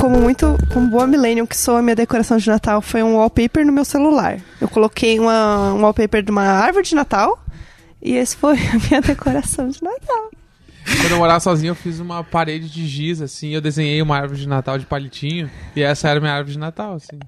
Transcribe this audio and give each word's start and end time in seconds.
Como 0.00 0.18
muito, 0.18 0.56
como 0.72 0.88
boa 0.88 1.06
millennium 1.06 1.46
que 1.46 1.54
sou, 1.54 1.76
a 1.76 1.82
minha 1.82 1.94
decoração 1.94 2.38
de 2.38 2.48
Natal 2.48 2.80
foi 2.80 3.02
um 3.02 3.16
wallpaper 3.16 3.66
no 3.66 3.72
meu 3.72 3.84
celular. 3.84 4.40
Eu 4.58 4.68
coloquei 4.68 5.20
uma, 5.20 5.74
um 5.74 5.82
wallpaper 5.82 6.22
de 6.22 6.30
uma 6.30 6.44
árvore 6.44 6.86
de 6.86 6.94
Natal 6.94 7.38
e 8.00 8.16
esse 8.16 8.34
foi 8.34 8.56
a 8.72 8.78
minha 8.88 9.02
decoração 9.02 9.68
de 9.68 9.82
Natal. 9.82 10.30
Quando 11.00 11.12
eu 11.12 11.18
morava 11.18 11.40
sozinho, 11.40 11.70
eu 11.70 11.74
fiz 11.74 12.00
uma 12.00 12.24
parede 12.24 12.68
de 12.68 12.86
giz, 12.86 13.20
assim, 13.20 13.50
eu 13.54 13.60
desenhei 13.60 14.00
uma 14.02 14.16
árvore 14.16 14.40
de 14.40 14.48
Natal 14.48 14.78
de 14.78 14.86
palitinho, 14.86 15.50
e 15.76 15.82
essa 15.82 16.08
era 16.08 16.20
minha 16.20 16.32
árvore 16.32 16.52
de 16.52 16.58
Natal, 16.58 16.94
assim. 16.94 17.18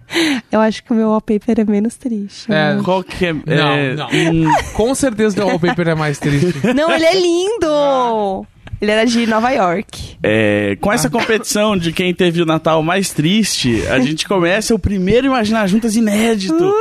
Eu 0.51 0.61
acho 0.61 0.83
que 0.83 0.93
o 0.93 0.95
meu 0.97 1.09
wallpaper 1.09 1.61
é 1.61 1.65
menos 1.65 1.95
triste. 1.97 2.51
É, 2.51 2.75
né? 2.75 2.83
Qual 2.85 3.03
que 3.05 3.27
é... 3.27 3.33
Não, 3.33 3.43
é, 3.73 3.95
não. 3.95 4.07
hum, 4.09 4.51
Com 4.75 4.95
certeza 4.95 5.45
o 5.45 5.49
wallpaper 5.49 5.89
é 5.89 5.95
mais 5.95 6.19
triste. 6.19 6.61
Não, 6.75 6.91
ele 6.91 7.05
é 7.05 7.15
lindo! 7.15 8.47
Ele 8.81 8.91
era 8.91 9.05
de 9.05 9.27
Nova 9.27 9.51
York. 9.51 10.17
é, 10.23 10.77
com 10.81 10.91
essa 10.91 11.11
competição 11.11 11.77
de 11.77 11.93
quem 11.93 12.15
teve 12.15 12.41
o 12.41 12.47
Natal 12.47 12.83
mais 12.83 13.11
triste, 13.11 13.87
a 13.89 14.01
gente 14.01 14.27
começa 14.27 14.75
o 14.75 14.79
primeiro 14.79 15.27
Imaginar 15.27 15.67
Juntas 15.67 15.97
inédito 15.97 16.73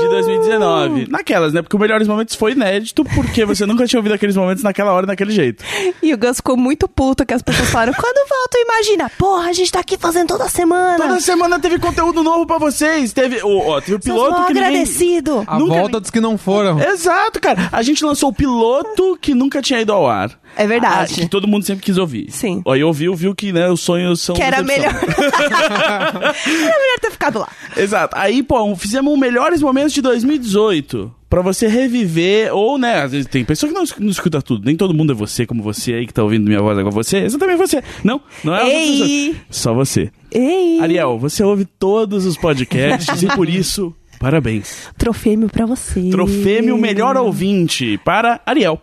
de 0.00 0.08
2019. 0.08 1.06
Naquelas, 1.10 1.52
né? 1.52 1.62
Porque 1.62 1.76
o 1.76 1.78
Melhores 1.78 2.06
Momentos 2.08 2.34
foi 2.34 2.52
inédito 2.52 3.04
porque 3.04 3.44
você 3.44 3.66
nunca 3.66 3.86
tinha 3.86 3.98
ouvido 3.98 4.12
aqueles 4.14 4.36
momentos 4.36 4.62
naquela 4.62 4.92
hora 4.92 5.04
e 5.04 5.06
daquele 5.06 5.32
jeito. 5.32 5.64
E 6.02 6.14
o 6.14 6.18
Gus 6.18 6.36
ficou 6.38 6.56
muito 6.56 6.88
puto 6.88 7.26
que 7.26 7.34
as 7.34 7.42
pessoas 7.42 7.68
falaram: 7.68 7.92
quando 7.92 8.28
volta, 8.28 8.58
imagina? 8.58 9.10
Porra, 9.18 9.50
a 9.50 9.52
gente 9.52 9.70
tá 9.70 9.80
aqui 9.80 9.98
fazendo 9.98 10.28
toda 10.28 10.48
semana. 10.48 10.96
Toda 10.96 11.20
semana 11.20 11.58
teve 11.60 11.78
conteúdo 11.78 12.22
novo 12.22 12.46
pra 12.46 12.58
vocês. 12.58 13.12
Teve, 13.12 13.42
o 13.42 13.58
ó, 13.68 13.80
teve 13.80 13.94
o 13.94 14.00
piloto 14.00 14.46
que 14.46 14.54
ninguém... 14.54 14.64
agradecido. 14.64 15.44
A 15.46 15.58
Nunca 15.58 15.74
volta 15.74 15.92
nem- 15.92 16.00
dos 16.00 16.10
que 16.10 16.20
não 16.20 16.38
foram. 16.38 16.80
Exato, 16.80 17.40
cara. 17.40 17.68
A 17.70 17.82
gente 17.82 18.04
lançou 18.04 18.30
o 18.30 18.32
piloto 18.32 19.18
que 19.20 19.34
nunca 19.34 19.60
tinha 19.60 19.80
ido 19.80 19.92
ao 19.92 20.08
ar. 20.08 20.30
É 20.56 20.64
Ah, 20.64 20.66
verdade. 20.66 21.14
que 21.14 21.28
todo 21.28 21.46
mundo 21.48 21.64
sempre 21.64 21.84
quis 21.84 21.96
ouvir. 21.96 22.26
Sim. 22.30 22.62
Aí 22.68 22.82
ouviu, 22.84 23.14
viu 23.14 23.34
que 23.34 23.52
né, 23.52 23.68
os 23.70 23.80
sonhos 23.80 24.20
são. 24.20 24.34
que 24.34 24.42
era 24.42 24.62
melhor. 24.62 24.92
era 24.94 26.32
melhor 26.34 26.98
ter 27.00 27.10
ficado 27.10 27.38
lá. 27.38 27.48
Exato. 27.76 28.16
Aí, 28.18 28.42
pô, 28.42 28.74
fizemos 28.76 29.18
melhores 29.18 29.62
momentos 29.62 29.92
de 29.92 30.00
2018. 30.02 31.14
Pra 31.28 31.42
você 31.42 31.68
reviver, 31.68 32.52
ou, 32.52 32.76
né, 32.76 33.02
às 33.02 33.12
vezes 33.12 33.26
tem 33.28 33.44
pessoa 33.44 33.70
que 33.72 33.78
não, 33.78 33.84
não 34.00 34.10
escuta 34.10 34.42
tudo. 34.42 34.64
Nem 34.66 34.74
todo 34.76 34.92
mundo 34.92 35.12
é 35.12 35.14
você, 35.14 35.46
como 35.46 35.62
você 35.62 35.94
aí 35.94 36.06
que 36.06 36.12
tá 36.12 36.24
ouvindo 36.24 36.44
minha 36.48 36.60
voz 36.60 36.76
agora. 36.76 36.92
Você, 36.92 37.18
exatamente 37.18 37.56
você. 37.56 37.82
Não, 38.02 38.20
não 38.42 38.52
é 38.56 38.68
Ei! 38.68 39.36
Só 39.48 39.72
você. 39.72 40.10
Ei! 40.32 40.80
Ariel, 40.80 41.18
você 41.20 41.44
ouve 41.44 41.64
todos 41.64 42.26
os 42.26 42.36
podcasts 42.36 43.22
e 43.22 43.28
por 43.28 43.46
isso, 43.48 43.94
parabéns. 44.18 44.88
Trofêmio 44.98 45.48
pra 45.48 45.66
você. 45.66 46.10
Trofêmio 46.10 46.76
Melhor 46.76 47.16
Ouvinte 47.16 47.96
para 48.04 48.40
Ariel. 48.44 48.80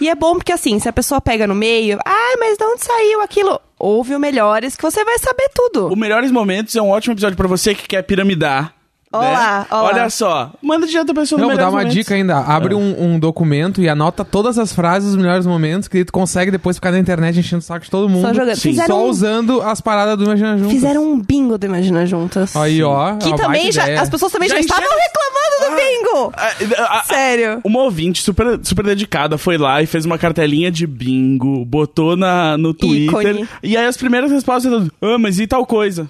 E 0.00 0.08
é 0.08 0.14
bom 0.14 0.34
porque 0.34 0.52
assim, 0.52 0.78
se 0.78 0.88
a 0.88 0.92
pessoa 0.92 1.20
pega 1.20 1.46
no 1.46 1.54
meio, 1.54 1.98
ai, 2.04 2.36
mas 2.38 2.56
de 2.56 2.64
onde 2.64 2.84
saiu 2.84 3.20
aquilo? 3.20 3.60
Ouve 3.78 4.14
o 4.14 4.20
Melhores 4.20 4.76
que 4.76 4.82
você 4.82 5.04
vai 5.04 5.18
saber 5.18 5.48
tudo. 5.54 5.88
O 5.88 5.96
Melhores 5.96 6.30
Momentos 6.30 6.76
é 6.76 6.82
um 6.82 6.90
ótimo 6.90 7.14
episódio 7.14 7.36
pra 7.36 7.48
você 7.48 7.74
que 7.74 7.88
quer 7.88 8.02
piramidar. 8.02 8.74
Olá, 9.12 9.60
né? 9.60 9.66
olá. 9.72 9.82
Olha 9.86 10.08
só, 10.08 10.52
manda 10.62 10.86
direto 10.86 11.10
a 11.10 11.14
pessoa 11.14 11.36
no 11.40 11.42
Não, 11.48 11.50
vou 11.50 11.58
dar 11.58 11.64
uma 11.68 11.78
Momentos. 11.78 11.94
dica 11.94 12.14
ainda. 12.14 12.38
Abre 12.38 12.76
um, 12.76 12.94
um 13.02 13.18
documento 13.18 13.82
e 13.82 13.88
anota 13.88 14.24
todas 14.24 14.56
as 14.56 14.72
frases 14.72 15.08
dos 15.08 15.20
melhores 15.20 15.44
momentos 15.44 15.88
que 15.88 16.04
tu 16.04 16.12
consegue 16.12 16.52
depois 16.52 16.76
ficar 16.76 16.92
na 16.92 16.98
internet 17.00 17.36
enchendo 17.36 17.58
o 17.58 17.62
saco 17.64 17.84
de 17.84 17.90
todo 17.90 18.08
mundo. 18.08 18.22
Só 18.28 18.32
jogando. 18.32 18.54
Sim. 18.54 18.70
Fizeram, 18.70 18.86
Só 18.94 19.04
um, 19.04 19.08
usando 19.08 19.62
as 19.62 19.80
paradas 19.80 20.16
do 20.16 20.22
Imagina 20.22 20.56
Juntas. 20.56 20.72
fizeram 20.72 21.02
um 21.04 21.20
bingo 21.20 21.58
do 21.58 21.66
Imagina 21.66 22.06
Juntas. 22.06 22.54
Aí, 22.54 22.80
ó. 22.84 23.16
Que 23.16 23.24
é 23.24 23.28
uma 23.30 23.36
também 23.36 23.72
já. 23.72 23.82
ideia. 23.82 24.00
As 24.00 24.08
pessoas 24.08 24.30
também 24.30 24.48
Já 24.48 24.54
já, 24.54 24.60
estavam 24.60 24.84
reclamando 24.88 25.60
do 25.60 25.76
bingo! 25.76 26.32
Ah, 26.36 26.52
ah, 26.78 26.98
ah, 27.00 27.04
Sério. 27.04 27.60
Uma 27.64 27.82
ouvinte 27.82 28.22
super, 28.22 28.60
super 28.62 28.84
dedicada 28.84 29.36
foi 29.36 29.58
lá 29.58 29.82
e 29.82 29.86
fez 29.86 30.04
uma 30.04 30.18
cartelinha 30.18 30.70
de 30.70 30.86
bingo, 30.86 31.64
botou 31.64 32.16
na, 32.16 32.56
no 32.56 32.72
Twitter. 32.72 33.30
Ícone. 33.34 33.48
E 33.60 33.76
aí 33.76 33.86
as 33.86 33.96
primeiras 33.96 34.30
respostas 34.30 34.72
eram, 34.72 34.88
ah, 35.02 35.18
mas 35.18 35.40
e 35.40 35.48
tal 35.48 35.66
coisa? 35.66 36.08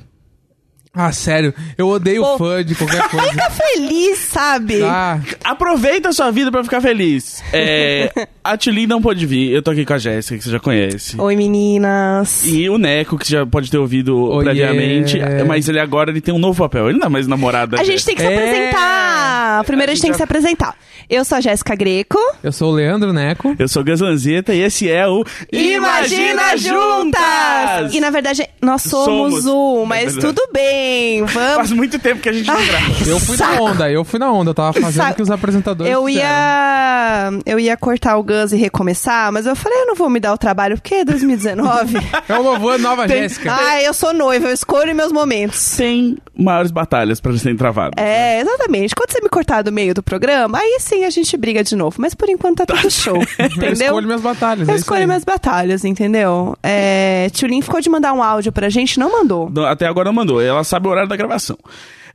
Ah, 0.93 1.13
sério. 1.13 1.55
Eu 1.79 1.89
odeio 1.89 2.23
Pô. 2.23 2.39
fã 2.39 2.65
de 2.65 2.75
qualquer 2.75 3.07
coisa. 3.11 3.29
Fica 3.31 3.51
feliz, 3.51 4.19
sabe? 4.19 4.83
Ah, 4.83 5.21
Aproveita 5.45 6.09
a 6.09 6.13
sua 6.13 6.31
vida 6.33 6.51
pra 6.51 6.65
ficar 6.65 6.81
feliz. 6.81 7.43
É, 7.53 8.11
a 8.43 8.57
Tulin 8.57 8.87
não 8.87 9.03
pôde 9.03 9.27
vir, 9.27 9.51
eu 9.53 9.63
tô 9.63 9.71
aqui 9.71 9.85
com 9.85 9.93
a 9.95 9.99
Jéssica, 9.99 10.37
que 10.39 10.45
você 10.45 10.51
já 10.51 10.59
conhece. 10.61 11.21
Oi, 11.21 11.37
meninas. 11.37 12.47
E 12.47 12.69
o 12.71 12.79
Neco, 12.79 13.19
que 13.19 13.27
você 13.27 13.33
já 13.35 13.47
pode 13.47 13.71
ter 13.71 13.79
ouvido 13.79 14.17
Oiê. 14.17 14.45
previamente, 14.45 15.19
mas 15.47 15.69
ele 15.69 15.79
agora 15.79 16.11
ele 16.11 16.21
tem 16.21 16.35
um 16.35 16.39
novo 16.39 16.59
papel. 16.63 16.89
Ele 16.89 16.99
não 16.99 17.07
é 17.07 17.11
mais 17.11 17.27
namorado 17.27 17.77
da 17.77 17.83
A 17.83 17.85
gente 17.85 18.05
tem 18.05 18.15
que 18.15 18.23
se 18.23 18.27
É. 18.27 18.35
apresentar. 18.35 19.65
Primeiro 19.65 19.93
a 19.93 19.95
gente 19.95 20.03
tem 20.03 20.11
que 20.11 20.17
se 20.17 20.23
apresentar. 20.23 20.75
Eu 21.09 21.25
sou 21.25 21.37
a 21.39 21.41
Jéssica 21.41 21.75
Greco. 21.75 22.19
eu 22.43 22.53
sou 22.53 22.71
o 22.71 22.75
Leandro 22.75 23.13
Neco. 23.13 23.55
Eu 23.59 23.69
sou 23.69 23.83
o 23.83 23.85
Gas 23.85 24.01
Lanzetta 24.01 24.55
e 24.55 24.61
esse 24.61 24.89
é 24.89 25.07
o 25.07 25.25
Imagina 25.53 26.57
Juntas! 26.57 27.93
E 27.93 28.01
na 28.01 28.11
verdade 28.11 28.47
nós 28.63 28.83
somos, 28.83 29.43
Somos. 29.43 29.47
um, 29.47 29.83
É 29.83 29.87
mas 29.87 30.15
verdade. 30.15 30.35
tudo 30.35 30.49
bem, 30.53 31.25
vamos. 31.25 31.55
Faz 31.57 31.73
muito 31.73 31.99
tempo 31.99 32.21
que 32.21 32.29
a 32.29 32.33
gente 32.33 32.47
não 32.47 32.55
grava. 32.65 32.87
Eu 33.07 33.19
fui 33.21 33.37
Saco. 33.37 33.55
na 33.55 33.61
onda, 33.61 33.91
eu 33.91 34.05
fui 34.05 34.19
na 34.19 34.33
onda. 34.33 34.51
Eu 34.51 34.55
tava 34.55 34.73
fazendo 34.81 35.11
o 35.11 35.15
que 35.15 35.23
os 35.23 35.31
apresentadores 35.31 35.93
Eu 35.93 36.07
fizeram. 36.07 36.25
ia, 36.29 37.31
eu 37.47 37.59
ia 37.59 37.77
cortar 37.77 38.17
o 38.17 38.23
Gus 38.31 38.53
e 38.53 38.57
recomeçar, 38.57 39.33
mas 39.33 39.45
eu 39.45 39.57
falei, 39.57 39.81
eu 39.83 39.87
não 39.87 39.95
vou 39.97 40.09
me 40.09 40.21
dar 40.21 40.33
o 40.33 40.39
trabalho, 40.39 40.77
porque 40.77 40.95
é 40.97 41.05
2019. 41.05 41.97
É 42.29 42.39
um 42.39 42.43
novo 42.45 42.69
ano, 42.69 42.85
nova 42.85 43.07
Tem- 43.09 43.23
Jéssica. 43.23 43.53
ah, 43.55 43.83
eu 43.83 43.93
sou 43.93 44.13
noiva, 44.13 44.49
eu 44.49 44.53
escolho 44.55 44.95
meus 44.95 45.11
momentos. 45.11 45.77
Tem 45.77 46.17
maiores 46.37 46.71
batalhas 46.71 47.21
pra 47.21 47.37
serem 47.37 47.57
travadas. 47.57 47.93
É, 47.97 48.41
exatamente. 48.41 48.95
Quando 48.95 49.11
você 49.11 49.21
me 49.21 49.29
cortar 49.29 49.63
do 49.63 49.73
meio 49.73 49.93
do 49.95 50.03
programa, 50.03 50.59
aí 50.59 50.79
sim 50.81 51.05
a 51.05 51.11
gente 51.11 51.37
briga 51.37 51.65
de 51.65 51.75
novo. 51.75 51.97
Mas 51.99 52.15
por 52.15 52.29
enquanto 52.29 52.59
tá 52.59 52.67
tudo 52.67 52.89
show, 52.91 53.17
Eu 53.39 53.47
entendeu? 53.47 53.73
escolho 53.73 54.07
minhas 54.07 54.21
batalhas. 54.21 54.69
Eu 54.69 54.75
é 54.75 54.79
escolho 54.79 55.07
minhas 55.07 55.25
batalhas, 55.25 55.85
entendeu? 55.85 56.57
É, 56.63 57.29
Tulin 57.37 57.61
ficou 57.63 57.81
de 57.81 57.91
mandar 57.91 58.13
um 58.13 58.23
áudio 58.23 58.53
pra 58.53 58.69
gente, 58.69 58.99
não 59.01 59.11
mandou. 59.11 59.51
Até 59.67 59.87
agora 59.87 60.07
não 60.07 60.13
mandou. 60.15 60.41
Ela 60.41 60.63
sabe 60.63 60.87
o 60.87 60.91
horário 60.91 61.09
da 61.09 61.17
gravação. 61.17 61.59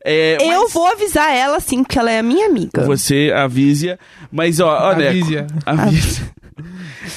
É, 0.05 0.37
Eu 0.39 0.61
mas 0.61 0.73
vou 0.73 0.85
avisar 0.85 1.35
ela, 1.35 1.59
sim, 1.59 1.83
porque 1.83 1.97
ela 1.97 2.11
é 2.11 2.19
a 2.19 2.23
minha 2.23 2.45
amiga. 2.45 2.83
Você 2.85 3.33
avisa. 3.35 3.97
Mas, 4.31 4.59
ó, 4.59 4.91
ó, 4.91 4.95
Neco. 4.95 5.09
Avisa. 5.09 5.47
Avisa. 5.65 6.35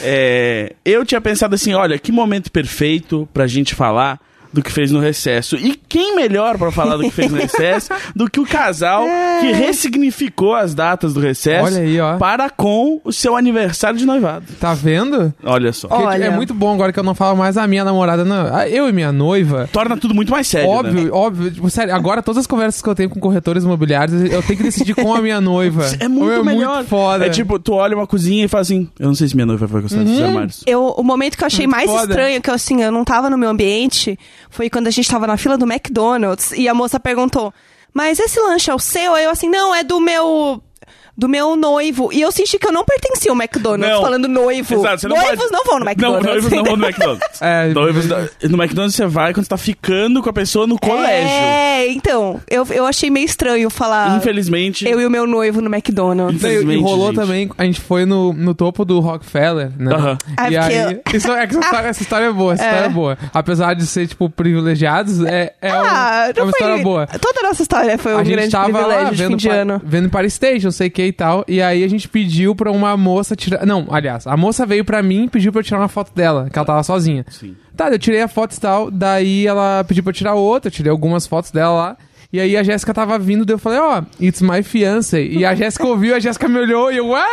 É, 0.03 0.75
eu 0.85 1.05
tinha 1.05 1.21
pensado 1.21 1.55
assim, 1.55 1.73
olha, 1.73 1.99
que 1.99 2.13
momento 2.13 2.53
perfeito 2.53 3.27
pra 3.33 3.47
gente 3.47 3.75
falar 3.75 4.21
do 4.53 4.63
que 4.63 4.73
fez 4.73 4.91
no 4.91 5.01
recesso. 5.01 5.57
E 5.57 5.75
quem 5.89 6.17
melhor 6.17 6.57
pra 6.59 6.71
falar 6.73 6.97
do 6.97 7.03
que 7.05 7.11
fez 7.11 7.31
no 7.31 7.39
recesso 7.41 7.91
do 8.15 8.31
que 8.31 8.41
o 8.41 8.47
casal 8.47 9.05
que 9.41 9.53
ressignificou 9.53 10.55
as 10.55 10.75
datas 10.75 11.13
do 11.15 11.21
recesso 11.21 11.65
Olha 11.67 11.79
aí, 11.81 12.01
ó. 12.01 12.17
para 12.19 12.51
com 12.51 13.01
o 13.05 13.13
seu 13.13 13.37
aniversário 13.37 13.99
de 13.99 14.05
noivado. 14.07 14.45
Tá 14.61 14.75
vendo? 14.75 15.33
Olha 15.45 15.73
só. 15.73 15.89
Porque 15.89 16.03
Olha. 16.05 16.25
É 16.25 16.31
muito 16.31 16.53
bom 16.55 16.73
agora 16.75 16.93
que 16.93 16.99
eu 16.99 17.05
não 17.05 17.15
falo 17.15 17.37
mais 17.37 17.57
a 17.57 17.67
minha 17.67 17.85
namorada, 17.85 18.25
não. 18.25 18.55
Ah, 18.55 18.69
Eu 18.69 18.89
e 18.89 18.93
minha 18.93 19.13
noiva. 19.13 19.69
Torna 19.73 19.97
tudo 19.97 20.15
muito 20.15 20.31
mais 20.31 20.47
sério. 20.47 20.69
Óbvio, 20.69 21.05
né? 21.05 21.11
óbvio. 21.13 21.51
Tipo, 21.51 21.71
sério, 21.71 21.95
agora 21.95 22.23
todas 22.23 22.39
as 22.41 22.47
conversas 22.47 22.83
que 22.83 22.89
eu 22.89 22.95
tenho 22.95 23.09
com 23.11 23.21
corretores 23.21 23.65
imobiliários, 23.65 24.21
eu 24.31 24.43
tenho 24.43 24.57
que 24.59 24.63
decidir 24.65 24.95
com 24.95 25.15
a 25.15 25.21
minha 25.21 25.41
noiva. 25.41 25.87
É 26.01 26.07
muito 26.09 26.33
é 26.41 26.43
melhor. 26.45 26.77
muito 26.77 26.89
foda. 26.89 27.27
É 27.27 27.31
tipo, 27.31 27.59
tu 27.59 27.73
olha 27.75 27.97
uma 27.97 28.07
cozinha 28.07 28.45
e 28.45 28.49
fala 28.49 28.63
assim: 28.63 28.89
Eu 29.01 29.09
não 29.09 29.15
sei 29.15 29.27
se 29.29 29.35
minha 29.35 29.47
noiva 29.47 29.67
vai 29.67 29.83
gostar 29.83 29.99
Uhum. 29.99 30.05
desses 30.05 30.23
armários. 30.23 30.63
Eu, 30.67 30.87
o 30.97 31.03
momento 31.03 31.37
que 31.37 31.43
eu 31.43 31.47
achei 31.47 31.67
Muito 31.67 31.77
mais 31.77 31.91
foda. 31.91 32.13
estranho, 32.13 32.41
que 32.41 32.49
eu, 32.51 32.55
assim, 32.55 32.83
eu 32.83 32.93
não 32.93 33.05
tava 33.05 33.29
no 33.29 33.37
meu 33.37 33.49
ambiente, 33.51 34.17
foi 34.51 34.71
quando 34.71 34.87
a 34.87 34.91
gente 34.91 35.11
tava 35.11 35.27
na 35.27 35.37
fila 35.37 35.57
do 35.57 35.71
McDonald's 35.71 36.53
e 36.53 36.69
a 36.69 36.75
moça 36.75 36.99
perguntou: 36.99 37.53
Mas 37.93 38.19
esse 38.19 38.41
lanche 38.41 38.71
é 38.71 38.75
o 38.75 38.79
seu? 38.79 39.15
Aí 39.15 39.25
eu 39.25 39.31
assim, 39.31 39.49
não, 39.49 39.75
é 39.75 39.83
do 39.83 40.01
meu. 40.01 40.63
Do 41.19 41.29
meu 41.29 41.57
noivo. 41.57 42.11
E 42.13 42.21
eu 42.21 42.31
senti 42.31 42.59
que 42.61 42.69
eu 42.69 42.71
não 42.73 42.85
pertencia 42.85 43.33
ao 43.33 43.37
McDonald's 43.37 43.91
Não. 43.97 44.01
falando 44.03 44.29
noivo. 44.29 44.73
Exato, 44.75 45.01
você 45.01 45.09
não 45.09 45.17
Noivos 45.17 45.37
pode- 45.39 45.53
não 45.53 45.65
vão 45.65 45.79
no 45.81 45.85
Não, 45.85 45.91
McDonald's. 45.91 46.27
noivos 46.29 46.53
não 46.53 46.65
vão 46.65 46.77
no 46.77 46.85
McDonald's. 46.87 47.43
É, 47.43 47.67
Noivos 47.75 48.07
não- 48.07 48.19
no 48.51 48.63
McDonald's 48.63 48.95
você 48.95 49.07
vai 49.07 49.35
quando 49.35 49.45
você 49.45 49.49
tá 49.51 49.57
ficando 49.59 50.23
com 50.23 50.31
a 50.31 50.33
pessoa 50.33 50.65
no 50.67 50.79
colégio. 50.79 51.29
É, 51.29 51.89
então, 51.89 52.41
eu, 52.49 52.65
eu 52.71 52.87
achei 52.87 53.11
meio 53.11 53.25
estranho 53.27 53.69
falar 53.69 54.17
Infelizmente. 54.17 54.87
eu 54.89 55.01
e 55.01 55.07
o 55.07 55.11
meu 55.11 55.27
noivo 55.27 55.61
no 55.61 55.67
McDonald's. 55.69 56.41
Não, 56.41 56.49
e- 56.51 56.53
Infelizmente, 56.55 56.83
rolou 56.85 57.07
gente. 57.09 57.17
também, 57.17 57.51
a 57.59 57.65
gente 57.65 57.81
foi 57.81 58.05
no, 58.07 58.33
no 58.33 58.55
topo 58.55 58.85
do 58.85 59.01
Rockefeller, 59.01 59.73
né? 59.77 59.93
Aham. 59.95 60.19
Ah, 60.37 60.51
E 60.51 60.55
porque 60.57 60.57
aí, 60.57 61.01
isso, 61.15 61.33
é 61.33 61.47
que 61.49 61.57
essa, 61.57 61.61
história, 61.67 61.89
essa 61.89 62.03
história 62.03 62.25
é 62.27 62.33
boa, 62.33 62.55
essa 62.55 62.63
É. 62.63 62.67
história 62.69 62.87
é 62.87 62.91
boa. 62.91 63.19
Apesar 63.35 63.75
de 63.75 63.87
ser, 63.87 64.07
tipo, 64.07 64.31
privilegiados, 64.31 65.25
é, 65.25 65.53
é, 65.61 65.73
um- 65.75 65.77
Ah, 65.85 66.27
é 66.29 66.33
não 66.39 66.45
uma 66.45 66.53
foi... 66.53 66.61
história 66.61 66.83
boa. 66.85 67.07
Toda 67.09 67.41
a 67.41 67.43
nossa 67.49 67.63
história 67.63 67.99
foi 67.99 68.15
um 68.15 68.19
a 68.19 68.25
gente 68.25 68.35
grande 68.37 68.51
tava 68.53 68.69
lá 68.69 68.79
privilégio 68.87 69.11
de 69.17 69.17
fim 69.23 69.29
vendo, 69.29 69.37
de 69.39 69.49
pa- 69.49 69.55
ano. 69.55 69.83
vendo 69.85 70.09
para 70.11 70.29
Station, 70.31 70.67
não 70.67 70.73
sei 70.73 70.87
o 70.89 70.91
que 70.91 71.08
e 71.09 71.13
tal. 71.13 71.45
E 71.49 71.61
aí 71.61 71.83
a 71.85 71.89
gente 71.89 72.09
pediu 72.09 72.55
pra 72.55 72.71
uma 72.71 72.97
moça 72.97 73.35
tirar. 73.35 73.65
Não, 73.67 73.87
aliás, 73.91 74.27
a 74.27 74.37
moça 74.37 74.65
veio 74.65 74.85
pra 74.85 75.03
mim 75.03 75.25
e 75.25 75.29
pediu 75.29 75.53
pra 75.53 75.61
eu 75.61 75.65
tirar 75.65 75.79
uma 75.81 75.89
foto 75.89 76.15
dela, 76.15 76.49
que 76.51 76.59
ela 76.59 76.67
tava 76.67 76.83
sozinha. 76.83 77.25
Sim. 77.29 77.57
Tá, 77.77 77.89
eu 77.91 77.99
tirei 77.99 78.23
a 78.23 78.29
foto 78.29 78.55
e 78.55 78.61
tal. 78.61 78.91
Daí 78.91 79.47
ela 79.47 79.85
pediu 79.85 80.03
pra 80.03 80.11
eu 80.11 80.15
tirar 80.15 80.35
outra, 80.35 80.69
eu 80.69 80.73
tirei 80.73 80.91
algumas 80.91 81.27
fotos 81.27 81.51
dela 81.51 81.75
lá. 81.75 81.97
E 82.31 82.39
aí 82.39 82.57
a 82.59 82.63
Jéssica 82.63 82.93
tava 82.93 83.19
vindo, 83.19 83.45
daí 83.47 83.55
eu 83.55 83.59
falei, 83.59 83.79
ó, 83.79 84.03
it's 84.21 84.43
my 84.43 84.63
fiance. 84.63 85.17
E 85.17 85.47
a 85.47 85.55
Jéssica 85.55 85.87
ouviu, 85.87 86.15
a 86.15 86.19
Jéssica 86.19 86.47
me 86.47 86.59
olhou 86.59 86.93
e 86.93 86.99
eu, 86.99 87.15
ah, 87.15 87.25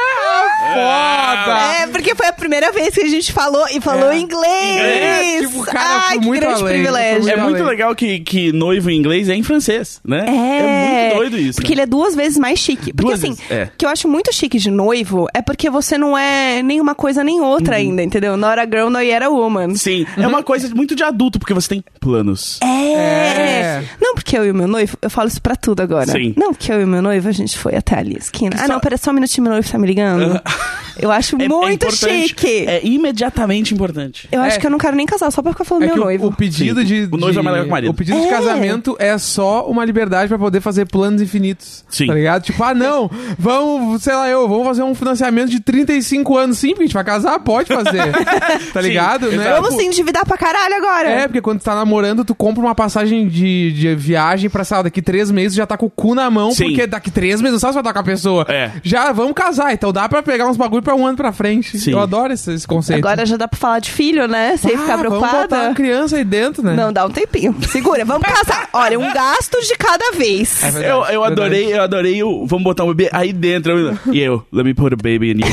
foda! 0.74 1.84
É, 1.84 1.88
porque 1.88 2.16
foi 2.16 2.28
a 2.28 2.34
primeira 2.34 2.72
vez 2.72 2.96
que 2.96 3.02
a 3.02 3.08
gente 3.10 3.34
falou 3.34 3.66
e 3.74 3.82
falou 3.82 4.12
É. 4.12 4.18
inglês. 4.18 4.82
É, 4.82 5.40
tipo, 5.42 5.64
cara, 5.64 6.04
Ai, 6.08 6.20
que 6.20 6.26
muito 6.26 6.40
grande 6.40 6.62
além, 6.62 6.74
privilégio. 6.76 7.30
É 7.30 7.38
muito 7.38 7.64
legal 7.64 7.94
que, 7.96 8.20
que 8.22 8.52
noivo 8.54 8.90
em 8.90 8.98
inglês 8.98 9.28
é 9.28 9.36
em 9.36 9.44
francês, 9.44 10.00
né? 10.06 10.26
É, 10.28 11.02
muito 11.08 11.18
doido 11.18 11.38
isso. 11.40 11.56
Porque 11.60 11.74
ele 11.74 11.82
é 11.82 11.86
duas 11.86 12.16
vezes 12.16 12.38
mais 12.38 12.58
chique. 12.60 12.94
Porque 12.94 13.12
Duas 13.12 13.22
assim, 13.24 13.36
é. 13.50 13.64
o 13.64 13.78
que 13.78 13.86
eu 13.86 13.90
acho 13.90 14.08
muito 14.08 14.34
chique 14.34 14.58
de 14.58 14.72
noivo 14.72 15.28
é 15.34 15.42
porque 15.42 15.70
você 15.70 15.98
não 15.98 16.18
é 16.18 16.62
nem 16.64 16.80
uma 16.80 16.96
coisa 16.96 17.24
nem 17.24 17.42
outra 17.42 17.76
ainda, 17.76 18.02
entendeu? 18.02 18.38
Not 18.38 18.60
a 18.60 18.66
girl, 18.66 18.90
not 18.90 19.06
yet 19.06 19.24
a 19.24 19.30
woman. 19.30 19.76
Sim, 19.76 20.06
é 20.18 20.26
uma 20.26 20.42
coisa 20.42 20.74
muito 20.74 20.96
de 20.96 21.04
adulto, 21.04 21.38
porque 21.38 21.54
você 21.54 21.68
tem 21.68 21.84
planos. 22.00 22.60
É. 22.64 22.94
É. 22.96 23.84
Não, 24.02 24.16
porque 24.16 24.38
eu 24.38 24.46
e 24.46 24.52
o 24.52 24.56
meu 24.56 24.68
noivo, 24.68 24.85
eu 25.02 25.10
falo 25.10 25.28
isso 25.28 25.42
pra 25.42 25.56
tudo 25.56 25.82
agora. 25.82 26.12
Sim. 26.12 26.34
Não, 26.38 26.54
porque 26.54 26.72
eu 26.72 26.82
e 26.82 26.86
meu 26.86 27.02
noivo, 27.02 27.28
a 27.28 27.32
gente 27.32 27.58
foi 27.58 27.76
até 27.76 27.98
ali 27.98 28.16
a 28.16 28.20
esquina. 28.20 28.56
Ah, 28.60 28.66
Só- 28.68 28.74
não, 28.74 28.80
pera 28.80 28.98
só 28.98 29.12
um 29.12 29.14
minutinho, 29.14 29.44
meu 29.44 29.54
noivo 29.54 29.70
tá 29.70 29.78
me 29.78 29.88
ligando. 29.88 30.40
Eu 31.00 31.12
acho 31.12 31.36
É- 31.40 31.46
é 31.46 31.48
muito 31.48 31.86
importante. 31.86 32.28
chique. 32.30 32.66
É 32.68 32.82
imediatamente 32.86 33.74
importante. 33.74 34.28
Eu 34.32 34.42
acho 34.42 34.58
É. 34.58 34.60
que 34.60 34.66
eu 34.68 34.72
não 34.72 34.78
quero 34.78 34.96
nem 34.96 35.06
casar 35.06 35.32
só 35.32 35.42
pra 35.42 35.52
ficar 35.52 35.64
falando 35.66 35.84
É 35.84 35.88
meu 35.88 35.96
o- 35.96 36.00
noivo. 36.00 36.28
O, 36.28 36.32
pedido 36.34 36.80
Sim. 36.82 36.86
de, 36.86 37.08
O 37.12 37.18
noivo 37.18 37.34
de- 37.34 37.40
é 37.40 37.42
mais 37.42 37.54
legal 37.54 37.64
que 37.64 37.68
o 37.68 37.72
marido. 37.72 37.90
O 37.90 37.94
pedido 37.94 38.20
de 38.20 38.28
É. 38.28 38.30
casamento 38.30 38.96
é 39.00 39.18
só 39.18 39.66
uma 39.68 39.84
liberdade 39.86 40.28
pra 40.30 40.38
poder 40.38 40.62
fazer 40.62 40.86
planos 40.86 41.22
infinitos. 41.22 41.84
Sim. 41.90 42.08
Tá 42.08 42.14
ligado? 42.14 42.44
Tipo, 42.44 42.64
ah, 42.64 42.74
não, 42.74 43.10
vamos, 43.38 44.04
sei 44.04 44.14
lá, 44.14 44.28
eu, 44.30 44.48
vamos 44.48 44.66
fazer 44.66 44.84
um 44.84 44.96
financiamento 44.96 45.50
de 45.50 45.60
35 45.60 46.38
anos. 46.38 46.58
Sim, 46.58 46.70
porque 46.70 46.84
a 46.84 46.86
gente 46.88 46.94
vai 46.94 47.04
casar, 47.04 47.40
pode 47.40 47.68
fazer. 47.74 48.12
tá 48.74 48.82
Sim, 48.82 48.88
ligado? 48.88 49.28
né? 49.28 49.36
exato. 49.36 49.62
Vamos 49.62 49.76
se 49.80 49.86
endividar 49.86 50.26
pra 50.26 50.38
caralho 50.38 50.76
agora. 50.76 51.10
É, 51.10 51.28
porque 51.28 51.42
quando 51.42 51.60
tu 51.60 51.64
tá 51.66 51.76
namorando, 51.76 52.24
tu 52.26 52.34
compra 52.36 52.64
uma 52.64 52.76
passagem 52.76 53.28
de, 53.28 53.72
de 53.74 53.96
viagem 53.96 54.50
pra, 54.50 54.64
sei 54.64 54.78
lá, 54.78 54.84
daqui 54.84 55.02
três 55.02 55.30
meses 55.32 55.56
já 55.56 55.66
tá 55.66 55.78
com 55.78 55.86
o 55.86 55.90
cu 55.90 56.16
na 56.16 56.30
mão, 56.30 56.52
Sim. 56.52 56.66
porque 56.66 56.88
daqui 56.88 57.12
três 57.12 57.42
meses 57.42 57.54
não 57.54 57.60
sabe 57.60 57.74
se 57.74 57.76
vai 57.76 57.82
estar 57.82 57.94
com 57.94 58.00
a 58.00 58.04
pessoa. 58.04 58.46
É. 58.50 58.72
Já 58.84 59.12
vamos 59.12 59.34
casar, 59.34 59.74
então 59.74 59.92
dá 59.92 60.08
pra 60.10 60.22
pegar 60.24 60.48
uns 60.48 60.58
bagulho 60.58 60.82
pra 60.86 60.96
um 60.96 61.06
ano 61.06 61.18
pra 61.18 61.34
frente. 61.34 61.78
Sim. 61.78 61.92
Eu 61.92 62.00
adoro 62.00 62.32
esse, 62.32 62.54
esse 62.54 62.66
conceito. 62.68 63.06
Agora 63.06 63.26
já 63.26 63.36
dá 63.36 63.48
pra 63.48 63.60
falar 63.60 63.80
de 63.80 63.92
filho, 63.92 64.28
né? 64.28 64.56
Sem 64.58 64.76
ah, 64.76 64.80
ficar 64.80 64.96
Vamos 64.98 65.14
botar 65.20 65.30
preocupada. 65.30 65.64
uma 65.68 65.74
criança 65.76 66.16
aí 66.18 66.24
dentro, 66.24 66.64
né? 66.64 66.74
Não, 66.76 66.94
dá 66.94 67.06
um 67.06 67.10
tempinho. 67.10 67.54
Segura, 67.70 68.06
vamos 68.06 68.26
casar. 68.28 68.70
Olha, 68.72 68.98
um 69.00 69.12
gasto 69.14 69.60
de 69.62 69.76
cada 69.76 70.12
vez. 70.12 70.64
É 70.64 70.72
verdade, 70.72 70.86
eu, 70.86 70.98
eu 71.00 71.06
verdade. 71.22 71.26
adorei, 71.34 71.74
eu 71.74 71.82
adorei 71.82 72.24
o. 72.24 72.46
Vamos 72.46 72.64
botar 72.64 72.84
um 72.84 72.94
bebê 72.94 73.10
aí 73.12 73.34
dentro. 73.34 73.78
eu- 73.78 73.98
E 74.14 74.22
eu, 74.22 74.46
let 74.54 74.64
me 74.66 74.74
put 74.74 74.94
a 74.94 74.96
baby 74.98 75.32
in 75.32 75.40
you. 75.40 75.46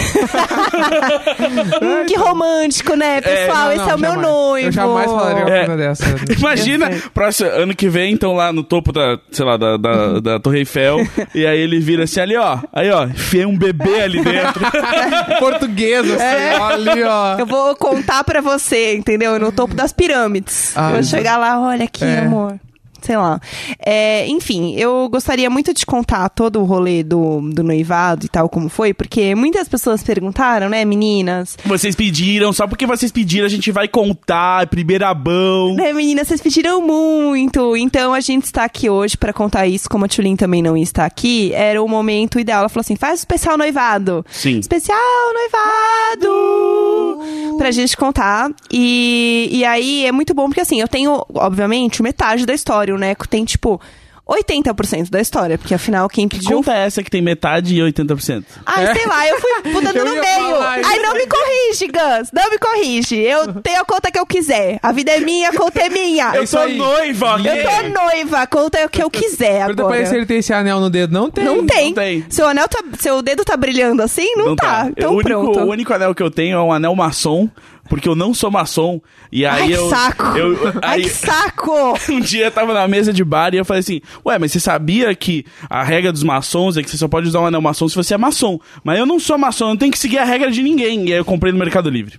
Hum, 1.82 2.06
que 2.06 2.16
romântico, 2.16 2.94
né, 2.94 3.20
pessoal? 3.20 3.64
Não, 3.66 3.72
Esse 3.72 3.84
não, 3.84 3.90
é 3.90 3.94
o 3.94 3.98
meu 3.98 4.16
noivo. 4.16 4.68
Eu 4.68 4.72
jamais 4.72 5.10
falaria 5.10 5.44
uma 5.44 5.50
É. 5.56 5.64
coisa 5.66 5.76
dessa. 5.76 6.04
Imagina, 6.38 6.90
próximo 7.14 7.48
ano 7.50 7.74
que 7.74 7.88
vem, 7.88 8.12
então 8.12 8.34
lá 8.34 8.52
no 8.52 8.62
topo 8.62 8.92
da, 8.92 9.18
sei 9.30 9.44
lá, 9.44 9.56
da, 9.56 9.76
da, 9.76 10.20
da 10.20 10.40
Torre 10.40 10.58
Eiffel. 10.58 10.98
e 11.34 11.46
aí 11.46 11.58
ele 11.60 11.78
vira 11.80 12.04
assim, 12.04 12.20
ali 12.20 12.36
ó, 12.36 12.58
aí 12.72 12.90
ó, 12.90 13.04
enfiei 13.04 13.46
um 13.46 13.56
bebê 13.56 14.02
ali 14.02 14.22
dentro. 14.22 14.62
Português, 15.38 16.10
assim, 16.10 16.22
É. 16.22 16.56
ali, 16.56 17.02
ó. 17.04 17.38
Eu 17.38 17.46
vou 17.46 17.74
contar 17.76 18.24
pra 18.24 18.40
você, 18.40 18.94
entendeu? 18.96 19.38
No 19.38 19.52
topo 19.52 19.74
das 19.74 19.92
pirâmides. 19.92 20.72
Ah, 20.76 20.90
vou 20.90 21.02
chegar 21.02 21.36
lá, 21.38 21.60
olha 21.60 21.84
aqui, 21.84 22.04
É. 22.04 22.20
amor. 22.20 22.58
Sei 23.02 23.16
lá. 23.16 23.40
É, 23.84 24.26
enfim, 24.28 24.74
eu 24.76 25.08
gostaria 25.10 25.50
muito 25.50 25.74
de 25.74 25.84
contar 25.84 26.28
todo 26.28 26.60
o 26.60 26.64
rolê 26.64 27.02
do, 27.02 27.40
do 27.40 27.62
noivado 27.62 28.26
e 28.26 28.28
tal, 28.28 28.48
como 28.48 28.68
foi, 28.68 28.94
porque 28.94 29.34
muitas 29.34 29.68
pessoas 29.68 30.02
perguntaram, 30.02 30.68
né, 30.68 30.84
meninas? 30.84 31.56
Vocês 31.64 31.94
pediram, 31.94 32.52
só 32.52 32.66
porque 32.66 32.86
vocês 32.86 33.10
pediram, 33.10 33.46
a 33.46 33.50
gente 33.50 33.70
vai 33.70 33.88
contar, 33.88 34.66
primeira 34.68 35.12
bão. 35.12 35.74
Né, 35.74 35.92
meninas, 35.92 36.28
vocês 36.28 36.40
pediram 36.40 36.80
muito. 36.80 37.76
Então 37.76 38.14
a 38.14 38.20
gente 38.20 38.44
está 38.44 38.64
aqui 38.64 38.88
hoje 38.88 39.16
pra 39.16 39.32
contar 39.32 39.66
isso. 39.66 39.88
Como 39.88 40.04
a 40.04 40.08
Tulin 40.08 40.36
também 40.36 40.62
não 40.62 40.76
está 40.76 41.04
aqui, 41.04 41.52
era 41.54 41.82
o 41.82 41.88
momento 41.88 42.38
ideal. 42.38 42.60
Ela 42.60 42.68
falou 42.68 42.82
assim: 42.82 42.96
faz 42.96 43.20
o 43.20 43.22
especial 43.22 43.58
noivado. 43.58 44.24
Sim. 44.30 44.58
Especial 44.58 44.98
noivado! 45.34 47.58
Pra 47.58 47.70
gente 47.70 47.96
contar. 47.96 48.50
E, 48.70 49.48
e 49.50 49.64
aí 49.64 50.06
é 50.06 50.12
muito 50.12 50.34
bom, 50.34 50.46
porque 50.46 50.60
assim, 50.60 50.80
eu 50.80 50.88
tenho, 50.88 51.24
obviamente, 51.34 52.02
metade 52.02 52.46
da 52.46 52.54
história. 52.54 52.91
O 52.92 52.98
Neco 52.98 53.26
tem, 53.28 53.44
tipo, 53.44 53.80
80% 54.28 55.10
da 55.10 55.20
história. 55.20 55.58
Porque 55.58 55.74
afinal, 55.74 56.08
quem 56.08 56.28
Que 56.28 56.38
pediu. 56.38 56.58
conta 56.58 56.72
é 56.74 56.86
essa 56.86 57.02
que 57.02 57.10
tem 57.10 57.20
metade 57.20 57.74
e 57.74 57.80
80%? 57.80 58.44
Ai, 58.64 58.84
É. 58.86 58.94
sei 58.94 59.06
lá, 59.06 59.26
eu 59.28 59.40
fui 59.40 59.50
mudando 59.72 59.96
Eu 59.96 60.04
no 60.04 60.14
meio. 60.14 60.24
falar. 60.24 60.80
Ai, 60.84 60.98
não 61.00 61.14
me 61.14 61.26
corrige, 61.26 61.86
Gans. 61.88 62.28
Não 62.32 62.48
me 62.50 62.58
corrige. 62.58 63.16
Eu 63.16 63.52
tenho 63.60 63.80
a 63.80 63.84
conta 63.84 64.10
que 64.10 64.18
eu 64.18 64.24
quiser. 64.26 64.78
A 64.82 64.92
vida 64.92 65.10
é 65.10 65.20
minha, 65.20 65.50
a 65.50 65.52
conta 65.52 65.80
é 65.80 65.88
minha. 65.88 66.32
Eu 66.36 66.44
isso 66.44 66.56
sou 66.56 66.68
noiva? 66.68 67.40
Eu 67.44 67.62
tô 67.92 68.00
noiva, 68.00 68.46
conta 68.46 68.84
o 68.86 68.88
que 68.88 69.02
eu 69.02 69.10
quiser 69.10 69.66
Pergunta 69.66 69.84
pra 69.88 69.96
ele 69.96 70.04
se 70.06 70.10
agora. 70.10 70.18
ele 70.18 70.26
tem 70.26 70.38
esse 70.38 70.52
anel 70.52 70.80
no 70.80 70.88
dedo. 70.88 71.12
Não 71.12 71.30
tem. 71.30 71.44
Não 71.44 71.66
tem. 71.66 71.86
não 71.88 71.94
tem. 71.94 72.24
Seu 72.30 72.46
anel 72.46 72.68
tá. 72.68 72.78
Seu 72.98 73.20
dedo 73.22 73.44
tá 73.44 73.56
brilhando 73.56 74.02
assim? 74.02 74.34
Não, 74.36 74.54
tá. 74.54 74.86
Então 74.96 75.10
o, 75.12 75.16
único, 75.16 75.28
pronto. 75.28 75.58
o 75.60 75.70
único 75.70 75.92
anel 75.92 76.14
que 76.14 76.22
eu 76.22 76.30
tenho 76.30 76.56
é 76.58 76.62
um 76.62 76.72
anel 76.72 76.94
maçom, 76.94 77.48
porque 77.88 78.08
eu 78.08 78.14
não 78.14 78.32
sou 78.34 78.50
maçom. 78.50 79.00
E 79.30 79.44
aí 79.46 79.62
Ai, 79.62 79.74
eu. 79.74 79.84
que 79.84 79.90
saco! 79.90 80.24
eu- 80.38 80.58
Ai, 80.82 80.98
aí- 80.98 81.02
que 81.02 81.08
saco! 81.10 81.72
Um 82.10 82.20
dia 82.20 82.46
eu 82.46 82.50
tava 82.50 82.72
na 82.74 82.86
mesa 82.88 83.12
de 83.12 83.24
bar 83.24 83.54
e 83.54 83.58
eu 83.58 83.64
falei 83.64 83.80
assim: 83.80 84.00
Ué, 84.26 84.38
mas 84.38 84.52
você 84.52 84.60
sabia 84.60 85.14
que 85.14 85.44
a 85.68 85.82
regra 85.82 86.12
dos 86.12 86.22
maçons 86.22 86.76
é 86.76 86.82
que 86.82 86.90
você 86.90 86.96
só 86.96 87.08
pode 87.08 87.28
usar 87.28 87.40
um 87.40 87.46
anel 87.46 87.60
maçom 87.60 87.88
se 87.88 87.94
você 87.96 88.14
é 88.14 88.18
maçom? 88.18 88.58
Mas 88.84 88.98
eu 88.98 89.06
não 89.06 89.18
sou 89.18 89.36
maçom, 89.38 89.64
eu 89.64 89.68
não 89.70 89.76
tenho 89.76 89.92
que 89.92 89.98
seguir 89.98 90.18
a 90.18 90.24
regra 90.24 90.50
de 90.50 90.62
ninguém. 90.62 91.06
E 91.08 91.12
aí 91.12 91.18
eu 91.18 91.24
comprei 91.24 91.52
no 91.52 91.58
Mercado 91.58 91.88
Livre. 91.90 92.18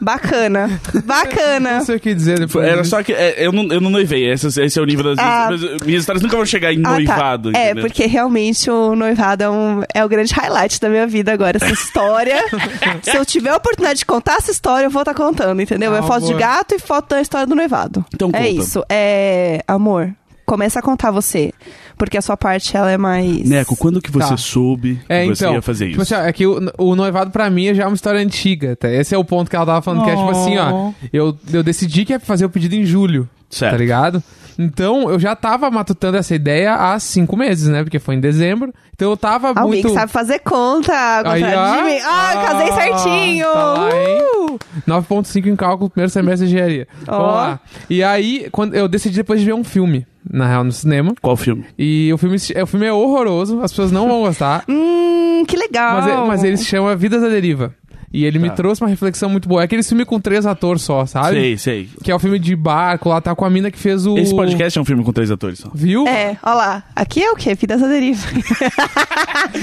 Bacana. 0.00 0.80
Bacana. 1.04 1.78
Não 1.78 1.84
sei 1.84 1.96
o 1.96 2.00
que 2.00 2.14
dizer 2.14 2.38
depois. 2.38 2.66
Era 2.66 2.84
só 2.84 3.02
que 3.02 3.12
é, 3.12 3.34
eu, 3.46 3.52
não, 3.52 3.64
eu 3.72 3.80
não 3.80 3.90
noivei. 3.90 4.30
Esse, 4.30 4.46
esse 4.60 4.78
é 4.78 4.82
o 4.82 4.84
nível 4.84 5.04
das 5.04 5.18
Ah. 5.18 5.48
minhas, 5.50 5.80
minhas 5.82 6.00
histórias 6.02 6.22
nunca 6.22 6.36
vão 6.36 6.46
chegar 6.46 6.72
em 6.72 6.80
Ah, 6.80 6.82
tá. 6.84 6.90
noivado. 6.90 7.56
É, 7.56 7.64
entendeu? 7.66 7.84
porque 7.84 8.06
realmente 8.06 8.70
o 8.70 8.94
noivado 8.94 9.42
é, 9.44 9.50
um- 9.50 9.82
é 9.94 10.04
o 10.04 10.08
grande 10.08 10.32
highlight 10.34 10.80
da 10.80 10.88
minha 10.88 11.06
vida 11.06 11.32
agora. 11.32 11.56
Essa 11.56 11.72
história. 11.72 12.44
Se 13.02 13.16
eu 13.16 13.24
tiver 13.24 13.50
a 13.50 13.56
oportunidade 13.56 14.00
de 14.00 14.06
contar 14.06 14.34
essa 14.36 14.50
história, 14.50 14.86
eu 14.86 14.90
vou 14.90 15.02
estar 15.02 15.14
contando, 15.14 15.60
entendeu? 15.60 15.94
é 15.94 15.98
Ah, 15.98 16.02
foto 16.02 16.22
de 16.22 16.28
boa. 16.28 16.38
gato 16.40 16.74
e 16.74 16.78
foto 16.78 17.08
da 17.10 17.20
história 17.20 17.46
do 17.46 17.54
noivado. 17.54 18.04
Então 18.14 18.28
é 18.32 18.38
conta. 18.38 18.48
isso. 18.48 18.84
É. 18.88 19.62
Amor, 19.66 20.12
começa 20.48 20.78
a 20.78 20.82
contar 20.82 21.10
você. 21.10 21.52
Porque 21.98 22.16
a 22.16 22.22
sua 22.22 22.36
parte, 22.36 22.76
ela 22.76 22.90
é 22.90 22.96
mais. 22.96 23.48
Neco, 23.48 23.76
quando 23.76 24.00
que 24.00 24.10
você 24.10 24.28
Tá. 24.30 24.36
soube 24.36 24.98
É, 25.08 25.22
que 25.26 25.36
você 25.36 25.44
então, 25.44 25.54
ia 25.54 25.62
fazer 25.62 25.90
tipo 25.90 26.02
isso? 26.02 26.14
assim, 26.14 26.24
ó, 26.24 26.26
é 26.26 26.32
que 26.32 26.46
o, 26.46 26.72
o 26.78 26.96
noivado 26.96 27.30
pra 27.30 27.50
mim 27.50 27.74
já 27.74 27.82
é 27.84 27.86
uma 27.86 27.94
história 27.94 28.18
antiga, 28.20 28.74
tá? 28.74 28.88
Esse 28.90 29.14
é 29.14 29.18
o 29.18 29.24
ponto 29.24 29.50
que 29.50 29.54
ela 29.56 29.66
tava 29.66 29.82
falando, 29.82 30.04
que 30.04 30.10
é 30.10 30.16
tipo 30.16 30.30
assim, 30.30 30.56
ó, 30.58 30.92
eu, 31.12 31.36
eu 31.52 31.62
decidi 31.62 32.04
que 32.04 32.12
ia 32.12 32.20
fazer 32.20 32.44
o 32.46 32.50
pedido 32.50 32.74
em 32.74 32.84
julho, 32.84 33.28
Certo. 33.50 33.72
tá 33.72 33.76
ligado? 33.78 34.22
Então, 34.58 35.08
eu 35.08 35.18
já 35.20 35.36
tava 35.36 35.70
matutando 35.70 36.16
essa 36.16 36.34
ideia 36.34 36.74
há 36.74 36.98
cinco 36.98 37.36
meses, 37.36 37.68
né? 37.68 37.84
Porque 37.84 37.98
foi 38.00 38.16
em 38.16 38.20
dezembro. 38.20 38.74
Então 38.92 39.10
eu 39.10 39.16
tava 39.16 39.48
Alguém 39.48 39.82
muito... 39.82 39.88
que 39.88 39.94
sabe 39.94 40.10
fazer 40.10 40.40
conta, 40.40 40.92
Aí, 41.24 41.40
contrário 41.40 41.78
de 41.84 41.90
mim. 41.90 42.00
Ah, 42.04 42.34
eu 42.34 42.40
casei 42.40 42.68
Ah, 42.68 42.74
certinho! 42.74 43.44
tá 43.46 43.72
lá? 43.72 43.88
Uh! 43.88 44.58
9.5 44.88 45.46
em 45.46 45.54
cálculo, 45.54 45.88
primeiro 45.88 46.10
semestre 46.10 46.48
de 46.48 46.54
engenharia. 46.54 46.88
Ó. 47.06 47.16
Vamos 47.16 47.34
lá. 47.34 47.60
E 47.88 48.02
aí, 48.02 48.48
quando 48.50 48.74
eu 48.74 48.88
decidi 48.88 49.14
depois 49.14 49.38
de 49.38 49.46
ver 49.46 49.52
um 49.52 49.62
filme, 49.62 50.04
na 50.28 50.46
real, 50.48 50.64
no 50.64 50.72
cinema. 50.72 51.14
Qual 51.22 51.36
filme? 51.36 51.64
E 51.78 52.12
o 52.12 52.18
filme, 52.18 52.36
o 52.36 52.66
filme 52.66 52.86
é 52.86 52.92
horroroso, 52.92 53.60
as 53.62 53.70
pessoas 53.70 53.92
não 53.92 54.08
vão 54.08 54.22
gostar. 54.22 54.64
Hum, 54.68 55.44
que 55.46 55.56
legal. 55.56 56.02
Mas, 56.02 56.26
mas 56.26 56.44
ele 56.44 56.56
se 56.56 56.64
chama 56.64 56.96
Vidas 56.96 57.22
à 57.22 57.28
Deriva. 57.28 57.72
E 58.12 58.24
ele 58.24 58.38
me 58.38 58.48
Tá. 58.48 58.54
trouxe 58.56 58.80
uma 58.82 58.88
reflexão 58.88 59.28
muito 59.28 59.46
boa. 59.48 59.60
É 59.60 59.64
aquele 59.64 59.82
filme 59.82 60.04
com 60.04 60.18
três 60.18 60.46
atores 60.46 60.80
só, 60.82 61.04
sabe? 61.04 61.34
Sei, 61.36 61.58
sei. 61.58 61.88
Que 62.02 62.10
é 62.10 62.14
o 62.14 62.18
filme 62.18 62.38
de 62.38 62.56
barco, 62.56 63.10
lá 63.10 63.20
tá 63.20 63.34
com 63.34 63.44
a 63.44 63.50
mina 63.50 63.70
que 63.70 63.78
fez 63.78 64.06
o. 64.06 64.16
Esse 64.16 64.34
podcast 64.34 64.78
é 64.78 64.82
um 64.82 64.84
filme 64.84 65.04
com 65.04 65.12
três 65.12 65.30
atores 65.30 65.58
só. 65.58 65.70
Viu? 65.74 66.06
É, 66.08 66.36
ó 66.42 66.54
lá. 66.54 66.84
Aqui 66.96 67.22
é 67.22 67.30
o 67.30 67.36
quê? 67.36 67.54
Vidas 67.54 67.82
à 67.82 67.86
deriva. 67.86 68.26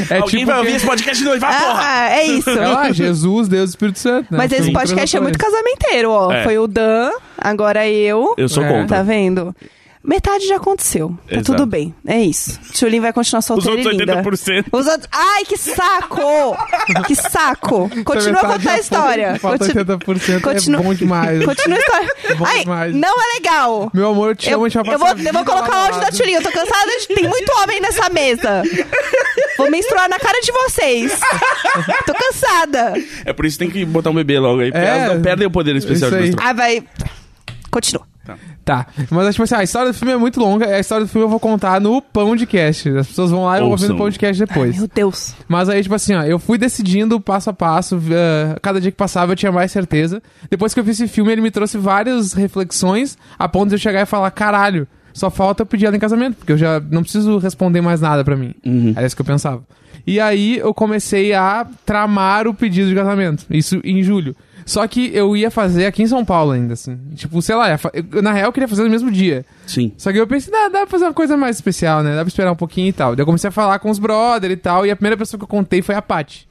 É 0.10 0.18
Alguém 0.18 0.40
tipo 0.42 0.46
vai 0.52 0.56
que- 0.56 0.60
ouvir 0.62 0.76
esse 0.78 0.86
podcast 0.86 1.18
de 1.24 1.30
noivar, 1.30 1.60
porra! 1.62 1.82
ah, 1.84 2.10
é 2.12 2.26
isso. 2.28 2.50
É 2.50 2.68
lá, 2.68 2.92
Jesus, 2.92 3.48
Deus 3.48 3.70
e 3.70 3.74
Espírito 3.74 4.00
Santo. 4.00 4.28
né? 4.32 4.38
Mas 4.38 4.52
esse 4.52 4.72
podcast 4.72 5.16
é 5.16 5.20
muito 5.20 5.38
casamenteiro, 5.38 6.12
ó. 6.12 6.32
É. 6.32 6.44
Foi 6.44 6.58
o 6.58 6.68
Dan, 6.68 7.12
agora 7.38 7.88
eu. 7.88 8.34
Eu 8.38 8.50
sou 8.50 8.64
É. 8.64 8.68
contra. 8.70 8.98
Tá 8.98 9.04
vendo? 9.04 9.56
Metade 10.06 10.46
já 10.48 10.58
aconteceu. 10.58 11.18
Tá 11.28 11.36
Exato. 11.36 11.52
tudo 11.54 11.66
bem. 11.66 11.94
É 12.06 12.20
isso. 12.22 12.60
Tchulin 12.72 13.00
vai 13.00 13.12
continuar 13.12 13.40
Os 13.40 13.46
solteira 13.46 13.72
outros 13.78 13.94
e 13.94 13.98
linda. 13.98 14.22
80%. 14.22 14.66
Os 14.72 14.86
outros... 14.88 15.10
Ai, 15.12 15.44
que 15.46 15.58
saco! 15.58 16.56
que 17.08 17.16
saco! 17.16 17.90
Continua 18.04 18.42
a 18.42 18.46
contar 18.54 18.72
a 18.74 18.80
história. 18.80 19.40
Falta 19.40 19.66
Continu- 19.66 19.86
80%. 19.86 20.42
Continua- 20.42 20.80
É 20.80 20.84
bom 20.84 20.94
demais. 20.94 21.44
Continua 21.46 21.78
a 21.78 21.80
história. 21.82 22.38
bom 22.38 22.46
Ai, 22.46 22.60
demais. 22.60 22.96
não 22.96 23.10
é 23.10 23.34
legal. 23.36 23.90
Meu 23.94 24.10
amor, 24.10 24.30
eu 24.30 24.36
te 24.36 24.50
Eu, 24.50 24.58
amo, 24.58 24.66
a 24.66 24.70
gente 24.70 24.84
vai 24.86 24.94
eu 24.96 25.00
vou, 25.00 25.08
eu 25.10 25.34
vou 25.34 25.46
colocar 25.46 25.72
o 25.72 25.86
áudio 25.86 26.02
da. 26.02 26.12
Tchulin. 26.12 26.34
Eu 26.34 26.44
tô 26.44 26.52
cansada 26.52 26.92
de. 27.00 27.08
Tem 27.08 27.28
muito 27.28 27.52
homem 27.64 27.82
nessa 27.82 28.10
mesa. 28.10 28.62
Vou 29.58 29.72
menstruar 29.72 30.08
na 30.10 30.20
cara 30.20 30.40
de 30.42 30.52
vocês. 30.52 31.20
tô 32.06 32.14
cansada. 32.14 32.94
É 33.26 33.34
por 33.34 33.46
isso 33.46 33.58
que 33.58 33.66
tem 33.66 33.74
que 33.74 33.86
botar 33.86 34.10
um 34.12 34.16
bebê 34.16 34.38
logo 34.38 34.60
aí, 34.62 34.72
porque 34.72 34.86
É. 34.86 34.90
elas 34.90 35.16
não 35.16 35.22
perdem 35.24 35.48
o 35.48 35.52
poder 35.52 35.76
especial 35.76 36.10
Isso 36.10 36.18
de 36.20 36.24
menstruar. 36.26 36.50
Ah, 36.50 36.54
vai. 36.54 36.84
Continua. 37.72 38.06
Tá, 38.64 38.88
mas 39.12 39.36
tipo 39.36 39.44
assim, 39.44 39.56
a 39.56 39.64
história 39.64 39.92
do 39.92 39.94
filme 39.94 40.14
é 40.14 40.18
muito 40.18 40.40
longa. 40.40 40.66
A 40.66 40.80
história 40.80 41.06
do 41.06 41.10
filme 41.10 41.26
eu 41.26 41.30
vou 41.30 41.40
contar 41.40 41.80
no 41.80 42.02
Pão 42.02 42.36
de 42.36 42.46
Cast. 42.46 42.90
As 42.90 43.08
pessoas 43.08 43.30
vão 43.30 43.46
lá 43.46 43.58
e 43.58 43.62
vão 43.62 43.70
ouvir 43.70 43.88
no. 43.88 43.98
Pão 43.98 44.10
de 44.10 44.18
Cast 44.18 44.44
depois. 44.44 44.78
Meu 44.78 44.90
Deus. 44.94 45.34
Mas 45.48 45.70
aí, 45.70 45.84
tipo 45.84 45.94
assim, 45.94 46.16
ó, 46.16 46.24
eu 46.24 46.40
fui 46.40 46.58
decidindo 46.58 47.20
passo 47.20 47.50
a 47.50 47.54
passo, 47.54 48.02
eh, 48.10 48.58
cada 48.62 48.82
dia 48.82 48.92
que 48.92 48.98
passava 48.98 49.34
eu 49.34 49.36
tinha 49.36 49.52
mais 49.52 49.72
certeza. 49.72 50.22
Depois 50.50 50.74
que 50.74 50.80
eu 50.80 50.84
vi 50.84 50.92
esse 50.92 51.08
filme, 51.08 51.32
ele 51.32 51.42
me 51.42 51.52
trouxe 51.52 51.78
várias 51.78 52.34
reflexões, 52.34 53.18
a 53.38 53.48
ponto 53.48 53.70
de 53.70 53.76
eu 53.76 53.80
chegar 53.80 54.02
e 54.02 54.06
falar, 54.06 54.32
caralho, 54.32 54.88
Só 55.16 55.30
falta 55.30 55.62
eu 55.62 55.66
pedir 55.66 55.86
ela 55.86 55.96
em 55.96 56.00
casamento, 56.00 56.36
porque 56.36 56.52
eu 56.52 56.58
já 56.58 56.78
não 56.92 57.02
preciso 57.02 57.38
responder 57.38 57.80
mais 57.80 58.02
nada 58.02 58.22
pra 58.22 58.36
mim. 58.36 58.54
Uhum. 58.66 58.94
Era 58.98 59.08
isso 59.08 59.16
que 59.16 59.22
eu 59.22 59.26
pensava. 59.26 59.64
E 60.06 60.20
aí 60.20 60.58
eu 60.58 60.74
comecei 60.74 61.34
a 61.34 61.66
tramar 61.86 62.48
o 62.48 62.54
pedido 62.54 62.90
de 62.90 62.96
casamento. 62.96 63.46
Isso 63.50 63.80
em 63.86 64.04
julho. 64.04 64.36
Só 64.66 64.88
que 64.88 65.12
eu 65.14 65.38
ia 65.38 65.52
fazer 65.52 65.86
aqui 65.86 66.02
em 66.02 66.08
São 66.08 66.26
Paulo 66.26 66.52
ainda, 66.52 66.74
assim. 66.74 66.98
Tipo, 67.16 67.40
sei 67.40 67.54
lá, 67.56 67.80
eu- 67.94 68.22
na 68.24 68.34
real 68.34 68.48
eu 68.48 68.52
queria 68.52 68.68
fazer 68.68 68.84
no 68.84 68.90
mesmo 68.90 69.12
dia. 69.12 69.46
Sim. 69.68 69.92
Só 69.96 70.12
que 70.12 70.18
eu 70.18 70.26
pensei, 70.26 70.52
dá, 70.52 70.70
dá 70.70 70.80
pra 70.80 70.88
fazer 70.88 71.06
uma 71.06 71.14
coisa 71.14 71.38
mais 71.38 71.56
especial, 71.58 72.02
né? 72.02 72.16
Dá 72.16 72.22
pra 72.24 72.28
esperar 72.28 72.52
um 72.52 72.56
pouquinho 72.56 72.88
e 72.88 72.92
tal. 72.94 73.16
Daí 73.16 73.22
eu 73.22 73.26
comecei 73.28 73.48
a 73.48 73.52
falar 73.52 73.78
com 73.78 73.92
os 73.92 74.00
brother 74.00 74.50
e 74.50 74.58
tal, 74.58 74.84
e 74.84 74.90
a 74.90 74.96
primeira 74.96 75.16
pessoa 75.16 75.38
que 75.38 75.44
eu 75.44 75.48
contei 75.48 75.84
foi 75.84 75.94
a 75.94 76.02
Paty. 76.02 76.48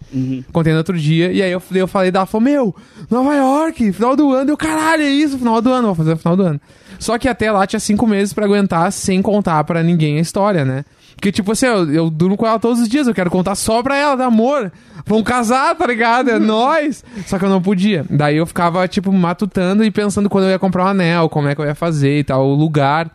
Contei 0.52 0.72
no 0.72 0.78
outro 0.78 0.96
dia, 0.96 1.32
e 1.32 1.42
aí 1.42 1.50
eu, 1.50 1.60
eu 1.74 1.88
falei 1.88 2.12
dela, 2.12 2.24
falou, 2.24 2.44
meu, 2.44 2.76
Nova 3.10 3.34
York, 3.34 3.92
final 3.92 4.14
do 4.14 4.30
ano. 4.32 4.48
Eu, 4.48 4.56
caralho, 4.56 5.02
é 5.02 5.10
isso, 5.10 5.36
final 5.36 5.60
do 5.60 5.70
ano, 5.72 5.86
vou 5.88 5.94
fazer 5.96 6.10
no 6.10 6.16
final 6.16 6.36
do 6.36 6.42
ano. 6.44 6.60
Só 7.00 7.18
que 7.18 7.28
até 7.28 7.50
lá 7.50 7.66
tinha 7.66 7.80
cinco 7.80 8.06
meses 8.06 8.32
pra 8.32 8.44
aguentar 8.44 8.92
sem 8.92 9.20
contar 9.20 9.64
pra 9.64 9.82
ninguém 9.82 10.18
a 10.18 10.20
história, 10.20 10.64
né? 10.64 10.84
Porque, 11.14 11.32
tipo 11.32 11.52
assim, 11.52 11.66
eu, 11.66 11.92
eu 11.92 12.10
durmo 12.10 12.36
com 12.36 12.46
ela 12.46 12.58
todos 12.58 12.80
os 12.80 12.88
dias, 12.88 13.06
eu 13.06 13.14
quero 13.14 13.30
contar 13.30 13.54
só 13.54 13.82
pra 13.82 13.96
ela, 13.96 14.16
de 14.16 14.22
amor. 14.22 14.70
Vamos 15.06 15.24
casar, 15.24 15.74
tá 15.74 15.86
ligado? 15.86 16.30
É 16.30 16.38
nóis. 16.40 17.04
Só 17.26 17.38
que 17.38 17.44
eu 17.44 17.48
não 17.48 17.62
podia. 17.62 18.04
Daí 18.10 18.36
eu 18.36 18.46
ficava, 18.46 18.86
tipo, 18.88 19.12
matutando 19.12 19.84
e 19.84 19.90
pensando 19.90 20.28
quando 20.28 20.44
eu 20.44 20.50
ia 20.50 20.58
comprar 20.58 20.84
um 20.84 20.88
anel, 20.88 21.28
como 21.28 21.48
é 21.48 21.54
que 21.54 21.60
eu 21.60 21.66
ia 21.66 21.74
fazer 21.74 22.18
e 22.20 22.24
tal, 22.24 22.46
o 22.46 22.54
lugar. 22.54 23.10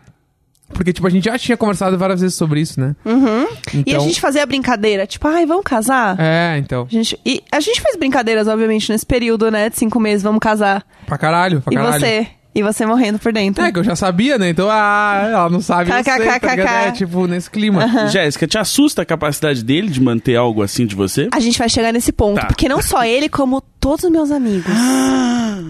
Porque, 0.72 0.92
tipo, 0.92 1.04
a 1.06 1.10
gente 1.10 1.24
já 1.24 1.36
tinha 1.36 1.56
conversado 1.56 1.98
várias 1.98 2.20
vezes 2.20 2.36
sobre 2.36 2.60
isso, 2.60 2.80
né? 2.80 2.94
Uhum. 3.04 3.42
E 3.74 3.76
a 3.76 3.80
Então- 3.80 4.00
gente 4.02 4.20
fazia 4.20 4.46
brincadeira, 4.46 5.04
tipo, 5.04 5.26
ai, 5.26 5.44
vamos 5.44 5.64
casar? 5.64 6.14
É, 6.18 6.56
então. 6.58 6.86
A 6.88 6.92
gente, 6.94 7.18
e 7.26 7.42
a 7.50 7.58
gente 7.58 7.80
fez 7.80 7.96
brincadeiras, 7.96 8.46
obviamente, 8.46 8.90
nesse 8.90 9.04
período, 9.04 9.50
né, 9.50 9.68
de 9.68 9.76
cinco 9.76 9.98
meses, 9.98 10.22
vamos 10.22 10.38
casar. 10.38 10.84
Pra 11.06 11.18
caralho, 11.18 11.60
pra 11.60 11.72
e 11.72 11.76
caralho. 11.76 12.00
você? 12.00 12.28
E 12.52 12.62
você 12.64 12.84
morrendo 12.84 13.18
por 13.18 13.32
dentro. 13.32 13.62
É, 13.64 13.70
que 13.70 13.78
eu 13.78 13.84
já 13.84 13.94
sabia, 13.94 14.36
né? 14.36 14.48
Então, 14.50 14.68
ah, 14.68 15.28
ela 15.30 15.48
não 15.50 15.60
sabe, 15.60 15.88
eu 15.90 15.94
sei, 16.02 16.04
tá 16.40 16.50
ligado? 16.50 16.86
É, 16.88 16.90
tipo, 16.90 17.26
nesse 17.28 17.48
clima. 17.48 18.08
Jéssica, 18.08 18.46
te 18.46 18.58
assusta 18.58 19.02
a 19.02 19.04
capacidade 19.04 19.62
dele 19.62 19.88
de 19.88 20.00
manter 20.00 20.34
algo 20.34 20.60
assim 20.62 20.84
de 20.84 20.96
você? 20.96 21.28
A 21.32 21.38
gente 21.38 21.56
vai 21.58 21.68
chegar 21.68 21.92
nesse 21.92 22.10
ponto, 22.10 22.40
Tá. 22.40 22.46
porque 22.48 22.68
não 22.68 22.82
só 22.82 23.04
ele, 23.04 23.28
como 23.28 23.60
todos 23.78 24.04
os 24.04 24.10
meus 24.10 24.30
amigos. 24.32 24.72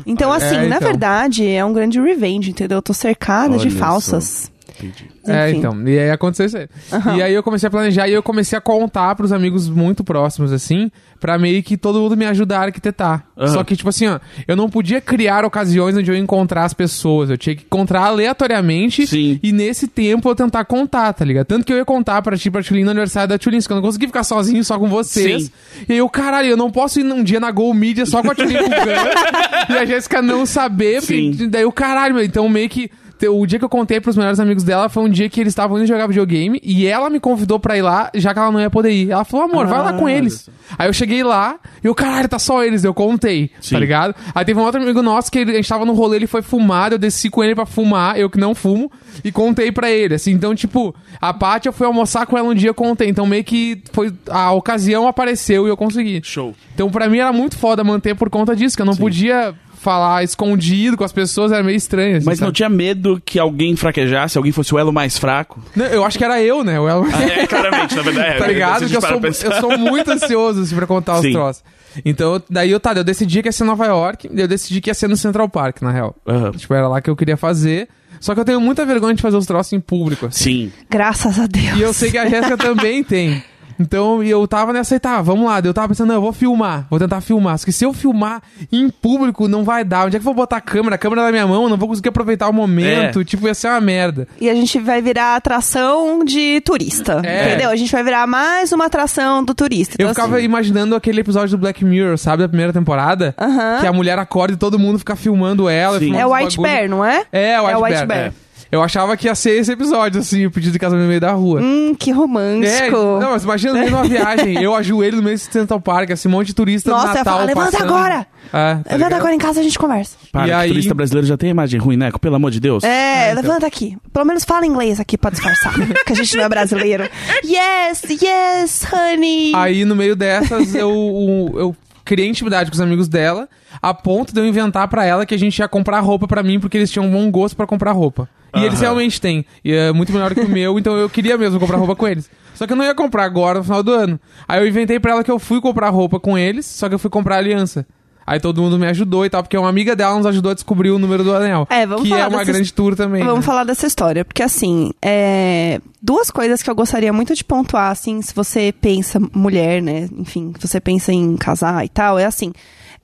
Então, 0.07 0.33
assim, 0.33 0.57
É, 0.57 0.61
na 0.69 0.77
então. 0.77 0.81
verdade, 0.89 1.47
é 1.47 1.63
um 1.65 1.73
grande 1.73 2.01
revenge, 2.01 2.51
entendeu? 2.51 2.79
Eu 2.79 2.83
tô 2.83 2.95
cercada 2.95 3.59
de 3.59 3.69
Olha 3.69 3.77
falsas. 3.79 4.51
Entendi. 4.87 5.11
É, 5.27 5.51
Enfim. 5.51 5.59
então. 5.59 5.89
E 5.89 5.99
aí 5.99 6.11
aconteceu 6.11 6.47
isso 6.47 6.57
aí. 6.57 6.69
E 7.17 7.23
aí 7.23 7.35
eu 7.35 7.43
comecei 7.43 7.67
a 7.67 7.71
planejar 7.71 8.09
e 8.09 8.13
eu 8.13 8.23
comecei 8.23 8.57
a 8.57 8.61
contar 8.61 9.15
pros 9.15 9.33
amigos 9.33 9.69
muito 9.69 10.03
próximos, 10.03 10.53
assim, 10.53 10.91
pra 11.19 11.39
meio 11.39 11.63
que 11.63 11.77
todo 11.77 12.01
mundo 12.01 12.17
me 12.17 12.25
ajudar 12.27 12.61
a 12.61 12.63
arquitetar. 12.65 13.25
Aham. 13.37 13.49
Só 13.49 13.65
que, 13.65 13.77
tipo 13.77 13.89
assim, 13.89 14.07
ó, 14.09 14.19
eu 14.49 14.57
não 14.57 14.69
podia 14.71 15.01
criar 15.01 15.45
ocasiões 15.45 15.97
onde 15.97 16.11
eu 16.11 16.15
ia 16.15 16.21
encontrar 16.21 16.65
as 16.65 16.73
pessoas. 16.75 17.31
Eu 17.31 17.37
tinha 17.39 17.55
que 17.55 17.65
encontrar 17.65 18.03
aleatoriamente 18.03 19.07
Sim. 19.07 19.39
e 19.43 19.53
nesse 19.53 19.87
tempo 19.87 20.29
eu 20.29 20.35
tentar 20.35 20.65
contar, 20.65 21.13
tá 21.13 21.25
ligado? 21.25 21.47
Tanto 21.47 21.65
que 21.67 21.73
eu 21.73 21.77
ia 21.77 21.85
contar 21.85 22.23
pra 22.23 22.37
ti, 22.37 22.51
pra 22.51 22.63
Tulin 22.63 22.85
no 22.85 22.91
aniversário 22.91 23.29
da 23.29 23.39
Tulin, 23.39 23.61
que 23.61 23.71
eu 23.71 23.77
não 23.77 23.83
consegui 23.83 24.07
ficar 24.07 24.25
sozinho 24.25 24.65
só 24.65 24.79
com 24.79 24.89
vocês. 24.89 25.45
Sim. 25.45 25.51
E 25.89 25.93
aí 25.93 25.99
eu, 25.99 26.09
caralho, 26.09 26.49
eu 26.49 26.57
não 26.57 26.71
posso 26.71 27.01
ir 27.01 27.03
num 27.03 27.23
dia 27.23 27.39
na 27.41 27.51
Go 27.51 27.73
Media 27.75 28.07
só 28.07 28.23
com 28.23 28.31
a 28.31 28.35
Tulin 28.35 28.55
e 28.55 28.59
com 28.59 28.65
o 28.65 28.69
Gun, 28.69 29.75
e 29.75 29.79
a 29.79 29.85
Jéssica 29.85 30.23
não 30.23 30.47
saber, 30.47 31.01
porque 31.01 31.33
Sim. 31.35 31.49
daí 31.49 31.65
o 31.65 31.73
caralho, 31.73 32.15
meu, 32.15 32.25
então 32.25 32.49
meio 32.49 32.69
que 32.69 32.91
o 33.29 33.47
dia 33.47 33.59
que 33.59 33.65
eu 33.65 33.69
contei 33.69 34.01
pros 34.01 34.17
melhores 34.17 34.39
amigos 34.41 34.65
dela 34.65 34.89
foi 34.89 35.03
um 35.03 35.09
dia 35.09 35.29
que 35.29 35.41
eles 35.41 35.51
estavam 35.53 35.79
indo 35.79 35.87
jogar 35.87 36.07
videogame 36.07 36.61
e 36.63 36.87
ela 36.87 37.11
me 37.11 37.21
convidou 37.21 37.59
pra 37.59 37.77
ir 37.77 37.83
lá, 37.83 38.11
já 38.15 38.33
que 38.33 38.39
ela 38.39 38.51
não 38.51 38.61
ia 38.61 38.71
poder 38.71 38.91
ir. 38.91 39.11
Ela 39.11 39.25
falou, 39.25 39.47
amor, 39.47 39.67
vai 39.67 39.79
lá 39.83 39.93
com 39.93 40.07
Ah, 40.07 40.13
eles. 40.13 40.49
Aí 40.79 40.89
eu 40.89 40.93
cheguei 40.93 41.23
lá 41.23 41.59
e 41.83 41.87
eu, 41.87 41.95
caralho, 41.95 42.29
tá 42.29 42.39
só 42.39 42.63
eles, 42.65 42.85
eu 42.85 42.95
contei, 42.95 43.51
Sim. 43.61 43.75
tá 43.75 43.81
ligado? 43.81 44.15
Aí 44.35 44.45
teve 44.45 44.59
um 44.59 44.63
outro 44.63 44.81
amigo 44.83 45.03
nosso 45.03 45.31
que 45.31 45.39
ele- 45.41 45.53
a 45.53 45.57
gente 45.57 45.69
tava 45.69 45.85
no 45.85 45.93
rolê, 45.93 46.17
ele 46.17 46.27
foi 46.27 46.43
fumar, 46.43 46.93
eu 46.93 46.99
desci 46.99 47.29
com 47.29 47.43
ele 47.43 47.55
pra 47.55 47.67
fumar, 47.67 48.19
eu 48.19 48.31
que 48.31 48.39
não 48.39 48.55
fumo, 48.55 48.91
e 49.25 49.31
contei 49.33 49.73
pra 49.73 49.91
ele, 49.91 50.15
assim. 50.15 50.31
Então, 50.33 50.55
tipo, 50.55 50.95
a 51.21 51.35
Paty 51.35 51.67
eu 51.67 51.73
fui 51.73 51.87
almoçar 51.87 52.27
com 52.27 52.39
ela 52.39 52.49
um 52.49 52.55
dia, 52.55 52.73
contei. 52.73 53.09
Então, 53.09 53.27
meio 53.27 53.43
que 53.45 53.83
foi. 53.93 54.13
A 54.31 54.53
ocasião 54.53 55.07
apareceu 55.09 55.67
e 55.67 55.71
eu 55.71 55.77
consegui. 55.77 56.21
Show. 56.23 56.55
Então, 56.75 56.89
pra 56.91 57.09
mim 57.09 57.19
era 57.19 57.33
muito 57.33 57.57
foda 57.59 57.83
manter 57.83 58.15
por 58.15 58.31
conta 58.31 58.55
disso, 58.55 58.77
que 58.77 58.83
eu 58.83 58.87
não 58.87 58.97
podia 58.97 59.55
falar 59.81 60.23
escondido 60.23 60.97
com 60.97 61.05
as 61.05 61.13
pessoas, 61.13 61.51
era 61.53 61.63
meio 61.63 61.77
estranho. 61.77 62.19
assim, 62.19 62.27
Mas 62.27 62.39
não 62.39 62.49
sabe? 62.49 62.57
tinha 62.57 62.69
medo 62.69 63.21
que 63.25 63.39
alguém 63.39 63.75
fraquejasse, 63.77 64.37
alguém 64.37 64.53
fosse 64.53 64.75
o 64.75 64.79
elo 64.79 64.93
mais 64.93 65.19
fraco? 65.19 65.63
Não, 65.75 65.87
eu 65.87 66.05
acho 66.05 66.19
que 66.19 66.25
era 66.25 66.41
eu, 66.43 66.63
né? 66.63 66.77
Eu 66.77 66.87
era... 66.87 67.41
É, 67.41 67.47
claramente, 67.47 67.95
na 67.97 68.03
verdade. 68.03 68.39
tá 68.39 68.47
ligado? 68.47 68.87
Que 68.87 68.95
eu 68.95 69.01
sou, 69.01 69.21
eu 69.51 69.61
sou 69.61 69.79
muito 69.79 70.11
ansioso 70.11 70.63
assim, 70.63 70.75
pra 70.77 70.87
contar 70.87 71.15
os 71.15 71.23
Sim. 71.23 71.33
troços. 71.33 71.63
Então, 72.05 72.41
daí 72.49 72.71
eu, 72.71 72.79
tá, 72.79 72.93
eu 72.93 73.03
decidi 73.03 73.43
que 73.43 73.49
ia 73.49 73.53
ser 73.53 73.65
Nova 73.65 73.87
York, 73.87 74.31
eu 74.33 74.47
decidi 74.47 74.81
que 74.81 74.91
ia 74.91 74.95
ser 74.95 75.09
no 75.09 75.17
Central 75.17 75.49
Park, 75.49 75.81
na 75.81 75.91
real. 75.91 76.15
Aham. 76.27 76.53
Tipo, 76.53 76.75
era 76.75 76.87
lá 76.87 77.01
que 77.01 77.09
eu 77.09 77.17
queria 77.17 77.37
fazer. 77.37 77.89
Só 78.21 78.35
que 78.35 78.41
eu 78.41 78.45
tenho 78.45 78.61
muita 78.61 78.85
vergonha 78.85 79.15
de 79.15 79.23
fazer 79.23 79.39
os 79.39 79.47
troços 79.47 79.73
em 79.73 79.81
público. 79.81 80.27
assim. 80.27 80.45
Sim. 80.67 80.73
Graças 80.91 81.39
a 81.41 81.47
Deus. 81.47 81.79
E 81.79 81.81
eu 81.81 81.93
sei 81.95 82.11
que 82.11 82.19
a 82.19 82.29
Jéssica 82.29 82.57
também 82.59 83.03
tem. 83.03 83.43
Então, 83.81 84.23
eu 84.23 84.47
tava 84.47 84.75
nessa 84.75 84.95
aí, 84.95 85.01
tá, 85.01 85.23
vamos 85.23 85.47
lá. 85.47 85.59
Eu 85.65 85.73
tava 85.73 85.89
pensando, 85.89 86.09
não, 86.09 86.17
eu 86.17 86.21
vou 86.21 86.33
filmar, 86.35 86.87
vou 86.91 86.99
tentar 86.99 87.23
filmar. 87.23 87.59
Só 87.59 87.65
que 87.65 87.73
se 87.73 87.85
eu 87.85 87.95
filmar 87.95 88.43
em 88.71 88.91
público, 88.91 89.49
não 89.49 89.65
vai 89.65 89.83
dar. 89.85 90.05
Onde 90.07 90.17
é 90.17 90.19
que 90.19 90.23
eu 90.23 90.25
vou 90.27 90.35
botar 90.35 90.59
a 90.59 90.61
câmera? 90.61 90.97
A 90.97 90.99
câmera 90.99 91.23
na 91.23 91.33
minha 91.33 91.47
mão, 91.47 91.63
eu 91.63 91.69
não 91.71 91.79
vou 91.79 91.89
conseguir 91.89 92.11
aproveitar 92.11 92.49
o 92.49 92.53
momento. 92.53 93.21
É. 93.21 93.25
Tipo, 93.25 93.47
ia 93.47 93.55
ser 93.55 93.69
uma 93.69 93.81
merda. 93.81 94.29
E 94.39 94.51
a 94.51 94.55
gente 94.55 94.79
vai 94.79 95.01
virar 95.01 95.35
atração 95.37 96.25
de 96.25 96.61
turista. 96.61 97.23
É. 97.25 97.47
Entendeu? 97.49 97.71
A 97.71 97.77
gente 97.77 97.91
vai 97.91 98.05
virar 98.05 98.27
mais 98.27 98.71
uma 98.73 98.85
atração 98.87 99.43
do 99.43 99.55
turista. 99.55 99.95
Eu 99.99 100.05
Então, 100.05 100.15
ficava 100.15 100.37
assim, 100.37 100.45
imaginando 100.45 100.95
aquele 100.95 101.21
episódio 101.21 101.57
do 101.57 101.61
Black 101.61 101.83
Mirror, 101.85 102.19
sabe? 102.19 102.43
Da 102.43 102.49
primeira 102.49 102.73
temporada. 102.73 103.35
Aham. 103.41 103.79
Que 103.81 103.87
a 103.87 103.93
mulher 103.93 104.19
acorda 104.19 104.55
e 104.55 104.57
todo 104.57 104.79
mundo 104.79 104.99
fica 104.99 105.17
filmando 105.17 105.69
ela. 105.69 105.99
Filmando 105.99 106.21
É 106.21 106.27
o 106.27 106.35
White 106.35 106.57
bagulho. 106.59 106.75
Bear, 106.75 106.89
não 106.89 107.05
é? 107.05 107.25
É, 107.33 107.61
o 107.61 107.65
White, 107.65 107.73
É 107.73 107.77
o 107.77 107.83
White 107.83 107.95
Bear. 107.95 108.07
Bear. 108.07 108.27
É. 108.27 108.50
Eu 108.73 108.83
achava 108.83 109.17
que 109.17 109.27
ia 109.27 109.35
ser 109.35 109.51
esse 109.59 109.73
episódio, 109.73 110.21
assim, 110.21 110.47
o 110.47 110.51
pedido 110.51 110.73
de 110.73 110.79
casamento 110.79 111.03
no 111.03 111.09
meio 111.09 111.21
da 111.21 111.33
rua. 111.33 111.61
Hum, 111.61 111.95
que 111.99 112.11
É, 112.11 112.15
romântico. 112.15 112.97
não, 113.21 113.31
mas 113.33 113.43
imagina 113.43 113.73
no 113.73 113.79
meio 113.79 113.89
de 113.91 113.95
uma 113.95 114.05
viagem, 114.05 114.63
eu 114.63 114.75
ajoelho 114.77 115.17
no 115.17 115.23
meio 115.25 115.37
do 115.37 115.41
Central 115.41 115.81
Park, 115.81 116.11
assim, 116.13 116.29
um 116.29 116.33
monte 116.33 116.49
de 116.49 116.55
turista 116.55 116.91
Nossa, 116.91 117.09
no 117.09 117.15
Natal 117.15 117.25
falar, 117.35 117.45
levanta 117.47 117.73
passando. 117.73 117.89
agora! 117.95 118.27
É, 118.53 118.75
tá 118.77 118.97
Levanta 118.97 119.17
agora 119.17 119.35
em 119.35 119.39
casa 119.39 119.61
a 119.61 119.63
gente 119.63 119.79
conversa. 119.79 120.17
Para, 120.33 120.43
E 120.43 120.47
que 120.47 120.53
aí- 120.53 120.69
turista 120.69 120.95
brasileiro 120.95 121.27
já 121.27 121.37
tem 121.37 121.51
imagem 121.51 121.79
ruim, 121.81 121.97
né? 121.97 122.11
Pelo 122.21 122.37
amor 122.37 122.51
de 122.51 122.59
Deus. 122.61 122.83
É, 122.85 123.33
então. 123.33 123.43
levanta 123.43 123.67
aqui. 123.67 123.97
Pelo 124.13 124.25
menos 124.25 124.45
fala 124.45 124.65
inglês 124.67 124.99
aqui 125.01 125.19
pra 125.19 125.31
disfarçar. 125.31 125.73
que 126.07 126.13
a 126.13 126.17
gente 126.17 126.37
não 126.37 126.45
é 126.45 126.49
brasileiro. 126.49 127.09
Yes, 127.45 128.03
yes, 128.23 128.87
honey. 128.93 129.53
Aí, 129.55 129.85
no 129.85 129.95
meio 129.97 130.15
dessas, 130.17 130.75
eu, 130.75 130.91
eu, 130.91 131.59
eu 131.61 131.77
criei 132.11 132.29
intimidade 132.29 132.69
com 132.73 132.75
os 132.75 132.81
amigos 132.81 133.07
dela, 133.07 133.49
a 133.81 133.95
ponto 133.95 134.35
de 134.35 134.41
eu 134.41 134.45
inventar 134.45 134.89
pra 134.89 135.05
ela 135.05 135.25
que 135.25 135.33
a 135.33 135.39
gente 135.39 135.57
ia 135.61 135.69
comprar 135.69 136.01
roupa 136.01 136.27
pra 136.27 136.43
mim, 136.43 136.59
porque 136.59 136.77
eles 136.77 136.91
tinham 136.91 137.07
um 137.07 137.11
bom 137.13 137.31
gosto 137.31 137.55
pra 137.55 137.69
comprar 137.69 137.93
roupa. 137.93 138.29
E 138.53 138.59
eles 138.59 138.75
Aham. 138.75 138.81
realmente 138.81 139.21
têm. 139.21 139.47
E 139.65 139.73
é 139.73 139.93
muito 139.93 140.13
melhor 140.13 140.35
que 140.35 140.41
o 140.41 140.49
meu, 140.49 140.77
então 140.77 140.97
eu 140.97 141.09
queria 141.09 141.39
mesmo 141.39 141.61
comprar 141.61 141.77
roupa 141.77 141.95
com 141.95 142.09
eles. 142.09 142.29
Só 142.53 142.67
que 142.67 142.73
eu 142.73 142.77
não 142.77 142.85
ia 142.85 142.97
comprar 142.97 143.23
agora, 143.23 143.59
no 143.59 143.65
final 143.65 143.81
do 143.81 143.93
ano. 143.93 144.19
Aí 144.49 144.61
eu 144.61 144.67
inventei 144.67 144.99
pra 144.99 145.13
ela 145.13 145.23
que 145.23 145.31
eu 145.31 145.39
fui 145.39 145.61
comprar 145.61 145.89
roupa 145.91 146.19
com 146.19 146.37
eles, 146.37 146.67
só 146.67 146.89
que 146.89 146.97
eu 146.97 146.99
fui 146.99 147.09
comprar 147.09 147.37
aliança. 147.37 147.87
Aí 148.31 148.39
todo 148.39 148.63
mundo 148.63 148.79
me 148.79 148.87
ajudou 148.87 149.27
e 149.27 149.29
tal, 149.29 149.43
porque 149.43 149.59
uma 149.59 149.69
amiga 149.69 149.97
dela 149.97 150.15
nos 150.15 150.25
ajudou 150.25 150.53
a 150.53 150.55
descobrir 150.55 150.93
o 150.93 151.01
número 151.01 151.25
do 151.25 151.35
anel. 151.35 151.67
É, 151.69 151.85
vamos 151.85 152.05
Que 152.05 152.11
falar 152.11 152.23
é 152.23 152.29
uma 152.29 152.45
grande 152.45 152.73
tour 152.73 152.95
também. 152.95 153.25
Vamos 153.25 153.41
né? 153.41 153.43
falar 153.43 153.65
dessa 153.65 153.89
história, 153.89 154.25
porque 154.25 154.41
assim, 154.41 154.93
é... 155.03 155.81
duas 156.01 156.31
coisas 156.31 156.63
que 156.63 156.71
eu 156.71 156.75
gostaria 156.77 157.13
muito 157.13 157.35
de 157.35 157.43
pontuar, 157.43 157.91
assim, 157.91 158.23
se 158.23 158.33
você 158.33 158.73
pensa 158.81 159.19
mulher, 159.35 159.83
né, 159.83 160.09
enfim, 160.17 160.53
se 160.61 160.69
você 160.69 160.81
pensa 160.81 161.13
em 161.13 161.37
casar 161.37 161.85
e 161.85 161.89
tal, 161.89 162.21
é 162.21 162.25
assim, 162.25 162.53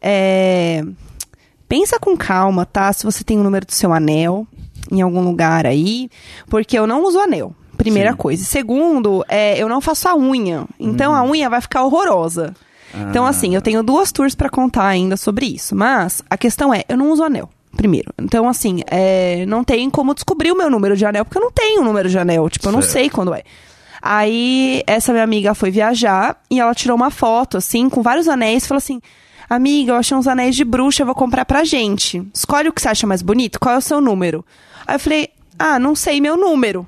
é... 0.00 0.84
pensa 1.68 1.98
com 1.98 2.16
calma, 2.16 2.64
tá? 2.64 2.92
Se 2.92 3.02
você 3.02 3.24
tem 3.24 3.36
o 3.36 3.42
número 3.42 3.66
do 3.66 3.72
seu 3.72 3.92
anel 3.92 4.46
em 4.92 5.02
algum 5.02 5.22
lugar 5.22 5.66
aí, 5.66 6.08
porque 6.48 6.78
eu 6.78 6.86
não 6.86 7.02
uso 7.02 7.18
anel. 7.18 7.52
Primeira 7.76 8.12
Sim. 8.12 8.16
coisa. 8.16 8.44
Segundo, 8.44 9.24
é, 9.28 9.60
eu 9.60 9.68
não 9.68 9.80
faço 9.80 10.08
a 10.08 10.16
unha. 10.16 10.66
Então 10.78 11.12
a 11.12 11.24
unha 11.24 11.50
vai 11.50 11.60
ficar 11.60 11.82
horrorosa. 11.82 12.54
Então, 12.94 13.26
Ah. 13.26 13.30
assim, 13.30 13.54
eu 13.54 13.60
tenho 13.62 13.82
duas 13.82 14.10
tours 14.12 14.34
pra 14.34 14.48
contar 14.48 14.86
ainda 14.86 15.16
sobre 15.16 15.46
isso. 15.46 15.74
Mas 15.74 16.22
a 16.30 16.36
questão 16.36 16.72
é, 16.72 16.84
eu 16.88 16.96
não 16.96 17.10
uso 17.10 17.22
anel. 17.24 17.48
Primeiro. 17.76 18.10
Então, 18.18 18.48
assim, 18.48 18.80
é, 18.90 19.44
não 19.46 19.62
tem 19.62 19.90
como 19.90 20.14
descobrir 20.14 20.50
o 20.50 20.56
meu 20.56 20.70
número 20.70 20.96
de 20.96 21.04
anel, 21.04 21.24
porque 21.24 21.36
eu 21.36 21.42
não 21.42 21.50
tenho 21.52 21.82
um 21.82 21.84
número 21.84 22.08
de 22.08 22.18
anel. 22.18 22.48
Tipo, 22.48 22.68
eu 22.68 22.72
não 22.72 22.80
Certo. 22.80 22.92
sei 22.92 23.10
quando 23.10 23.34
é. 23.34 23.42
Aí, 24.00 24.82
essa 24.86 25.12
minha 25.12 25.24
amiga 25.24 25.54
foi 25.54 25.70
viajar 25.70 26.40
e 26.50 26.60
ela 26.60 26.74
tirou 26.74 26.96
uma 26.96 27.10
foto, 27.10 27.56
assim, 27.56 27.88
com 27.90 28.02
vários 28.02 28.28
anéis 28.28 28.64
e 28.64 28.68
falou 28.68 28.78
assim: 28.78 29.00
Amiga, 29.48 29.92
eu 29.92 29.96
achei 29.96 30.16
uns 30.16 30.26
anéis 30.26 30.54
de 30.56 30.64
bruxa, 30.64 31.02
eu 31.02 31.06
vou 31.06 31.14
comprar 31.14 31.44
pra 31.44 31.64
gente. 31.64 32.22
Escolhe 32.32 32.68
o 32.68 32.72
que 32.72 32.80
você 32.80 32.88
acha 32.88 33.06
mais 33.06 33.20
bonito, 33.22 33.60
qual 33.60 33.74
é 33.74 33.78
o 33.78 33.82
seu 33.82 34.00
número? 34.00 34.44
Aí 34.86 34.94
eu 34.96 35.00
falei: 35.00 35.28
Ah, 35.58 35.78
não 35.78 35.94
sei 35.94 36.20
meu 36.20 36.36
número. 36.36 36.86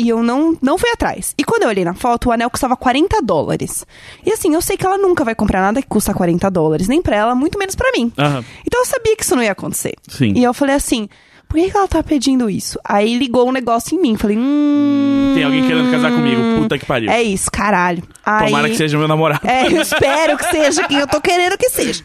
E 0.00 0.08
eu 0.08 0.22
não, 0.22 0.56
não 0.62 0.78
fui 0.78 0.88
atrás. 0.90 1.34
E 1.36 1.42
quando 1.42 1.64
eu 1.64 1.68
olhei 1.68 1.84
na 1.84 1.92
foto, 1.92 2.28
o 2.28 2.32
anel 2.32 2.48
custava 2.48 2.76
40 2.76 3.20
dólares. 3.20 3.84
E 4.24 4.32
assim, 4.32 4.54
eu 4.54 4.62
sei 4.62 4.76
que 4.76 4.86
ela 4.86 4.96
nunca 4.96 5.24
vai 5.24 5.34
comprar 5.34 5.60
nada 5.60 5.82
que 5.82 5.88
custa 5.88 6.14
40 6.14 6.48
dólares, 6.50 6.86
nem 6.86 7.02
pra 7.02 7.16
ela, 7.16 7.34
muito 7.34 7.58
menos 7.58 7.74
pra 7.74 7.90
mim. 7.90 8.12
Aham. 8.16 8.44
Então 8.64 8.80
eu 8.80 8.86
sabia 8.86 9.16
que 9.16 9.24
isso 9.24 9.34
não 9.34 9.42
ia 9.42 9.50
acontecer. 9.52 9.94
Sim. 10.06 10.34
E 10.36 10.44
eu 10.44 10.54
falei 10.54 10.76
assim, 10.76 11.08
por 11.48 11.58
que, 11.58 11.68
que 11.68 11.76
ela 11.76 11.88
tá 11.88 12.00
pedindo 12.00 12.48
isso? 12.48 12.78
Aí 12.84 13.18
ligou 13.18 13.48
um 13.48 13.52
negócio 13.52 13.98
em 13.98 14.00
mim. 14.00 14.16
Falei, 14.16 14.36
hum. 14.38 15.32
Tem 15.34 15.42
alguém 15.42 15.66
querendo 15.66 15.90
casar 15.90 16.12
comigo. 16.12 16.42
Puta 16.62 16.78
que 16.78 16.86
pariu. 16.86 17.10
É 17.10 17.20
isso, 17.20 17.50
caralho. 17.50 18.04
Aí, 18.24 18.46
Tomara 18.46 18.68
que 18.68 18.76
seja 18.76 18.96
meu 18.96 19.08
namorado. 19.08 19.40
É, 19.48 19.66
eu 19.66 19.82
espero 19.82 20.36
que 20.38 20.44
seja 20.44 20.86
quem 20.86 20.98
eu 20.98 21.08
tô 21.08 21.20
querendo 21.20 21.58
que 21.58 21.68
seja. 21.70 22.04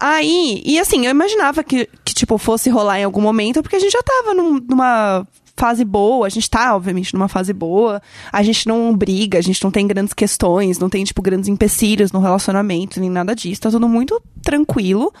Aí, 0.00 0.62
e 0.64 0.78
assim, 0.78 1.04
eu 1.04 1.10
imaginava 1.10 1.62
que, 1.62 1.88
que, 2.04 2.14
tipo, 2.14 2.38
fosse 2.38 2.70
rolar 2.70 2.98
em 3.00 3.04
algum 3.04 3.20
momento, 3.20 3.62
porque 3.62 3.76
a 3.76 3.78
gente 3.78 3.92
já 3.92 4.02
tava 4.02 4.34
num- 4.34 4.60
numa 4.68 5.26
fase 5.56 5.84
boa, 5.84 6.26
a 6.26 6.30
gente 6.30 6.48
tá, 6.48 6.74
obviamente, 6.74 7.14
numa 7.14 7.28
fase 7.28 7.52
boa. 7.52 8.02
A 8.32 8.42
gente 8.42 8.66
não 8.66 8.96
briga, 8.96 9.38
a 9.38 9.42
gente 9.42 9.62
não 9.62 9.70
tem 9.70 9.86
grandes 9.86 10.12
questões, 10.12 10.78
não 10.78 10.88
tem, 10.88 11.04
tipo, 11.04 11.22
grandes 11.22 11.48
empecilhos 11.48 12.12
no 12.12 12.20
relacionamento, 12.20 13.00
nem 13.00 13.10
nada 13.10 13.34
disso. 13.34 13.60
Tá 13.60 13.70
tudo 13.70 13.88
muito 13.88 14.20
tranquilo, 14.42 15.12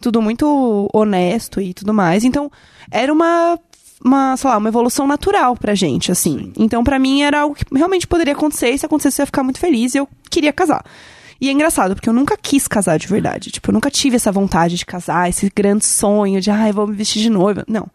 tudo 0.00 0.20
muito 0.20 0.88
honesto 0.92 1.60
e 1.60 1.72
tudo 1.72 1.94
mais. 1.94 2.24
Então, 2.24 2.50
era 2.90 3.12
uma 3.12 3.58
uma, 4.04 4.36
sei 4.36 4.50
lá, 4.50 4.58
uma 4.58 4.68
evolução 4.68 5.06
natural 5.06 5.56
pra 5.56 5.74
gente, 5.74 6.12
assim. 6.12 6.52
Então, 6.56 6.84
pra 6.84 6.98
mim, 6.98 7.22
era 7.22 7.40
algo 7.40 7.54
que 7.54 7.64
realmente 7.74 8.06
poderia 8.06 8.34
acontecer, 8.34 8.70
e 8.70 8.78
se 8.78 8.86
acontecesse, 8.86 9.20
eu 9.20 9.22
ia 9.22 9.26
ficar 9.26 9.42
muito 9.42 9.58
feliz 9.58 9.94
e 9.94 9.98
eu 9.98 10.08
queria 10.30 10.52
casar. 10.52 10.84
E 11.40 11.48
é 11.48 11.52
engraçado, 11.52 11.94
porque 11.94 12.08
eu 12.08 12.12
nunca 12.14 12.36
quis 12.36 12.66
casar 12.66 12.98
de 12.98 13.06
verdade. 13.06 13.50
Tipo, 13.50 13.70
eu 13.70 13.74
nunca 13.74 13.90
tive 13.90 14.16
essa 14.16 14.32
vontade 14.32 14.76
de 14.76 14.86
casar, 14.86 15.28
esse 15.28 15.50
grande 15.54 15.84
sonho 15.84 16.40
de, 16.40 16.50
ai, 16.50 16.72
vou 16.72 16.86
me 16.86 16.94
vestir 16.94 17.20
de 17.20 17.30
noiva. 17.30 17.64
Não. 17.68 17.88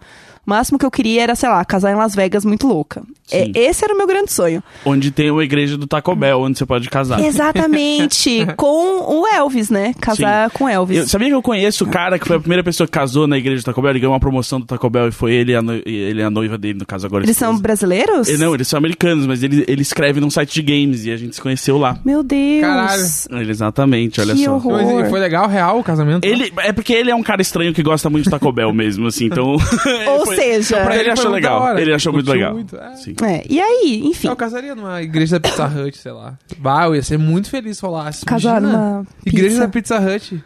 O 0.46 0.50
máximo 0.50 0.80
que 0.80 0.86
eu 0.86 0.92
queria 0.92 1.22
era, 1.24 1.36
sei 1.36 1.48
lá, 1.50 1.64
casar 1.64 1.92
em 1.92 1.96
Las 1.96 2.16
Vegas 2.16 2.44
muito 2.44 2.68
louca. 2.68 3.04
É, 3.32 3.46
Sim. 3.46 3.52
esse 3.56 3.84
era 3.86 3.94
o 3.94 3.98
meu 3.98 4.08
grande 4.08 4.32
sonho. 4.32 4.62
Onde 4.84 5.12
tem 5.12 5.30
uma 5.32 5.44
igreja 5.44 5.78
do 5.78 5.86
Taco 5.88 6.14
Bell, 6.16 6.42
onde 6.42 6.58
você 6.58 6.66
pode 6.66 6.90
casar. 6.90 7.20
Exatamente. 7.24 8.46
com 8.58 9.20
o 9.22 9.28
Elvis, 9.28 9.70
né? 9.70 9.94
Casar 10.02 10.50
com 10.52 10.68
Elvis. 10.68 10.98
Eu, 10.98 11.08
sabia 11.08 11.28
que 11.30 11.36
eu 11.36 11.42
conheço 11.42 11.84
o 11.84 11.88
cara 11.88 12.18
que 12.20 12.28
foi 12.28 12.38
a 12.38 12.40
primeira 12.40 12.64
pessoa 12.64 12.88
que 12.88 12.92
casou 12.92 13.28
na 13.28 13.38
igreja 13.38 13.62
do 13.62 13.66
Taco 13.66 13.82
Bell? 13.82 13.92
Ele 13.92 14.00
ganhou 14.00 14.14
uma 14.14 14.20
promoção 14.20 14.60
do 14.60 14.66
Taco 14.66 14.90
Bell 14.90 15.08
e 15.08 15.12
foi 15.12 15.34
ele 15.34 15.52
e 15.52 15.56
a, 15.56 15.62
noi- 15.62 15.84
ele 15.86 16.20
e 16.22 16.24
a 16.24 16.30
noiva 16.30 16.58
dele, 16.58 16.80
no 16.80 16.86
caso 16.86 17.06
agora. 17.06 17.24
Eles 17.24 17.38
são 17.38 17.50
esposa. 17.52 17.62
brasileiros? 17.64 18.40
Não, 18.40 18.54
eles 18.54 18.68
são 18.68 18.78
americanos, 18.78 19.26
mas 19.28 19.44
ele, 19.44 19.64
ele 19.68 19.82
escreve 19.82 20.20
num 20.20 20.30
site 20.30 20.54
de 20.56 20.62
games 20.64 21.06
e 21.06 21.12
a 21.12 21.18
gente 21.18 21.36
se 21.36 21.42
conheceu 21.42 21.78
lá. 21.78 21.98
Meu 22.04 22.24
Deus. 22.24 22.62
Caralho. 22.62 23.50
Exatamente, 23.50 24.20
olha 24.20 24.34
Que 24.36 24.44
só. 24.46 24.56
horror. 24.56 25.08
Foi 25.10 25.20
legal, 25.20 25.48
real, 25.48 25.80
o 25.80 25.84
casamento? 25.84 26.26
Ele, 26.26 26.52
é 26.60 26.72
porque 26.74 26.94
ele 26.94 27.12
é 27.12 27.16
um 27.16 27.24
cara 27.24 27.42
estranho 27.42 27.74
que 27.74 27.84
gosta 27.84 28.10
muito 28.10 28.26
de 28.26 28.30
Taco 28.32 28.52
Bell 28.52 28.74
mesmo, 28.74 29.08
assim, 29.08 29.26
então... 29.26 29.52
Ou 30.08 30.26
foi- 30.26 30.36
seja, 30.44 30.84
Pra 30.84 30.94
ele, 30.96 31.04
Ele 31.04 31.12
achou 31.12 31.32
legal. 31.32 31.62
hora. 31.62 31.82
Ele 31.82 31.94
achou 31.94 32.14
muito 32.14 32.32
legal. 32.32 32.54
muito, 32.54 32.76
é. 32.78 32.96
Sim. 32.96 33.16
É, 33.24 33.44
e 33.50 33.60
aí, 33.60 34.02
enfim. 34.06 34.28
Eu 34.28 34.36
casaria 34.36 34.74
numa 34.76 35.02
igreja 35.02 35.40
da 35.40 35.50
Pizza 35.50 35.66
Hut, 35.66 35.98
sei 35.98 36.12
lá. 36.12 36.38
Bah, 36.58 36.86
eu 36.86 36.96
ia 36.96 37.04
ser 37.04 37.18
muito 37.18 37.50
feliz 37.50 37.78
se 37.78 37.84
rolasse. 37.84 38.26
Casar 38.26 38.62
Imagina. 38.62 38.78
numa 38.90 39.08
Igreja 39.26 39.48
pizza. 39.50 39.60
da 39.62 39.68
Pizza 39.68 40.00
Hut. 40.00 40.44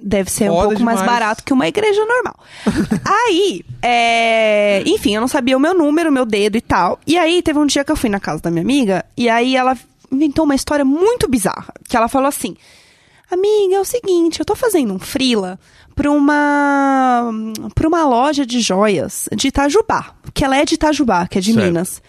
Deve 0.00 0.30
ser 0.30 0.48
um 0.48 0.54
Foda 0.54 0.68
pouco 0.68 0.82
mais 0.84 1.00
demais. 1.00 1.18
barato 1.18 1.42
que 1.42 1.52
uma 1.52 1.66
igreja 1.66 2.04
normal. 2.06 2.36
aí, 3.04 3.64
é... 3.82 4.82
enfim, 4.86 5.14
eu 5.16 5.20
não 5.20 5.26
sabia 5.26 5.56
o 5.56 5.60
meu 5.60 5.74
número, 5.74 6.08
o 6.08 6.12
meu 6.12 6.24
dedo 6.24 6.56
e 6.56 6.60
tal. 6.60 7.00
E 7.04 7.18
aí, 7.18 7.42
teve 7.42 7.58
um 7.58 7.66
dia 7.66 7.82
que 7.84 7.90
eu 7.90 7.96
fui 7.96 8.08
na 8.08 8.20
casa 8.20 8.40
da 8.42 8.48
minha 8.50 8.62
amiga, 8.62 9.04
e 9.16 9.28
aí 9.28 9.56
ela 9.56 9.76
inventou 10.12 10.44
uma 10.44 10.54
história 10.54 10.84
muito 10.84 11.28
bizarra. 11.28 11.72
Que 11.88 11.96
ela 11.96 12.06
falou 12.08 12.28
assim: 12.28 12.56
Amiga, 13.30 13.74
é 13.76 13.80
o 13.80 13.84
seguinte, 13.84 14.40
eu 14.40 14.44
tô 14.44 14.54
fazendo 14.56 14.94
um 14.94 14.98
frila 14.98 15.58
pra 15.94 16.10
uma. 16.10 17.30
pra 17.74 17.86
uma 17.88 18.04
loja 18.06 18.46
de 18.46 18.60
joias 18.60 19.28
de 19.36 19.48
Itajubá. 19.48 20.14
Que 20.32 20.44
ela 20.44 20.56
é 20.56 20.64
de 20.64 20.74
Itajubá, 20.76 21.26
que 21.26 21.38
é 21.38 21.40
de 21.40 21.52
Certo. 21.52 21.64
Minas. 21.66 22.02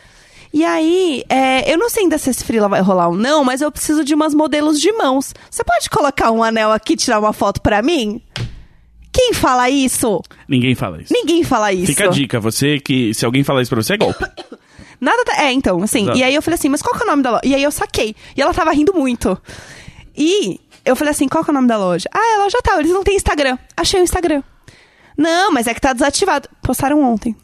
E 0.54 0.66
aí, 0.66 1.24
é, 1.30 1.72
eu 1.72 1.78
não 1.78 1.90
sei 1.90 2.04
ainda 2.04 2.18
se 2.18 2.30
esse 2.30 2.44
frila 2.44 2.68
vai 2.68 2.82
rolar 2.82 3.10
ou 3.10 3.16
não, 3.16 3.44
mas 3.44 3.62
eu 3.62 3.72
preciso 3.72 4.04
de 4.04 4.16
umas 4.16 4.34
modelos 4.34 4.80
de 4.82 4.92
mãos. 4.94 5.34
Você 5.50 5.64
pode 5.64 5.90
colocar 5.90 6.32
um 6.32 6.42
anel 6.44 6.72
aqui 6.72 6.94
e 6.94 6.96
tirar 6.98 7.20
uma 7.20 7.34
foto 7.34 7.62
pra 7.62 7.82
mim? 7.84 8.20
Quem 9.12 9.34
fala 9.34 9.70
isso? 9.70 10.22
Ninguém 10.48 10.74
fala 10.74 11.02
isso. 11.02 11.14
Ninguém 11.14 11.44
fala 11.44 11.72
isso. 11.74 11.88
Fica 11.88 12.06
a 12.06 12.08
dica, 12.08 12.40
você 12.40 12.80
que... 12.80 13.14
Se 13.14 13.26
alguém 13.26 13.44
falar 13.44 13.62
isso 13.62 13.70
pra 13.70 13.82
você, 13.84 13.94
é 13.94 13.98
golpe. 13.98 14.24
Nada. 15.00 15.24
tá- 15.26 15.44
É, 15.44 15.52
então, 15.52 15.84
assim. 15.84 16.04
Exato. 16.04 16.18
E 16.18 16.24
aí 16.24 16.34
eu 16.34 16.42
falei 16.42 16.56
assim, 16.56 16.70
mas 16.70 16.82
qual 16.82 16.96
que 16.96 17.04
é 17.04 17.06
o 17.06 17.10
nome 17.10 17.22
da 17.24 17.32
loja? 17.32 17.42
E 17.46 17.54
aí 17.54 17.62
eu 17.64 17.72
saquei. 17.72 18.16
E 18.36 18.42
ela 18.42 18.54
tava 18.54 18.72
rindo 18.72 18.94
muito. 18.94 19.40
E 20.18 20.60
eu 20.86 20.96
falei 20.96 21.12
assim, 21.12 21.28
qual 21.28 21.44
que 21.44 21.50
é 21.50 21.54
o 21.54 21.56
nome 21.56 21.68
da 21.68 21.78
loja? 21.78 22.10
Ah, 22.14 22.34
é 22.34 22.36
a 22.40 22.44
loja 22.44 22.58
tal, 22.64 22.80
eles 22.80 22.92
não 22.92 23.04
têm 23.04 23.16
Instagram. 23.16 23.58
Achei 23.76 24.00
o 24.00 24.04
Instagram. 24.04 24.42
Não, 25.18 25.52
mas 25.52 25.68
é 25.68 25.74
que 25.74 25.82
tá 25.82 25.92
desativado. 25.94 26.48
Postaram 26.62 27.02
ontem. 27.04 27.36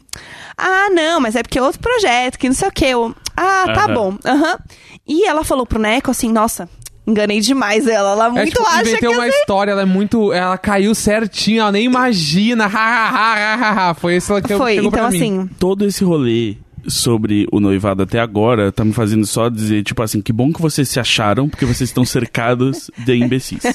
Ah, 0.56 0.88
não, 0.90 1.20
mas 1.20 1.36
é 1.36 1.42
porque 1.42 1.58
é 1.58 1.62
outro 1.62 1.80
projeto, 1.80 2.38
que 2.38 2.48
não 2.48 2.54
sei 2.56 2.68
o 2.68 2.72
que. 2.72 2.86
Eu... 2.86 3.14
Ah, 3.36 3.64
tá 3.74 3.84
Aham. 3.84 3.94
bom. 3.94 4.18
Aham. 4.24 4.58
E 5.06 5.26
ela 5.26 5.44
falou 5.44 5.66
pro 5.66 5.78
Neco 5.78 6.10
assim, 6.10 6.32
nossa, 6.32 6.66
enganei 7.06 7.38
demais 7.40 7.86
ela. 7.86 8.12
Ela 8.12 8.26
É, 8.28 8.30
muito 8.30 8.48
tipo, 8.54 8.66
acha 8.66 8.82
que 8.82 8.88
inventei 8.88 9.08
eu 9.08 9.12
uma 9.12 9.28
história, 9.28 9.72
ela 9.72 9.82
é 9.82 9.84
muito. 9.84 10.32
Ela 10.32 10.56
caiu 10.56 10.94
certinho, 10.94 11.60
ela 11.60 11.72
nem 11.72 11.84
imagina. 11.84 12.64
Ha, 12.64 12.68
ha, 12.68 13.08
ha, 13.10 13.34
ha, 13.34 13.54
ha, 13.54 13.90
ha. 13.90 13.94
Foi 13.94 14.14
esse 14.14 14.40
que 14.40 14.54
eu- 14.54 14.58
Foi, 14.58 14.76
chegou 14.76 14.88
então 14.88 15.00
pra 15.02 15.10
mim. 15.10 15.16
assim. 15.18 15.50
Todo 15.58 15.84
esse 15.84 16.02
rolê 16.02 16.56
sobre 16.88 17.46
o 17.52 17.60
noivado 17.60 18.02
até 18.02 18.18
agora 18.20 18.70
tá 18.72 18.84
me 18.84 18.92
fazendo 18.92 19.26
só 19.26 19.48
dizer, 19.48 19.82
tipo 19.82 20.02
assim, 20.02 20.20
que 20.20 20.32
bom 20.32 20.52
que 20.52 20.60
vocês 20.60 20.88
se 20.88 20.98
acharam, 21.00 21.48
porque 21.48 21.64
vocês 21.64 21.90
estão 21.90 22.04
cercados 22.04 22.90
de 22.98 23.16
imbecis. 23.16 23.62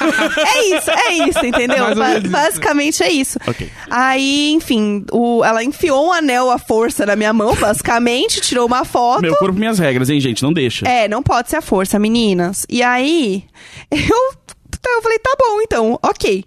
É 0.00 0.76
isso, 0.76 0.90
é 0.90 1.12
isso, 1.28 1.44
entendeu? 1.44 1.94
Ba- 1.94 2.18
isso. 2.18 2.28
basicamente 2.28 3.02
é 3.02 3.10
isso. 3.12 3.38
Ok. 3.46 3.68
Aí, 3.90 4.50
enfim, 4.52 5.04
o, 5.12 5.44
ela 5.44 5.62
enfiou 5.62 6.08
um 6.08 6.12
anel 6.12 6.50
à 6.50 6.58
força 6.58 7.04
na 7.04 7.16
minha 7.16 7.32
mão, 7.32 7.54
basicamente, 7.56 8.40
tirou 8.42 8.66
uma 8.66 8.84
foto. 8.84 9.22
Meu 9.22 9.36
corpo, 9.36 9.58
minhas 9.58 9.78
regras, 9.78 10.08
hein, 10.10 10.20
gente? 10.20 10.42
Não 10.42 10.52
deixa. 10.52 10.86
É, 10.88 11.08
não 11.08 11.22
pode 11.22 11.50
ser 11.50 11.56
a 11.56 11.62
força, 11.62 11.98
meninas. 11.98 12.66
E 12.68 12.82
aí, 12.82 13.44
eu, 13.90 13.98
eu 13.98 15.02
falei, 15.02 15.18
tá 15.18 15.36
bom, 15.38 15.60
então, 15.62 15.98
ok. 16.02 16.44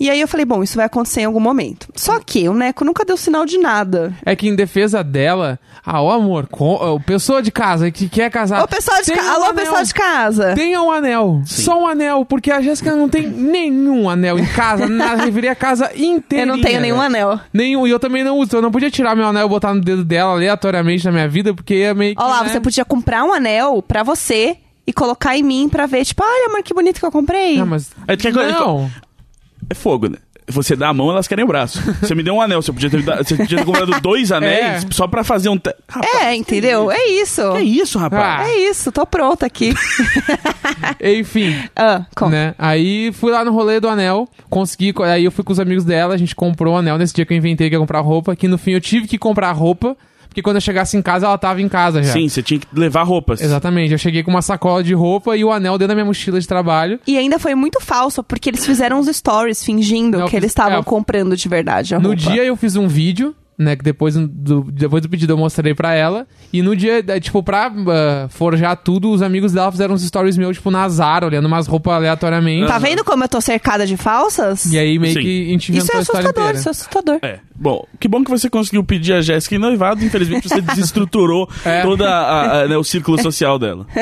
E 0.00 0.08
aí 0.08 0.18
eu 0.18 0.26
falei, 0.26 0.46
bom, 0.46 0.62
isso 0.62 0.76
vai 0.76 0.86
acontecer 0.86 1.20
em 1.20 1.24
algum 1.26 1.38
momento. 1.38 1.86
Só 1.94 2.18
que 2.18 2.48
o 2.48 2.54
Neco 2.54 2.86
nunca 2.86 3.04
deu 3.04 3.18
sinal 3.18 3.44
de 3.44 3.58
nada. 3.58 4.14
É 4.24 4.34
que 4.34 4.48
em 4.48 4.54
defesa 4.56 5.04
dela, 5.04 5.58
ah, 5.84 6.00
ó 6.00 6.12
amor, 6.12 6.46
com, 6.46 6.70
ó, 6.72 6.98
pessoa 6.98 7.42
de 7.42 7.52
casa 7.52 7.90
que 7.90 8.08
quer 8.08 8.30
casar. 8.30 8.64
Ô, 8.64 8.66
pessoal 8.66 9.02
de 9.02 9.12
casa. 9.12 9.28
um 9.28 9.32
Alô, 9.34 9.44
anel. 9.50 9.54
pessoal 9.56 9.82
de 9.84 9.92
casa. 9.94 10.54
Tenha 10.54 10.80
um 10.82 10.90
anel. 10.90 11.42
Sim. 11.44 11.62
Só 11.64 11.82
um 11.82 11.86
anel, 11.86 12.24
porque 12.24 12.50
a 12.50 12.62
Jéssica 12.62 12.96
não 12.96 13.10
tem 13.10 13.28
nenhum 13.28 14.08
anel 14.08 14.38
em 14.38 14.46
casa, 14.46 14.86
nada, 14.88 15.22
revirei 15.22 15.50
a 15.50 15.54
casa 15.54 15.90
inteira. 15.94 16.44
Eu 16.44 16.56
não 16.56 16.62
tenho 16.62 16.80
nenhum 16.80 17.00
anel. 17.00 17.38
Nenhum, 17.52 17.86
e 17.86 17.90
eu 17.90 18.00
também 18.00 18.24
não 18.24 18.38
uso. 18.38 18.56
Eu 18.56 18.62
não 18.62 18.70
podia 18.70 18.90
tirar 18.90 19.14
meu 19.14 19.26
anel 19.26 19.44
e 19.44 19.48
botar 19.50 19.74
no 19.74 19.82
dedo 19.82 20.02
dela 20.02 20.32
aleatoriamente 20.32 21.04
na 21.04 21.12
minha 21.12 21.28
vida, 21.28 21.52
porque 21.52 21.74
ia 21.74 21.92
meio 21.92 22.16
que. 22.16 22.22
Olha 22.22 22.30
lá, 22.30 22.42
né? 22.44 22.48
você 22.48 22.58
podia 22.58 22.86
comprar 22.86 23.22
um 23.22 23.34
anel 23.34 23.82
pra 23.86 24.02
você 24.02 24.56
e 24.86 24.94
colocar 24.94 25.36
em 25.36 25.42
mim 25.42 25.68
pra 25.68 25.84
ver, 25.84 26.06
tipo, 26.06 26.22
olha, 26.24 26.46
amor, 26.46 26.62
que 26.62 26.72
bonito 26.72 26.98
que 26.98 27.04
eu 27.04 27.12
comprei. 27.12 27.58
Não, 27.58 27.66
mas. 27.66 27.90
É 28.08 28.16
que 28.16 28.28
agora- 28.28 28.50
Não. 28.50 28.90
É 29.70 29.74
fogo, 29.74 30.08
né? 30.08 30.16
Você 30.48 30.74
dá 30.74 30.88
a 30.88 30.92
mão, 30.94 31.08
elas 31.12 31.28
querem 31.28 31.44
o 31.44 31.46
braço. 31.48 31.80
Você 32.02 32.12
me 32.12 32.24
deu 32.24 32.34
um 32.34 32.40
anel, 32.40 32.60
você 32.60 32.72
podia 32.72 32.90
ter, 32.90 33.00
você 33.04 33.36
podia 33.36 33.58
ter 33.58 33.64
comprado 33.64 33.92
dois 34.02 34.32
anéis 34.32 34.84
É. 34.84 34.86
só 34.90 35.06
pra 35.06 35.22
fazer 35.22 35.48
um. 35.48 35.56
Te... 35.56 35.72
Rapaz, 35.88 36.12
É, 36.22 36.34
entendeu? 36.34 36.90
É 36.90 37.06
isso. 37.06 37.52
Que 37.52 37.60
isso, 37.62 37.98
rapaz? 38.00 38.46
Ah. 38.48 38.50
É 38.50 38.56
isso, 38.68 38.90
tô 38.90 39.06
pronta 39.06 39.46
aqui. 39.46 39.72
Enfim. 41.00 41.56
ah, 41.76 42.04
conta. 42.16 42.30
Né? 42.32 42.54
Aí 42.58 43.12
fui 43.12 43.30
lá 43.30 43.44
no 43.44 43.52
rolê 43.52 43.80
do 43.80 43.88
anel, 43.88 44.28
consegui. 44.48 44.92
Aí 45.04 45.24
eu 45.24 45.30
fui 45.30 45.44
com 45.44 45.52
os 45.52 45.60
amigos 45.60 45.84
dela, 45.84 46.14
a 46.14 46.18
gente 46.18 46.34
comprou 46.34 46.74
o 46.74 46.76
anel 46.78 46.98
nesse 46.98 47.14
dia 47.14 47.24
que 47.24 47.32
eu 47.32 47.38
inventei 47.38 47.68
que 47.68 47.74
ia 47.76 47.80
comprar 47.80 48.00
roupa. 48.00 48.34
Que 48.34 48.48
no 48.48 48.58
fim 48.58 48.72
eu 48.72 48.80
tive 48.80 49.06
que 49.06 49.18
comprar 49.18 49.52
roupa, 49.52 49.96
porque 50.30 50.40
quando 50.42 50.56
eu 50.56 50.60
chegasse 50.62 50.96
em 50.96 51.02
casa 51.02 51.26
ela 51.26 51.36
tava 51.36 51.60
em 51.60 51.68
casa 51.68 52.02
já. 52.02 52.12
Sim, 52.12 52.28
você 52.28 52.42
tinha 52.42 52.58
que 52.60 52.66
levar 52.72 53.02
roupas. 53.02 53.40
Exatamente, 53.42 53.92
eu 53.92 53.98
cheguei 53.98 54.22
com 54.22 54.30
uma 54.30 54.40
sacola 54.42 54.82
de 54.82 54.94
roupa 54.94 55.36
e 55.36 55.44
o 55.44 55.52
anel 55.52 55.72
dentro 55.76 55.88
da 55.88 55.94
minha 55.94 56.04
mochila 56.06 56.40
de 56.40 56.46
trabalho. 56.48 56.98
E 57.06 57.18
ainda 57.18 57.38
foi 57.38 57.54
muito 57.54 57.80
falso, 57.80 58.22
porque 58.22 58.48
eles 58.50 58.64
fizeram 58.64 58.98
uns 59.00 59.08
stories 59.14 59.62
fingindo 59.64 60.12
Não, 60.16 60.20
eu 60.20 60.24
que 60.26 60.30
fiz- 60.30 60.38
eles 60.38 60.50
estavam 60.52 60.78
é, 60.78 60.82
comprando 60.82 61.36
de 61.36 61.48
verdade 61.48 61.94
a 61.94 61.98
No 61.98 62.08
roupa. 62.10 62.22
dia 62.22 62.44
eu 62.44 62.56
fiz 62.56 62.76
um 62.76 62.86
vídeo, 62.88 63.34
né, 63.60 63.76
que 63.76 63.84
depois 63.84 64.14
do, 64.14 64.62
depois 64.72 65.02
do 65.02 65.08
pedido 65.08 65.34
eu 65.34 65.36
mostrei 65.36 65.74
pra 65.74 65.94
ela. 65.94 66.26
E 66.50 66.62
no 66.62 66.74
dia, 66.74 67.02
tipo, 67.20 67.42
pra 67.42 67.70
ah, 67.70 68.26
forjar 68.30 68.74
tudo, 68.74 69.10
os 69.10 69.20
amigos 69.20 69.52
dela 69.52 69.70
fizeram 69.70 69.94
uns 69.94 70.02
stories 70.02 70.38
meus, 70.38 70.56
tipo, 70.56 70.70
na 70.70 70.88
Zara, 70.88 71.26
olhando 71.26 71.44
umas 71.44 71.66
roupas 71.66 71.92
aleatoriamente. 71.92 72.66
Tá 72.66 72.78
vendo 72.78 73.04
como 73.04 73.22
eu 73.22 73.28
tô 73.28 73.38
cercada 73.38 73.86
de 73.86 73.98
falsas? 73.98 74.64
E 74.72 74.78
aí 74.78 74.98
meio 74.98 75.12
Sim. 75.12 75.20
que 75.20 75.42
a 75.46 75.50
gente 75.50 75.72
inventou 75.72 75.84
Isso 75.84 75.92
é 75.92 75.98
a 75.98 76.00
história 76.00 76.20
assustador, 76.20 76.42
inteira. 76.42 76.58
isso 76.58 76.68
é 76.68 76.70
assustador. 76.70 77.18
É. 77.22 77.38
Bom, 77.54 77.86
que 78.00 78.08
bom 78.08 78.24
que 78.24 78.30
você 78.30 78.48
conseguiu 78.48 78.82
pedir 78.82 79.12
a 79.12 79.20
Jéssica 79.20 79.54
em 79.54 79.58
noivado. 79.58 80.02
Infelizmente, 80.02 80.48
você 80.48 80.60
desestruturou 80.62 81.46
É. 81.62 81.82
todo 81.82 82.02
né, 82.02 82.76
o 82.78 82.84
círculo 82.84 83.20
social 83.20 83.58
dela. 83.58 83.86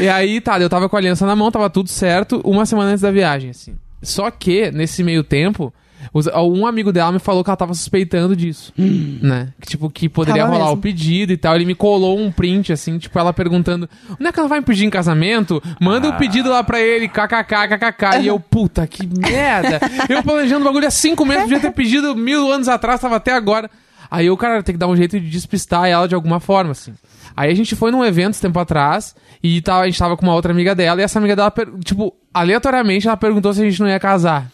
E 0.00 0.08
aí, 0.08 0.40
tá, 0.40 0.58
eu 0.60 0.68
tava 0.68 0.88
com 0.88 0.96
a 0.96 0.98
aliança 0.98 1.24
na 1.26 1.34
mão, 1.34 1.50
tava 1.50 1.70
tudo 1.70 1.88
certo, 1.88 2.40
uma 2.44 2.66
semana 2.66 2.90
antes 2.90 3.00
da 3.00 3.10
viagem, 3.10 3.50
assim. 3.50 3.74
Só 4.02 4.30
que, 4.30 4.70
nesse 4.70 5.02
meio 5.02 5.22
tempo, 5.22 5.72
os- 6.12 6.26
um 6.26 6.66
amigo 6.66 6.92
dela 6.92 7.12
me 7.12 7.18
falou 7.18 7.42
que 7.44 7.50
ela 7.50 7.56
tava 7.56 7.74
suspeitando 7.74 8.34
disso, 8.34 8.72
né? 8.76 9.48
Que, 9.60 9.68
tipo, 9.68 9.88
que 9.90 10.08
poderia 10.08 10.42
Tava 10.42 10.52
rolar 10.54 10.64
mesmo. 10.66 10.78
o 10.78 10.82
pedido 10.82 11.32
e 11.32 11.36
tal. 11.36 11.54
Ele 11.54 11.64
me 11.64 11.74
colou 11.74 12.18
um 12.18 12.30
print, 12.32 12.72
assim, 12.72 12.98
tipo, 12.98 13.18
ela 13.18 13.32
perguntando, 13.32 13.88
onde 14.12 14.26
é 14.26 14.32
que 14.32 14.38
ela 14.38 14.48
vai 14.48 14.60
me 14.60 14.66
pedir 14.66 14.84
em 14.86 14.90
casamento? 14.90 15.62
Manda 15.80 16.08
o 16.08 16.16
pedido 16.16 16.50
lá 16.50 16.62
pra 16.64 16.80
ele, 16.80 17.08
kkk, 17.08 17.68
kkk. 17.68 18.22
E 18.22 18.26
eu, 18.26 18.38
puta, 18.40 18.86
que 18.86 19.06
merda! 19.06 19.80
eu 20.08 20.22
planejando 20.22 20.62
o 20.62 20.64
bagulho 20.68 20.86
há 20.86 20.90
cinco 20.90 21.24
meses, 21.24 21.44
podia 21.44 21.60
ter 21.60 21.70
pedido 21.72 22.14
mil 22.16 22.50
anos 22.52 22.68
atrás, 22.68 23.00
tava 23.00 23.16
até 23.16 23.32
agora. 23.32 23.70
Aí 24.10 24.26
eu, 24.26 24.36
cara, 24.36 24.62
tem 24.62 24.74
que 24.74 24.78
dar 24.78 24.88
um 24.88 24.96
jeito 24.96 25.20
de 25.20 25.30
despistar 25.30 25.86
ela 25.86 26.08
de 26.08 26.14
alguma 26.16 26.40
forma, 26.40 26.72
assim. 26.72 26.92
Aí 27.36 27.48
a 27.52 27.54
gente 27.54 27.76
foi 27.76 27.92
num 27.92 28.04
evento 28.04 28.32
esse 28.32 28.42
tempo 28.42 28.58
atrás 28.58 29.14
e 29.40 29.60
tava, 29.60 29.82
a 29.82 29.86
gente 29.86 29.98
tava 29.98 30.16
com 30.16 30.26
uma 30.26 30.34
outra 30.34 30.50
amiga 30.52 30.74
dela 30.74 31.00
e 31.00 31.04
essa 31.04 31.20
amiga 31.20 31.36
dela, 31.36 31.52
tipo, 31.84 32.12
aleatoriamente 32.34 33.06
ela 33.06 33.16
perguntou 33.16 33.54
se 33.54 33.60
a 33.62 33.64
gente 33.64 33.78
não 33.80 33.88
ia 33.88 34.00
casar. 34.00 34.50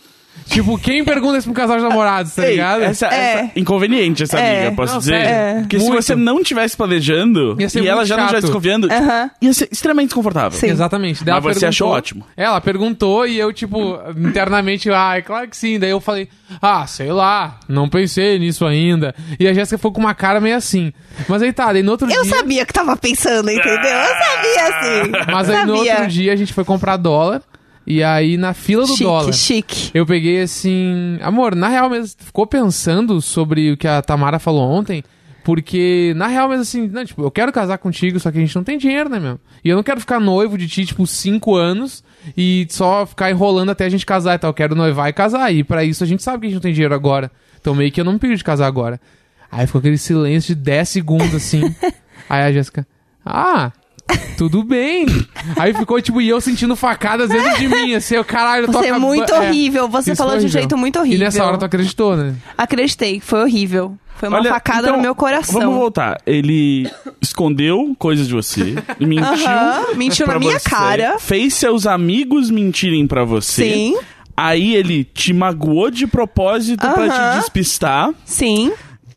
Tipo, 0.49 0.79
quem 0.79 1.05
pergunta 1.05 1.39
isso 1.39 1.45
pra 1.45 1.51
um 1.51 1.55
casal 1.55 1.77
de 1.79 1.83
namorados, 1.83 2.35
tá 2.35 2.45
Ei, 2.45 2.53
ligado? 2.53 2.83
essa, 2.83 3.07
É. 3.09 3.33
essa- 3.33 3.51
inconveniente 3.57 4.23
essa 4.23 4.39
É. 4.39 4.61
amiga, 4.61 4.77
posso 4.77 4.93
Não, 4.93 4.99
dizer? 5.01 5.13
sério. 5.25 5.29
É. 5.59 5.61
Porque 5.61 5.79
se 5.81 5.87
Muito. 5.89 6.03
você 6.03 6.15
não 6.15 6.43
tivesse 6.43 6.77
planejando 6.77 7.57
Ia 7.59 7.69
ser 7.69 7.83
e 7.83 7.89
ela 7.89 8.05
já 8.05 8.17
não 8.17 8.23
chato. 8.25 8.35
estivesse 8.35 8.47
desconfiando, 8.47 8.89
Aham. 8.93 9.31
ia 9.43 9.53
ser 9.53 9.69
extremamente 9.73 10.09
desconfortável. 10.09 10.53
Sim. 10.59 10.69
Exatamente. 10.69 11.25
Daí 11.25 11.35
Mas 11.35 11.45
ela 11.45 11.55
você 11.55 11.67
achou 11.67 11.89
ótimo. 11.89 12.25
Ela 12.37 12.61
perguntou 12.61 13.27
e 13.27 13.37
eu, 13.39 13.53
tipo, 13.53 13.99
internamente, 14.17 14.89
ah, 14.91 15.15
é 15.17 15.23
claro 15.23 15.49
que 15.49 15.57
sim. 15.57 15.79
Daí 15.79 15.91
eu 15.91 16.01
falei, 16.01 16.29
ah, 16.63 16.87
sei 16.87 17.11
lá, 17.11 17.59
não 17.69 17.89
pensei 17.89 18.39
nisso 18.39 18.65
ainda. 18.65 19.15
E 19.41 19.49
a 19.49 19.53
Jéssica 19.53 19.79
ficou 19.79 19.93
com 19.93 20.01
uma 20.01 20.15
cara 20.15 20.41
meio 20.41 20.57
assim. 20.57 20.93
Mas 21.29 21.43
aí 21.43 21.53
tá, 21.53 21.73
daí 21.73 21.83
no 21.83 21.91
outro 21.91 22.09
Eu 22.11 22.23
dia. 22.23 22.37
sabia 22.37 22.65
que 22.65 22.73
tava 22.73 22.97
pensando, 22.97 23.51
entendeu? 23.51 23.75
Eu 23.75 24.15
sabia, 24.15 24.63
assim. 24.69 25.13
Mas 25.33 25.51
aí 25.51 25.67
no 25.67 25.77
sabia. 25.77 25.93
outro 25.95 26.09
dia 26.09 26.33
a 26.33 26.37
gente 26.37 26.53
foi 26.53 26.65
comprar 26.65 26.97
dólar. 26.97 27.43
E 27.87 28.03
aí 28.03 28.37
na 28.37 28.53
fila 28.53 28.83
do 28.83 28.89
chique, 28.89 29.05
dólar. 29.05 29.33
chique. 29.33 29.91
Eu 29.95 30.05
peguei 30.05 30.43
assim. 30.43 31.19
Amor, 31.21 31.55
na 31.55 31.69
real 31.69 31.89
mesmo, 31.89 32.17
ficou 32.19 32.47
pensando 32.47 33.21
sobre 33.23 33.73
o 33.73 33.77
que 33.77 33.87
a 33.87 34.03
Tamara 34.03 34.39
falou 34.39 34.69
ontem. 34.69 35.05
Porque, 35.45 36.13
na 36.17 36.27
real, 36.27 36.49
mesmo 36.49 36.63
assim, 36.63 36.89
não, 36.89 37.05
tipo, 37.05 37.23
eu 37.23 37.31
quero 37.31 37.53
casar 37.53 37.79
contigo, 37.79 38.19
só 38.19 38.33
que 38.33 38.39
a 38.39 38.41
gente 38.41 38.57
não 38.57 38.65
tem 38.65 38.77
dinheiro, 38.77 39.09
né, 39.09 39.21
meu? 39.21 39.39
E 39.63 39.69
eu 39.69 39.77
não 39.77 39.83
quero 39.85 40.01
ficar 40.01 40.19
noivo 40.19 40.59
de 40.59 40.67
ti, 40.67 40.85
tipo, 40.85 41.07
cinco 41.07 41.55
anos 41.55 42.03
e 42.37 42.67
só 42.69 43.07
ficar 43.07 43.31
enrolando 43.31 43.71
até 43.71 43.85
a 43.85 43.89
gente 43.89 44.05
casar 44.05 44.35
e 44.35 44.39
tal. 44.39 44.51
Eu 44.51 44.55
quero 44.55 44.75
noivar 44.75 45.09
e 45.09 45.13
casar. 45.13 45.55
E 45.55 45.63
pra 45.63 45.85
isso 45.85 46.03
a 46.03 46.07
gente 46.07 46.21
sabe 46.21 46.41
que 46.41 46.47
a 46.47 46.49
gente 46.49 46.55
não 46.57 46.63
tem 46.63 46.73
dinheiro 46.73 46.95
agora. 46.95 47.31
Então 47.61 47.77
meio 47.77 47.93
que 47.93 48.01
eu 48.01 48.05
não 48.05 48.15
me 48.15 48.19
pedi 48.19 48.35
de 48.35 48.43
casar 48.43 48.67
agora. 48.67 49.01
Aí 49.49 49.67
ficou 49.69 49.79
aquele 49.79 49.99
silêncio 49.99 50.53
de 50.53 50.61
10 50.61 50.89
segundos, 50.89 51.33
assim. 51.33 51.63
Aí 52.29 52.43
a 52.43 52.51
Jéssica, 52.51 52.85
ah, 53.25 53.71
tudo 54.37 54.63
bem. 54.63 55.07
Aí 55.57 55.73
ficou, 55.75 56.01
tipo, 56.01 56.21
e 56.21 56.29
eu 56.29 56.41
sentindo 56.41 56.77
facadas 56.77 57.29
dentro 57.29 57.57
de 57.59 57.69
mim, 57.69 57.95
assim, 57.95 58.15
eu, 58.17 58.25
caralho, 58.25 58.65
eu 58.67 58.73
tô 58.73 58.79
Você 58.81 58.89
é 58.89 58.99
muito 58.99 59.33
é. 59.33 59.39
horrível. 59.39 59.89
Você 59.89 60.13
Isso 60.13 60.19
falou 60.19 60.33
foi 60.33 60.41
de 60.41 60.45
um 60.45 60.49
horrível. 60.49 60.61
jeito 60.61 60.77
muito 60.79 60.97
E 60.97 61.01
horrível. 61.01 61.19
nessa 61.25 61.45
hora 61.45 61.59
tu 61.59 61.65
acreditou, 61.65 62.17
né? 62.17 62.35
Acreditei, 62.57 63.21
foi 63.21 63.41
horrível. 63.43 63.97
Foi 64.17 64.29
uma 64.31 64.39
Olha, 64.39 64.49
facada 64.49 64.81
então, 64.87 64.97
no 64.97 65.03
meu 65.03 65.15
coração. 65.15 65.61
Vamos 65.61 65.77
voltar. 65.77 66.19
Ele 66.27 66.91
escondeu 67.21 67.95
coisas 67.99 68.27
de 68.27 68.33
você, 68.35 68.75
mentiu. 68.99 69.47
Aham, 69.47 69.95
mentiu 69.95 70.27
na 70.27 70.33
pra 70.33 70.41
minha 70.41 70.59
você, 70.59 70.71
cara. 70.71 71.19
Fez 71.19 71.53
seus 71.55 71.87
amigos 71.87 72.51
mentirem 72.51 73.07
pra 73.07 73.25
você. 73.25 73.65
Sim, 73.65 73.97
Aí 74.39 74.75
ele 74.77 75.03
te 75.03 75.33
magoou 75.33 75.91
de 75.91 76.07
propósito 76.07 76.81
pra 76.87 77.09
te 77.09 77.15
Aham. 77.15 77.39
despistar. 77.41 78.11
sim. 78.25 78.71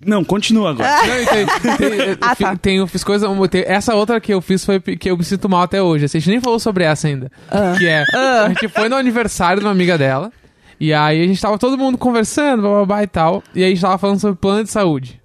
Não, 0.06 0.24
continua 0.24 0.70
agora. 0.70 0.90
Não, 0.90 1.26
tem, 1.26 1.46
tem- 1.46 2.18
Ah, 2.22 2.36
tá. 2.36 2.56
tem- 2.56 2.78
eu 2.78 2.88
fiz 2.88 3.04
coisa. 3.04 3.28
tem- 3.50 3.64
essa 3.68 3.94
outra 3.96 4.20
que 4.22 4.34
eu 4.34 4.40
fiz 4.42 4.64
foi 4.64 4.80
que 4.80 5.10
eu 5.12 5.18
me 5.18 5.24
sinto 5.24 5.50
mal 5.50 5.62
até 5.64 5.82
hoje. 5.82 6.06
assim, 6.06 6.18
A 6.18 6.22
gente 6.22 6.30
nem 6.30 6.40
falou 6.42 6.60
sobre 6.60 6.84
essa 6.86 7.08
ainda. 7.08 7.30
Que 7.78 7.86
é. 7.88 8.04
A 8.16 8.48
gente 8.50 8.68
foi 8.70 8.88
no 8.88 8.96
aniversário 8.96 9.60
de 9.60 9.66
uma 9.66 9.72
amiga 9.74 9.98
dela. 9.98 10.32
E 10.80 10.94
aí 10.94 11.22
a 11.22 11.28
gente 11.28 11.42
tava 11.42 11.58
todo 11.58 11.78
mundo 11.78 11.98
conversando, 11.98 12.62
bababá 12.64 13.04
e 13.04 13.08
tal. 13.08 13.44
E 13.54 13.60
aí 13.62 13.66
a 13.66 13.70
gente 13.76 13.82
tava 13.82 13.98
falando 13.98 14.20
sobre 14.22 14.38
plano 14.40 14.64
de 14.64 14.72
saúde. 14.72 15.20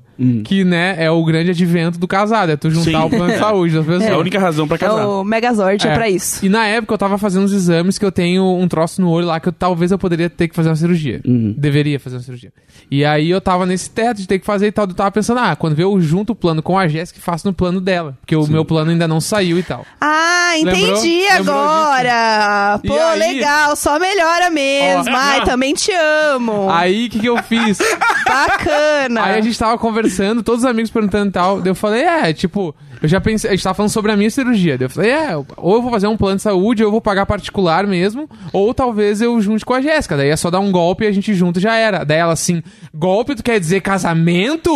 Que, 0.44 0.64
né, 0.64 0.94
é 0.98 1.10
o 1.10 1.24
grande 1.24 1.50
advento 1.50 1.98
do 1.98 2.06
casado. 2.06 2.50
É 2.52 2.56
tu 2.56 2.70
juntar 2.70 3.00
Sim. 3.00 3.06
o 3.06 3.10
plano 3.10 3.32
de 3.32 3.38
saúde 3.38 3.74
das 3.74 3.84
pessoas. 3.84 4.04
É 4.04 4.12
a 4.12 4.18
única 4.18 4.38
razão 4.38 4.66
pra 4.68 4.76
É 4.76 4.78
casar. 4.78 5.06
o 5.08 5.24
Megazord, 5.24 5.86
é, 5.86 5.90
É. 5.90 5.94
pra 5.94 6.08
isso. 6.08 6.44
E 6.44 6.48
na 6.48 6.66
época 6.66 6.94
eu 6.94 6.98
tava 6.98 7.18
fazendo 7.18 7.44
uns 7.44 7.52
exames 7.52 7.98
que 7.98 8.04
eu 8.04 8.12
tenho 8.12 8.44
um 8.56 8.68
troço 8.68 9.00
no 9.00 9.10
olho 9.10 9.26
lá 9.26 9.40
que 9.40 9.48
eu, 9.48 9.52
talvez 9.52 9.90
eu 9.90 9.98
poderia 9.98 10.30
ter 10.30 10.48
que 10.48 10.54
fazer 10.54 10.68
uma 10.68 10.76
cirurgia. 10.76 11.20
Uhum. 11.26 11.54
Deveria 11.56 11.98
fazer 11.98 12.16
uma 12.16 12.22
cirurgia. 12.22 12.52
E 12.90 13.04
aí 13.04 13.30
eu 13.30 13.40
tava 13.40 13.66
nesse 13.66 13.90
teto 13.90 14.18
de 14.18 14.26
ter 14.28 14.38
que 14.38 14.46
fazer 14.46 14.66
e 14.68 14.72
tal. 14.72 14.86
Eu 14.86 14.94
tava 14.94 15.10
pensando, 15.10 15.38
ah, 15.40 15.56
quando 15.56 15.78
eu 15.80 16.00
junto 16.00 16.32
o 16.32 16.36
plano 16.36 16.62
com 16.62 16.78
a 16.78 16.86
Jéssica, 16.86 17.18
faço 17.20 17.46
no 17.46 17.52
plano 17.52 17.80
dela. 17.80 18.16
Porque 18.20 18.36
o 18.36 18.46
meu 18.46 18.64
plano 18.64 18.90
ainda 18.90 19.08
não 19.08 19.20
saiu 19.20 19.58
e 19.58 19.62
tal. 19.62 19.84
Ah, 20.00 20.52
entendi 20.58 20.80
Lembrou? 20.82 21.02
Lembrou 21.36 21.56
agora. 21.58 22.80
E 22.82 22.86
Pô, 22.88 22.94
aí? 22.98 23.18
legal, 23.18 23.76
só 23.76 23.98
melhora 23.98 24.50
mesmo. 24.50 25.12
Ó. 25.12 25.16
Ai, 25.16 25.44
também 25.44 25.74
te 25.74 25.90
amo. 25.92 26.68
Aí 26.70 27.06
o 27.06 27.10
que, 27.10 27.18
que 27.20 27.26
eu 27.26 27.36
fiz? 27.42 27.78
Bacana. 28.26 29.22
Aí 29.24 29.38
a 29.38 29.40
gente 29.40 29.58
tava 29.58 29.78
conversando, 29.78 30.03
todos 30.42 30.60
os 30.60 30.66
amigos 30.66 30.90
perguntando 30.90 31.28
e 31.28 31.32
tal. 31.32 31.60
Daí 31.60 31.70
eu 31.70 31.74
falei, 31.74 32.02
é, 32.02 32.32
tipo, 32.32 32.74
eu 33.04 33.08
já 33.08 33.20
pensei, 33.20 33.50
a 33.50 33.52
gente 33.54 33.62
tava 33.62 33.74
falando 33.74 33.90
sobre 33.90 34.10
a 34.12 34.16
minha 34.16 34.30
cirurgia. 34.30 34.78
Daí 34.78 34.86
eu 34.86 34.90
falei, 34.90 35.10
é, 35.10 35.36
ou 35.56 35.74
eu 35.74 35.82
vou 35.82 35.90
fazer 35.90 36.06
um 36.06 36.16
plano 36.16 36.36
de 36.36 36.42
saúde, 36.42 36.82
ou 36.82 36.88
eu 36.88 36.90
vou 36.90 37.00
pagar 37.00 37.26
particular 37.26 37.86
mesmo, 37.86 38.28
ou 38.52 38.72
talvez 38.72 39.20
eu 39.20 39.38
junte 39.40 39.64
com 39.64 39.74
a 39.74 39.80
Jéssica. 39.82 40.16
Daí 40.16 40.30
é 40.30 40.36
só 40.36 40.50
dar 40.50 40.60
um 40.60 40.72
golpe 40.72 41.04
e 41.04 41.06
a 41.06 41.12
gente 41.12 41.34
junto 41.34 41.60
já 41.60 41.74
era. 41.76 42.02
Daí 42.02 42.18
ela 42.18 42.32
assim, 42.32 42.62
golpe 42.94 43.34
tu 43.34 43.42
quer 43.42 43.60
dizer 43.60 43.80
casamento? 43.82 44.70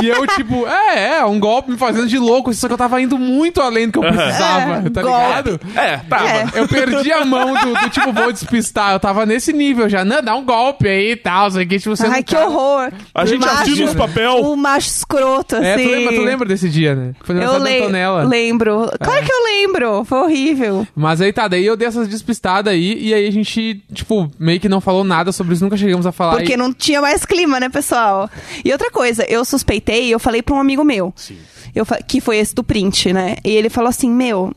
E 0.00 0.08
eu, 0.08 0.26
tipo, 0.28 0.64
é, 0.68 1.18
é, 1.18 1.24
um 1.24 1.38
golpe 1.38 1.70
me 1.70 1.76
fazendo 1.76 2.06
de 2.06 2.18
louco, 2.18 2.52
só 2.54 2.66
que 2.68 2.72
eu 2.72 2.78
tava 2.78 3.00
indo 3.02 3.18
muito 3.18 3.60
além 3.60 3.86
do 3.88 3.92
que 3.92 3.98
eu 3.98 4.12
precisava, 4.12 4.86
É, 4.86 4.90
tá 4.90 5.02
golpe. 5.02 5.18
ligado? 5.50 5.60
É, 5.76 5.96
tava. 6.08 6.28
É. 6.28 6.46
Eu 6.54 6.68
perdi 6.68 7.12
a 7.12 7.24
mão 7.24 7.54
do, 7.54 7.74
do, 7.74 7.90
tipo, 7.90 8.12
vou 8.12 8.32
despistar. 8.32 8.92
Eu 8.92 9.00
tava 9.00 9.26
nesse 9.26 9.52
nível 9.52 9.88
já. 9.88 10.04
Não, 10.04 10.22
dá 10.22 10.34
um 10.34 10.44
golpe 10.44 10.88
aí 10.88 11.12
e 11.12 11.16
tal. 11.16 11.50
Sei 11.50 11.66
que, 11.66 11.78
tipo, 11.78 11.94
você 11.96 12.04
Ai, 12.06 12.10
não 12.10 12.22
que 12.22 12.34
tá- 12.34 12.46
horror. 12.46 12.90
A 13.14 13.26
gente 13.26 13.40
macho- 13.44 13.62
assina 13.62 13.84
os 13.86 13.94
papel. 13.94 14.40
O 14.40 14.56
macho 14.56 14.88
escroto, 14.88 15.56
assim. 15.56 15.66
É, 15.66 15.76
tu 15.76 15.88
lembra, 15.90 16.14
tu 16.14 16.22
lembra 16.22 16.48
desse 16.48 16.68
dia, 16.68 16.94
né? 16.94 17.12
Foi 17.22 17.34
no 17.34 17.42
Eu 17.58 17.64
le 17.64 17.78
Antonella. 17.78 18.24
lembro. 18.24 18.90
Claro 19.00 19.24
que 19.24 19.32
eu 19.32 19.44
lembro. 19.44 20.04
Foi 20.04 20.18
horrível. 20.18 20.86
Mas 20.94 21.20
aí 21.20 21.32
tá, 21.32 21.48
daí 21.48 21.64
eu 21.64 21.76
dei 21.76 21.88
essas 21.88 22.08
despistadas 22.08 22.72
aí, 22.72 22.98
e 23.00 23.14
aí 23.14 23.26
a 23.26 23.30
gente, 23.30 23.82
tipo, 23.92 24.30
meio 24.38 24.60
que 24.60 24.68
não 24.68 24.80
falou 24.80 25.04
nada 25.04 25.32
sobre 25.32 25.54
isso, 25.54 25.64
nunca 25.64 25.76
chegamos 25.76 26.06
a 26.06 26.12
falar. 26.12 26.36
Porque 26.36 26.54
e... 26.54 26.56
não 26.56 26.72
tinha 26.72 27.00
mais 27.00 27.24
clima, 27.24 27.58
né, 27.60 27.68
pessoal? 27.68 28.30
E 28.64 28.72
outra 28.72 28.90
coisa, 28.90 29.24
eu 29.28 29.44
suspeitei, 29.44 30.08
eu 30.12 30.18
falei 30.18 30.42
pra 30.42 30.54
um 30.54 30.60
amigo 30.60 30.84
meu. 30.84 31.12
Eu, 31.74 31.84
fa- 31.84 31.98
que 32.02 32.20
foi 32.20 32.38
esse 32.38 32.54
do 32.54 32.64
print, 32.64 33.12
né? 33.12 33.36
E 33.44 33.50
ele 33.50 33.68
falou 33.68 33.88
assim, 33.88 34.10
meu... 34.10 34.52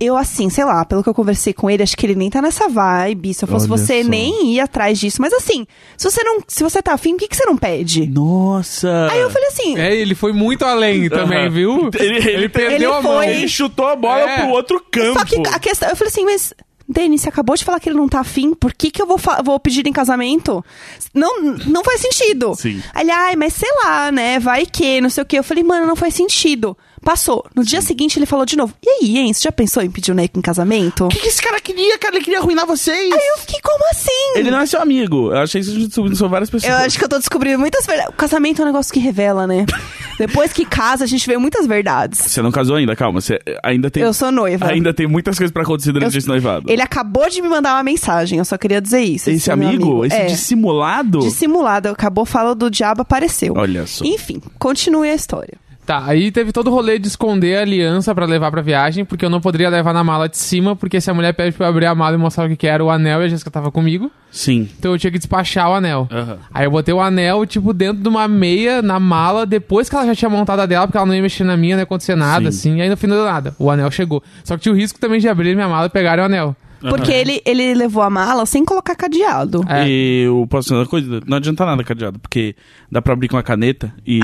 Eu, 0.00 0.16
assim, 0.16 0.48
sei 0.48 0.64
lá, 0.64 0.84
pelo 0.84 1.02
que 1.02 1.08
eu 1.08 1.14
conversei 1.14 1.52
com 1.52 1.68
ele, 1.68 1.82
acho 1.82 1.96
que 1.96 2.06
ele 2.06 2.14
nem 2.14 2.30
tá 2.30 2.40
nessa 2.40 2.68
vibe. 2.68 3.34
Se 3.34 3.42
eu 3.44 3.48
fosse 3.48 3.68
Olha 3.68 3.76
você, 3.78 4.02
só. 4.04 4.08
nem 4.08 4.52
ia 4.54 4.62
atrás 4.64 4.96
disso. 4.98 5.20
Mas 5.20 5.32
assim, 5.32 5.66
se 5.96 6.08
você 6.08 6.22
não. 6.22 6.38
Se 6.46 6.62
você 6.62 6.80
tá 6.80 6.92
afim, 6.92 7.12
por 7.14 7.18
que, 7.20 7.28
que 7.28 7.36
você 7.36 7.44
não 7.44 7.56
pede? 7.56 8.06
Nossa. 8.06 9.08
Aí 9.10 9.18
eu 9.20 9.28
falei 9.30 9.48
assim. 9.48 9.76
É, 9.76 9.96
ele 9.96 10.14
foi 10.14 10.32
muito 10.32 10.64
além 10.64 11.08
também, 11.08 11.50
viu? 11.50 11.90
Ele- 11.98 12.30
ele- 12.30 12.48
perdeu 12.48 12.74
ele 12.76 12.84
a 12.86 13.02
mão. 13.02 13.14
foi- 13.14 13.26
Ele 13.28 13.48
chutou 13.48 13.86
a 13.88 13.96
bola 13.96 14.20
É. 14.30 14.40
pro 14.40 14.50
outro 14.50 14.80
campo. 14.90 15.18
Só 15.18 15.24
que 15.24 15.36
a 15.48 15.58
questão. 15.58 15.88
Eu 15.88 15.96
falei 15.96 16.10
assim, 16.12 16.24
mas. 16.24 16.54
Denis, 16.90 17.20
você 17.20 17.28
acabou 17.28 17.54
de 17.54 17.64
falar 17.66 17.78
que 17.80 17.88
ele 17.90 17.98
não 17.98 18.08
tá 18.08 18.20
afim, 18.20 18.54
por 18.54 18.72
que, 18.72 18.90
que 18.90 19.02
eu 19.02 19.06
vou, 19.06 19.20
vou 19.44 19.60
pedir 19.60 19.86
em 19.86 19.92
casamento? 19.92 20.64
Não, 21.12 21.42
não 21.66 21.84
faz 21.84 22.00
sentido. 22.00 22.54
Sim. 22.54 22.82
Aí 22.94 23.02
Ele, 23.04 23.10
ai, 23.10 23.36
mas 23.36 23.52
sei 23.52 23.68
lá, 23.84 24.10
né? 24.10 24.38
Vai 24.38 24.64
que, 24.64 24.98
não 24.98 25.10
sei 25.10 25.22
o 25.22 25.26
que. 25.26 25.38
Eu 25.38 25.44
falei, 25.44 25.62
mano, 25.62 25.86
não 25.86 25.94
faz 25.96 26.14
sentido. 26.14 26.74
Passou. 27.02 27.44
No 27.54 27.64
dia 27.64 27.80
seguinte 27.80 28.18
ele 28.18 28.26
falou 28.26 28.44
de 28.44 28.56
novo. 28.56 28.74
E 28.84 28.88
aí, 29.04 29.18
hein? 29.18 29.32
Você 29.32 29.42
já 29.42 29.52
pensou 29.52 29.82
em 29.82 29.90
pedir 29.90 30.12
o 30.12 30.14
Neco 30.14 30.38
em 30.38 30.42
casamento? 30.42 31.06
O 31.06 31.08
que, 31.08 31.18
que 31.20 31.28
esse 31.28 31.42
cara 31.42 31.60
queria, 31.60 31.98
cara? 31.98 32.16
Ele 32.16 32.24
queria 32.24 32.40
arruinar 32.40 32.66
vocês. 32.66 33.12
Aí 33.12 33.28
eu 33.34 33.38
fiquei, 33.38 33.60
como 33.62 33.84
assim? 33.90 34.32
Ele 34.36 34.50
não 34.50 34.60
é 34.60 34.66
seu 34.66 34.80
amigo. 34.80 35.30
Eu 35.32 35.38
achei 35.38 35.62
que 35.62 35.68
isso 35.68 36.16
são 36.16 36.28
várias 36.28 36.50
pessoas. 36.50 36.72
Eu 36.72 36.78
acho 36.78 36.98
que 36.98 37.04
eu 37.04 37.08
tô 37.08 37.18
descobrindo 37.18 37.58
muitas 37.58 37.86
verdades. 37.86 38.12
O 38.12 38.16
casamento 38.16 38.60
é 38.60 38.64
um 38.64 38.66
negócio 38.68 38.92
que 38.92 39.00
revela, 39.00 39.46
né? 39.46 39.64
Depois 40.18 40.52
que 40.52 40.64
casa, 40.64 41.04
a 41.04 41.06
gente 41.06 41.26
vê 41.28 41.38
muitas 41.38 41.66
verdades. 41.66 42.18
Você 42.20 42.42
não 42.42 42.50
casou 42.50 42.76
ainda, 42.76 42.96
calma. 42.96 43.20
Você 43.20 43.38
ainda 43.62 43.90
tem. 43.90 44.02
Eu 44.02 44.12
sou 44.12 44.32
noiva. 44.32 44.66
Ainda 44.66 44.92
tem 44.92 45.06
muitas 45.06 45.38
coisas 45.38 45.52
pra 45.52 45.62
acontecer 45.62 45.92
durante 45.92 46.14
Eu- 46.14 46.18
esse 46.18 46.26
noivado. 46.28 46.70
Ele 46.70 46.82
acabou 46.82 47.28
de 47.30 47.40
me 47.40 47.48
mandar 47.48 47.74
uma 47.76 47.84
mensagem, 47.84 48.38
eu 48.38 48.44
só 48.44 48.58
queria 48.58 48.80
dizer 48.80 49.00
isso. 49.00 49.30
Esse 49.30 49.54
meu 49.54 49.68
amigo, 49.68 50.04
esse 50.04 50.16
é. 50.16 50.26
dissimulado. 50.26 51.20
Dissimulado, 51.20 51.88
acabou 51.88 52.24
falando 52.24 52.58
do 52.58 52.70
diabo, 52.70 53.02
apareceu. 53.02 53.54
Olha 53.56 53.86
só. 53.86 54.04
Enfim, 54.04 54.40
continue 54.58 55.08
a 55.08 55.14
história. 55.14 55.54
Tá, 55.88 56.04
aí 56.04 56.30
teve 56.30 56.52
todo 56.52 56.66
o 56.66 56.70
rolê 56.70 56.98
de 56.98 57.08
esconder 57.08 57.56
a 57.56 57.62
aliança 57.62 58.14
pra 58.14 58.26
levar 58.26 58.50
pra 58.50 58.60
viagem, 58.60 59.06
porque 59.06 59.24
eu 59.24 59.30
não 59.30 59.40
poderia 59.40 59.70
levar 59.70 59.94
na 59.94 60.04
mala 60.04 60.28
de 60.28 60.36
cima, 60.36 60.76
porque 60.76 61.00
se 61.00 61.10
a 61.10 61.14
mulher 61.14 61.32
pede 61.32 61.56
pra 61.56 61.64
eu 61.64 61.70
abrir 61.70 61.86
a 61.86 61.94
mala 61.94 62.14
e 62.14 62.18
mostrar 62.18 62.44
o 62.44 62.48
que 62.50 62.56
que 62.56 62.66
era 62.66 62.84
o 62.84 62.90
anel 62.90 63.22
e 63.22 63.24
a 63.24 63.28
Jéssica 63.28 63.50
tava 63.50 63.70
comigo, 63.72 64.12
Sim. 64.30 64.68
então 64.78 64.92
eu 64.92 64.98
tinha 64.98 65.10
que 65.10 65.16
despachar 65.16 65.70
o 65.70 65.72
anel. 65.72 66.06
Aham. 66.12 66.36
Aí 66.52 66.66
eu 66.66 66.70
botei 66.70 66.92
o 66.92 67.00
anel, 67.00 67.46
tipo, 67.46 67.72
dentro 67.72 68.02
de 68.02 68.08
uma 68.10 68.28
meia 68.28 68.82
na 68.82 69.00
mala, 69.00 69.46
depois 69.46 69.88
que 69.88 69.96
ela 69.96 70.04
já 70.04 70.14
tinha 70.14 70.28
montado 70.28 70.60
a 70.60 70.66
dela, 70.66 70.86
porque 70.86 70.98
ela 70.98 71.06
não 71.06 71.14
ia 71.14 71.22
mexer 71.22 71.44
na 71.44 71.56
minha, 71.56 71.76
não 71.76 71.80
ia 71.80 71.84
acontecer 71.84 72.14
nada, 72.14 72.52
Sim. 72.52 72.72
assim, 72.72 72.80
aí 72.82 72.90
no 72.90 72.96
fim 72.98 73.06
não 73.06 73.16
deu 73.16 73.24
nada. 73.24 73.56
O 73.58 73.70
anel 73.70 73.90
chegou. 73.90 74.22
Só 74.44 74.58
que 74.58 74.64
tinha 74.64 74.74
o 74.74 74.76
risco 74.76 75.00
também 75.00 75.18
de 75.18 75.26
abrir 75.26 75.54
minha 75.54 75.70
mala 75.70 75.86
e 75.86 75.88
pegarem 75.88 76.22
o 76.22 76.26
anel. 76.26 76.54
Porque 76.80 77.10
ele, 77.12 77.42
ele 77.44 77.74
levou 77.74 78.02
a 78.02 78.10
mala 78.10 78.46
sem 78.46 78.64
colocar 78.64 78.94
cadeado. 78.94 79.64
É. 79.68 79.88
Eu 79.88 80.46
posso 80.48 80.68
dizer 80.68 80.76
uma 80.76 80.86
coisa? 80.86 81.20
Não 81.26 81.36
adianta 81.38 81.66
nada, 81.66 81.82
cadeado, 81.82 82.18
porque 82.18 82.54
dá 82.90 83.02
pra 83.02 83.12
abrir 83.14 83.28
com 83.28 83.36
a 83.36 83.42
caneta 83.42 83.92
e. 84.06 84.20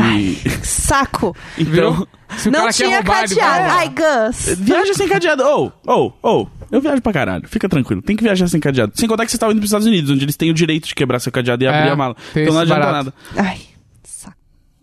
Saco! 0.62 1.36
então. 1.58 1.92
Viu? 1.94 2.08
Se 2.36 2.48
o 2.48 2.52
não 2.52 2.60
cara 2.60 2.72
quer 2.72 2.84
tinha 2.84 3.02
cadeado. 3.02 3.70
Ai, 3.70 3.88
Gus. 3.90 4.58
Viaja 4.58 4.94
sem 4.94 5.08
cadeado. 5.08 5.42
Ou, 5.44 5.72
ou, 5.86 6.18
ou. 6.22 6.50
Eu 6.70 6.80
viajo 6.80 7.00
pra 7.02 7.12
caralho. 7.12 7.48
Fica 7.48 7.68
tranquilo. 7.68 8.02
Tem 8.02 8.16
que 8.16 8.22
viajar 8.24 8.48
sem 8.48 8.58
cadeado. 8.60 8.92
Sem 8.96 9.08
contar 9.08 9.24
que 9.24 9.30
você 9.30 9.38
tava 9.38 9.52
indo 9.52 9.58
pros 9.60 9.68
Estados 9.68 9.86
Unidos, 9.86 10.10
onde 10.10 10.24
eles 10.24 10.36
têm 10.36 10.50
o 10.50 10.54
direito 10.54 10.88
de 10.88 10.94
quebrar 10.94 11.20
seu 11.20 11.30
cadeado 11.30 11.62
e 11.62 11.66
abrir 11.68 11.88
É, 11.88 11.90
a 11.92 11.96
mala. 11.96 12.16
Então 12.34 12.54
não 12.54 12.60
adianta 12.60 12.80
barato. 12.80 13.04
nada. 13.04 13.48
Ai. 13.48 13.58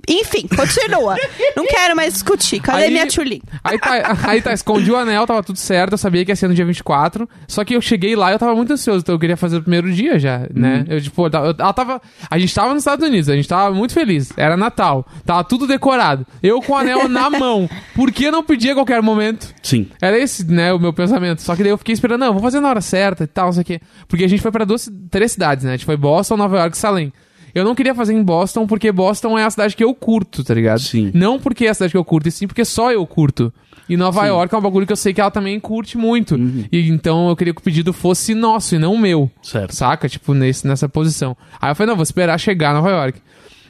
Enfim, 0.07 0.47
continua. 0.47 1.15
não 1.55 1.65
quero 1.67 1.95
mais 1.95 2.13
discutir. 2.13 2.59
Cadê 2.59 2.83
Aí- 2.85 2.91
minha 2.91 3.05
Tchulin? 3.07 3.41
Aí 3.63 3.77
tá, 3.79 4.17
aí 4.27 4.41
tá, 4.41 4.51
escondi 4.53 4.91
o 4.91 4.97
anel, 4.97 5.25
tava 5.27 5.43
tudo 5.43 5.57
certo, 5.57 5.93
eu 5.93 5.97
sabia 5.97 6.25
que 6.25 6.31
ia 6.31 6.35
ser 6.35 6.47
no 6.47 6.53
dia 6.53 6.65
24. 6.65 7.29
Só 7.47 7.63
que 7.63 7.75
eu 7.75 7.81
cheguei 7.81 8.15
lá 8.15 8.31
e 8.31 8.33
eu 8.35 8.39
tava 8.39 8.55
muito 8.55 8.73
ansioso, 8.73 8.99
então 9.01 9.15
eu 9.15 9.19
queria 9.19 9.37
fazer 9.37 9.57
o 9.57 9.61
primeiro 9.61 9.91
dia 9.91 10.17
já, 10.19 10.47
né? 10.53 10.85
Eu, 10.89 11.01
tipo, 11.01 11.25
eu- 11.27 11.55
ela 11.59 11.73
tava. 11.73 12.01
A 12.29 12.39
gente 12.39 12.53
tava 12.53 12.73
nos 12.73 12.81
Estados 12.81 13.07
Unidos, 13.07 13.29
a 13.29 13.35
gente 13.35 13.47
tava 13.47 13.73
muito 13.75 13.93
feliz. 13.93 14.31
Era 14.35 14.57
Natal, 14.57 15.05
tava 15.25 15.43
tudo 15.43 15.67
decorado. 15.67 16.25
Eu 16.41 16.61
com 16.61 16.73
o 16.73 16.77
anel 16.77 17.07
na 17.09 17.29
mão. 17.29 17.69
Por 17.95 18.11
que 18.11 18.31
não 18.31 18.43
pedir 18.43 18.71
a 18.71 18.75
qualquer 18.75 19.01
momento? 19.01 19.53
Sim. 19.61 19.87
Era 20.01 20.17
esse, 20.17 20.45
né, 20.45 20.73
o 20.73 20.79
meu 20.79 20.93
pensamento. 20.93 21.41
Só 21.41 21.55
que 21.55 21.63
daí 21.63 21.71
eu 21.71 21.77
fiquei 21.77 21.93
esperando, 21.93 22.21
não, 22.21 22.33
vou 22.33 22.41
fazer 22.41 22.59
na 22.59 22.69
hora 22.69 22.81
certa 22.81 23.23
e 23.23 23.27
tal, 23.27 23.45
não 23.47 23.53
sei 23.53 23.61
o 23.61 23.65
quê. 23.65 23.81
Porque 24.07 24.23
a 24.25 24.27
gente 24.27 24.41
foi 24.41 24.51
pra 24.51 24.65
duas, 24.65 24.89
três 25.09 25.31
cidades, 25.31 25.63
né? 25.63 25.71
A 25.73 25.77
gente 25.77 25.85
foi 25.85 25.97
Boston, 25.97 26.37
Nova 26.37 26.57
York 26.57 26.75
e 26.75 26.79
Salem. 26.79 27.13
Eu 27.53 27.63
não 27.63 27.75
queria 27.75 27.93
fazer 27.93 28.13
em 28.13 28.23
Boston 28.23 28.65
porque 28.65 28.91
Boston 28.91 29.37
é 29.37 29.43
a 29.43 29.49
cidade 29.49 29.75
que 29.75 29.83
eu 29.83 29.93
curto, 29.93 30.43
tá 30.43 30.53
ligado? 30.53 30.79
Sim. 30.79 31.11
Não 31.13 31.39
porque 31.39 31.65
é 31.65 31.69
a 31.69 31.73
cidade 31.73 31.91
que 31.91 31.97
eu 31.97 32.05
curto, 32.05 32.27
e 32.27 32.31
sim 32.31 32.47
porque 32.47 32.63
só 32.65 32.91
eu 32.91 33.05
curto. 33.05 33.53
E 33.89 33.97
Nova 33.97 34.21
Sim. 34.21 34.27
York 34.27 34.55
é 34.55 34.57
um 34.57 34.61
bagulho 34.61 34.87
que 34.87 34.93
eu 34.93 34.97
sei 34.97 35.13
que 35.13 35.19
ela 35.19 35.31
também 35.31 35.59
curte 35.59 35.97
muito. 35.97 36.35
Uhum. 36.35 36.65
E 36.71 36.89
então 36.89 37.27
eu 37.27 37.35
queria 37.35 37.53
que 37.53 37.59
o 37.59 37.63
pedido 37.63 37.91
fosse 37.91 38.33
nosso 38.33 38.75
e 38.75 38.79
não 38.79 38.97
meu. 38.97 39.29
Certo. 39.41 39.75
Saca? 39.75 40.07
Tipo, 40.07 40.33
nesse, 40.33 40.65
nessa 40.65 40.87
posição. 40.87 41.35
Aí 41.59 41.71
eu 41.71 41.75
falei, 41.75 41.89
não, 41.89 41.97
vou 41.97 42.03
esperar 42.03 42.39
chegar 42.39 42.71
em 42.71 42.75
Nova 42.75 42.89
York. 42.89 43.19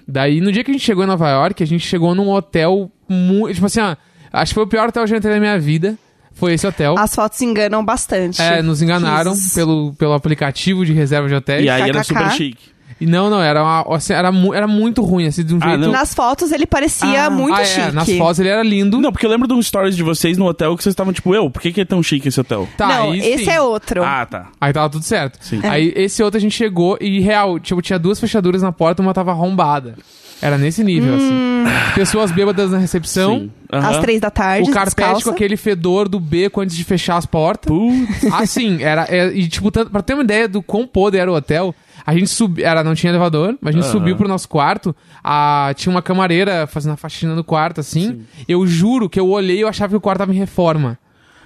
Daí, 0.08 0.40
no 0.40 0.52
dia 0.52 0.64
que 0.64 0.70
a 0.70 0.74
gente 0.74 0.86
chegou 0.86 1.04
em 1.04 1.08
Nova 1.08 1.28
York, 1.30 1.64
a 1.64 1.66
gente 1.66 1.88
chegou 1.88 2.14
num 2.14 2.30
hotel 2.30 2.92
muito. 3.10 3.56
Tipo 3.56 3.66
assim, 3.66 3.80
ó, 3.80 3.96
acho 4.32 4.52
que 4.52 4.56
foi 4.56 4.64
o 4.64 4.68
pior 4.68 4.90
hotel 4.90 5.02
que 5.04 5.06
eu 5.06 5.08
já 5.08 5.18
entrei 5.18 5.34
na 5.34 5.40
minha 5.40 5.60
vida. 5.60 5.98
Foi 6.34 6.54
esse 6.54 6.66
hotel. 6.66 6.96
As 6.98 7.14
fotos 7.14 7.42
enganam 7.42 7.84
bastante. 7.84 8.42
É, 8.42 8.62
nos 8.62 8.82
enganaram 8.82 9.34
Jesus. 9.34 9.54
pelo, 9.54 9.94
pelo 9.94 10.14
aplicativo 10.14 10.86
de 10.86 10.94
reserva 10.94 11.28
de 11.28 11.36
hotéis. 11.36 11.66
E 11.66 11.70
aí 11.70 11.90
era 11.90 12.02
KKK. 12.02 12.04
super 12.04 12.32
chique. 12.32 12.71
E 13.02 13.06
não, 13.08 13.30
não, 13.32 13.42
era, 13.42 13.64
uma, 13.64 13.96
assim, 13.96 14.14
era, 14.14 14.32
mu- 14.32 14.54
era 14.54 14.68
muito 14.68 15.02
ruim, 15.02 15.26
assim, 15.26 15.44
de 15.44 15.56
um 15.56 15.60
Ah, 15.60 15.70
jeito. 15.70 15.80
não. 15.82 15.92
Nas 15.92 16.14
fotos 16.14 16.52
ele 16.52 16.68
parecia 16.68 17.26
Ah, 17.26 17.30
muito 17.32 17.56
Ah, 17.58 17.62
é, 17.64 17.66
chique. 17.66 17.92
nas 17.92 18.08
fotos 18.12 18.40
ele 18.40 18.50
era 18.50 18.62
lindo. 18.62 19.02
Não, 19.02 19.12
porque 19.12 19.26
eu 19.26 19.30
lembro 19.32 19.48
de 19.48 19.54
um 19.56 19.62
stories 19.62 19.96
de 19.96 20.04
vocês 20.04 20.38
no 20.38 20.46
hotel 20.46 20.78
que 20.78 20.84
vocês 20.84 20.94
estavam 20.94 21.12
tipo, 21.12 21.34
eu, 21.34 21.50
por 21.50 21.60
que, 21.62 21.72
que 21.74 21.82
é 21.82 21.86
tão 21.86 22.04
chique 22.04 22.28
esse 22.28 22.40
hotel? 22.40 22.70
Tá, 22.78 22.88
não, 22.88 23.12
aí 23.12 23.20
esse 23.20 23.46
sim. 23.46 23.50
é 23.52 23.60
outro. 23.60 24.04
Ah, 24.04 24.24
tá. 24.26 24.50
Aí 24.62 24.72
tava 24.72 24.88
tudo 24.90 25.04
certo. 25.04 25.40
Sim. 25.42 25.60
Aí 25.64 25.92
esse 25.96 26.22
outro 26.22 26.38
a 26.38 26.42
gente 26.42 26.56
chegou 26.56 26.96
e, 27.02 27.20
real, 27.22 27.60
tipo, 27.60 27.82
tinha 27.82 27.98
duas 27.98 28.20
fechaduras 28.20 28.62
na 28.62 28.72
porta, 28.72 29.02
uma 29.02 29.14
tava 29.16 29.32
arrombada. 29.32 29.96
Era 30.40 30.58
nesse 30.58 30.84
nível, 30.84 31.14
Hum. 31.14 31.64
assim. 31.66 31.94
Pessoas 31.96 32.32
bêbadas 32.32 32.72
na 32.72 32.78
recepção. 32.80 33.40
Sim. 33.42 33.52
Aham. 33.72 33.90
Às 33.90 33.98
três 34.00 34.20
da 34.20 34.30
tarde, 34.32 34.70
O 34.70 34.74
carpete 34.74 34.96
descalça. 34.96 35.24
com 35.26 35.30
aquele 35.32 35.56
fedor 35.56 36.08
do 36.10 36.20
beco 36.20 36.62
antes 36.62 36.76
de 36.76 36.84
fechar 36.84 37.18
as 37.18 37.26
portas. 37.28 37.72
Putz. 37.72 38.34
Assim, 38.34 38.82
era. 38.82 39.06
é, 39.10 39.28
e, 39.34 39.48
tipo, 39.48 39.70
tanto, 39.72 39.92
pra 39.92 40.02
ter 40.02 40.14
uma 40.16 40.24
ideia 40.24 40.48
do 40.48 40.62
quão 40.64 40.88
podre 40.88 41.20
era 41.20 41.32
o 41.32 41.36
hotel, 41.36 41.76
a 42.06 42.14
gente 42.14 42.28
subiu. 42.28 42.66
Era, 42.66 42.84
não 42.84 42.96
tinha 42.96 43.12
elevador, 43.12 43.58
mas 43.62 43.74
a 43.76 43.78
gente 43.78 43.86
Aham. 43.88 43.92
subiu 43.94 44.16
pro 44.16 44.28
nosso 44.28 44.48
quarto. 44.50 44.96
A, 45.24 45.74
tinha 45.76 45.92
uma 45.94 46.02
camareira 46.02 46.66
fazendo 46.68 46.94
a 46.94 46.98
faxina 46.98 47.36
no 47.36 47.44
quarto, 47.44 47.80
assim. 47.80 48.22
Eu 48.48 48.66
juro 48.68 49.10
que 49.10 49.20
eu 49.20 49.28
olhei 49.30 49.58
e 49.58 49.62
eu 49.62 49.68
achava 49.68 49.90
que 49.92 49.96
o 49.98 50.02
quarto 50.02 50.20
tava 50.20 50.34
em 50.34 50.38
reforma. 50.38 50.98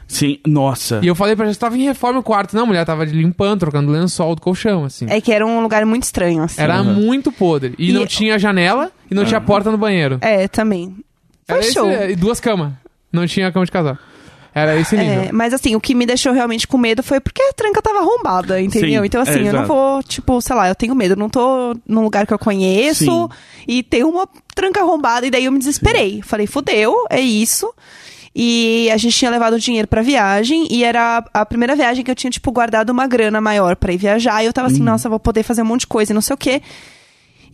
Sim, 0.07 0.37
nossa. 0.45 0.99
E 1.01 1.07
eu 1.07 1.15
falei 1.15 1.35
pra 1.35 1.47
gente, 1.47 1.57
tava 1.57 1.75
em 1.77 1.83
reforma 1.83 2.19
o 2.19 2.23
quarto. 2.23 2.55
Não, 2.55 2.63
a 2.63 2.65
mulher 2.67 2.85
tava 2.85 3.03
limpando, 3.05 3.61
trocando 3.61 3.91
lençol 3.91 4.35
do 4.35 4.41
colchão, 4.41 4.83
assim. 4.85 5.07
É 5.09 5.19
que 5.19 5.31
era 5.31 5.43
um 5.45 5.61
lugar 5.63 5.83
muito 5.85 6.03
estranho, 6.03 6.43
assim. 6.43 6.61
Era 6.61 6.75
Aham. 6.75 6.93
muito 6.93 7.31
podre. 7.31 7.73
E, 7.79 7.89
E- 7.89 7.93
não 7.93 8.05
tinha 8.05 8.37
janela 8.37 8.91
e 9.09 9.15
não 9.15 9.25
tinha 9.25 9.41
porta 9.41 9.71
no 9.71 9.77
banheiro. 9.79 10.19
É, 10.21 10.47
também. 10.47 10.95
Foi 11.47 11.57
Era 11.57 11.65
esse- 11.65 11.73
show. 11.73 11.89
e 11.91 12.15
duas 12.15 12.39
camas. 12.39 12.73
Não 13.11 13.25
tinha 13.25 13.51
cama 13.51 13.65
de 13.65 13.71
casal. 13.71 13.97
Era 14.55 14.79
esse 14.79 14.95
nível. 14.95 15.23
É, 15.23 15.31
mas 15.33 15.53
assim, 15.53 15.75
o 15.75 15.81
que 15.81 15.93
me 15.93 16.05
deixou 16.05 16.31
realmente 16.31 16.65
com 16.65 16.77
medo 16.77 17.03
foi 17.03 17.19
porque 17.19 17.41
a 17.41 17.51
tranca 17.51 17.81
tava 17.81 17.99
arrombada, 17.99 18.61
entendeu? 18.61 19.01
Sim, 19.01 19.05
então, 19.07 19.21
assim, 19.21 19.39
é, 19.45 19.49
eu 19.49 19.53
não 19.53 19.65
vou, 19.65 20.01
tipo, 20.01 20.39
sei 20.39 20.55
lá, 20.55 20.69
eu 20.69 20.75
tenho 20.75 20.95
medo, 20.95 21.13
não 21.17 21.29
tô 21.29 21.75
num 21.85 22.01
lugar 22.01 22.25
que 22.25 22.33
eu 22.33 22.39
conheço 22.39 23.03
Sim. 23.03 23.27
e 23.67 23.83
tem 23.83 24.05
uma 24.05 24.25
tranca 24.55 24.79
arrombada, 24.79 25.27
e 25.27 25.29
daí 25.29 25.43
eu 25.43 25.51
me 25.51 25.59
desesperei. 25.59 26.21
Falei, 26.21 26.47
fudeu, 26.47 26.95
é 27.09 27.19
isso. 27.19 27.69
E 28.33 28.89
a 28.91 28.97
gente 28.97 29.17
tinha 29.17 29.29
levado 29.31 29.59
dinheiro 29.59 29.87
pra 29.89 30.01
viagem, 30.01 30.67
e 30.71 30.85
era 30.85 31.23
a 31.33 31.45
primeira 31.45 31.75
viagem 31.75 32.03
que 32.03 32.09
eu 32.11 32.15
tinha, 32.15 32.31
tipo, 32.31 32.49
guardado 32.51 32.89
uma 32.91 33.07
grana 33.07 33.41
maior 33.41 33.75
pra 33.75 33.91
ir 33.91 33.97
viajar, 33.97 34.41
e 34.41 34.45
eu 34.45 34.53
tava 34.53 34.67
assim, 34.67 34.79
Uhum. 34.79 34.85
nossa, 34.85 35.09
vou 35.09 35.19
poder 35.19 35.43
fazer 35.43 35.63
um 35.63 35.65
monte 35.65 35.81
de 35.81 35.87
coisa 35.87 36.13
e 36.13 36.15
não 36.15 36.21
sei 36.21 36.33
o 36.33 36.37
quê. 36.37 36.61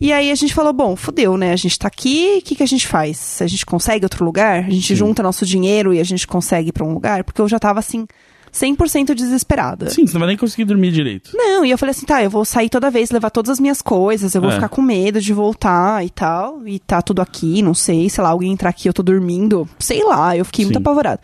E 0.02 0.12
aí 0.12 0.32
a 0.32 0.34
gente 0.34 0.52
falou, 0.52 0.72
bom, 0.72 0.96
fudeu, 0.96 1.36
né? 1.36 1.52
A 1.52 1.56
gente 1.56 1.78
tá 1.78 1.86
aqui, 1.86 2.38
o 2.38 2.42
que, 2.42 2.56
que 2.56 2.62
a 2.62 2.66
gente 2.66 2.88
faz? 2.88 3.38
A 3.40 3.46
gente 3.46 3.64
consegue 3.64 4.04
outro 4.04 4.24
lugar? 4.24 4.64
A 4.64 4.70
gente 4.70 4.96
junta 4.96 5.22
nosso 5.22 5.46
dinheiro 5.46 5.94
e 5.94 6.00
a 6.00 6.04
gente 6.04 6.26
consegue 6.26 6.70
ir 6.70 6.72
pra 6.72 6.84
um 6.84 6.92
lugar? 6.92 7.22
Porque 7.22 7.40
eu 7.40 7.48
já 7.48 7.58
tava 7.58 7.78
assim, 7.78 8.04
100% 8.52 9.14
desesperada. 9.14 9.88
Sim, 9.90 10.04
você 10.06 10.12
não 10.14 10.18
vai 10.20 10.28
nem 10.28 10.36
conseguir 10.36 10.64
dormir 10.64 10.90
direito. 10.90 11.30
Não, 11.34 11.64
e 11.64 11.70
eu 11.70 11.78
falei 11.78 11.92
assim, 11.92 12.04
tá, 12.04 12.22
eu 12.22 12.28
vou 12.28 12.44
sair 12.44 12.68
toda 12.68 12.90
vez, 12.90 13.10
levar 13.12 13.30
todas 13.30 13.50
as 13.50 13.60
minhas 13.60 13.80
coisas, 13.80 14.34
eu 14.34 14.40
vou 14.42 14.50
É. 14.50 14.54
ficar 14.54 14.68
com 14.68 14.82
medo 14.82 15.20
de 15.20 15.32
voltar 15.32 16.04
e 16.04 16.10
tal, 16.10 16.66
e 16.66 16.78
tá 16.80 17.00
tudo 17.00 17.22
aqui, 17.22 17.62
não 17.62 17.72
sei, 17.72 18.10
sei 18.10 18.22
lá, 18.24 18.30
alguém 18.30 18.52
entrar 18.52 18.70
aqui, 18.70 18.88
eu 18.88 18.92
tô 18.92 19.02
dormindo, 19.04 19.68
sei 19.78 20.02
lá, 20.04 20.36
eu 20.36 20.44
fiquei 20.44 20.64
muito 20.64 20.78
Sim. 20.78 20.82
apavorada. 20.82 21.20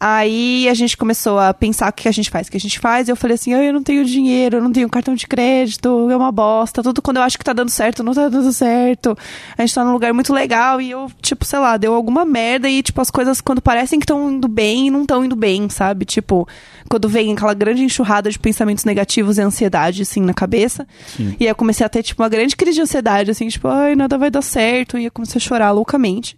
Aí 0.00 0.68
a 0.68 0.74
gente 0.74 0.96
começou 0.96 1.40
a 1.40 1.52
pensar 1.52 1.88
o 1.88 1.92
que 1.92 2.08
a 2.08 2.12
gente 2.12 2.30
faz, 2.30 2.46
o 2.46 2.50
que 2.50 2.56
a 2.56 2.60
gente 2.60 2.78
faz, 2.78 3.08
e 3.08 3.10
eu 3.10 3.16
falei 3.16 3.34
assim, 3.34 3.52
"Ai, 3.52 3.68
eu 3.68 3.72
não 3.72 3.82
tenho 3.82 4.04
dinheiro, 4.04 4.58
eu 4.58 4.62
não 4.62 4.70
tenho 4.70 4.88
cartão 4.88 5.14
de 5.14 5.26
crédito, 5.26 6.08
é 6.08 6.16
uma 6.16 6.30
bosta, 6.30 6.84
tudo 6.84 7.02
quando 7.02 7.16
eu 7.16 7.22
acho 7.24 7.36
que 7.36 7.44
tá 7.44 7.52
dando 7.52 7.68
certo, 7.68 8.04
não 8.04 8.14
tá 8.14 8.28
dando 8.28 8.52
certo. 8.52 9.18
A 9.56 9.62
gente 9.62 9.74
tá 9.74 9.84
num 9.84 9.92
lugar 9.92 10.14
muito 10.14 10.32
legal 10.32 10.80
e 10.80 10.90
eu, 10.90 11.10
tipo, 11.20 11.44
sei 11.44 11.58
lá, 11.58 11.76
deu 11.76 11.94
alguma 11.94 12.24
merda 12.24 12.68
e, 12.68 12.80
tipo, 12.80 13.00
as 13.00 13.10
coisas 13.10 13.40
quando 13.40 13.60
parecem 13.60 13.98
que 13.98 14.04
estão 14.04 14.30
indo 14.30 14.46
bem, 14.46 14.88
não 14.88 15.02
estão 15.02 15.24
indo 15.24 15.34
bem, 15.34 15.68
sabe? 15.68 16.04
Tipo, 16.04 16.46
quando 16.88 17.08
vem 17.08 17.32
aquela 17.32 17.54
grande 17.54 17.82
enxurrada 17.82 18.30
de 18.30 18.38
pensamentos 18.38 18.84
negativos 18.84 19.36
e 19.36 19.42
ansiedade, 19.42 20.02
assim, 20.02 20.20
na 20.20 20.32
cabeça. 20.32 20.86
Sim. 21.16 21.34
E 21.40 21.44
aí 21.44 21.50
eu 21.50 21.56
comecei 21.56 21.84
a 21.84 21.88
ter, 21.88 22.04
tipo, 22.04 22.22
uma 22.22 22.28
grande 22.28 22.54
crise 22.54 22.76
de 22.76 22.82
ansiedade, 22.82 23.32
assim, 23.32 23.48
tipo, 23.48 23.66
ai, 23.66 23.96
nada 23.96 24.16
vai 24.16 24.30
dar 24.30 24.42
certo. 24.42 24.96
E 24.96 25.06
eu 25.06 25.10
comecei 25.10 25.38
a 25.38 25.42
chorar 25.42 25.72
loucamente. 25.72 26.36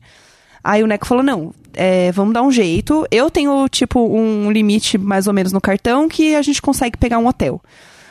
Aí 0.62 0.82
o 0.82 0.86
Neco 0.86 1.06
falou, 1.06 1.22
não, 1.22 1.52
é, 1.74 2.10
vamos 2.12 2.34
dar 2.34 2.42
um 2.42 2.50
jeito. 2.50 3.06
Eu 3.10 3.30
tenho, 3.30 3.68
tipo, 3.68 4.00
um 4.00 4.50
limite 4.50 4.96
mais 4.98 5.26
ou 5.26 5.32
menos 5.32 5.52
no 5.52 5.60
cartão 5.60 6.08
que 6.08 6.34
a 6.34 6.42
gente 6.42 6.60
consegue 6.60 6.96
pegar 6.96 7.18
um 7.18 7.26
hotel. 7.26 7.60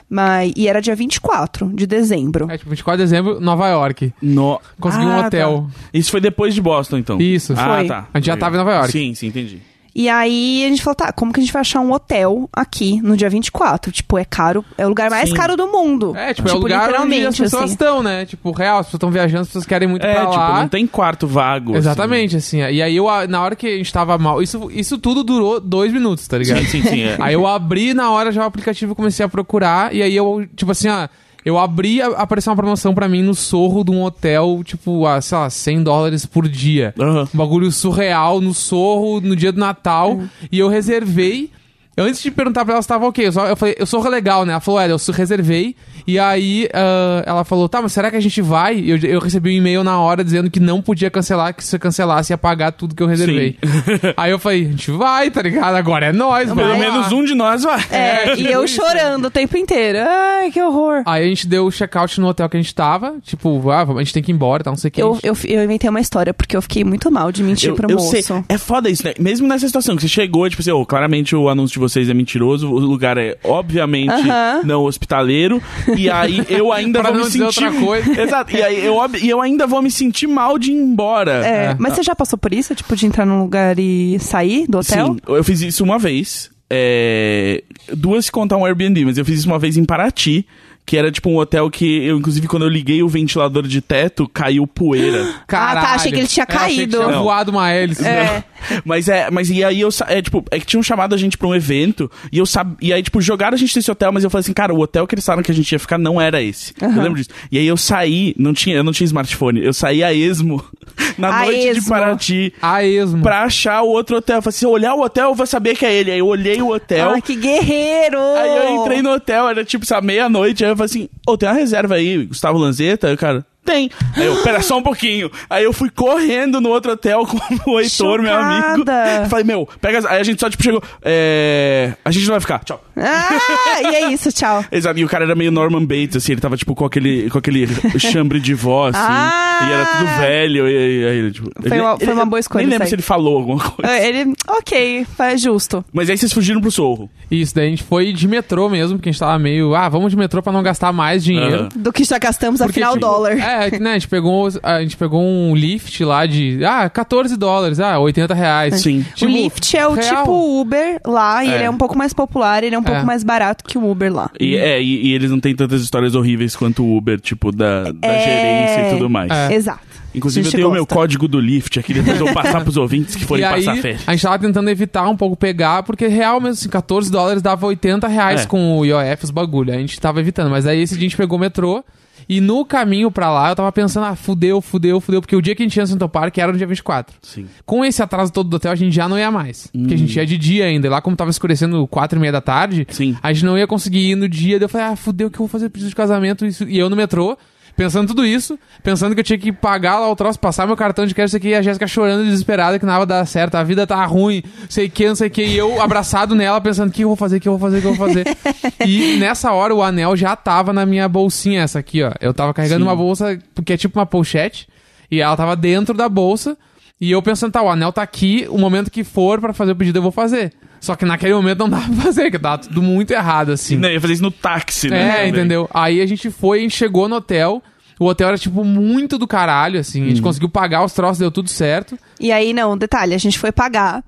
Mas, 0.10 0.52
e 0.56 0.68
era 0.68 0.82
dia 0.82 0.96
24 0.96 1.72
de 1.74 1.86
dezembro. 1.86 2.50
É, 2.50 2.58
tipo, 2.58 2.70
24 2.70 2.98
de 2.98 3.04
dezembro, 3.04 3.40
Nova 3.40 3.68
York. 3.68 4.12
No... 4.22 4.60
Consegui 4.80 5.06
um 5.06 5.12
Ah, 5.12 5.28
hotel. 5.28 5.68
Isso 5.94 6.10
foi 6.10 6.20
depois 6.20 6.56
de 6.56 6.62
Boston, 6.62 6.98
então? 6.98 7.22
Isso. 7.22 7.54
Ah, 7.56 7.78
Foi. 7.78 7.86
tá. 7.88 8.08
A 8.12 8.18
gente 8.18 8.26
já 8.26 8.36
tava 8.36 8.56
em 8.56 8.58
Nova 8.58 8.72
York. 8.74 8.92
Sim, 8.92 9.14
sim, 9.14 9.28
entendi. 9.28 9.62
E 9.94 10.08
aí 10.08 10.64
a 10.66 10.70
gente 10.70 10.82
falou, 10.82 10.96
tá, 10.96 11.12
como 11.12 11.34
que 11.34 11.40
a 11.40 11.44
gente 11.44 11.52
vai 11.52 11.62
achar 11.62 11.80
um 11.80 11.92
hotel 11.92 12.50
aqui 12.54 13.02
no 13.02 13.18
dia 13.18 13.30
24? 13.30 13.92
Tipo, 13.92 14.18
é 14.18 14.26
caro, 14.26 14.64
é 14.78 14.86
o 14.86 14.90
lugar 14.90 15.10
mais 15.10 15.30
Sim. 15.30 15.36
caro 15.36 15.58
do 15.58 15.68
mundo. 15.68 16.16
É, 16.16 16.34
tipo, 16.34 16.48
é 16.48 16.54
o 16.54 16.58
lugar 16.58 16.82
onde 16.82 16.88
literalmente, 16.88 17.26
as 17.28 17.38
pessoas 17.38 17.64
assim. 17.64 17.74
estão, 17.74 18.04
né? 18.04 18.26
Tipo, 18.26 18.52
real, 18.52 18.80
as 18.80 18.86
pessoas 18.88 19.00
estão 19.00 19.12
viajando, 19.12 19.42
as 19.42 19.48
pessoas 19.48 19.66
querem 19.66 19.88
muito 19.88 20.06
É, 20.06 20.14
pra 20.14 20.26
tipo, 20.28 20.38
lá. 20.38 20.62
não 20.62 20.68
tem 20.70 20.86
quarto 20.88 21.28
vago. 21.28 21.76
Exatamente, 21.76 22.38
assim. 22.38 22.60
E 22.60 22.82
aí, 22.82 22.96
eu, 22.96 23.06
na 23.28 23.42
hora 23.42 23.56
que 23.56 23.68
a 23.68 23.78
gente 23.78 23.92
tava 23.92 24.18
mal... 24.18 24.42
Isso, 24.42 24.70
isso 24.72 24.98
tudo 24.98 25.24
durou 25.24 25.60
dois 25.60 25.92
minutos, 25.92 26.28
tá 26.28 26.38
ligado? 26.38 26.66
Sim, 26.66 26.82
sim, 26.82 26.84
sim. 26.84 27.02
É. 27.04 27.18
Aí 27.20 27.34
eu 27.34 27.46
abri 27.48 27.94
na 27.94 28.12
hora 28.12 28.32
já 28.32 28.44
o 28.44 28.46
aplicativo 28.46 28.96
comecei 28.96 29.26
a 29.26 29.30
procurar. 29.30 29.94
E 29.94 30.02
aí 30.02 30.16
eu, 30.16 30.48
tipo 30.56 30.72
assim, 30.72 30.88
ó, 30.90 31.08
eu 31.46 31.58
abri, 31.58 32.02
a- 32.02 32.08
apareceu 32.10 32.52
uma 32.52 32.58
promoção 32.58 32.94
pra 32.94 33.08
mim 33.08 33.22
no 33.22 33.34
sorro 33.36 33.84
de 33.84 33.92
um 33.92 34.04
hotel, 34.04 34.62
tipo, 34.64 35.06
a, 35.06 35.22
sei 35.22 35.38
lá, 35.38 35.50
100 35.50 35.84
dólares 35.84 36.26
por 36.26 36.48
dia. 36.48 36.94
Aham. 37.00 37.28
Um 37.34 37.38
bagulho 37.38 37.72
surreal 37.72 38.42
no 38.42 38.54
sorro, 38.54 39.22
no 39.22 39.36
dia 39.36 39.52
do 39.52 39.60
Natal. 39.60 40.20
E 40.52 40.60
eu 40.60 40.68
reservei. 40.68 41.52
Antes 41.98 42.22
de 42.22 42.32
perguntar 42.32 42.64
pra 42.64 42.76
ela 42.76 42.82
se 42.82 42.88
tava 42.88 43.06
ok, 43.08 43.28
eu, 43.28 43.32
só, 43.32 43.46
eu 43.48 43.56
falei, 43.58 43.76
eu 43.78 43.86
sou 43.86 44.08
legal, 44.08 44.46
né? 44.46 44.54
Ela 44.54 44.62
falou, 44.62 44.80
é, 44.80 44.90
eu 44.90 44.98
só 44.98 45.12
reservei. 45.12 45.76
E 46.08 46.18
aí 46.18 46.70
ah, 46.74 47.24
ela 47.26 47.44
falou, 47.44 47.68
tá, 47.68 47.82
mas 47.82 47.92
será 47.92 48.10
que 48.10 48.16
a 48.16 48.22
gente 48.22 48.42
vai? 48.42 48.78
E 48.78 48.90
Eu, 48.90 48.98
eu 49.00 49.20
recebi 49.20 49.50
um 49.50 49.54
e-mail 49.54 49.84
na 49.84 50.00
hora 50.00 50.24
dizendo 50.24 50.50
que 50.50 50.60
não 50.60 50.82
podia 50.82 51.10
cancelar, 51.12 51.54
que 51.54 51.64
se 51.64 51.76
eu 51.76 51.80
cancelasse 51.80 52.32
ia 52.32 52.38
pagar 52.38 52.72
tudo 52.72 52.96
que 52.96 53.04
eu 53.04 53.08
reservei. 53.08 53.58
aí 54.16 54.32
eu 54.32 54.40
falei, 54.40 54.66
a 54.66 54.70
gente 54.70 54.92
vai, 54.92 55.30
tá 55.30 55.42
ligado? 55.42 55.76
Agora 55.76 56.08
é 56.08 56.12
nós, 56.14 56.46
Pelo 56.52 56.56
vamos 56.56 56.80
menos 56.80 57.12
um 57.12 57.24
de 57.24 57.36
nós 57.36 57.64
vai. 57.64 57.80
É, 57.92 58.30
É, 58.30 58.36
e 58.40 58.46
eu 58.52 58.64
isso. 58.64 58.76
chorando 58.76 59.26
o 59.26 59.30
tempo 59.32 59.58
inteiro. 59.58 60.00
Ai, 60.02 60.52
que 60.52 60.62
horror. 60.62 61.04
Aí 61.06 61.26
a 61.26 61.28
gente 61.28 61.48
deu 61.48 61.66
o 61.66 61.72
check-out 61.72 62.20
no 62.22 62.28
hotel 62.28 62.48
que 62.50 62.56
a 62.58 62.62
gente 62.62 62.74
tava. 62.74 63.16
Tipo, 63.24 63.70
ah, 63.70 63.82
a 63.84 64.00
gente 64.04 64.14
tem 64.14 64.24
que 64.24 64.32
ir 64.32 64.36
embora, 64.36 64.64
tá? 64.64 64.72
Não 64.72 64.78
sei 64.78 64.88
o 64.88 64.92
que. 64.92 65.02
Eu, 65.02 65.20
eu, 65.22 65.36
eu 65.46 65.64
inventei 65.64 65.90
uma 65.90 66.00
história 66.02 66.34
porque 66.34 66.56
eu 66.56 66.62
fiquei 66.62 66.84
muito 66.84 67.12
mal 67.12 67.32
de 67.32 67.44
mentir 67.44 67.70
Eu, 67.70 67.76
pro 67.76 67.90
eu 67.92 67.98
moço. 67.98 68.10
sei. 68.10 68.24
É 68.48 68.58
foda 68.58 68.90
isso, 68.90 69.06
né? 69.06 69.14
Mesmo 69.20 69.48
nessa 69.48 69.68
situação 69.68 69.96
que 69.96 70.02
você 70.02 70.08
chegou, 70.08 70.50
tipo 70.50 70.62
assim, 70.62 70.72
ô, 70.72 70.86
claramente 70.86 71.36
o 71.36 71.50
anúncio 71.50 71.74
de 71.74 71.79
vocês 71.80 72.10
é 72.10 72.14
mentiroso, 72.14 72.70
o 72.70 72.78
lugar 72.80 73.18
é 73.18 73.38
obviamente 73.44 74.12
Aham. 74.12 74.62
não 74.64 74.84
hospitaleiro, 74.84 75.62
e 75.98 76.10
aí 76.10 76.46
eu 76.50 76.72
ainda 76.74 77.02
vou 77.02 77.12
não 77.14 77.20
me 77.22 77.26
dizer 77.26 77.40
sentir. 77.52 77.66
outra 77.66 77.80
coisa. 77.80 78.22
Exato. 78.22 78.56
E 78.56 78.62
aí 78.62 78.86
eu, 78.86 78.96
ob- 78.98 79.16
e 79.22 79.30
eu 79.30 79.42
ainda 79.42 79.66
vou 79.66 79.82
me 79.82 79.90
sentir 79.90 80.28
mal 80.28 80.60
de 80.60 80.72
ir 80.72 80.76
embora. 80.76 81.46
É, 81.46 81.66
É. 81.72 81.76
Mas 81.80 81.94
você 81.94 82.04
já 82.04 82.16
passou 82.16 82.38
por 82.38 82.54
isso? 82.54 82.76
Tipo, 82.76 82.96
de 82.96 83.06
entrar 83.06 83.26
num 83.26 83.42
lugar 83.42 83.78
e 83.80 84.18
sair 84.20 84.66
do 84.68 84.80
hotel? 84.80 85.08
Sim, 85.14 85.18
eu 85.28 85.44
fiz 85.44 85.62
isso 85.62 85.84
uma 85.84 85.98
vez. 85.98 86.50
É, 86.72 87.64
duas 87.94 88.26
se 88.26 88.32
contar 88.32 88.58
um 88.58 88.66
Airbnb, 88.66 89.06
mas 89.06 89.18
eu 89.18 89.26
fiz 89.26 89.40
isso 89.40 89.48
uma 89.48 89.58
vez 89.60 89.76
em 89.78 89.84
Paraty. 89.86 90.46
que 90.86 90.98
era 90.98 91.12
tipo 91.12 91.30
um 91.30 91.38
hotel 91.38 91.70
que 91.70 92.04
eu, 92.04 92.18
inclusive, 92.18 92.48
quando 92.48 92.64
eu 92.64 92.70
liguei 92.70 93.04
o 93.04 93.08
ventilador 93.08 93.62
de 93.68 93.80
teto, 93.80 94.28
caiu 94.28 94.66
poeira. 94.66 95.24
Caralho. 95.48 95.82
tá, 95.86 95.94
achei 95.94 96.12
que 96.12 96.18
ele 96.20 96.28
tinha 96.28 96.46
É, 96.50 96.56
achei 96.56 96.70
que 96.70 96.76
caído. 96.78 96.98
tinha 96.98 97.08
Não. 97.16 97.24
voado 97.24 97.52
uma 97.52 97.70
hélice. 97.72 98.04
É. 98.08 98.44
Mas 98.86 99.08
é, 99.08 99.30
mas 99.32 99.50
e 99.50 99.64
aí 99.64 99.82
eu 99.82 99.90
é 100.08 100.22
tipo, 100.22 100.44
é 100.52 100.60
que 100.60 100.66
tinham 100.66 100.84
chamado 100.84 101.14
a 101.14 101.18
gente 101.18 101.38
pra 101.38 101.48
um 101.48 101.56
evento 101.56 102.10
e 102.32 102.38
eu 102.38 102.46
sab... 102.46 102.76
e 102.82 102.94
aí 102.94 103.02
tipo 103.02 103.22
jogaram 103.22 103.56
a 103.56 103.58
gente 103.58 103.76
nesse 103.76 103.90
hotel, 103.90 104.12
mas 104.12 104.24
eu 104.24 104.30
falei 104.30 104.42
assim, 104.42 104.54
cara, 104.54 104.74
o 104.74 104.80
hotel 104.80 105.06
que 105.08 105.16
eles 105.16 105.26
falaram 105.26 105.44
que 105.44 105.52
a 105.52 105.56
gente 105.56 105.72
ia 105.72 105.80
ficar 105.80 105.98
não 105.98 106.20
era 106.20 106.42
esse. 106.42 106.74
Eu 106.82 107.02
lembro 107.02 107.16
disso. 107.16 107.30
E 107.52 107.58
aí 107.58 107.68
eu 107.68 107.78
saí, 107.78 108.34
não 108.38 108.54
tinha, 108.54 108.76
eu 108.76 108.84
não 108.84 108.92
tinha 108.92 109.06
smartphone, 109.06 109.64
eu 109.64 109.74
saí 109.74 110.04
a 110.04 110.14
esmo 110.14 110.64
na 111.18 111.42
A 111.42 111.46
noite 111.46 111.62
de 111.62 111.68
esmo. 111.80 111.90
Paraty 111.90 112.54
A 112.62 112.84
esmo. 112.84 113.22
pra 113.22 113.44
achar 113.44 113.82
o 113.82 113.88
outro 113.90 114.18
hotel. 114.18 114.38
Eu 114.38 114.42
falei, 114.42 114.58
se 114.58 114.66
eu 114.66 114.72
olhar 114.72 114.94
o 114.94 115.02
hotel, 115.02 115.30
eu 115.30 115.36
vou 115.36 115.46
saber 115.46 115.76
que 115.76 115.86
é 115.86 115.94
ele. 115.94 116.12
Aí 116.12 116.20
eu 116.20 116.28
olhei 116.28 116.62
o 116.62 116.72
hotel. 116.74 117.12
Ah, 117.16 117.22
que 117.22 117.36
guerreiro! 117.36 118.20
Aí 118.20 118.58
eu 118.58 118.82
entrei 118.82 119.02
no 119.02 119.12
hotel, 119.12 119.50
era 119.50 119.64
tipo, 119.66 119.86
sabe, 119.86 120.08
meia-noite. 120.08 120.64
Aí 120.64 120.72
eu 120.72 120.76
falei 120.76 120.86
assim: 120.86 121.10
Ô, 121.28 121.38
tem 121.38 121.48
uma 121.50 121.56
reserva 121.56 121.96
aí, 121.96 122.26
Gustavo 122.26 122.58
Lanzetta? 122.58 123.08
Aí 123.08 123.14
o 123.14 123.18
cara, 123.18 123.46
tem. 123.66 123.90
Aí 124.16 124.26
eu, 124.26 124.36
pera 124.44 124.62
só 124.62 124.78
um 124.78 124.84
pouquinho. 124.84 125.30
Aí 125.50 125.64
eu 125.64 125.72
fui 125.74 125.90
correndo 125.90 126.60
no 126.60 126.70
outro 126.70 126.92
hotel 126.94 127.26
com 127.28 127.72
o 127.72 127.80
Heitor, 127.80 128.22
meu 128.22 128.34
amigo. 128.36 128.80
Chocada. 128.80 129.28
Falei, 129.30 129.46
meu, 129.46 129.68
pega. 129.80 130.00
as- 130.00 130.06
Aí 130.06 130.20
a 130.20 130.24
gente 130.24 130.40
só, 130.40 130.50
tipo, 130.50 130.64
chegou. 130.64 130.82
É... 131.04 131.94
A 132.04 132.12
gente 132.12 132.26
não 132.26 132.34
vai 132.34 132.40
ficar, 132.42 132.60
tchau. 132.64 132.84
Ah, 132.98 133.82
e 133.82 133.96
é 133.96 134.12
isso, 134.12 134.32
tchau. 134.32 134.64
Exato, 134.72 135.00
e 135.00 135.06
o 135.06 135.08
cara 135.08 135.24
era 135.26 135.36
meio 135.36 135.52
Norman 135.52 135.86
Bates, 135.86 136.18
assim, 136.18 136.34
ele 136.34 136.42
tava, 136.42 136.58
tipo, 136.58 136.74
com 136.76 136.86
aquele, 136.86 137.30
com 137.30 137.38
aquele 137.38 137.68
chambre 138.00 138.40
de 138.40 138.54
voz, 138.54 138.96
assim. 138.96 139.06
Ah! 139.08 139.60
E 139.70 139.74
era 139.74 139.86
tudo 139.86 140.06
velho, 140.20 140.68
e 140.70 140.78
aí, 140.78 141.06
aí 141.10 141.18
ele, 141.18 141.32
tipo... 141.32 141.50
Foi 141.62 141.72
ele- 141.78 141.82
uma- 141.82 141.98
foi 141.98 142.06
ele- 142.08 142.14
uma 142.14 142.26
boa 142.26 142.40
escolha 142.40 142.62
Nem 142.64 142.72
lembro 142.72 142.88
se 142.88 142.96
ele 142.96 143.02
falou 143.02 143.38
alguma 143.38 143.64
coisa. 143.70 143.92
É, 143.92 144.08
Ele, 144.10 144.34
ok, 144.48 145.06
faz 145.16 145.42
justo. 145.42 145.84
Mas 145.94 146.10
aí 146.10 146.18
vocês 146.18 146.32
fugiram 146.34 146.62
pro 146.62 146.72
Sorro. 146.72 147.10
Isso, 147.30 147.54
daí 147.54 147.68
a 147.68 147.70
gente 147.70 147.84
foi 147.84 148.12
de 148.14 148.28
metrô 148.28 148.70
mesmo, 148.70 148.98
porque 148.98 149.10
a 149.10 149.12
gente 149.12 149.20
tava 149.20 149.38
meio, 149.38 149.76
ah, 149.76 149.88
vamos 149.90 150.12
de 150.12 150.18
metrô 150.18 150.42
pra 150.42 150.52
não 150.54 150.64
gastar 150.64 150.92
mais 150.92 151.24
dinheiro. 151.24 151.56
Aham. 151.62 151.70
Do 151.76 151.92
que 151.94 152.04
já 152.04 152.18
gastamos, 152.18 152.60
Porque, 152.60 152.72
afinal, 152.80 152.94
tipo, 152.94 153.06
dólar. 153.06 153.38
É, 153.38 153.49
que, 153.72 153.80
né, 153.80 153.92
a 153.92 153.94
gente 153.94 154.08
pegou, 154.08 154.48
a 154.64 154.82
gente 154.82 154.96
pegou 154.98 155.22
um 155.22 155.56
lift 155.56 156.04
lá 156.04 156.26
de, 156.26 156.64
ah, 156.66 156.90
14 156.90 157.36
dólares, 157.38 157.80
ah, 157.80 158.00
80 158.00 158.34
reais. 158.34 158.82
Sim. 158.82 159.00
o 159.00 159.14
Tipo, 159.16 159.32
Lyft 159.32 159.78
é 159.78 159.88
o 159.88 159.94
real. 159.94 160.18
tipo 160.18 160.62
Uber 160.62 161.00
lá, 161.06 161.44
e 161.44 161.50
É. 161.50 161.56
ele 161.56 161.64
é 161.64 161.70
um 161.70 161.78
pouco 161.78 161.98
mais 161.98 162.14
popular, 162.14 162.64
ele 162.64 162.76
é 162.76 162.80
um 162.80 162.84
pouco 162.84 163.02
É. 163.02 163.04
mais 163.06 163.24
barato 163.24 163.64
que 163.64 163.78
o 163.78 163.90
Uber 163.90 164.14
lá. 164.14 164.30
E, 164.40 164.56
é, 164.56 164.82
e, 164.82 165.08
e 165.08 165.14
eles 165.14 165.32
não 165.32 165.40
têm 165.40 165.56
tantas 165.56 165.82
histórias 165.82 166.16
horríveis 166.16 166.56
quanto 166.56 166.84
o 166.84 166.98
Uber, 166.98 167.20
tipo, 167.20 167.52
da, 167.52 167.92
da 167.92 168.08
É. 168.08 168.20
gerência 168.24 168.88
e 168.88 168.94
tudo 168.98 169.10
mais. 169.10 169.32
É. 169.32 169.54
Exato. 169.54 169.90
Inclusive, 170.14 170.48
eu 170.48 170.52
tenho 170.52 170.68
o 170.70 170.72
meu 170.72 170.82
gosta. 170.86 170.96
código 170.96 171.28
do 171.28 171.40
Lyft 171.40 171.80
aqui, 171.80 171.94
depois 171.94 172.20
eu 172.20 172.26
vou 172.26 172.34
passar 172.34 172.62
pros 172.64 172.78
ouvintes 172.78 173.16
que 173.16 173.24
forem 173.26 173.44
e 173.44 173.46
aí, 173.46 173.64
passar 173.64 173.80
férias. 173.80 174.02
a 174.08 174.12
gente 174.12 174.22
tava 174.24 174.40
tentando 174.40 174.68
evitar 174.68 175.08
um 175.08 175.16
pouco 175.16 175.36
pegar, 175.36 175.84
porque 175.84 176.08
real 176.08 176.42
mesmo, 176.42 176.54
assim, 176.54 176.68
14 176.68 177.12
dólares 177.12 177.44
dava 177.44 177.68
80 177.68 178.08
reais 178.08 178.42
É. 178.42 178.46
com 178.48 178.80
o 178.80 178.84
IOF, 178.86 179.26
os 179.26 179.30
bagulho. 179.30 179.72
A 179.72 179.78
gente 179.78 180.00
tava 180.02 180.20
evitando, 180.20 180.50
mas 180.50 180.66
aí 180.66 180.82
esse 180.82 180.96
dia 180.96 181.02
a 181.06 181.10
gente 181.10 181.16
pegou 181.18 181.38
o 181.38 181.42
metrô. 181.42 181.84
E 182.30 182.40
no 182.40 182.64
caminho 182.64 183.10
pra 183.10 183.32
lá, 183.32 183.50
eu 183.50 183.56
tava 183.56 183.72
pensando, 183.72 184.06
ah, 184.06 184.16
fudeu, 184.16 184.62
fudeu, 184.62 185.02
fudeu, 185.02 185.20
porque 185.20 185.36
o 185.36 185.42
dia 185.42 185.56
que 185.56 185.64
a 185.64 185.66
gente 185.66 185.76
ia 185.76 185.82
no 185.82 185.88
Central 185.88 186.10
Park 186.10 186.38
era 186.38 186.52
no 186.52 186.58
dia 186.60 186.68
24. 186.68 187.18
Sim. 187.24 187.48
Com 187.66 187.84
esse 187.84 188.04
atraso 188.04 188.32
todo 188.32 188.48
do 188.48 188.56
hotel, 188.56 188.72
a 188.72 188.76
gente 188.76 188.94
já 188.94 189.10
não 189.10 189.18
ia 189.18 189.32
mais. 189.32 189.66
Porque 189.68 189.96
a 189.96 189.98
gente 189.98 190.16
ia 190.16 190.26
de 190.28 190.38
dia 190.38 190.66
ainda. 190.66 190.86
E 190.86 190.90
lá, 190.92 191.02
como 191.02 191.16
tava 191.16 191.32
escurecendo 191.32 191.88
quatro 191.88 192.20
e 192.20 192.22
meia 192.22 192.32
da 192.32 192.40
tarde, 192.42 192.86
Sim. 192.92 193.18
a 193.24 193.34
gente 193.34 193.44
não 193.46 193.58
ia 193.58 193.66
conseguir 193.66 194.12
ir 194.12 194.16
no 194.16 194.30
dia. 194.30 194.60
Daí 194.60 194.66
eu 194.66 194.70
falei, 194.70 194.88
ah, 194.88 194.96
fudeu, 194.96 195.28
o 195.28 195.32
que 195.32 195.38
eu 195.38 195.40
vou 195.40 195.48
fazer 195.48 195.70
pedido 195.70 195.90
de 195.90 195.96
casamento? 195.96 196.46
Isso- 196.46 196.66
E 196.70 196.78
eu 196.78 196.88
no 196.88 196.96
metrô, 196.96 197.36
pensando 197.80 198.10
tudo 198.10 198.26
isso, 198.26 198.60
pensando 198.84 199.14
que 199.14 199.22
eu 199.22 199.24
tinha 199.24 199.40
que 199.40 199.54
pagar 199.54 200.00
lá 200.00 200.12
o 200.12 200.16
troço, 200.16 200.38
passar 200.38 200.68
meu 200.68 200.76
cartão 200.76 201.06
de 201.06 201.16
crédito 201.16 201.38
aqui, 201.38 201.48
e 201.48 201.56
a 201.56 201.62
Jéssica 201.62 201.88
chorando 201.88 202.26
desesperada 202.26 202.78
que 202.78 202.86
nada 202.86 203.06
dar 203.06 203.26
certo, 203.26 203.56
a 203.56 203.64
vida 203.64 203.88
tá 203.88 204.04
ruim, 204.04 204.44
sei 204.68 204.90
que, 204.90 205.08
não 205.08 205.16
sei 205.16 205.30
o 205.30 205.32
que. 205.32 205.42
E 205.42 205.58
eu 205.58 205.82
abraçado 205.82 206.36
nela, 206.36 206.60
pensando, 206.60 206.90
o 206.90 206.92
que 206.92 207.06
eu 207.06 207.08
vou 207.08 207.16
fazer, 207.16 207.38
o 207.38 207.40
que 207.40 207.48
eu 207.48 207.58
vou 207.58 207.60
fazer, 207.60 207.78
o 207.78 207.82
que 207.82 207.88
eu 207.88 207.96
vou 207.96 208.08
fazer. 208.08 208.26
e 208.86 209.16
nessa 209.16 209.54
hora, 209.54 209.74
o 209.74 209.82
anel 209.82 210.14
já 210.18 210.36
tava 210.36 210.74
na 210.74 210.86
minha 210.86 211.08
bolsinha, 211.08 211.62
essa 211.62 211.80
aqui, 211.80 212.04
ó. 212.04 212.12
Eu 212.20 212.34
tava 212.34 212.54
carregando 212.54 212.84
Sim. 212.84 212.90
uma 212.90 212.96
bolsa, 212.98 213.40
que 213.64 213.72
é 213.72 213.78
tipo 213.78 213.98
uma 213.98 214.06
pochete, 214.06 214.68
e 215.10 215.22
ela 215.22 215.38
tava 215.38 215.56
dentro 215.56 215.94
da 215.96 216.10
bolsa. 216.10 216.58
E 217.00 217.10
eu 217.10 217.22
pensando, 217.22 217.54
tá, 217.54 217.62
o 217.62 217.70
anel 217.70 217.94
tá 217.94 218.02
aqui, 218.02 218.46
o 218.50 218.58
momento 218.58 218.92
que 218.92 219.06
for 219.06 219.40
pra 219.40 219.54
fazer 219.54 219.72
o 219.72 219.76
pedido 219.78 220.00
eu 220.00 220.04
vou 220.04 220.12
fazer. 220.12 220.52
Só 220.80 220.96
que 220.96 221.06
naquele 221.06 221.34
momento 221.34 221.60
não 221.60 221.70
dava 221.70 221.86
pra 221.94 222.04
fazer, 222.04 222.24
porque 222.24 222.40
tava 222.40 222.58
tudo 222.60 222.82
muito 222.82 223.12
errado, 223.12 223.52
assim. 223.52 223.76
Não, 223.78 223.90
eu 223.90 223.96
ia 223.96 224.02
fazer 224.02 224.14
isso 224.14 224.24
no 224.24 224.32
táxi, 224.32 224.90
né? 224.90 225.02
É, 225.02 225.12
também. 225.16 225.30
entendeu? 225.30 225.70
Aí 225.74 226.02
a 226.02 226.06
gente 226.06 226.30
foi, 226.30 226.60
a 226.60 226.62
gente 226.62 226.76
chegou 226.76 227.08
no 227.10 227.18
hotel. 227.18 227.62
O 228.00 228.06
hotel 228.06 228.30
era, 228.30 228.38
tipo, 228.38 228.64
muito 228.64 229.18
do 229.18 229.28
caralho, 229.28 229.78
assim. 229.80 230.00
A 230.00 230.04
Uhum. 230.04 230.10
gente 230.10 230.22
conseguiu 230.22 230.48
pagar 230.48 230.86
os 230.86 230.94
troços, 230.94 231.18
deu 231.20 231.30
tudo 231.30 231.50
certo. 231.50 232.00
E 232.20 232.32
aí, 232.32 232.54
não, 232.54 232.78
detalhe, 232.78 233.14
a 233.14 233.18
gente 233.18 233.38
foi 233.38 233.52
pagar. 233.52 234.02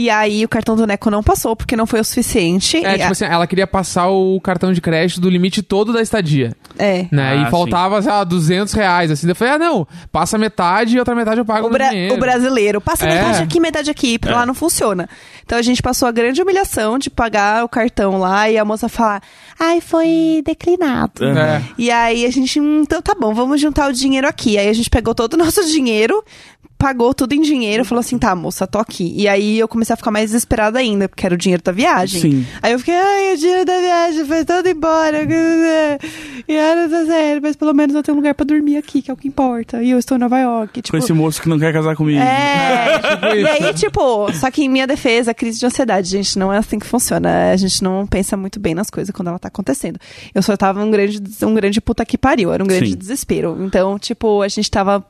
E 0.00 0.08
aí 0.10 0.44
o 0.44 0.48
cartão 0.48 0.76
do 0.76 0.86
Neco 0.86 1.10
não 1.10 1.24
passou, 1.24 1.56
porque 1.56 1.74
não 1.74 1.84
foi 1.84 1.98
o 1.98 2.04
suficiente. 2.04 2.76
É, 2.76 2.90
E 2.90 2.92
tipo 2.92 3.04
a- 3.08 3.10
assim, 3.10 3.24
ela 3.24 3.48
queria 3.48 3.66
passar 3.66 4.06
o 4.08 4.40
cartão 4.40 4.72
de 4.72 4.80
crédito 4.80 5.20
do 5.20 5.28
limite 5.28 5.60
todo 5.60 5.92
da 5.92 6.00
estadia. 6.00 6.54
é. 6.78 7.06
Né? 7.10 7.30
Ah, 7.32 7.34
e 7.34 7.44
sim. 7.46 7.50
faltava, 7.50 8.00
sei 8.00 8.12
lá, 8.12 8.22
200 8.22 8.72
reais, 8.74 9.10
assim. 9.10 9.28
Eu 9.28 9.34
falei, 9.34 9.54
ah, 9.54 9.58
não, 9.58 9.88
passa 10.12 10.38
metade 10.38 10.94
e 10.94 10.98
outra 11.00 11.16
metade 11.16 11.40
eu 11.40 11.44
pago 11.44 11.66
O, 11.66 11.70
no 11.70 11.74
bra- 11.76 11.88
dinheiro. 11.90 12.14
o 12.14 12.18
brasileiro, 12.18 12.80
passa 12.80 13.06
É. 13.06 13.12
metade 13.14 13.42
aqui, 13.42 13.58
metade 13.58 13.90
aqui, 13.90 14.18
pra 14.20 14.30
É. 14.30 14.34
lá 14.36 14.46
não 14.46 14.54
funciona. 14.54 15.08
Então 15.44 15.58
a 15.58 15.62
gente 15.62 15.82
passou 15.82 16.06
a 16.06 16.12
grande 16.12 16.40
humilhação 16.40 16.96
de 16.96 17.10
pagar 17.10 17.64
o 17.64 17.68
cartão 17.68 18.18
lá 18.18 18.48
e 18.48 18.56
a 18.56 18.64
moça 18.64 18.88
falar, 18.88 19.20
ai, 19.58 19.80
foi 19.80 20.42
declinado. 20.44 21.24
É. 21.24 21.62
E 21.76 21.90
aí 21.90 22.24
a 22.24 22.30
gente, 22.30 22.60
hum, 22.60 22.82
então 22.82 23.02
tá 23.02 23.14
bom, 23.14 23.34
vamos 23.34 23.60
juntar 23.60 23.88
o 23.88 23.92
dinheiro 23.92 24.26
aqui. 24.26 24.56
Aí 24.58 24.68
a 24.68 24.72
gente 24.72 24.90
pegou 24.90 25.14
todo 25.14 25.34
o 25.34 25.36
nosso 25.36 25.64
dinheiro, 25.66 26.22
pagou 26.78 27.12
tudo 27.12 27.32
em 27.32 27.40
dinheiro, 27.40 27.84
falou 27.84 28.00
assim, 28.00 28.16
tá, 28.16 28.34
moça, 28.36 28.66
tô 28.66 28.78
aqui. 28.78 29.12
E 29.16 29.26
aí 29.26 29.58
eu 29.58 29.66
comecei 29.66 29.92
a 29.92 29.96
ficar 29.96 30.12
mais 30.12 30.26
desesperada 30.26 30.78
ainda, 30.78 31.08
porque 31.08 31.26
era 31.26 31.34
o 31.34 31.38
dinheiro 31.38 31.62
da 31.62 31.72
viagem. 31.72 32.20
Sim. 32.20 32.46
Aí 32.62 32.72
eu 32.72 32.78
fiquei, 32.78 32.94
ai, 32.94 33.34
o 33.34 33.36
dinheiro 33.36 33.64
da 33.64 33.78
viagem 33.80 34.24
foi 34.24 34.44
todo 34.44 34.66
embora. 34.68 35.26
E 36.46 36.54
era 36.54 36.88
tá 36.88 37.04
sério, 37.04 37.42
mas 37.42 37.56
pelo 37.56 37.74
menos 37.74 37.96
eu 37.96 38.02
tenho 38.02 38.14
um 38.14 38.20
lugar 38.20 38.34
pra 38.34 38.46
dormir 38.46 38.76
aqui, 38.76 39.02
que 39.02 39.10
é 39.10 39.14
o 39.14 39.16
que 39.16 39.26
importa. 39.26 39.82
E 39.82 39.90
eu 39.90 39.98
estou 39.98 40.16
em 40.16 40.20
Nova 40.20 40.38
York. 40.38 40.80
Tipo, 40.80 40.96
Com 40.96 41.02
esse 41.02 41.12
moço 41.12 41.42
que 41.42 41.48
não 41.48 41.58
quer 41.58 41.72
casar 41.72 41.96
comigo. 41.96 42.20
é, 42.20 43.00
e 43.36 43.46
aí, 43.46 43.74
tipo, 43.74 44.32
só 44.34 44.48
que 44.50 44.62
em 44.62 44.68
minha 44.68 44.86
defesa, 44.86 45.34
crise 45.34 45.58
de 45.58 45.66
ansiedade, 45.66 46.08
gente, 46.08 46.38
não 46.38 46.52
é 46.52 46.58
assim 46.58 46.78
que 46.78 46.86
funciona. 46.86 47.50
A 47.50 47.56
gente 47.56 47.82
não 47.82 48.06
pensa 48.06 48.36
muito 48.36 48.60
bem 48.60 48.74
nas 48.74 48.88
coisas 48.88 49.12
quando 49.12 49.28
ela 49.28 49.38
tá 49.38 49.47
acontecendo. 49.48 49.98
Eu 50.34 50.42
só 50.42 50.56
tava 50.56 50.82
um 50.82 50.90
grande, 50.90 51.20
um 51.42 51.54
grande 51.54 51.80
puta 51.80 52.04
que 52.04 52.16
pariu, 52.16 52.52
era 52.52 52.62
um 52.62 52.66
grande 52.66 52.90
Sim. 52.90 52.96
desespero. 52.96 53.56
Então, 53.60 53.98
tipo, 53.98 54.42
a 54.42 54.48
gente 54.48 54.70
tava 54.70 55.04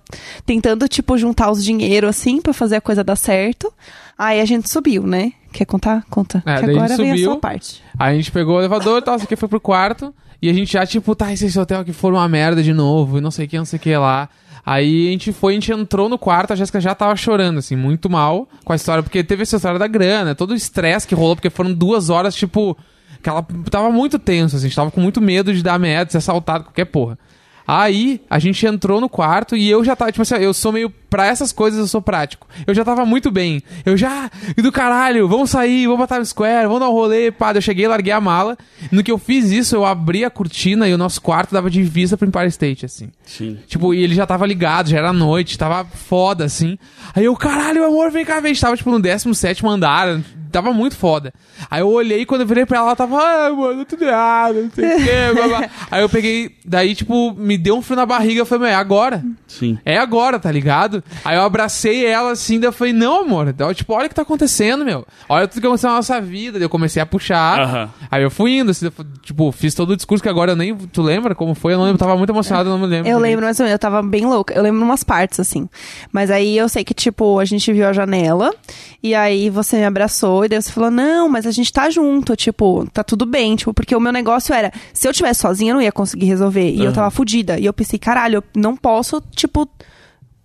tentando, 0.46 0.88
tipo, 0.88 1.16
juntar 1.18 1.50
os 1.50 1.62
dinheiro 1.62 2.08
assim 2.08 2.40
pra 2.40 2.52
fazer 2.52 2.76
a 2.76 2.80
coisa 2.80 3.04
dar 3.04 3.16
certo. 3.16 3.72
Aí 4.16 4.40
a 4.40 4.44
gente 4.44 4.68
subiu, 4.68 5.06
né? 5.06 5.32
Quer 5.52 5.64
contar? 5.64 6.04
Conta. 6.10 6.42
É, 6.44 6.58
que 6.58 6.70
agora 6.70 6.88
gente 6.88 6.96
vem 6.98 7.10
a 7.10 7.14
subiu. 7.14 7.30
sua 7.30 7.40
parte. 7.40 7.82
Aí 7.98 8.14
a 8.14 8.16
gente 8.16 8.32
pegou 8.32 8.56
o 8.56 8.60
elevador 8.60 9.00
tal, 9.02 9.16
isso 9.16 9.24
aqui 9.24 9.36
foi 9.36 9.48
pro 9.48 9.60
quarto. 9.60 10.14
E 10.40 10.48
a 10.48 10.52
gente 10.52 10.72
já, 10.72 10.86
tipo, 10.86 11.14
tá, 11.14 11.32
esse 11.32 11.58
hotel 11.58 11.80
aqui 11.80 11.92
foi 11.92 12.12
uma 12.12 12.28
merda 12.28 12.62
de 12.62 12.72
novo, 12.72 13.18
e 13.18 13.20
não 13.20 13.30
sei 13.30 13.46
o 13.46 13.48
que, 13.48 13.58
não 13.58 13.64
sei 13.64 13.76
o 13.76 13.80
que 13.80 13.96
lá. 13.96 14.28
Aí 14.64 15.08
a 15.08 15.10
gente 15.12 15.32
foi, 15.32 15.52
a 15.52 15.54
gente 15.54 15.72
entrou 15.72 16.08
no 16.08 16.18
quarto, 16.18 16.52
a 16.52 16.56
Jéssica 16.56 16.80
já 16.80 16.94
tava 16.94 17.16
chorando, 17.16 17.58
assim, 17.58 17.74
muito 17.74 18.10
mal 18.10 18.48
com 18.64 18.72
a 18.72 18.76
história, 18.76 19.02
porque 19.02 19.24
teve 19.24 19.42
essa 19.42 19.56
história 19.56 19.78
da 19.78 19.86
grana, 19.86 20.34
todo 20.34 20.50
o 20.50 20.54
estresse 20.54 21.08
que 21.08 21.14
rolou, 21.14 21.34
porque 21.34 21.50
foram 21.50 21.72
duas 21.72 22.10
horas, 22.10 22.34
tipo, 22.34 22.76
que 23.22 23.28
ela 23.28 23.44
tava 23.70 23.90
muito 23.90 24.18
tenso, 24.18 24.56
assim, 24.56 24.66
a 24.66 24.68
gente 24.68 24.76
tava 24.76 24.90
com 24.90 25.00
muito 25.00 25.20
medo 25.20 25.52
de 25.52 25.62
dar 25.62 25.78
merda, 25.78 26.06
de 26.06 26.12
ser 26.12 26.18
assaltado, 26.18 26.64
qualquer 26.64 26.86
porra. 26.86 27.18
Aí, 27.66 28.22
a 28.30 28.38
gente 28.38 28.64
entrou 28.66 28.98
no 28.98 29.10
quarto 29.10 29.54
e 29.54 29.68
eu 29.68 29.84
já 29.84 29.94
tava, 29.94 30.10
tipo 30.10 30.22
assim, 30.22 30.36
eu 30.36 30.54
sou 30.54 30.72
meio. 30.72 30.90
Pra 31.10 31.26
essas 31.26 31.52
coisas 31.52 31.80
eu 31.80 31.86
sou 31.86 32.02
prático. 32.02 32.46
Eu 32.66 32.74
já 32.74 32.84
tava 32.84 33.06
muito 33.06 33.30
bem. 33.30 33.62
Eu 33.84 33.96
já. 33.96 34.30
E 34.56 34.60
do 34.60 34.70
caralho, 34.70 35.26
vamos 35.26 35.50
sair, 35.50 35.86
vamos 35.86 36.06
pra 36.06 36.16
Times 36.16 36.28
Square, 36.28 36.66
vamos 36.66 36.80
dar 36.80 36.88
um 36.88 36.92
rolê, 36.92 37.30
pá. 37.30 37.52
Eu 37.54 37.62
cheguei, 37.62 37.88
larguei 37.88 38.12
a 38.12 38.20
mala. 38.20 38.56
No 38.92 39.02
que 39.02 39.10
eu 39.10 39.18
fiz 39.18 39.50
isso, 39.50 39.74
eu 39.74 39.84
abri 39.84 40.24
a 40.24 40.30
cortina 40.30 40.88
e 40.88 40.92
o 40.92 40.98
nosso 40.98 41.20
quarto 41.22 41.52
dava 41.52 41.70
de 41.70 41.82
vista 41.82 42.16
pro 42.16 42.28
Empire 42.28 42.48
State, 42.48 42.84
assim. 42.84 43.10
Sim. 43.24 43.58
Tipo, 43.66 43.94
e 43.94 44.02
ele 44.02 44.14
já 44.14 44.26
tava 44.26 44.46
ligado, 44.46 44.90
já 44.90 44.98
era 44.98 45.12
noite, 45.12 45.56
tava 45.56 45.84
foda, 45.84 46.44
assim. 46.44 46.78
Aí 47.14 47.24
eu, 47.24 47.34
caralho, 47.36 47.84
amor, 47.84 48.10
vem 48.10 48.24
cá 48.24 48.40
ver. 48.40 48.48
A 48.48 48.52
gente 48.52 48.60
tava, 48.60 48.76
tipo, 48.76 48.90
no 48.90 49.00
17 49.00 49.66
andar, 49.66 50.20
tava 50.50 50.72
muito 50.72 50.96
foda. 50.96 51.32
Aí 51.70 51.80
eu 51.80 51.88
olhei, 51.88 52.24
quando 52.24 52.42
eu 52.42 52.46
virei 52.46 52.66
pra 52.66 52.78
ela, 52.78 52.88
ela 52.88 52.96
tava, 52.96 53.18
ah, 53.20 53.50
mano, 53.50 53.84
tudo 53.84 54.04
errado, 54.04 54.62
não 54.62 54.70
sei 54.70 54.94
o 54.94 54.98
quê, 54.98 55.32
blá, 55.34 55.48
blá. 55.48 55.70
Aí 55.90 56.02
eu 56.02 56.08
peguei, 56.08 56.56
daí, 56.64 56.94
tipo, 56.94 57.32
me 57.34 57.56
deu 57.56 57.76
um 57.76 57.82
frio 57.82 57.96
na 57.96 58.06
barriga, 58.06 58.40
eu 58.40 58.46
falei, 58.46 58.66
meu, 58.66 58.72
é 58.72 58.74
agora. 58.74 59.24
Sim. 59.46 59.78
É 59.84 59.98
agora, 59.98 60.38
tá 60.38 60.50
ligado? 60.50 60.97
Aí 61.24 61.36
eu 61.36 61.42
abracei 61.42 62.06
ela 62.06 62.32
assim, 62.32 62.58
daí 62.60 62.68
eu 62.68 62.72
falei, 62.72 62.92
não, 62.92 63.22
amor. 63.22 63.52
Daí 63.52 63.68
eu, 63.68 63.74
tipo, 63.74 63.92
olha 63.92 64.06
o 64.06 64.08
que 64.08 64.14
tá 64.14 64.22
acontecendo, 64.22 64.84
meu. 64.84 65.06
Olha 65.28 65.48
tudo 65.48 65.60
que 65.60 65.66
aconteceu 65.66 65.90
na 65.90 65.96
nossa 65.96 66.20
vida. 66.20 66.58
Daí 66.58 66.64
eu 66.64 66.70
comecei 66.70 67.02
a 67.02 67.06
puxar. 67.06 67.60
Aham. 67.60 67.90
Aí 68.10 68.22
eu 68.22 68.30
fui 68.30 68.58
indo, 68.58 68.70
assim, 68.70 68.86
eu 68.86 68.92
tipo, 69.22 69.50
fiz 69.52 69.74
todo 69.74 69.90
o 69.90 69.96
discurso 69.96 70.22
que 70.22 70.28
agora 70.28 70.52
eu 70.52 70.56
nem. 70.56 70.74
Tu 70.76 71.02
lembra 71.02 71.34
como 71.34 71.54
foi? 71.54 71.74
Eu 71.74 71.78
não 71.78 71.84
lembro, 71.84 71.96
eu 71.96 72.06
tava 72.06 72.16
muito 72.16 72.30
emocionado, 72.30 72.68
eu 72.68 72.72
não 72.72 72.80
me 72.80 72.86
lembro. 72.86 73.10
Eu 73.10 73.18
lembro 73.18 73.44
menos, 73.44 73.58
eu 73.60 73.78
tava 73.78 74.02
bem 74.02 74.26
louca. 74.26 74.54
Eu 74.54 74.62
lembro 74.62 74.82
umas 74.82 75.02
partes, 75.02 75.40
assim. 75.40 75.68
Mas 76.12 76.30
aí 76.30 76.56
eu 76.56 76.68
sei 76.68 76.84
que, 76.84 76.94
tipo, 76.94 77.38
a 77.38 77.44
gente 77.44 77.72
viu 77.72 77.86
a 77.86 77.92
janela. 77.92 78.54
E 79.02 79.14
aí 79.14 79.50
você 79.50 79.76
me 79.76 79.84
abraçou. 79.84 80.44
E 80.44 80.48
daí 80.48 80.60
você 80.60 80.72
falou, 80.72 80.90
não, 80.90 81.28
mas 81.28 81.46
a 81.46 81.50
gente 81.50 81.72
tá 81.72 81.90
junto. 81.90 82.36
Tipo, 82.36 82.86
tá 82.92 83.02
tudo 83.02 83.24
bem. 83.26 83.56
Tipo, 83.56 83.72
porque 83.72 83.94
o 83.94 84.00
meu 84.00 84.12
negócio 84.12 84.54
era, 84.54 84.72
se 84.92 85.06
eu 85.08 85.12
tivesse 85.12 85.40
sozinha, 85.40 85.70
eu 85.72 85.74
não 85.76 85.82
ia 85.82 85.92
conseguir 85.92 86.26
resolver. 86.26 86.70
E 86.70 86.80
eu 86.80 86.86
Aham. 86.86 86.92
tava 86.92 87.10
fudida. 87.10 87.58
E 87.58 87.64
eu 87.64 87.72
pensei, 87.72 87.98
caralho, 87.98 88.36
eu 88.36 88.44
não 88.54 88.76
posso, 88.76 89.20
tipo. 89.34 89.68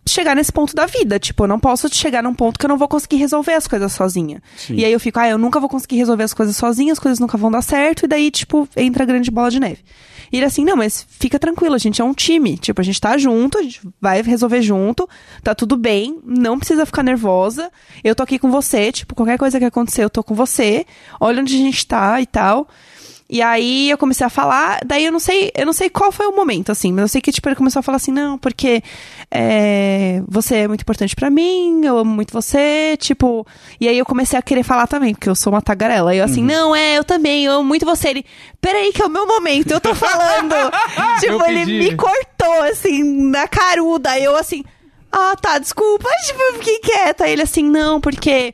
Chegar 0.08 0.36
nesse 0.36 0.52
ponto 0.52 0.76
da 0.76 0.86
vida. 0.86 1.20
Tipo, 1.20 1.44
eu 1.44 1.48
não 1.48 1.60
posso 1.60 1.94
chegar 1.94 2.22
num 2.22 2.34
ponto 2.34 2.60
que 2.60 2.66
eu 2.66 2.70
não 2.70 2.78
vou 2.78 2.88
conseguir 2.88 3.18
resolver 3.18 3.54
as 3.54 3.68
coisas 3.68 3.92
sozinha. 3.94 4.42
Sim. 4.56 4.76
E 4.76 4.86
aí 4.86 4.92
eu 4.92 5.00
fico, 5.00 5.20
ah, 5.20 5.30
eu 5.30 5.38
nunca 5.38 5.60
vou 5.60 5.70
conseguir 5.70 5.98
resolver 5.98 6.24
as 6.24 6.34
coisas 6.34 6.56
sozinha, 6.56 6.94
as 6.94 7.00
coisas 7.00 7.20
nunca 7.20 7.38
vão 7.38 7.52
dar 7.52 7.62
certo, 7.62 8.06
e 8.06 8.08
daí, 8.08 8.30
tipo, 8.32 8.68
entra 8.76 9.04
a 9.04 9.06
grande 9.06 9.32
bola 9.32 9.50
de 9.50 9.60
neve. 9.60 9.80
E 10.32 10.38
ele 10.38 10.46
assim, 10.46 10.66
não, 10.66 10.76
mas 10.76 11.06
fica 11.08 11.38
tranquilo, 11.38 11.76
a 11.76 11.78
gente 11.78 12.02
é 12.02 12.04
um 12.04 12.14
time. 12.14 12.58
Tipo, 12.58 12.82
a 12.82 12.84
gente 12.84 13.00
tá 13.00 13.16
junto, 13.20 13.60
a 13.60 13.62
gente 13.62 13.82
vai 14.02 14.20
resolver 14.24 14.64
junto, 14.64 15.08
tá 15.44 15.54
tudo 15.54 15.78
bem, 15.78 16.20
não 16.26 16.58
precisa 16.58 16.88
ficar 16.88 17.04
nervosa. 17.04 17.72
Eu 18.04 18.16
tô 18.16 18.24
aqui 18.24 18.40
com 18.40 18.50
você, 18.50 18.92
tipo, 18.92 19.14
qualquer 19.14 19.38
coisa 19.38 19.60
que 19.60 19.66
acontecer, 19.66 20.04
eu 20.04 20.10
tô 20.10 20.24
com 20.24 20.34
você. 20.34 20.88
Olha 21.20 21.40
onde 21.40 21.54
a 21.54 21.58
gente 21.60 21.86
tá 21.86 22.20
e 22.20 22.26
tal. 22.26 22.68
E 23.34 23.42
aí 23.42 23.90
eu 23.90 23.98
comecei 23.98 24.24
a 24.24 24.30
falar, 24.30 24.82
daí 24.86 25.06
eu 25.06 25.12
não 25.12 25.18
sei, 25.18 25.52
eu 25.56 25.66
não 25.66 25.74
sei 25.74 25.90
qual 25.90 26.12
foi 26.12 26.28
o 26.28 26.36
momento, 26.36 26.72
assim, 26.72 26.94
mas 26.94 27.02
eu 27.02 27.08
sei 27.08 27.20
que, 27.20 27.32
tipo, 27.32 27.50
ele 27.50 27.56
começou 27.56 27.80
a 27.80 27.84
falar 27.84 27.96
assim, 27.96 28.12
não, 28.12 28.38
porque 28.38 28.84
é, 29.32 30.22
você 30.28 30.58
é 30.58 30.68
muito 30.68 30.82
importante 30.82 31.16
pra 31.16 31.32
mim, 31.32 31.84
eu 31.84 31.98
amo 31.98 32.14
muito 32.14 32.32
você, 32.32 32.96
tipo. 33.00 33.44
E 33.82 33.88
aí 33.88 33.98
eu 33.98 34.06
comecei 34.06 34.38
a 34.38 34.42
querer 34.44 34.62
falar 34.62 34.86
também, 34.86 35.16
porque 35.16 35.28
eu 35.28 35.34
sou 35.34 35.52
uma 35.52 35.64
tagarela. 35.64 36.14
E 36.14 36.20
eu 36.20 36.26
assim, 36.26 36.44
não, 36.44 36.76
é, 36.76 36.96
eu 36.96 37.04
também, 37.04 37.46
eu 37.46 37.54
amo 37.54 37.64
muito 37.64 37.88
você. 37.88 38.10
Ele, 38.10 38.26
peraí, 38.62 38.94
que 38.94 39.02
é 39.02 39.06
o 39.08 39.10
meu 39.10 39.26
momento, 39.26 39.72
eu 39.72 39.82
tô 39.82 39.96
falando. 39.98 40.54
tipo, 41.20 41.44
ele 41.44 41.66
me 41.66 41.96
cortou, 41.96 42.62
assim, 42.70 43.02
na 43.32 43.48
caruda. 43.48 44.20
Eu 44.20 44.36
assim, 44.36 44.64
ah, 45.12 45.36
tá, 45.42 45.58
desculpa, 45.58 46.08
tipo, 46.28 46.40
eu 46.40 46.54
fiquei 46.60 46.78
quieta. 46.82 47.28
Ele 47.28 47.42
assim, 47.42 47.64
não, 47.64 48.00
porque 48.00 48.54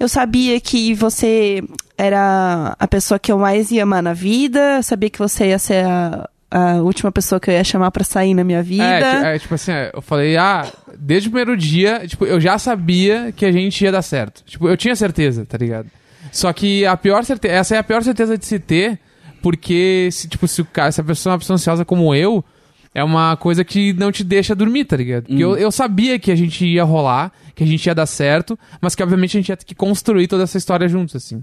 eu 0.00 0.08
sabia 0.08 0.58
que 0.58 0.94
você 0.94 1.62
era 1.96 2.74
a 2.78 2.88
pessoa 2.88 3.18
que 3.18 3.30
eu 3.30 3.38
mais 3.38 3.70
ia 3.70 3.82
amar 3.82 4.02
na 4.02 4.14
vida, 4.14 4.78
eu 4.78 4.82
sabia 4.82 5.10
que 5.10 5.18
você 5.18 5.48
ia 5.48 5.58
ser 5.58 5.84
a, 5.84 6.28
a 6.50 6.74
última 6.76 7.12
pessoa 7.12 7.38
que 7.38 7.50
eu 7.50 7.54
ia 7.54 7.62
chamar 7.62 7.90
pra 7.90 8.02
sair 8.02 8.32
na 8.32 8.42
minha 8.42 8.62
vida. 8.62 8.84
É, 9.28 9.36
é, 9.36 9.38
tipo 9.38 9.54
assim, 9.54 9.72
é, 9.72 9.90
eu 9.92 10.00
falei, 10.00 10.38
ah, 10.38 10.66
desde 10.98 11.28
o 11.28 11.30
primeiro 11.30 11.54
dia, 11.54 12.06
tipo, 12.06 12.24
eu 12.24 12.40
já 12.40 12.58
sabia 12.58 13.30
que 13.30 13.44
a 13.44 13.52
gente 13.52 13.84
ia 13.84 13.92
dar 13.92 14.00
certo. 14.00 14.42
Tipo, 14.46 14.70
eu 14.70 14.76
tinha 14.76 14.96
certeza, 14.96 15.44
tá 15.44 15.58
ligado? 15.58 15.90
Só 16.32 16.50
que 16.50 16.86
a 16.86 16.96
pior 16.96 17.22
certeza, 17.22 17.54
essa 17.54 17.76
é 17.76 17.78
a 17.78 17.84
pior 17.84 18.02
certeza 18.02 18.38
de 18.38 18.46
se 18.46 18.58
ter, 18.58 18.98
porque, 19.42 20.08
se, 20.10 20.28
tipo, 20.28 20.48
se, 20.48 20.62
o 20.62 20.64
cara, 20.64 20.90
se 20.90 21.02
a 21.02 21.04
pessoa 21.04 21.32
é 21.32 21.34
uma 21.34 21.38
pessoa 21.40 21.56
ansiosa 21.56 21.84
como 21.84 22.14
eu, 22.14 22.42
é 22.94 23.04
uma 23.04 23.36
coisa 23.36 23.64
que 23.64 23.92
não 23.92 24.10
te 24.10 24.24
deixa 24.24 24.54
dormir, 24.54 24.84
tá 24.84 24.96
ligado? 24.96 25.24
Porque 25.26 25.42
eu, 25.42 25.56
eu 25.56 25.70
sabia 25.70 26.18
que 26.18 26.30
a 26.30 26.36
gente 26.36 26.66
ia 26.66 26.84
rolar, 26.84 27.32
que 27.54 27.62
a 27.62 27.66
gente 27.66 27.86
ia 27.86 27.94
dar 27.94 28.06
certo, 28.06 28.58
mas 28.80 28.94
que 28.94 29.02
obviamente 29.02 29.36
a 29.36 29.40
gente 29.40 29.48
ia 29.48 29.56
ter 29.56 29.64
que 29.64 29.74
construir 29.74 30.26
toda 30.26 30.42
essa 30.42 30.58
história 30.58 30.88
juntos, 30.88 31.16
assim. 31.16 31.42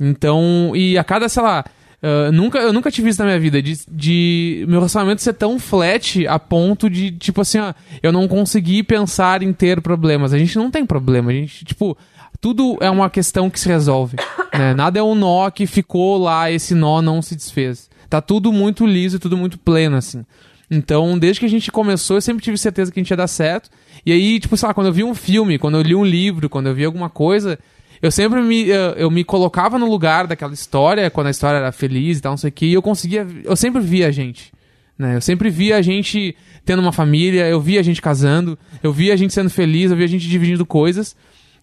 Então, 0.00 0.72
e 0.74 0.96
a 0.96 1.04
cada, 1.04 1.28
sei 1.28 1.42
lá, 1.42 1.64
ah, 2.02 2.30
nunca, 2.32 2.58
eu 2.58 2.72
nunca 2.72 2.90
tive 2.90 3.10
isso 3.10 3.20
na 3.20 3.26
minha 3.26 3.40
vida, 3.40 3.60
de, 3.60 3.78
de 3.90 4.64
meu 4.68 4.78
relacionamento 4.78 5.20
ser 5.20 5.32
tão 5.34 5.58
flat 5.58 6.26
a 6.26 6.38
ponto 6.38 6.88
de, 6.88 7.10
tipo 7.10 7.40
assim, 7.40 7.58
ó, 7.58 7.74
eu 8.02 8.12
não 8.12 8.28
conseguir 8.28 8.84
pensar 8.84 9.42
em 9.42 9.52
ter 9.52 9.80
problemas. 9.80 10.32
A 10.32 10.38
gente 10.38 10.56
não 10.56 10.70
tem 10.70 10.86
problema, 10.86 11.30
a 11.30 11.34
gente, 11.34 11.64
tipo, 11.64 11.96
tudo 12.40 12.78
é 12.80 12.88
uma 12.88 13.10
questão 13.10 13.50
que 13.50 13.58
se 13.58 13.68
resolve, 13.68 14.16
né? 14.56 14.74
Nada 14.74 14.98
é 14.98 15.02
um 15.02 15.14
nó 15.14 15.50
que 15.50 15.66
ficou 15.66 16.18
lá, 16.18 16.50
esse 16.50 16.74
nó 16.74 17.02
não 17.02 17.20
se 17.20 17.34
desfez. 17.34 17.88
Tá 18.08 18.20
tudo 18.20 18.52
muito 18.52 18.86
liso, 18.86 19.18
tudo 19.18 19.36
muito 19.36 19.58
pleno, 19.58 19.96
assim. 19.96 20.24
Então, 20.70 21.18
desde 21.18 21.40
que 21.40 21.46
a 21.46 21.48
gente 21.48 21.72
começou, 21.72 22.16
eu 22.16 22.20
sempre 22.20 22.44
tive 22.44 22.58
certeza 22.58 22.92
que 22.92 22.98
a 22.98 23.02
gente 23.02 23.10
ia 23.10 23.16
dar 23.16 23.26
certo. 23.26 23.70
E 24.04 24.12
aí, 24.12 24.38
tipo, 24.38 24.56
sei 24.56 24.66
lá, 24.66 24.74
quando 24.74 24.88
eu 24.88 24.92
vi 24.92 25.02
um 25.02 25.14
filme, 25.14 25.58
quando 25.58 25.76
eu 25.76 25.82
li 25.82 25.94
um 25.94 26.04
livro, 26.04 26.48
quando 26.48 26.66
eu 26.66 26.74
vi 26.74 26.84
alguma 26.84 27.08
coisa, 27.08 27.58
eu 28.02 28.10
sempre 28.10 28.40
me, 28.42 28.68
eu, 28.68 28.90
eu 28.92 29.10
me 29.10 29.24
colocava 29.24 29.78
no 29.78 29.88
lugar 29.88 30.26
daquela 30.26 30.52
história, 30.52 31.10
quando 31.10 31.28
a 31.28 31.30
história 31.30 31.58
era 31.58 31.72
feliz 31.72 32.18
e 32.18 32.20
tal, 32.20 32.32
não 32.32 32.36
sei 32.36 32.50
o 32.50 32.52
que, 32.52 32.66
e 32.66 32.74
eu 32.74 32.82
conseguia, 32.82 33.26
eu 33.44 33.56
sempre 33.56 33.80
via 33.80 34.08
a 34.08 34.10
gente. 34.10 34.52
Né? 34.98 35.16
Eu 35.16 35.20
sempre 35.20 35.48
via 35.48 35.76
a 35.76 35.82
gente 35.82 36.36
tendo 36.64 36.80
uma 36.80 36.92
família, 36.92 37.48
eu 37.48 37.60
via 37.60 37.80
a 37.80 37.82
gente 37.82 38.02
casando, 38.02 38.58
eu 38.82 38.92
via 38.92 39.14
a 39.14 39.16
gente 39.16 39.32
sendo 39.32 39.48
feliz, 39.48 39.90
eu 39.90 39.96
via 39.96 40.06
a 40.06 40.08
gente 40.08 40.28
dividindo 40.28 40.66
coisas. 40.66 41.16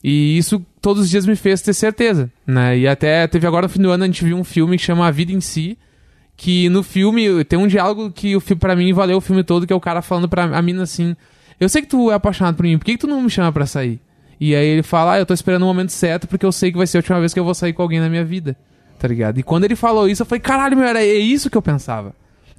E 0.04 0.38
isso 0.38 0.64
todos 0.82 1.04
os 1.04 1.10
dias 1.10 1.26
me 1.26 1.36
fez 1.36 1.62
ter 1.62 1.74
certeza, 1.74 2.32
né? 2.46 2.78
E 2.78 2.88
até 2.88 3.28
teve 3.28 3.48
agora 3.48 3.68
no 3.68 3.70
fim 3.70 3.82
do 3.82 3.90
ano 3.90 4.04
a 4.04 4.08
gente 4.08 4.24
viu 4.24 4.38
um 4.38 4.44
filme 4.44 4.78
que 4.78 4.84
chama 4.84 5.08
A 5.08 5.12
Vida 5.12 5.32
em 5.32 5.42
Si, 5.42 5.78
que 6.38 6.70
no 6.70 6.84
filme 6.84 7.44
tem 7.46 7.58
um 7.58 7.68
diálogo 7.68 8.12
que 8.12 8.36
o 8.36 8.42
pra 8.58 8.76
mim 8.76 8.92
valeu 8.94 9.18
o 9.18 9.22
filme 9.22 9.44
todo, 9.44 9.66
que 9.66 9.74
é 9.74 9.76
o 9.76 9.80
cara 9.80 10.02
falando 10.02 10.28
pra 10.28 10.44
a 10.44 10.62
mina 10.62 10.84
assim: 10.84 11.16
"Eu 11.60 11.70
sei 11.70 11.82
que 11.82 11.88
tu 11.88 12.12
é 12.12 12.16
apaixonado 12.16 12.56
por 12.56 12.64
mim, 12.64 12.78
por 12.78 12.86
que, 12.86 12.94
que 12.94 13.00
tu 13.00 13.08
não 13.08 13.22
me 13.22 13.30
chama 13.30 13.52
pra 13.52 13.66
sair?" 13.66 14.00
E 14.40 14.56
aí 14.56 14.66
ele 14.66 14.84
fala: 14.84 15.14
"Ah, 15.14 15.20
eu 15.20 15.26
tô 15.26 15.34
esperando 15.34 15.64
o 15.64 15.66
momento 15.66 15.92
certo 15.92 16.28
porque 16.28 16.46
eu 16.46 16.52
sei 16.52 16.72
que 16.72 16.78
vai 16.78 16.88
ser 16.88 16.98
a 16.98 17.00
última 17.00 17.20
vez 17.20 17.34
que 17.34 17.40
eu 17.40 17.46
vou 17.46 17.54
sair 17.54 17.74
com 17.74 17.82
alguém 17.82 18.00
na 18.00 18.10
minha 18.10 18.26
vida." 18.26 18.56
Tá 19.00 19.08
ligado? 19.08 19.40
E 19.40 19.44
quando 19.44 19.66
ele 19.66 19.76
falou 19.76 20.08
isso, 20.10 20.22
eu 20.22 20.26
falei: 20.26 20.40
"Caralho, 20.40 20.78
meu, 20.78 20.86
era 20.86 21.02
é 21.02 21.16
isso 21.16 21.50
que 21.50 21.58
eu 21.58 21.62
pensava." 21.62 22.14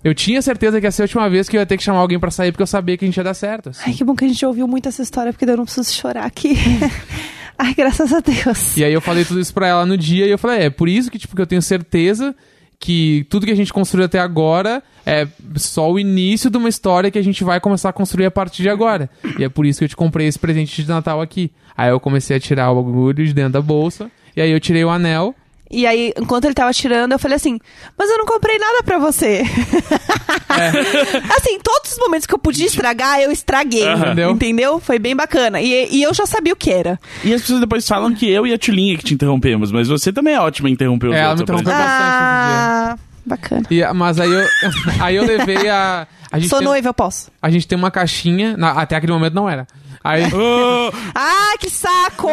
Eu 0.04 0.14
tinha 0.14 0.40
certeza 0.40 0.78
que 0.78 0.86
ia 0.86 0.90
ser 0.92 1.02
a 1.02 1.04
última 1.04 1.28
vez 1.28 1.48
que 1.48 1.56
eu 1.56 1.60
ia 1.60 1.66
ter 1.66 1.76
que 1.76 1.82
chamar 1.82 1.98
alguém 1.98 2.16
pra 2.18 2.30
sair 2.30 2.52
porque 2.52 2.62
eu 2.62 2.66
sabia 2.66 2.96
que 2.96 3.04
a 3.04 3.08
gente 3.08 3.16
ia 3.16 3.24
dar 3.24 3.34
certo. 3.34 3.70
assim. 3.70 3.82
Ai, 3.86 3.92
que 3.92 4.04
bom 4.04 4.14
que 4.14 4.24
a 4.24 4.28
gente 4.28 4.46
ouviu 4.46 4.68
muito 4.68 4.88
essa 4.88 5.02
história, 5.02 5.32
porque 5.32 5.44
daí 5.44 5.54
eu 5.54 5.58
não 5.58 5.64
preciso 5.64 5.92
chorar 5.92 6.24
aqui. 6.24 6.54
Ai, 7.58 7.74
graças 7.74 8.12
a 8.12 8.20
Deus. 8.20 8.76
E 8.76 8.84
aí 8.84 8.92
eu 8.92 9.00
falei 9.00 9.24
tudo 9.24 9.40
isso 9.40 9.52
pra 9.52 9.66
ela 9.66 9.84
no 9.84 9.96
dia 9.96 10.26
e 10.26 10.30
eu 10.30 10.38
falei, 10.38 10.66
é, 10.66 10.70
por 10.70 10.88
isso 10.88 11.10
que, 11.10 11.18
tipo, 11.18 11.34
que 11.34 11.42
eu 11.42 11.46
tenho 11.46 11.62
certeza 11.62 12.36
que 12.78 13.26
tudo 13.30 13.46
que 13.46 13.52
a 13.52 13.56
gente 13.56 13.72
construiu 13.72 14.06
até 14.06 14.18
agora 14.18 14.82
é 15.04 15.26
só 15.56 15.90
o 15.90 15.98
início 15.98 16.50
de 16.50 16.56
uma 16.56 16.68
história 16.68 17.10
que 17.10 17.18
a 17.18 17.22
gente 17.22 17.44
vai 17.44 17.60
começar 17.60 17.88
a 17.88 17.92
construir 17.92 18.26
a 18.26 18.30
partir 18.30 18.62
de 18.62 18.68
agora. 18.68 19.08
E 19.38 19.44
é 19.44 19.48
por 19.48 19.64
isso 19.64 19.78
que 19.78 19.84
eu 19.84 19.88
te 19.88 19.96
comprei 19.96 20.26
esse 20.26 20.38
presente 20.38 20.82
de 20.82 20.88
Natal 20.88 21.20
aqui. 21.20 21.50
Aí 21.76 21.90
eu 21.90 22.00
comecei 22.00 22.36
a 22.36 22.40
tirar 22.40 22.70
o 22.70 22.82
bagulho 22.82 23.24
de 23.24 23.32
dentro 23.32 23.52
da 23.52 23.60
bolsa, 23.60 24.10
e 24.36 24.40
aí 24.40 24.50
eu 24.50 24.60
tirei 24.60 24.84
o 24.84 24.90
anel. 24.90 25.34
E 25.70 25.86
aí, 25.86 26.12
enquanto 26.16 26.44
ele 26.44 26.54
tava 26.54 26.72
tirando, 26.72 27.12
eu 27.12 27.18
falei 27.18 27.36
assim: 27.36 27.58
Mas 27.98 28.08
eu 28.10 28.18
não 28.18 28.24
comprei 28.26 28.58
nada 28.58 28.82
pra 28.84 28.98
você. 28.98 29.42
assim, 31.36 31.58
todos 31.62 31.92
os 31.92 31.98
momentos 31.98 32.26
que 32.26 32.34
eu 32.34 32.38
podia 32.38 32.66
estragar, 32.66 33.20
eu 33.20 33.30
estraguei. 33.30 33.86
Aham. 33.86 34.04
Entendeu? 34.06 34.30
Entendeu? 34.30 34.80
Foi 34.80 34.98
bem 34.98 35.14
bacana. 35.16 35.60
E, 35.60 35.88
e 35.90 36.02
eu 36.02 36.12
já 36.14 36.26
sabia 36.26 36.52
o 36.52 36.56
que 36.56 36.70
era. 36.70 36.98
E 37.24 37.32
as 37.34 37.40
pessoas 37.42 37.60
depois 37.60 37.86
falam 37.86 38.14
que 38.14 38.28
eu 38.30 38.46
e 38.46 38.52
a 38.54 38.58
Tulinha 38.58 38.96
que 38.96 39.04
te 39.04 39.14
interrompemos, 39.14 39.70
mas 39.72 39.88
você 39.88 40.12
também 40.12 40.34
é 40.34 40.40
ótima 40.40 40.68
em 40.68 40.72
interromper 40.72 41.08
os 41.08 41.14
É, 41.14 41.20
ela 41.20 41.30
outros. 41.30 41.40
me 41.50 41.60
interrompeu 41.60 41.72
apresentadores. 41.72 42.92
Ah, 42.92 42.98
bacana. 43.24 43.62
E, 43.70 43.92
mas 43.94 44.20
aí 44.20 44.30
eu, 44.32 44.46
aí 45.00 45.16
eu 45.16 45.24
levei 45.24 45.68
a. 45.68 46.06
a 46.30 46.38
gente 46.38 46.48
Sou 46.48 46.60
noiva, 46.62 46.88
eu 46.88 46.94
posso. 46.94 47.30
A 47.42 47.50
gente 47.50 47.66
tem 47.66 47.76
uma 47.76 47.90
caixinha. 47.90 48.56
na- 48.56 48.72
até 48.72 48.96
aquele 48.96 49.12
momento 49.12 49.34
não 49.34 49.48
era. 49.48 49.66
Aí. 50.06 50.22
Oh, 50.34 50.90
Ah, 51.14 51.54
que 51.58 51.68
saco! 51.70 52.28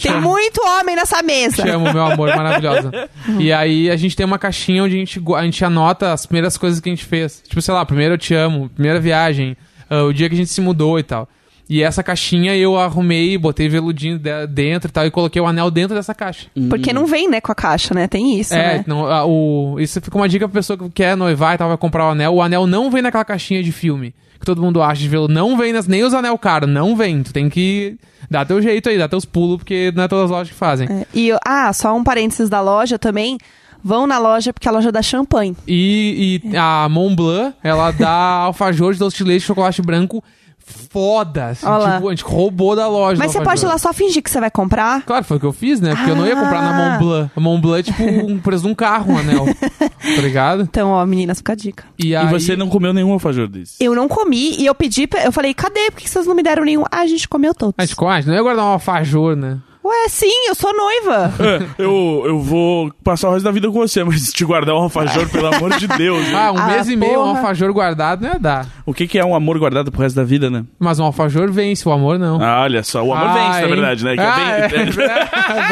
Tem 0.00 0.12
amo. 0.12 0.28
muito 0.28 0.60
homem 0.66 0.94
nessa 0.96 1.22
mesa. 1.22 1.62
Te 1.62 1.68
amo, 1.68 1.92
meu 1.92 2.02
amor, 2.04 2.28
maravilhosa. 2.36 2.90
E 3.38 3.52
aí 3.52 3.90
a 3.90 3.96
gente 3.96 4.14
tem 4.16 4.26
uma 4.26 4.38
caixinha 4.38 4.84
onde 4.84 4.96
a 4.96 4.98
gente, 4.98 5.22
a 5.36 5.42
gente 5.44 5.64
anota 5.64 6.12
as 6.12 6.26
primeiras 6.26 6.56
coisas 6.58 6.80
que 6.80 6.88
a 6.88 6.92
gente 6.92 7.04
fez. 7.04 7.42
Tipo, 7.48 7.62
sei 7.62 7.72
lá, 7.72 7.84
primeiro 7.86 8.14
eu 8.14 8.18
te 8.18 8.34
amo, 8.34 8.68
primeira 8.70 9.00
viagem, 9.00 9.56
ah, 9.88 10.02
o 10.04 10.12
dia 10.12 10.28
que 10.28 10.34
a 10.34 10.38
gente 10.38 10.50
se 10.50 10.60
mudou 10.60 10.98
e 10.98 11.02
tal. 11.02 11.28
E 11.68 11.82
essa 11.84 12.02
caixinha 12.02 12.56
eu 12.56 12.76
arrumei, 12.76 13.38
botei 13.38 13.68
veludinho 13.68 14.18
de- 14.18 14.46
dentro 14.48 14.90
e 14.90 14.92
tal, 14.92 15.06
e 15.06 15.10
coloquei 15.10 15.40
o 15.40 15.46
anel 15.46 15.70
dentro 15.70 15.94
dessa 15.94 16.12
caixa. 16.12 16.48
Porque 16.68 16.92
não 16.92 17.06
vem, 17.06 17.28
né, 17.30 17.40
com 17.40 17.52
a 17.52 17.54
caixa, 17.54 17.94
né? 17.94 18.08
Tem 18.08 18.38
isso, 18.40 18.52
é, 18.52 18.78
né? 18.78 18.84
não, 18.88 19.06
ah, 19.06 19.24
o, 19.24 19.76
isso 19.78 20.00
fica 20.00 20.16
uma 20.16 20.28
dica 20.28 20.48
pra 20.48 20.58
pessoa 20.58 20.76
que 20.76 20.90
quer 20.90 21.16
noivar 21.16 21.54
e 21.54 21.58
tal, 21.58 21.68
vai 21.68 21.76
comprar 21.78 22.06
o 22.08 22.10
anel. 22.10 22.34
O 22.34 22.42
anel 22.42 22.66
não 22.66 22.90
vem 22.90 23.00
naquela 23.02 23.24
caixinha 23.24 23.62
de 23.62 23.70
filme 23.70 24.12
que 24.40 24.46
todo 24.46 24.62
mundo 24.62 24.82
acha 24.82 25.00
de 25.00 25.08
veludo. 25.08 25.32
Não 25.32 25.56
vem, 25.56 25.72
nas, 25.72 25.86
nem 25.86 26.02
os 26.02 26.14
anel 26.14 26.36
caros, 26.38 26.68
não 26.68 26.96
vem. 26.96 27.22
Tu 27.22 27.32
tem 27.32 27.50
que 27.50 27.96
dar 28.28 28.46
teu 28.46 28.60
jeito 28.62 28.88
aí, 28.88 28.96
dar 28.96 29.08
teus 29.08 29.26
pulos, 29.26 29.58
porque 29.58 29.92
não 29.94 30.04
é 30.04 30.08
todas 30.08 30.24
as 30.24 30.30
lojas 30.30 30.48
que 30.48 30.58
fazem. 30.58 30.88
É, 30.90 31.06
E, 31.14 31.30
ah, 31.44 31.72
só 31.72 31.94
um 31.94 32.02
parênteses 32.02 32.48
da 32.48 32.60
loja 32.60 32.98
também. 32.98 33.38
Vão 33.82 34.06
na 34.06 34.18
loja 34.18 34.52
porque 34.52 34.68
a 34.68 34.72
loja 34.72 34.90
dá 34.90 35.00
champanhe. 35.02 35.56
E, 35.66 36.42
e 36.44 36.56
a 36.56 36.88
Montblanc, 36.90 37.54
ela 37.62 37.90
dá 37.90 38.10
alfajor 38.44 38.92
de 38.92 38.98
doce 38.98 39.16
de 39.18 39.24
leite 39.24 39.44
chocolate 39.44 39.80
branco 39.82 40.22
foda. 40.70 41.46
Assim, 41.48 41.66
Ó 41.66 41.76
lá. 41.78 41.94
tipo, 41.96 42.08
a 42.08 42.10
gente 42.10 42.24
roubou 42.24 42.74
da 42.76 42.88
loja. 42.88 43.18
Mas 43.18 43.32
você 43.32 43.40
pode 43.42 43.64
ir 43.64 43.66
lá 43.68 43.76
só 43.78 43.92
fingir 43.92 44.22
que 44.22 44.30
você 44.30 44.40
vai 44.40 44.50
comprar. 44.50 45.02
Claro, 45.02 45.24
foi 45.24 45.36
o 45.36 45.40
que 45.40 45.46
eu 45.46 45.52
fiz, 45.52 45.80
né? 45.80 45.94
Porque 45.94 46.10
eu 46.10 46.16
não 46.16 46.26
ia 46.26 46.34
comprar 46.36 46.62
na 46.62 46.70
Ah. 46.70 46.90
Montblanc. 46.98 47.30
A 47.36 47.40
Montblanc 47.40 47.80
é 47.80 47.82
tipo 47.92 48.02
um 48.04 48.38
preço 48.40 48.64
de 48.64 48.70
um 48.70 48.74
carro, 48.74 49.12
um 49.12 49.18
anel. 49.18 49.46
tá 49.78 50.22
ligado? 50.22 50.62
Então, 50.62 50.90
ó, 50.90 51.04
meninas, 51.06 51.38
fica 51.38 51.52
a 51.52 51.56
dica. 51.56 51.84
E, 51.98 52.08
E 52.08 52.16
aí, 52.16 52.28
você 52.28 52.56
não 52.56 52.68
comeu 52.68 52.92
nenhum 52.92 53.12
alfajor 53.12 53.48
desse. 53.48 53.76
Eu 53.82 53.94
não 53.94 54.08
comi 54.08 54.56
e 54.58 54.66
eu 54.66 54.74
pedi, 54.74 55.08
eu 55.24 55.32
falei, 55.32 55.52
cadê? 55.54 55.90
Por 55.90 56.00
que 56.00 56.08
vocês 56.08 56.26
não 56.26 56.34
me 56.34 56.42
deram 56.42 56.64
nenhum? 56.64 56.84
Ah, 56.90 57.00
a 57.00 57.06
gente 57.06 57.28
comeu 57.28 57.54
todos. 57.54 57.74
A 57.78 57.84
gente, 57.84 57.96
ah, 58.04 58.08
a 58.08 58.16
gente 58.20 58.28
não 58.28 58.34
ia 58.34 58.42
guardar 58.42 58.64
um 58.64 58.68
alfajor, 58.68 59.36
né? 59.36 59.58
Ué, 59.90 60.08
sim, 60.08 60.30
eu 60.48 60.54
sou 60.54 60.72
noiva. 60.74 61.32
É, 61.78 61.82
eu, 61.82 62.22
eu 62.26 62.38
vou 62.38 62.92
passar 63.02 63.28
o 63.28 63.32
resto 63.32 63.44
da 63.44 63.50
vida 63.50 63.66
com 63.68 63.72
você, 63.74 64.04
mas 64.04 64.32
te 64.32 64.44
guardar 64.44 64.74
um 64.74 64.78
alfajor, 64.82 65.28
pelo 65.28 65.46
amor 65.48 65.76
de 65.76 65.86
Deus. 65.88 66.22
né? 66.28 66.34
Ah, 66.34 66.52
um 66.52 66.58
Ah, 66.58 66.66
mês 66.68 66.88
e 66.88 66.94
meio, 66.96 67.12
um 67.20 67.24
porra. 67.24 67.38
alfajor 67.38 67.72
guardado 67.72 68.22
não 68.22 68.32
ia 68.34 68.38
dar. 68.38 68.66
O 68.86 68.94
que, 68.94 69.06
que 69.08 69.18
é 69.18 69.24
um 69.24 69.34
amor 69.34 69.58
guardado 69.58 69.90
pro 69.90 70.00
resto 70.02 70.14
da 70.16 70.22
vida, 70.24 70.48
né? 70.48 70.64
Mas 70.78 70.98
um 71.00 71.04
alfajor 71.04 71.50
vence, 71.50 71.88
o 71.88 71.92
amor 71.92 72.18
não. 72.18 72.40
Ah, 72.40 72.60
olha 72.62 72.82
só, 72.82 73.02
o 73.02 73.12
amor 73.12 73.26
Ah, 73.28 73.32
vence, 73.34 73.60
na 73.60 73.62
hein? 73.62 73.68
verdade, 73.74 74.04
né? 74.04 74.14
Que 74.14 74.20
Ah, 74.20 74.50
é 74.50 74.68
bem... 74.68 74.80
é. 74.80 74.86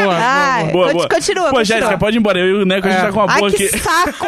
boa, 0.03 0.15
Ah, 0.17 0.59
boa, 0.59 0.73
boa. 0.73 0.73
Boa, 0.73 0.85
Conti- 0.87 0.95
boa. 0.97 1.09
continua, 1.09 1.45
Pô, 1.51 1.57
continua. 1.57 1.65
Jéssica, 1.81 1.99
pode 1.99 2.17
ir 2.17 2.21
embora. 2.21 2.39
Eu 2.41 2.47
e 2.61 2.63
o 2.63 2.67
Neco, 2.67 2.89
a 2.89 2.91
gente 2.91 3.01
É. 3.01 3.07
tá 3.07 3.13
com 3.13 3.21
uma 3.21 3.33
Ai, 3.33 3.39
boa 3.41 3.51
que 3.53 3.65
aqui. 3.67 3.79
saco! 3.79 4.27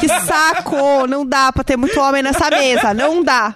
Que 0.00 0.08
saco! 0.08 1.06
Não 1.08 1.24
dá 1.24 1.52
pra 1.52 1.62
ter 1.62 1.76
muito 1.76 1.98
homem 2.00 2.22
nessa 2.22 2.50
mesa, 2.50 2.92
não 2.94 3.22
dá. 3.22 3.54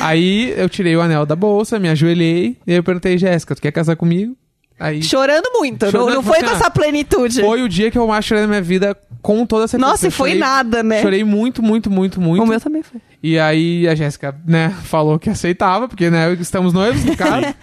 Aí 0.00 0.54
eu 0.56 0.68
tirei 0.68 0.96
o 0.96 1.00
anel 1.02 1.26
da 1.26 1.36
bolsa, 1.36 1.78
me 1.78 1.88
ajoelhei, 1.88 2.56
e 2.66 2.70
aí 2.72 2.76
eu 2.78 2.82
perguntei, 2.84 3.18
Jéssica, 3.18 3.54
tu 3.54 3.60
quer 3.62 3.72
casar 3.72 3.96
comigo? 3.96 4.34
Aí 4.78 5.02
Chorando 5.02 5.48
muito, 5.54 5.84
não, 5.86 5.90
Chorando 5.92 6.14
não 6.16 6.22
foi 6.22 6.38
pra 6.38 6.48
com 6.50 6.54
essa 6.56 6.70
plenitude. 6.70 7.40
foi 7.40 7.62
o 7.62 7.68
dia 7.68 7.90
que 7.90 7.96
eu 7.96 8.06
mais 8.06 8.24
chorei 8.24 8.42
na 8.42 8.48
minha 8.48 8.60
vida 8.62 8.96
com 9.22 9.46
toda 9.46 9.66
certeza. 9.66 9.90
Nossa, 9.90 10.08
e 10.08 10.10
foi 10.10 10.30
chorei- 10.30 10.40
nada, 10.40 10.82
né? 10.82 11.00
Chorei 11.02 11.24
muito, 11.24 11.62
muito, 11.62 11.90
muito, 11.90 12.20
muito. 12.20 12.42
O 12.42 12.46
meu 12.46 12.60
também 12.60 12.82
foi. 12.82 13.00
E 13.22 13.38
aí 13.38 13.88
a 13.88 13.94
Jéssica, 13.94 14.36
né, 14.46 14.74
falou 14.84 15.18
que 15.18 15.30
aceitava, 15.30 15.88
porque, 15.88 16.10
né, 16.10 16.32
estamos 16.34 16.72
noivos, 16.74 17.04
no 17.04 17.16
caso. 17.16 17.54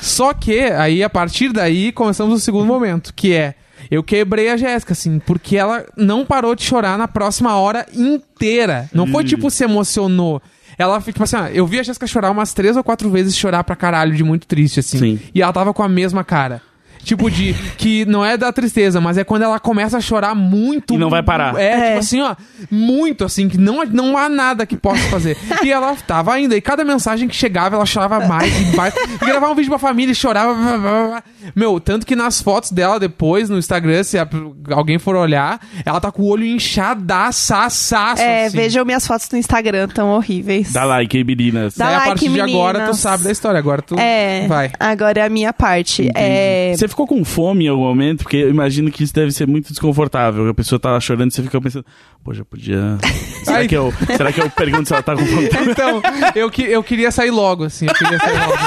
Só 0.00 0.32
que, 0.32 0.58
aí, 0.60 1.04
a 1.04 1.10
partir 1.10 1.52
daí, 1.52 1.92
começamos 1.92 2.34
o 2.34 2.42
segundo 2.42 2.66
momento, 2.66 3.12
que 3.14 3.32
é... 3.34 3.54
Eu 3.90 4.02
quebrei 4.02 4.48
a 4.48 4.56
Jéssica, 4.56 4.94
assim, 4.94 5.18
porque 5.18 5.58
ela 5.58 5.84
não 5.94 6.24
parou 6.24 6.54
de 6.54 6.62
chorar 6.64 6.96
na 6.96 7.06
próxima 7.06 7.54
hora 7.58 7.84
inteira. 7.94 8.88
Não 8.94 9.06
foi 9.06 9.22
tipo, 9.24 9.50
se 9.50 9.62
emocionou. 9.62 10.40
Ela 10.78 11.00
fica, 11.00 11.12
tipo 11.12 11.24
assim, 11.24 11.36
ah, 11.36 11.50
eu 11.52 11.66
vi 11.66 11.78
a 11.78 11.82
Jéssica 11.82 12.06
chorar 12.06 12.30
umas 12.30 12.52
três 12.52 12.76
ou 12.76 12.84
quatro 12.84 13.10
vezes 13.10 13.36
chorar 13.36 13.64
pra 13.64 13.76
caralho 13.76 14.14
de 14.14 14.24
muito 14.24 14.46
triste, 14.46 14.80
assim. 14.80 14.98
Sim. 14.98 15.20
E 15.34 15.42
ela 15.42 15.52
tava 15.52 15.72
com 15.72 15.82
a 15.82 15.88
mesma 15.88 16.24
cara. 16.24 16.62
Tipo, 17.04 17.30
de. 17.30 17.54
que 17.76 18.04
não 18.06 18.24
é 18.24 18.36
da 18.36 18.52
tristeza, 18.52 19.00
mas 19.00 19.16
é 19.18 19.24
quando 19.24 19.42
ela 19.42 19.60
começa 19.60 19.98
a 19.98 20.00
chorar 20.00 20.34
muito. 20.34 20.94
E 20.94 20.98
não 20.98 21.10
vai 21.10 21.22
parar. 21.22 21.56
É, 21.56 21.64
É. 21.72 21.86
tipo 21.88 21.98
assim, 22.00 22.20
ó. 22.22 22.34
Muito 22.70 23.24
assim, 23.24 23.48
que 23.48 23.58
não, 23.58 23.84
não 23.84 24.16
há 24.16 24.28
nada 24.28 24.64
que 24.66 24.76
possa 24.76 25.02
fazer. 25.10 25.36
e 25.62 25.70
ela 25.70 25.94
tava 26.06 26.32
ainda. 26.32 26.56
E 26.56 26.60
cada 26.60 26.84
mensagem 26.84 27.28
que 27.28 27.36
chegava, 27.36 27.76
ela 27.76 27.86
chorava 27.86 28.26
mais 28.26 28.52
e 28.72 28.76
mais. 28.76 28.94
E 28.96 29.24
gravava 29.24 29.52
um 29.52 29.54
vídeo 29.54 29.68
pra 29.70 29.78
família 29.78 30.12
e 30.12 30.14
chorava. 30.14 30.54
blá, 30.54 30.78
blá, 30.78 31.06
blá. 31.08 31.22
Meu, 31.54 31.78
tanto 31.78 32.06
que 32.06 32.16
nas 32.16 32.40
fotos 32.40 32.70
dela 32.72 32.98
depois, 32.98 33.48
no 33.50 33.58
Instagram, 33.58 34.02
se 34.02 34.18
a- 34.18 34.28
alguém 34.72 34.98
for 34.98 35.14
olhar, 35.14 35.60
ela 35.84 36.00
tá 36.00 36.10
com 36.10 36.22
o 36.22 36.26
olho 36.26 36.44
inchadaçaçaço. 36.46 38.22
É, 38.22 38.46
assim. 38.46 38.56
vejam 38.56 38.84
minhas 38.84 39.06
fotos 39.06 39.28
no 39.30 39.38
Instagram, 39.38 39.88
tão 39.88 40.10
horríveis. 40.10 40.72
Dá 40.72 40.84
like, 40.84 41.16
hein, 41.16 41.24
meninas. 41.24 41.74
Dá 41.76 41.84
Daí, 41.86 41.94
a 41.94 41.98
like, 41.98 42.08
partir 42.10 42.28
de 42.30 42.40
agora, 42.40 42.78
tu 42.78 42.80
meninas. 42.80 42.98
sabe 42.98 43.24
da 43.24 43.30
história. 43.32 43.58
Agora 43.58 43.82
tu 43.82 43.98
É, 43.98 44.46
vai. 44.46 44.70
agora 44.78 45.20
é 45.20 45.24
a 45.24 45.28
minha 45.28 45.52
parte. 45.52 46.10
É, 46.14 46.72
Você 46.76 46.88
ficou 46.94 47.06
com 47.06 47.24
fome 47.24 47.64
em 47.66 47.68
algum 47.68 47.82
momento? 47.82 48.22
Porque 48.22 48.36
eu 48.36 48.48
imagino 48.50 48.90
que 48.90 49.02
isso 49.02 49.12
deve 49.12 49.30
ser 49.32 49.46
muito 49.46 49.68
desconfortável. 49.70 50.48
A 50.48 50.54
pessoa 50.54 50.78
tá 50.78 50.98
chorando 51.00 51.30
e 51.30 51.34
você 51.34 51.42
fica 51.42 51.60
pensando, 51.60 51.84
pô, 52.22 52.32
já 52.32 52.44
podia. 52.44 52.96
Será, 53.44 53.66
que 53.68 53.76
eu, 53.76 53.92
será 54.16 54.32
que 54.32 54.40
eu 54.40 54.48
pergunto 54.48 54.86
se 54.88 54.94
ela 54.94 55.02
tá 55.02 55.14
com 55.14 55.24
fome? 55.26 55.48
Então, 55.74 56.00
eu, 56.34 56.50
que- 56.50 56.62
eu 56.62 56.82
queria 56.82 57.10
sair 57.10 57.30
logo, 57.30 57.64
assim. 57.64 57.86
Eu 57.86 57.94
queria 57.94 58.18
sair 58.18 58.38
logo. 58.38 58.58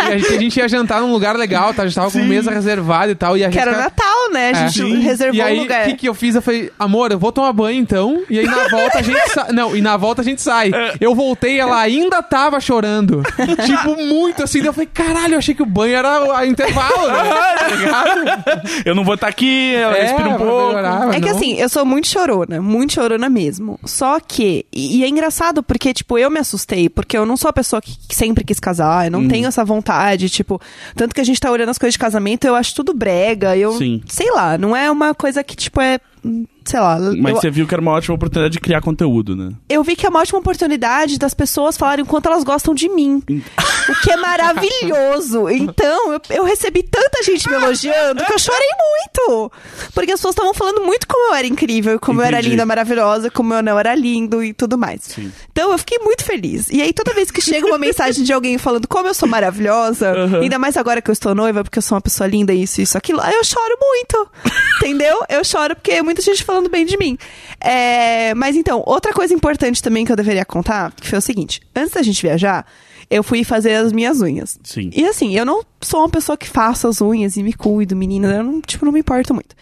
E 0.00 0.02
a 0.12 0.18
gente, 0.18 0.34
a 0.34 0.38
gente 0.40 0.56
ia 0.58 0.68
jantar 0.68 1.00
num 1.00 1.10
lugar 1.12 1.36
legal, 1.36 1.72
tá? 1.72 1.82
A 1.82 1.86
gente 1.86 1.94
tava 1.94 2.10
com 2.10 2.18
Sim. 2.18 2.26
mesa 2.26 2.50
reservada 2.50 3.10
e 3.12 3.14
tal. 3.14 3.36
E 3.36 3.44
a 3.44 3.48
que 3.50 3.58
era 3.58 3.70
Jéssica- 3.72 3.84
Natal, 3.90 4.30
né? 4.32 4.46
A 4.46 4.50
É. 4.50 4.54
gente 4.68 4.72
Sim. 4.82 5.00
reservou 5.00 5.36
E 5.36 5.40
aí, 5.42 5.54
um 5.56 5.60
o 5.60 5.62
lugar. 5.62 5.84
que, 5.86 5.94
que 5.94 6.08
eu 6.08 6.14
fiz? 6.14 6.34
Eu 6.34 6.42
falei, 6.42 6.70
amor, 6.78 7.12
eu 7.12 7.18
vou 7.18 7.30
tomar 7.32 7.52
banho 7.52 7.78
então. 7.80 8.22
E 8.28 8.38
aí 8.38 8.44
na 8.46 8.66
volta 8.68 8.98
a 8.98 9.02
gente 9.02 9.28
sai. 9.30 9.52
Não, 9.52 9.76
e 9.76 9.80
na 9.80 9.96
volta 9.96 10.20
a 10.22 10.24
gente 10.24 10.42
sai. 10.42 10.70
Eu 11.00 11.14
voltei, 11.14 11.58
ela 11.60 11.78
ainda 11.80 12.22
tava 12.22 12.58
chorando. 12.60 13.22
tipo, 13.64 13.96
muito 14.04 14.42
assim. 14.42 14.58
Daí 14.58 14.68
eu 14.68 14.72
falei, 14.72 14.88
caralho, 14.92 15.34
eu 15.34 15.38
achei 15.38 15.54
que 15.54 15.62
o 15.62 15.66
banho 15.66 15.94
era 15.96 16.24
o 16.26 16.32
a 16.32 16.46
intervalo, 16.46 17.06
né? 17.08 17.30
Tá? 17.60 18.62
Eu 18.84 18.94
não 18.94 19.04
vou 19.04 19.14
estar 19.14 19.28
aqui, 19.28 19.74
ela 19.74 19.96
É, 19.96 20.02
respira 20.02 20.28
um 20.28 20.36
pouco. 20.36 20.68
melhorar, 20.68 21.14
É 21.14 21.20
que 21.20 21.28
não. 21.28 21.36
assim, 21.36 21.54
eu 21.54 21.68
sou 21.68 21.84
muito 21.84 22.08
chorona, 22.08 22.60
muito 22.60 22.92
chorona 22.94 23.28
mesmo. 23.28 23.78
Só 23.84 24.18
que, 24.20 24.64
e, 24.72 24.98
e 24.98 25.04
é 25.04 25.08
engraçado 25.08 25.62
porque, 25.62 25.92
tipo, 25.92 26.18
eu 26.18 26.30
me 26.30 26.38
assustei, 26.38 26.88
porque 26.88 27.16
eu 27.16 27.24
não 27.26 27.36
sou 27.36 27.48
a 27.48 27.52
pessoa 27.52 27.80
que, 27.80 27.96
que 28.08 28.14
sempre 28.14 28.44
quis 28.44 28.58
casar, 28.60 29.06
eu 29.06 29.10
não 29.10 29.26
tenho 29.28 29.46
essa 29.46 29.64
vontade, 29.64 30.28
tipo, 30.28 30.60
tanto 30.94 31.14
que 31.14 31.20
a 31.20 31.24
gente 31.24 31.40
tá 31.40 31.50
olhando 31.50 31.70
as 31.70 31.78
coisas 31.78 31.94
de 31.94 31.98
casamento, 31.98 32.44
eu 32.46 32.54
acho 32.54 32.74
tudo 32.74 32.94
brega, 32.94 33.56
eu, 33.56 33.72
Sim. 33.72 34.02
sei 34.06 34.30
lá, 34.32 34.56
não 34.58 34.76
é 34.76 34.90
uma 34.90 35.14
coisa 35.14 35.42
que, 35.44 35.54
tipo, 35.56 35.80
é, 35.80 35.98
hum, 36.24 36.44
sei 36.64 36.78
lá, 36.80 36.98
Mas 36.98 37.34
eu, 37.34 37.40
você 37.40 37.50
viu 37.50 37.66
que 37.66 37.74
era 37.74 37.80
uma 37.80 37.92
ótima 37.92 38.14
oportunidade 38.14 38.52
de 38.52 38.60
criar 38.60 38.80
conteúdo, 38.80 39.34
né? 39.36 39.50
eu 39.68 39.82
vi 39.82 39.96
que 39.96 40.06
é 40.06 40.08
uma 40.08 40.20
ótima 40.20 40.38
oportunidade 40.38 41.18
das 41.18 41.34
pessoas 41.34 41.76
falarem 41.76 42.04
o 42.04 42.06
quanto 42.06 42.28
elas 42.28 42.44
gostam 42.44 42.74
de 42.74 42.88
mim. 42.88 43.22
o 43.90 44.00
que 44.00 44.10
é 44.10 44.16
maravilhoso. 44.16 45.48
Então, 45.60 46.12
eu, 46.12 46.20
eu 46.30 46.44
recebi 46.44 46.82
tanta 46.82 47.22
gente 47.22 47.48
me 47.48 47.54
elogiando 47.54 48.24
que 48.24 48.32
eu 48.32 48.38
chorei 48.38 48.68
muito. 48.68 49.52
Porque 49.94 50.12
as 50.12 50.18
pessoas 50.18 50.34
estavam 50.34 50.54
falando 50.54 50.82
muito 50.82 51.06
como 51.06 51.30
eu 51.30 51.34
era 51.34 51.46
incrível, 51.46 51.98
como 51.98 52.20
eu 52.20 52.24
era 52.24 52.38
Entendi. 52.38 52.50
linda, 52.50 52.66
maravilhosa, 52.66 53.30
como 53.30 53.54
eu 53.54 53.62
não 53.62 53.78
era 53.78 53.94
lindo 53.94 54.42
e 54.42 54.52
tudo 54.52 54.78
mais. 54.78 55.02
Sim. 55.02 55.32
Então, 55.52 55.70
eu 55.70 55.78
fiquei 55.78 55.98
muito 55.98 56.24
feliz. 56.24 56.68
E 56.70 56.80
aí, 56.80 56.92
toda 56.92 57.12
vez 57.12 57.30
que 57.30 57.40
chega 57.40 57.66
uma 57.66 57.76
mensagem 57.78 58.24
de 58.24 58.32
alguém 58.32 58.58
falando 58.58 58.88
como 58.88 59.08
eu 59.08 59.14
sou 59.14 59.28
maravilhosa, 59.28 60.12
ainda 60.40 60.58
mais 60.58 60.76
agora 60.76 61.02
que 61.02 61.10
eu 61.10 61.12
estou 61.12 61.34
noiva, 61.34 61.62
porque 61.62 61.78
eu 61.78 61.82
sou 61.82 61.96
uma 61.96 62.00
pessoa 62.02 62.26
linda, 62.26 62.52
isso, 62.52 62.80
isso, 62.80 62.96
aquilo, 62.96 63.20
aí 63.20 63.34
eu 63.34 63.44
choro 63.44 63.76
muito. 63.80 64.30
Entendeu? 64.80 65.24
Eu 65.28 65.44
choro 65.44 65.74
porque 65.74 65.92
é 65.92 66.02
muita 66.02 66.22
gente 66.22 66.42
falando 66.42 66.68
bem 66.68 66.84
de 66.86 66.96
mim. 66.96 67.18
É, 67.60 68.34
mas 68.34 68.56
então, 68.56 68.82
outra 68.86 69.12
coisa 69.12 69.34
importante 69.34 69.82
também 69.82 70.04
que 70.04 70.12
eu 70.12 70.16
deveria 70.16 70.44
contar, 70.44 70.92
que 70.92 71.08
foi 71.08 71.18
o 71.18 71.22
seguinte: 71.22 71.60
antes 71.74 71.92
da 71.92 72.02
gente 72.02 72.20
viajar, 72.22 72.66
eu 73.10 73.22
fui 73.22 73.42
fazer 73.42 73.74
as 73.74 73.92
minhas 73.92 74.20
unhas. 74.20 74.58
Sim. 74.62 74.90
E 74.94 75.04
assim, 75.04 75.36
eu 75.36 75.44
não 75.44 75.62
sou 75.80 76.00
uma 76.00 76.08
pessoa 76.08 76.38
que 76.38 76.48
faço 76.48 76.86
as 76.86 77.00
unhas 77.00 77.36
e 77.36 77.42
me 77.42 77.52
cuido, 77.52 77.96
menina, 77.96 78.36
eu 78.36 78.44
não, 78.44 78.60
tipo, 78.60 78.84
não 78.84 78.92
me 78.92 79.00
importo 79.00 79.34
muito. 79.34 79.54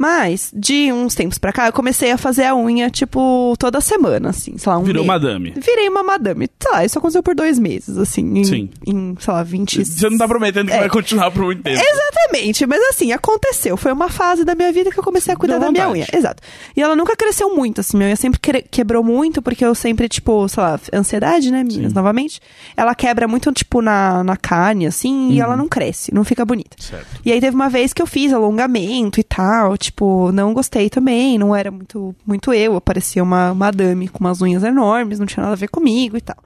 Mas, 0.00 0.50
de 0.54 0.90
uns 0.90 1.14
tempos 1.14 1.36
pra 1.36 1.52
cá, 1.52 1.66
eu 1.66 1.74
comecei 1.74 2.10
a 2.10 2.16
fazer 2.16 2.44
a 2.44 2.56
unha, 2.56 2.88
tipo, 2.88 3.54
toda 3.58 3.82
semana, 3.82 4.30
assim, 4.30 4.56
sei 4.56 4.72
lá, 4.72 4.78
um 4.78 4.82
Virou 4.82 5.04
mês. 5.04 5.06
madame. 5.20 5.52
Virei 5.62 5.90
uma 5.90 6.02
madame. 6.02 6.48
Sei 6.58 6.72
lá, 6.72 6.82
isso 6.86 6.98
aconteceu 6.98 7.22
por 7.22 7.34
dois 7.34 7.58
meses, 7.58 7.98
assim, 7.98 8.38
em, 8.38 8.44
Sim. 8.44 8.70
em 8.86 9.14
sei 9.20 9.34
lá, 9.34 9.42
20... 9.42 9.84
Você 9.84 10.08
não 10.08 10.16
tá 10.16 10.26
prometendo 10.26 10.68
que 10.68 10.72
É. 10.72 10.78
vai 10.80 10.88
continuar 10.88 11.30
por 11.30 11.42
muito 11.44 11.62
tempo. 11.62 11.78
Exatamente, 11.78 12.64
mas 12.66 12.80
assim, 12.88 13.12
aconteceu. 13.12 13.76
Foi 13.76 13.92
uma 13.92 14.08
fase 14.08 14.42
da 14.42 14.54
minha 14.54 14.72
vida 14.72 14.90
que 14.90 14.98
eu 14.98 15.04
comecei 15.04 15.34
a 15.34 15.36
cuidar 15.36 15.58
da 15.58 15.70
minha 15.70 15.90
unha. 15.90 16.06
Exato. 16.10 16.42
E 16.74 16.80
ela 16.80 16.96
nunca 16.96 17.14
cresceu 17.14 17.54
muito, 17.54 17.82
assim. 17.82 17.98
Minha 17.98 18.06
unha 18.08 18.16
sempre 18.16 18.40
quebrou 18.70 19.04
muito, 19.04 19.42
porque 19.42 19.62
eu 19.62 19.74
sempre, 19.74 20.08
tipo, 20.08 20.48
sei 20.48 20.62
lá, 20.62 20.80
ansiedade, 20.94 21.50
né, 21.50 21.62
meninas, 21.62 21.90
Sim. 21.90 21.94
novamente. 21.96 22.40
Ela 22.74 22.94
quebra 22.94 23.28
muito, 23.28 23.52
tipo, 23.52 23.82
na, 23.82 24.24
na 24.24 24.36
carne, 24.38 24.86
assim, 24.86 25.32
e 25.32 25.40
ela 25.42 25.58
não 25.58 25.68
cresce, 25.68 26.14
não 26.14 26.24
fica 26.24 26.42
bonita. 26.42 26.74
Uhum. 26.80 26.86
Certo. 26.86 27.06
E 27.22 27.30
aí 27.30 27.38
teve 27.38 27.54
uma 27.54 27.68
vez 27.68 27.92
que 27.92 28.00
eu 28.00 28.06
fiz 28.06 28.32
alongamento 28.32 29.20
e 29.20 29.22
tal, 29.22 29.76
tipo, 29.76 29.89
não 30.32 30.52
gostei 30.54 30.90
também, 30.90 31.38
não 31.38 31.54
era 31.54 31.70
muito, 31.70 32.14
muito 32.26 32.52
eu. 32.52 32.74
Eu 32.74 32.80
parecia 32.80 33.22
uma 33.22 33.54
madame 33.54 34.08
com 34.08 34.20
umas 34.20 34.40
unhas 34.40 34.62
enormes, 34.62 35.18
não 35.18 35.26
tinha 35.26 35.42
nada 35.42 35.54
a 35.54 35.58
ver 35.58 35.68
comigo 35.68 36.16
e 36.16 36.20
tal. 36.20 36.36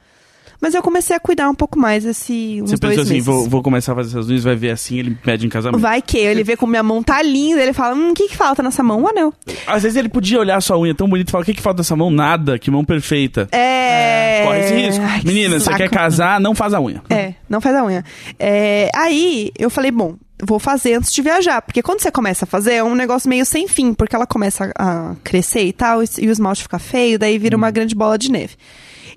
Mas 0.64 0.72
eu 0.72 0.82
comecei 0.82 1.14
a 1.14 1.20
cuidar 1.20 1.50
um 1.50 1.54
pouco 1.54 1.78
mais 1.78 2.06
esse 2.06 2.60
uns 2.62 2.70
Você 2.70 2.78
pensou 2.78 3.02
assim, 3.02 3.20
vou, 3.20 3.46
vou 3.46 3.62
começar 3.62 3.92
a 3.92 3.96
fazer 3.96 4.10
essas 4.10 4.30
unhas, 4.30 4.44
vai 4.44 4.56
ver 4.56 4.70
assim, 4.70 4.98
ele 4.98 5.14
pede 5.14 5.44
em 5.44 5.50
casamento. 5.50 5.78
Vai 5.78 6.00
que 6.00 6.16
ele 6.16 6.42
vê 6.42 6.56
como 6.56 6.70
minha 6.70 6.82
mão 6.82 7.02
tá 7.02 7.20
linda, 7.20 7.62
ele 7.62 7.74
fala, 7.74 7.94
hum, 7.94 8.12
o 8.12 8.14
que 8.14 8.28
que 8.28 8.36
falta 8.36 8.62
nessa 8.62 8.82
mão? 8.82 9.02
Um 9.02 9.08
anel. 9.08 9.34
Às 9.66 9.82
vezes 9.82 9.96
ele 9.96 10.08
podia 10.08 10.40
olhar 10.40 10.56
a 10.56 10.62
sua 10.62 10.78
unha 10.78 10.94
tão 10.94 11.06
bonita 11.06 11.28
e 11.28 11.32
falar, 11.32 11.42
o 11.42 11.44
que, 11.44 11.52
que 11.52 11.60
falta 11.60 11.82
dessa 11.82 11.94
mão? 11.94 12.10
Nada, 12.10 12.58
que 12.58 12.70
mão 12.70 12.82
perfeita. 12.82 13.46
É... 13.52 14.42
Corre 14.46 14.60
esse 14.60 14.74
risco. 14.74 15.04
Ai, 15.04 15.20
que 15.20 15.26
Menina, 15.26 15.58
você 15.58 15.66
saco. 15.66 15.76
quer 15.76 15.90
casar, 15.90 16.40
não 16.40 16.54
faz 16.54 16.72
a 16.72 16.80
unha. 16.80 17.02
É, 17.10 17.34
não 17.46 17.60
faz 17.60 17.76
a 17.76 17.84
unha. 17.84 18.02
É, 18.38 18.90
aí, 18.94 19.50
eu 19.58 19.68
falei, 19.68 19.90
bom, 19.90 20.16
vou 20.42 20.58
fazer 20.58 20.94
antes 20.94 21.12
de 21.12 21.22
viajar. 21.22 21.62
Porque 21.62 21.82
quando 21.82 22.00
você 22.00 22.10
começa 22.10 22.44
a 22.44 22.48
fazer, 22.48 22.74
é 22.74 22.84
um 22.84 22.94
negócio 22.94 23.28
meio 23.28 23.44
sem 23.44 23.68
fim. 23.68 23.94
Porque 23.94 24.14
ela 24.14 24.26
começa 24.26 24.72
a 24.76 25.14
crescer 25.22 25.64
e 25.64 25.72
tal, 25.72 26.02
e, 26.02 26.06
o 26.26 26.30
esmalte 26.30 26.62
fica 26.62 26.78
feio, 26.78 27.18
daí 27.18 27.38
vira 27.38 27.56
uma 27.56 27.70
grande 27.70 27.94
bola 27.94 28.18
de 28.18 28.30
neve. 28.30 28.56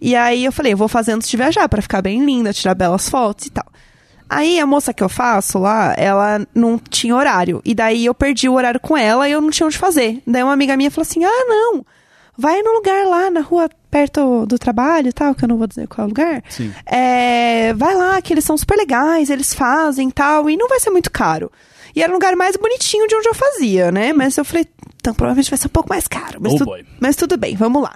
E 0.02 0.16
aí, 0.16 0.46
eu 0.46 0.52
falei, 0.52 0.74
eu 0.74 0.78
vou 0.78 0.88
fazer 0.88 1.14
antes 1.14 1.28
de 1.28 1.38
viajar, 1.38 1.68
pra 1.68 1.82
ficar 1.82 2.02
bem 2.02 2.24
linda, 2.24 2.54
tirar 2.54 2.76
belas 2.76 3.10
fotos 3.10 3.48
e 3.48 3.50
tal. 3.50 3.66
Aí, 4.30 4.60
a 4.60 4.66
moça 4.66 4.94
que 4.94 5.04
eu 5.04 5.10
faço 5.10 5.58
lá, 5.58 5.96
ela 5.98 6.46
não 6.54 6.78
tinha 6.78 7.16
horário. 7.16 7.62
E 7.66 7.74
daí, 7.74 8.06
eu 8.06 8.14
perdi 8.14 8.48
o 8.48 8.54
horário 8.54 8.80
com 8.80 8.96
ela 8.96 9.28
e 9.28 9.32
eu 9.32 9.42
não 9.42 9.50
tinha 9.50 9.66
onde 9.66 9.78
fazer. 9.78 10.22
Daí, 10.28 10.44
uma 10.44 10.54
amiga 10.54 10.78
minha 10.78 10.92
falou 10.92 11.08
assim, 11.08 11.24
ah, 11.24 11.46
não... 11.48 11.86
Vai 12.38 12.62
no 12.62 12.74
lugar 12.74 13.06
lá 13.08 13.32
na 13.32 13.42
rua 13.42 13.68
perto 13.90 14.46
do 14.46 14.60
trabalho 14.60 15.08
e 15.10 15.14
tal, 15.14 15.34
que 15.34 15.44
eu 15.44 15.48
não 15.48 15.58
vou 15.58 15.66
dizer 15.66 15.88
qual 15.88 16.04
é 16.04 16.06
o 16.06 16.10
lugar. 16.10 16.44
Sim. 16.50 16.72
É, 16.86 17.74
vai 17.74 17.96
lá, 17.96 18.22
que 18.22 18.34
eles 18.34 18.44
são 18.46 18.56
super 18.58 18.78
legais, 18.78 19.30
eles 19.30 19.54
fazem 19.54 20.10
e 20.10 20.12
tal, 20.12 20.50
e 20.50 20.56
não 20.56 20.68
vai 20.68 20.80
ser 20.80 20.90
muito 20.92 21.10
caro. 21.12 21.52
E 21.96 22.04
era 22.04 22.12
o 22.12 22.14
lugar 22.16 22.36
mais 22.36 22.56
bonitinho 22.56 23.08
de 23.08 23.16
onde 23.16 23.28
eu 23.28 23.34
fazia, 23.34 23.92
né? 23.92 24.14
Mas 24.14 24.38
eu 24.38 24.46
falei, 24.46 24.68
então 25.02 25.14
provavelmente 25.16 25.50
vai 25.50 25.58
ser 25.58 25.66
um 25.68 25.72
pouco 25.72 25.90
mais 25.90 26.08
caro. 26.08 26.38
Mas, 26.40 26.54
Oh, 26.54 26.58
tu- 26.58 26.86
mas 27.00 27.16
tudo 27.16 27.38
bem, 27.38 27.56
vamos 27.56 27.82
lá. 27.82 27.96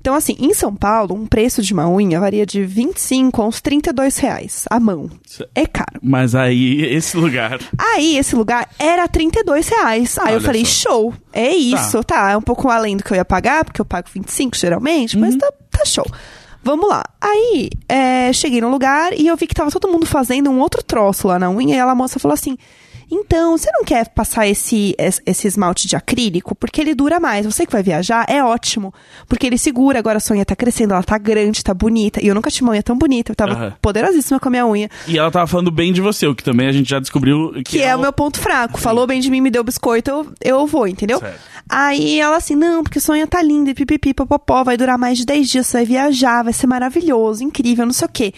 Então, 0.00 0.14
assim, 0.14 0.36
em 0.38 0.54
São 0.54 0.74
Paulo, 0.74 1.14
um 1.14 1.26
preço 1.26 1.60
de 1.62 1.72
uma 1.74 1.88
unha 1.88 2.18
varia 2.20 2.46
de 2.46 2.64
25 2.64 3.42
a 3.42 3.46
uns 3.46 3.60
32 3.60 4.16
reais 4.18 4.64
a 4.70 4.78
mão. 4.80 5.10
É 5.54 5.66
caro. 5.66 5.98
Mas 6.02 6.34
aí, 6.34 6.84
esse 6.94 7.16
lugar. 7.16 7.58
Aí, 7.76 8.16
esse 8.16 8.34
lugar 8.36 8.68
era 8.78 9.06
32 9.08 9.68
reais. 9.68 10.16
Aí 10.18 10.28
eu 10.32 10.36
Olha 10.38 10.40
falei, 10.46 10.64
só. 10.64 10.90
show, 10.90 11.14
é 11.32 11.54
isso, 11.54 12.02
tá. 12.04 12.30
É 12.30 12.36
um 12.36 12.42
pouco 12.42 12.68
além 12.68 12.96
do 12.96 13.04
que 13.04 13.12
eu 13.12 13.16
ia 13.16 13.24
pagar, 13.24 13.64
porque 13.64 13.80
eu 13.80 13.84
pago 13.84 14.08
25 14.12 14.56
geralmente, 14.56 15.18
mas 15.18 15.34
Uhum. 15.34 15.40
tá, 15.40 15.52
tá 15.70 15.84
show. 15.84 16.06
Vamos 16.62 16.88
lá. 16.88 17.04
Aí, 17.20 17.70
é, 17.88 18.32
cheguei 18.32 18.60
no 18.60 18.68
lugar 18.70 19.12
e 19.12 19.26
eu 19.26 19.36
vi 19.36 19.46
que 19.46 19.54
tava 19.54 19.70
todo 19.70 19.88
mundo 19.88 20.04
fazendo 20.06 20.50
um 20.50 20.58
outro 20.58 20.82
troço 20.82 21.28
lá 21.28 21.38
na 21.38 21.48
unha. 21.50 21.74
E 21.74 21.78
ela, 21.78 21.92
a 21.92 21.94
moça 21.94 22.18
falou 22.18 22.34
assim: 22.34 22.58
Então, 23.10 23.56
você 23.56 23.70
não 23.72 23.84
quer 23.84 24.08
passar 24.10 24.46
esse, 24.46 24.94
es- 24.98 25.22
esse 25.24 25.46
esmalte 25.48 25.88
de 25.88 25.96
acrílico? 25.96 26.54
Porque 26.54 26.80
ele 26.80 26.94
dura 26.94 27.18
mais. 27.18 27.46
Você 27.46 27.64
que 27.64 27.72
vai 27.72 27.82
viajar, 27.82 28.26
é 28.28 28.44
ótimo. 28.44 28.92
Porque 29.26 29.46
ele 29.46 29.56
segura, 29.56 29.98
agora 29.98 30.18
a 30.18 30.20
sua 30.20 30.34
unha 30.36 30.44
tá 30.44 30.54
crescendo, 30.54 30.92
ela 30.92 31.02
tá 31.02 31.16
grande, 31.16 31.64
tá 31.64 31.72
bonita. 31.72 32.22
E 32.22 32.26
eu 32.28 32.34
nunca 32.34 32.50
tinha 32.50 32.66
uma 32.66 32.72
unha 32.72 32.82
tão 32.82 32.98
bonita. 32.98 33.32
Eu 33.32 33.36
tava 33.36 33.52
Aham. 33.52 33.74
poderosíssima 33.80 34.38
com 34.38 34.48
a 34.48 34.50
minha 34.50 34.66
unha. 34.66 34.90
E 35.06 35.18
ela 35.18 35.30
tava 35.30 35.46
falando 35.46 35.70
bem 35.70 35.92
de 35.92 36.00
você, 36.02 36.26
o 36.26 36.34
que 36.34 36.44
também 36.44 36.68
a 36.68 36.72
gente 36.72 36.90
já 36.90 37.00
descobriu 37.00 37.52
que, 37.56 37.62
Que 37.64 37.82
é 37.82 37.96
o 37.96 38.00
meu 38.00 38.12
ponto 38.12 38.38
fraco. 38.38 38.78
Falou 38.78 39.06
bem 39.06 39.20
de 39.20 39.30
mim, 39.30 39.40
me 39.40 39.50
deu 39.50 39.64
biscoito, 39.64 40.10
eu, 40.10 40.32
eu 40.42 40.66
vou, 40.66 40.86
entendeu? 40.86 41.18
Certo. 41.18 41.40
Aí 41.68 42.20
ela 42.20 42.36
assim, 42.36 42.54
não, 42.54 42.82
porque 42.82 43.00
sua 43.00 43.14
unha 43.14 43.26
tá 43.26 43.42
linda, 43.42 43.70
e 43.70 43.74
pipipi, 43.74 44.12
popopó, 44.14 44.62
vai 44.64 44.76
durar 44.76 44.98
mais 44.98 45.18
de 45.18 45.24
10 45.26 45.48
dias, 45.48 45.66
você 45.66 45.78
vai 45.78 45.86
viajar, 45.86 46.42
vai 46.42 46.52
ser 46.52 46.66
maravilhoso, 46.66 47.42
incrível, 47.42 47.84
não 47.86 47.92
sei 47.92 48.06
o 48.06 48.10
quê. 48.10 48.32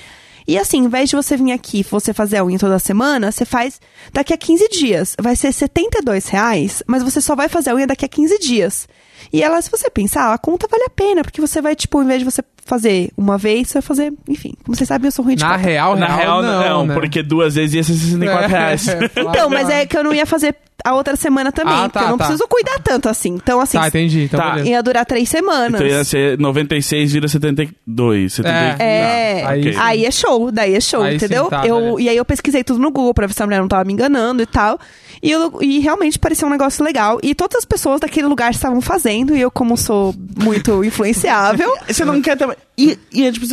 E 0.46 0.58
assim, 0.58 0.78
em 0.84 0.88
vez 0.88 1.10
de 1.10 1.16
você 1.16 1.36
vir 1.36 1.52
aqui 1.52 1.82
você 1.82 2.12
fazer 2.12 2.38
a 2.38 2.44
unha 2.44 2.58
toda 2.58 2.78
semana, 2.78 3.30
você 3.30 3.44
faz 3.44 3.80
daqui 4.12 4.32
a 4.32 4.36
15 4.36 4.68
dias. 4.68 5.16
Vai 5.20 5.36
ser 5.36 5.52
72 5.52 6.28
reais, 6.28 6.82
mas 6.86 7.02
você 7.02 7.20
só 7.20 7.34
vai 7.34 7.48
fazer 7.48 7.70
a 7.70 7.74
unha 7.74 7.86
daqui 7.86 8.04
a 8.04 8.08
15 8.08 8.38
dias. 8.38 8.88
E 9.32 9.42
ela, 9.42 9.60
se 9.60 9.70
você 9.70 9.90
pensar, 9.90 10.32
a 10.32 10.38
conta 10.38 10.66
vale 10.68 10.84
a 10.84 10.90
pena, 10.90 11.22
porque 11.22 11.40
você 11.40 11.60
vai, 11.60 11.76
tipo, 11.76 11.98
ao 11.98 12.04
invés 12.04 12.20
de 12.20 12.24
você 12.24 12.42
fazer 12.70 13.10
uma 13.16 13.36
vez, 13.36 13.68
você 13.68 13.74
vai 13.74 13.82
fazer, 13.82 14.12
enfim, 14.28 14.54
como 14.64 14.76
vocês 14.76 14.86
sabem, 14.88 15.08
eu 15.08 15.12
sou 15.12 15.24
ruim 15.24 15.34
de 15.34 15.42
Na 15.42 15.50
conta. 15.56 15.62
real, 15.68 15.96
Na 15.96 16.06
real, 16.16 16.42
não, 16.42 16.86
né? 16.86 16.94
porque 16.94 17.22
duas 17.22 17.56
vezes 17.56 17.74
ia 17.74 17.82
ser 17.82 17.94
64 17.94 18.48
reais. 18.48 18.86
Então, 19.16 19.50
mas 19.50 19.68
é 19.68 19.84
que 19.86 19.96
eu 19.96 20.04
não 20.04 20.14
ia 20.14 20.24
fazer 20.24 20.54
a 20.82 20.94
outra 20.94 21.14
semana 21.16 21.52
também, 21.52 21.74
Ah, 21.74 21.82
porque 21.82 21.98
tá, 21.98 22.04
eu 22.06 22.10
não 22.10 22.16
tá. 22.16 22.24
preciso 22.26 22.48
cuidar 22.48 22.78
tanto 22.82 23.08
assim. 23.08 23.34
Então, 23.34 23.60
assim, 23.60 23.76
Tá, 23.78 23.88
entendi. 23.88 24.22
Então, 24.22 24.40
Tá. 24.40 24.50
beleza. 24.52 24.68
ia 24.70 24.82
durar 24.82 25.04
três 25.04 25.28
semanas. 25.28 25.74
Então 25.80 25.86
ia 25.86 26.02
ser 26.04 26.38
96 26.38 27.12
vira 27.12 27.28
72. 27.28 28.32
70... 28.34 28.82
É, 28.82 29.42
Tá, 29.42 29.48
aí- 29.50 29.60
ok. 29.60 29.76
aí 29.78 30.06
é 30.06 30.10
show, 30.10 30.50
daí 30.50 30.74
é 30.74 30.80
show, 30.80 31.02
Aí 31.02 31.18
sim, 31.18 31.26
entendeu? 31.26 31.46
tá, 31.50 31.66
eu, 31.66 31.98
e 32.00 32.08
aí 32.08 32.16
eu 32.16 32.24
pesquisei 32.24 32.64
tudo 32.64 32.78
no 32.80 32.90
Google 32.90 33.12
pra 33.12 33.26
ver 33.26 33.34
se 33.34 33.42
a 33.42 33.46
mulher 33.46 33.60
não 33.60 33.68
tava 33.68 33.84
me 33.84 33.92
enganando 33.92 34.42
e 34.42 34.46
tal. 34.46 34.78
E, 35.22 35.30
eu- 35.30 35.58
e 35.60 35.80
realmente 35.80 36.18
parecia 36.18 36.46
um 36.46 36.50
negócio 36.50 36.82
legal. 36.84 37.18
E 37.22 37.34
todas 37.34 37.58
as 37.58 37.64
pessoas 37.66 38.00
daquele 38.00 38.26
lugar 38.26 38.50
estavam 38.50 38.80
fazendo, 38.80 39.36
e 39.36 39.40
eu, 39.40 39.50
como 39.50 39.76
sou 39.76 40.14
muito 40.42 40.82
influenciável, 40.84 41.70
Você 41.86 42.04
não 42.04 42.20
quer 42.22 42.36
também. 42.38 42.56
E, 42.78 42.98
e 43.12 43.26
é, 43.26 43.32
tipo, 43.32 43.46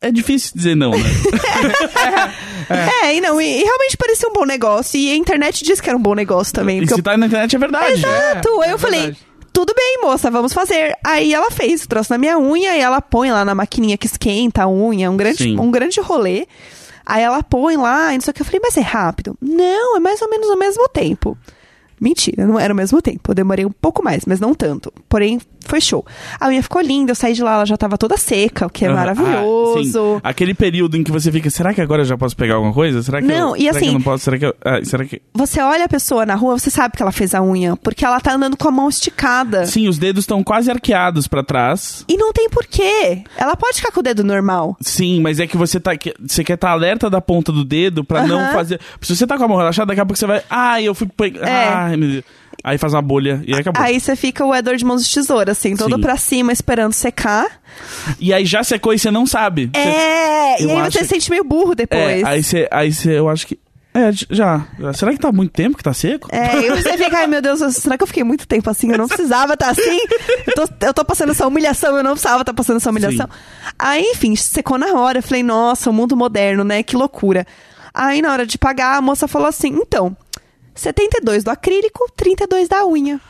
é 0.00 0.10
difícil 0.10 0.50
dizer 0.54 0.74
não, 0.74 0.90
né? 0.90 0.98
é, 3.04 3.16
e 3.16 3.20
não, 3.20 3.40
e, 3.40 3.60
e 3.60 3.62
realmente 3.62 3.96
parecia 3.96 4.28
um 4.28 4.32
bom 4.32 4.44
negócio. 4.44 4.98
E 4.98 5.12
a 5.12 5.16
internet 5.16 5.64
disse 5.64 5.82
que 5.82 5.88
era 5.88 5.96
um 5.96 6.02
bom 6.02 6.14
negócio 6.14 6.52
também. 6.52 6.78
e 6.78 6.80
porque 6.80 6.94
se 6.94 7.00
eu 7.00 7.04
tá 7.04 7.16
na 7.16 7.26
internet 7.26 7.54
é 7.54 7.58
verdade. 7.58 7.92
Exato. 7.92 8.48
É, 8.62 8.70
eu 8.70 8.74
é 8.74 8.78
falei, 8.78 9.00
verdade. 9.00 9.18
tudo 9.52 9.72
bem, 9.76 10.00
moça, 10.02 10.30
vamos 10.30 10.52
fazer. 10.52 10.94
Aí 11.04 11.32
ela 11.32 11.50
fez, 11.50 11.86
trouxe 11.86 12.10
na 12.10 12.18
minha 12.18 12.38
unha 12.38 12.76
e 12.76 12.80
ela 12.80 13.00
põe 13.00 13.30
lá 13.30 13.44
na 13.44 13.54
maquininha 13.54 13.96
que 13.96 14.06
esquenta 14.06 14.64
a 14.64 14.68
unha, 14.68 15.10
um 15.10 15.16
grande, 15.16 15.44
Sim. 15.44 15.58
um 15.58 15.70
grande 15.70 16.00
rolê. 16.00 16.46
Aí 17.04 17.22
ela 17.22 17.42
põe 17.42 17.76
lá 17.76 18.12
e 18.12 18.16
não 18.16 18.20
sei 18.20 18.30
o 18.30 18.34
que. 18.34 18.42
Eu 18.42 18.46
falei, 18.46 18.60
mas 18.62 18.76
é 18.76 18.80
rápido? 18.80 19.36
Não, 19.40 19.96
é 19.96 20.00
mais 20.00 20.20
ou 20.22 20.28
menos 20.28 20.48
ao 20.50 20.56
mesmo 20.56 20.88
tempo. 20.88 21.36
Mentira, 22.02 22.46
não 22.46 22.58
era 22.58 22.72
ao 22.72 22.76
mesmo 22.76 23.00
tempo. 23.00 23.30
Eu 23.30 23.34
demorei 23.34 23.64
um 23.64 23.70
pouco 23.70 24.02
mais, 24.02 24.24
mas 24.26 24.40
não 24.40 24.54
tanto. 24.54 24.92
Porém, 25.08 25.38
foi 25.64 25.80
show. 25.80 26.04
A 26.40 26.48
unha 26.48 26.60
ficou 26.62 26.82
linda, 26.82 27.12
eu 27.12 27.14
saí 27.14 27.32
de 27.32 27.42
lá, 27.42 27.54
ela 27.54 27.64
já 27.64 27.76
tava 27.76 27.96
toda 27.96 28.16
seca, 28.16 28.66
o 28.66 28.70
que 28.70 28.84
é 28.84 28.88
Ah, 28.88 28.94
maravilhoso. 28.94 29.82
sim. 29.84 30.20
Aquele 30.24 30.52
período 30.54 30.96
em 30.96 31.04
que 31.04 31.12
você 31.12 31.30
fica, 31.30 31.48
será 31.50 31.72
que 31.72 31.80
agora 31.80 32.02
eu 32.02 32.06
já 32.06 32.18
posso 32.18 32.36
pegar 32.36 32.54
alguma 32.54 32.72
coisa? 32.74 33.02
Será 33.02 33.20
que 33.20 33.28
Não, 33.28 33.54
eu, 33.56 33.62
e 33.62 33.68
assim- 33.68 33.92
não 33.92 34.02
posso? 34.02 34.24
Será 34.24 34.38
que 34.38 34.46
eu, 34.46 34.54
ah, 34.64 34.80
será 34.84 35.04
que 35.04 35.22
Você 35.34 35.60
olha 35.60 35.84
a 35.84 35.88
pessoa 35.88 36.26
na 36.26 36.34
rua, 36.34 36.58
você 36.58 36.70
sabe 36.70 36.96
que 36.96 37.02
ela 37.02 37.12
fez 37.12 37.34
a 37.34 37.42
unha, 37.42 37.76
porque 37.76 38.04
ela 38.04 38.20
tá 38.20 38.34
andando 38.34 38.56
com 38.56 38.66
a 38.68 38.72
mão 38.72 38.88
esticada. 38.88 39.64
Sim, 39.66 39.86
os 39.88 39.98
dedos 39.98 40.24
estão 40.24 40.42
quase 40.42 40.70
arqueados 40.70 41.28
pra 41.28 41.42
trás. 41.44 42.04
E 42.08 42.16
não 42.16 42.32
tem 42.32 42.48
porquê. 42.50 43.22
Ela 43.36 43.54
pode 43.56 43.76
ficar 43.76 43.92
com 43.92 44.00
o 44.00 44.02
dedo 44.02 44.24
normal. 44.24 44.76
Sim, 44.80 45.20
mas 45.20 45.38
é 45.38 45.46
que 45.46 45.56
você 45.56 45.78
tá 45.78 45.92
você 46.20 46.42
quer 46.42 46.54
estar 46.54 46.70
alerta 46.70 47.08
da 47.08 47.20
ponta 47.20 47.52
do 47.52 47.64
dedo 47.64 48.02
pra 48.04 48.26
não 48.26 48.40
Aham. 48.40 48.52
fazer. 48.52 48.80
Se 49.00 49.14
você 49.14 49.26
tá 49.26 49.36
com 49.38 49.44
a 49.44 49.48
mão 49.48 49.56
relaxada, 49.56 49.86
daqui 49.86 50.00
a 50.00 50.04
pouco 50.06 50.18
você 50.18 50.26
vai, 50.26 50.42
ai, 50.50 50.84
eu 50.84 50.94
fui 50.94 51.06
pegar, 51.06 51.46
É. 51.48 51.68
ai, 51.68 51.91
Aí 52.64 52.78
faz 52.78 52.94
uma 52.94 53.02
bolha 53.02 53.42
e 53.46 53.54
aí 53.54 53.60
acabou. 53.60 53.82
Aí 53.82 53.98
você 53.98 54.14
fica 54.14 54.44
o 54.44 54.54
Edward 54.54 54.78
de 54.78 54.84
mãos 54.84 55.06
de 55.06 55.12
tesoura, 55.12 55.52
assim, 55.52 55.76
todo 55.76 55.96
Sim. 55.96 56.00
pra 56.00 56.16
cima, 56.16 56.52
esperando 56.52 56.92
secar. 56.92 57.60
E 58.20 58.32
aí 58.32 58.44
já 58.44 58.62
secou 58.62 58.94
e 58.94 58.98
você 58.98 59.10
não 59.10 59.26
sabe. 59.26 59.70
É, 59.74 60.62
e 60.62 60.70
aí 60.70 60.90
você 60.90 61.00
se 61.00 61.08
sente 61.08 61.30
meio 61.30 61.42
burro 61.42 61.74
depois. 61.74 62.22
É, 62.22 62.24
aí 62.24 62.42
você, 62.42 62.68
aí 62.70 62.92
você, 62.92 63.18
eu 63.18 63.28
acho 63.28 63.46
que 63.46 63.58
é, 63.94 64.10
já. 64.30 64.66
Será 64.94 65.12
que 65.12 65.18
tá 65.18 65.28
há 65.28 65.32
muito 65.32 65.52
tempo 65.52 65.76
que 65.76 65.82
tá 65.82 65.92
seco? 65.92 66.28
É, 66.32 66.66
e 66.66 66.70
você 66.70 66.96
fica, 66.96 67.18
ai 67.18 67.26
meu 67.26 67.42
Deus, 67.42 67.60
será 67.74 67.98
que 67.98 68.02
eu 68.02 68.06
fiquei 68.06 68.24
muito 68.24 68.48
tempo 68.48 68.70
assim? 68.70 68.90
Eu 68.90 68.96
não 68.96 69.06
precisava 69.06 69.52
estar 69.52 69.70
assim. 69.70 69.98
Eu 70.46 70.54
tô, 70.54 70.86
eu 70.86 70.94
tô 70.94 71.04
passando 71.04 71.32
essa 71.32 71.46
humilhação, 71.46 71.96
eu 71.96 72.02
não 72.02 72.12
precisava 72.12 72.40
estar 72.40 72.54
passando 72.54 72.76
essa 72.76 72.88
humilhação. 72.88 73.28
Aí, 73.78 74.02
enfim, 74.02 74.34
secou 74.34 74.78
na 74.78 74.94
hora. 74.94 75.18
Eu 75.18 75.22
falei, 75.22 75.42
nossa, 75.42 75.90
o 75.90 75.92
mundo 75.92 76.16
moderno, 76.16 76.64
né? 76.64 76.82
Que 76.82 76.96
loucura. 76.96 77.46
Aí, 77.92 78.22
na 78.22 78.32
hora 78.32 78.46
de 78.46 78.56
pagar, 78.56 78.96
a 78.96 79.02
moça 79.02 79.28
falou 79.28 79.48
assim: 79.48 79.68
então, 79.68 80.16
72 80.74 81.44
do 81.44 81.50
acrílico, 81.50 82.10
32 82.16 82.68
da 82.68 82.86
unha. 82.86 83.20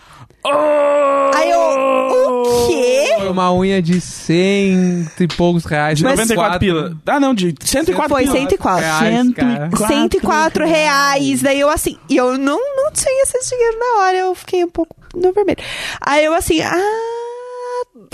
Aí 1.34 1.50
eu, 1.50 1.60
o 1.60 2.66
quê? 2.68 3.14
Foi 3.18 3.28
uma 3.28 3.52
unha 3.54 3.80
de 3.80 4.00
cento 4.00 5.22
e 5.22 5.28
poucos 5.28 5.64
reais. 5.64 5.98
De 5.98 6.04
Mas- 6.04 6.18
94 6.18 6.58
pila. 6.58 6.96
Ah, 7.06 7.20
não, 7.20 7.32
de 7.32 7.54
104 7.64 8.08
Foi 8.12 8.22
pila. 8.24 8.36
104. 8.38 8.80
Reais, 8.84 9.34
cara. 9.34 9.70
104 9.86 10.66
reais. 10.66 11.42
Daí 11.42 11.60
eu 11.60 11.68
assim, 11.70 11.96
e 12.08 12.16
eu 12.16 12.36
não, 12.36 12.58
não 12.76 12.90
tinha 12.90 13.22
esse 13.22 13.38
dinheiro 13.50 13.78
na 13.78 14.00
hora, 14.00 14.16
eu 14.18 14.34
fiquei 14.34 14.64
um 14.64 14.70
pouco 14.70 14.96
no 15.14 15.32
vermelho. 15.32 15.62
Aí 16.00 16.24
eu 16.24 16.34
assim, 16.34 16.60
ah, 16.60 16.76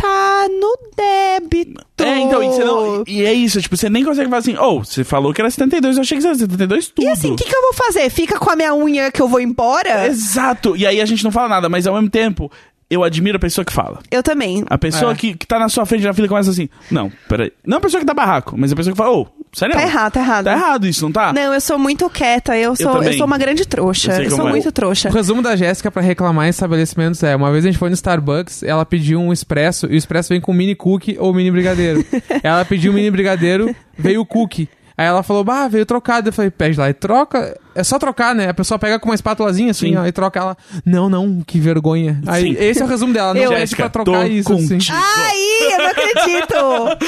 tá 0.00 0.46
no 0.48 0.78
débito. 0.96 1.84
É, 2.00 2.18
então, 2.20 2.42
e, 2.42 2.58
não- 2.58 3.04
e 3.06 3.24
é 3.24 3.32
isso, 3.32 3.60
tipo, 3.60 3.76
você 3.76 3.90
nem 3.90 4.04
consegue 4.04 4.28
falar 4.30 4.38
assim, 4.38 4.56
oh, 4.56 4.84
você 4.84 5.02
falou 5.02 5.34
que 5.34 5.40
era 5.40 5.50
72, 5.50 5.96
eu 5.96 6.02
achei 6.02 6.18
que 6.18 6.24
era 6.26 6.34
72 6.36 6.88
tudo. 6.88 7.04
E 7.04 7.08
assim, 7.08 7.32
o 7.32 7.36
que, 7.36 7.44
que 7.44 7.54
eu 7.54 7.60
vou 7.62 7.72
fazer? 7.74 8.08
Fica 8.10 8.38
com 8.38 8.50
a 8.50 8.56
minha 8.56 8.74
unha 8.74 9.10
que 9.10 9.20
eu 9.20 9.28
vou 9.28 9.40
embora? 9.40 10.06
Exato, 10.06 10.76
e 10.76 10.86
aí 10.86 11.00
a 11.00 11.04
gente 11.04 11.24
não 11.24 11.32
fala 11.32 11.48
nada, 11.48 11.68
mas 11.68 11.86
ao 11.86 11.94
mesmo 11.94 12.08
tempo, 12.08 12.50
eu 12.90 13.04
admiro 13.04 13.36
a 13.36 13.40
pessoa 13.40 13.64
que 13.64 13.72
fala. 13.72 14.00
Eu 14.10 14.22
também. 14.22 14.64
A 14.68 14.78
pessoa 14.78 15.12
É. 15.12 15.14
que, 15.14 15.34
que 15.34 15.46
tá 15.46 15.58
na 15.58 15.68
sua 15.68 15.84
frente 15.84 16.04
na 16.04 16.12
fila 16.14 16.26
começa 16.28 16.50
assim, 16.50 16.68
não, 16.90 17.12
peraí. 17.28 17.52
Não 17.66 17.78
a 17.78 17.80
pessoa 17.80 18.00
que 18.00 18.06
dá 18.06 18.14
barraco, 18.14 18.54
mas 18.56 18.72
a 18.72 18.76
pessoa 18.76 18.92
que 18.92 18.96
fala, 18.96 19.10
ô, 19.16 19.26
sério? 19.52 19.74
Tá 19.74 19.82
errado, 19.82 20.12
tá 20.12 20.20
errado. 20.20 20.44
Tá 20.44 20.52
errado 20.52 20.86
isso, 20.86 21.04
não 21.04 21.12
tá? 21.12 21.32
Não, 21.32 21.52
eu 21.52 21.60
sou 21.60 21.78
muito 21.78 22.08
quieta, 22.08 22.56
eu 22.56 22.74
sou, 22.74 22.86
eu, 22.92 22.98
também. 22.98 23.16
sou 23.18 23.26
uma 23.26 23.36
grande 23.38 23.66
trouxa. 23.66 24.12
Eu 24.14 24.24
Eu, 24.24 24.30
sou 24.30 24.48
é. 24.48 24.50
muito 24.50 24.72
trouxa. 24.72 25.08
O 25.08 25.12
resumo 25.12 25.42
da 25.42 25.54
Jéssica 25.54 25.90
pra 25.90 26.00
reclamar 26.02 26.46
em 26.46 26.50
estabelecimentos 26.50 27.22
é: 27.22 27.36
uma 27.36 27.50
vez 27.52 27.64
a 27.64 27.68
gente 27.68 27.78
foi 27.78 27.88
no 27.90 27.94
Starbucks, 27.94 28.62
ela 28.62 28.86
pediu 28.86 29.20
um 29.20 29.32
expresso 29.32 29.86
e 29.86 29.90
o 29.94 29.96
expresso 29.96 30.30
vem 30.30 30.40
com 30.40 30.52
mini 30.52 30.74
cookie 30.74 31.16
ou 31.18 31.32
mini 31.34 31.50
brigadeiro. 31.50 32.04
ela 32.42 32.64
pediu 32.64 32.92
mini 32.92 33.10
brigadeiro, 33.10 33.74
veio 33.98 34.20
o 34.22 34.26
cookie. 34.26 34.68
Aí 34.98 35.06
ela 35.06 35.22
falou, 35.22 35.44
bah, 35.44 35.68
veio 35.68 35.86
trocado. 35.86 36.28
Eu 36.28 36.32
falei, 36.32 36.50
pede 36.50 36.76
lá 36.78 36.90
e 36.90 36.92
troca. 36.94 37.56
É 37.72 37.84
só 37.84 37.96
trocar, 38.00 38.34
né? 38.34 38.48
A 38.48 38.54
pessoa 38.54 38.76
pega 38.80 38.98
com 38.98 39.08
uma 39.08 39.14
espátulazinha 39.14 39.70
assim, 39.70 39.90
Sim. 39.90 39.96
ó, 39.96 40.04
e 40.04 40.10
troca 40.10 40.40
ela. 40.40 40.56
Não, 40.84 41.08
não, 41.08 41.40
que 41.46 41.60
vergonha. 41.60 42.20
Aí, 42.26 42.42
Sim. 42.42 42.56
esse 42.58 42.82
é 42.82 42.84
o 42.84 42.88
resumo 42.88 43.12
dela. 43.14 43.32
Não 43.32 43.40
Eu- 43.40 43.52
Jéssica, 43.52 43.88
pra 43.88 44.02
tô 44.02 44.10
trocar 44.10 44.28
isso, 44.28 44.52
assim. 44.52 44.78
Ai, 44.90 45.36
eu 45.72 45.78
não 45.78 45.86
acredito! 45.86 46.54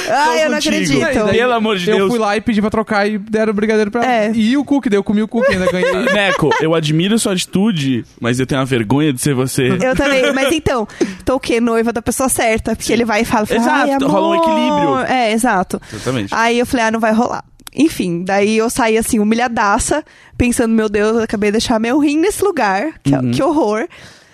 Ai, 0.09 0.45
eu 0.45 0.49
não 0.49 0.55
contigo. 0.57 0.75
acredito. 0.75 1.05
Aí, 1.05 1.15
daí 1.15 1.37
Pelo 1.39 1.53
amor 1.53 1.77
de 1.77 1.89
eu 1.89 1.97
Deus. 1.97 2.09
fui 2.11 2.19
lá 2.19 2.37
e 2.37 2.41
pedi 2.41 2.61
pra 2.61 2.69
trocar 2.69 3.05
e 3.05 3.17
deram 3.17 3.51
o 3.51 3.53
brigadeiro 3.53 3.91
pra 3.91 4.03
ela. 4.05 4.13
É. 4.13 4.31
E 4.33 4.55
o 4.55 4.63
cookie, 4.63 4.89
daí 4.89 4.97
eu 4.97 5.03
comi 5.03 5.21
o 5.21 5.27
cookie, 5.27 5.51
ainda 5.51 5.69
ganhei. 5.69 5.91
Neco, 6.13 6.49
eu 6.61 6.73
admiro 6.73 7.19
sua 7.19 7.33
atitude, 7.33 8.05
mas 8.21 8.39
eu 8.39 8.47
tenho 8.47 8.61
uma 8.61 8.65
vergonha 8.65 9.11
de 9.11 9.19
ser 9.19 9.33
você. 9.33 9.67
Eu 9.83 9.93
também, 9.97 10.31
mas 10.33 10.53
então, 10.53 10.87
tô 11.25 11.35
o 11.35 11.39
quê? 11.41 11.59
Noiva 11.59 11.91
da 11.91 12.01
pessoa 12.01 12.29
certa. 12.29 12.73
Porque 12.77 12.93
ele 12.93 13.03
vai 13.03 13.23
e 13.23 13.25
fala, 13.25 13.45
fala, 13.45 13.59
Exato, 13.89 14.07
rola 14.07 14.27
um 14.29 14.35
equilíbrio. 14.35 14.99
É, 15.13 15.33
exato. 15.33 15.81
Exatamente. 15.91 16.33
Aí 16.33 16.57
eu 16.59 16.65
falei, 16.65 16.85
ah, 16.85 16.91
não 16.91 16.99
vai 17.01 17.11
rolar. 17.11 17.43
Enfim, 17.75 18.23
daí 18.23 18.57
eu 18.57 18.69
saí 18.69 18.97
assim, 18.97 19.19
humilhadaça, 19.19 20.03
pensando, 20.37 20.73
meu 20.73 20.89
Deus, 20.89 21.17
eu 21.17 21.23
acabei 21.23 21.49
de 21.49 21.53
deixar 21.59 21.79
meu 21.79 21.99
rim 21.99 22.17
nesse 22.17 22.43
lugar. 22.43 22.99
Que, 23.03 23.13
Uhum. 23.15 23.31
que 23.31 23.41
horror. 23.41 23.87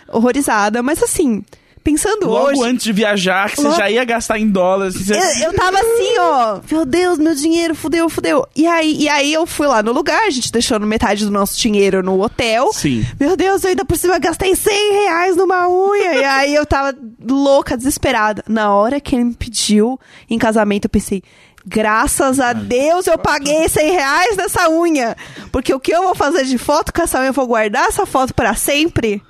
Horrorizada. 0.07 0.81
Mas 0.81 1.03
assim, 1.03 1.43
pensando 1.83 2.27
Logo 2.27 2.47
hoje. 2.49 2.63
antes 2.63 2.83
de 2.85 2.91
viajar, 2.93 3.49
que 3.49 3.57
você 3.57 3.63
Logo- 3.67 3.77
já 3.77 3.89
ia 3.89 4.03
gastar 4.03 4.39
em 4.39 4.49
dólares. 4.49 4.95
Você... 4.95 5.13
Eu, 5.13 5.49
eu 5.51 5.53
tava 5.53 5.77
assim, 5.79 6.17
ó, 6.19 6.59
meu 6.71 6.85
Deus, 6.85 7.17
meu 7.19 7.35
dinheiro, 7.35 7.75
fudeu, 7.75 8.09
fudeu. 8.09 8.45
E 8.55 8.65
aí, 8.65 8.95
e 9.03 9.07
aí 9.09 9.31
eu 9.33 9.45
fui 9.45 9.67
lá 9.67 9.83
no 9.83 9.91
lugar, 9.91 10.23
a 10.25 10.29
gente 10.29 10.51
deixando 10.51 10.85
metade 10.87 11.23
do 11.25 11.31
nosso 11.31 11.59
dinheiro 11.59 12.01
no 12.01 12.21
hotel. 12.21 12.71
Sim. 12.73 13.05
Meu 13.19 13.35
Deus, 13.37 13.63
eu 13.63 13.69
ainda 13.69 13.85
por 13.85 13.97
cima 13.97 14.17
gastei 14.19 14.55
100 14.55 14.93
reais 14.93 15.35
numa 15.35 15.67
unha. 15.69 16.15
e 16.15 16.23
aí 16.23 16.55
eu 16.55 16.65
tava 16.65 16.97
louca, 17.25 17.77
desesperada. 17.77 18.43
Na 18.47 18.73
hora 18.73 18.99
que 18.99 19.15
ele 19.15 19.25
me 19.25 19.33
pediu 19.33 19.99
em 20.29 20.37
casamento, 20.37 20.85
eu 20.85 20.89
pensei. 20.89 21.21
Graças 21.69 22.39
a 22.39 22.53
Deus 22.53 23.07
eu 23.07 23.17
paguei 23.17 23.67
100 23.67 23.91
reais 23.91 24.37
nessa 24.37 24.69
unha. 24.69 25.17
Porque 25.51 25.73
o 25.73 25.79
que 25.81 25.93
eu 25.93 26.01
vou 26.03 26.15
fazer 26.15 26.45
de 26.45 26.57
foto 26.57 26.93
com 26.93 27.01
essa 27.01 27.19
unha? 27.19 27.27
Eu 27.27 27.33
vou 27.33 27.45
guardar 27.45 27.87
essa 27.89 28.05
foto 28.05 28.33
para 28.33 28.55
sempre? 28.55 29.21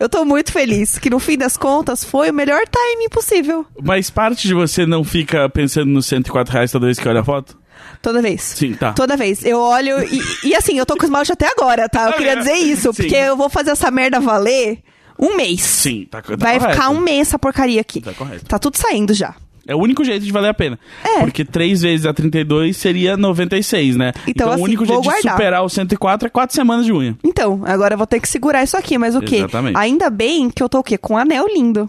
Eu 0.00 0.08
tô 0.08 0.24
muito 0.24 0.52
feliz. 0.52 0.98
Que 0.98 1.08
no 1.08 1.20
fim 1.20 1.38
das 1.38 1.56
contas 1.56 2.02
foi 2.04 2.30
o 2.30 2.34
melhor 2.34 2.62
timing 2.68 3.08
possível. 3.08 3.64
Mas 3.80 4.10
parte 4.10 4.48
de 4.48 4.54
você 4.54 4.84
não 4.84 5.04
fica 5.04 5.48
pensando 5.48 5.86
nos 5.86 6.06
104 6.06 6.52
reais 6.52 6.72
toda 6.72 6.86
vez 6.86 6.98
que 6.98 7.08
olha 7.08 7.20
a 7.20 7.24
foto? 7.24 7.56
Toda 8.02 8.20
vez. 8.20 8.42
Sim, 8.42 8.74
tá. 8.74 8.92
Toda 8.92 9.16
vez. 9.16 9.44
Eu 9.44 9.60
olho 9.60 10.02
e, 10.02 10.48
e 10.48 10.54
assim, 10.54 10.76
eu 10.76 10.84
tô 10.84 10.96
com 10.96 11.04
esmalte 11.04 11.32
até 11.32 11.46
agora, 11.46 11.88
tá? 11.88 12.08
Eu 12.08 12.14
queria 12.14 12.36
dizer 12.36 12.54
isso, 12.56 12.92
Sim. 12.92 13.02
porque 13.02 13.14
eu 13.14 13.36
vou 13.36 13.48
fazer 13.48 13.70
essa 13.70 13.90
merda 13.90 14.18
valer 14.18 14.80
um 15.18 15.36
mês. 15.36 15.60
Sim, 15.62 16.06
tá, 16.10 16.20
tá 16.20 16.34
Vai 16.36 16.58
correto. 16.58 16.74
ficar 16.74 16.90
um 16.90 17.00
mês 17.00 17.28
essa 17.28 17.38
porcaria 17.38 17.80
aqui. 17.80 18.00
Tá 18.00 18.12
correto. 18.12 18.46
Tá 18.46 18.58
tudo 18.58 18.76
saindo 18.76 19.14
já. 19.14 19.34
É 19.66 19.74
o 19.74 19.78
único 19.78 20.04
jeito 20.04 20.24
de 20.24 20.30
valer 20.32 20.48
a 20.50 20.54
pena. 20.54 20.78
É. 21.02 21.20
Porque 21.20 21.44
3 21.44 21.82
vezes 21.82 22.04
a 22.06 22.12
32 22.12 22.76
seria 22.76 23.16
96, 23.16 23.96
né? 23.96 24.12
Então, 24.26 24.50
assim, 24.50 24.60
o 24.60 24.64
único 24.64 24.84
jeito 24.84 25.00
de 25.02 25.08
guardar. 25.08 25.32
superar 25.32 25.62
o 25.64 25.68
104 25.68 26.26
é 26.26 26.30
4 26.30 26.54
semanas 26.54 26.84
de 26.84 26.92
unha. 26.92 27.16
Então, 27.24 27.62
agora 27.64 27.94
eu 27.94 27.98
vou 27.98 28.06
ter 28.06 28.20
que 28.20 28.28
segurar 28.28 28.62
isso 28.62 28.76
aqui, 28.76 28.98
mas 28.98 29.14
o 29.16 29.20
quê? 29.20 29.36
Exatamente. 29.36 29.76
Ainda 29.78 30.10
bem 30.10 30.50
que 30.50 30.62
eu 30.62 30.68
tô 30.68 30.80
o 30.80 30.82
quê? 30.82 30.98
Com 30.98 31.14
um 31.14 31.16
anel 31.18 31.46
lindo. 31.46 31.88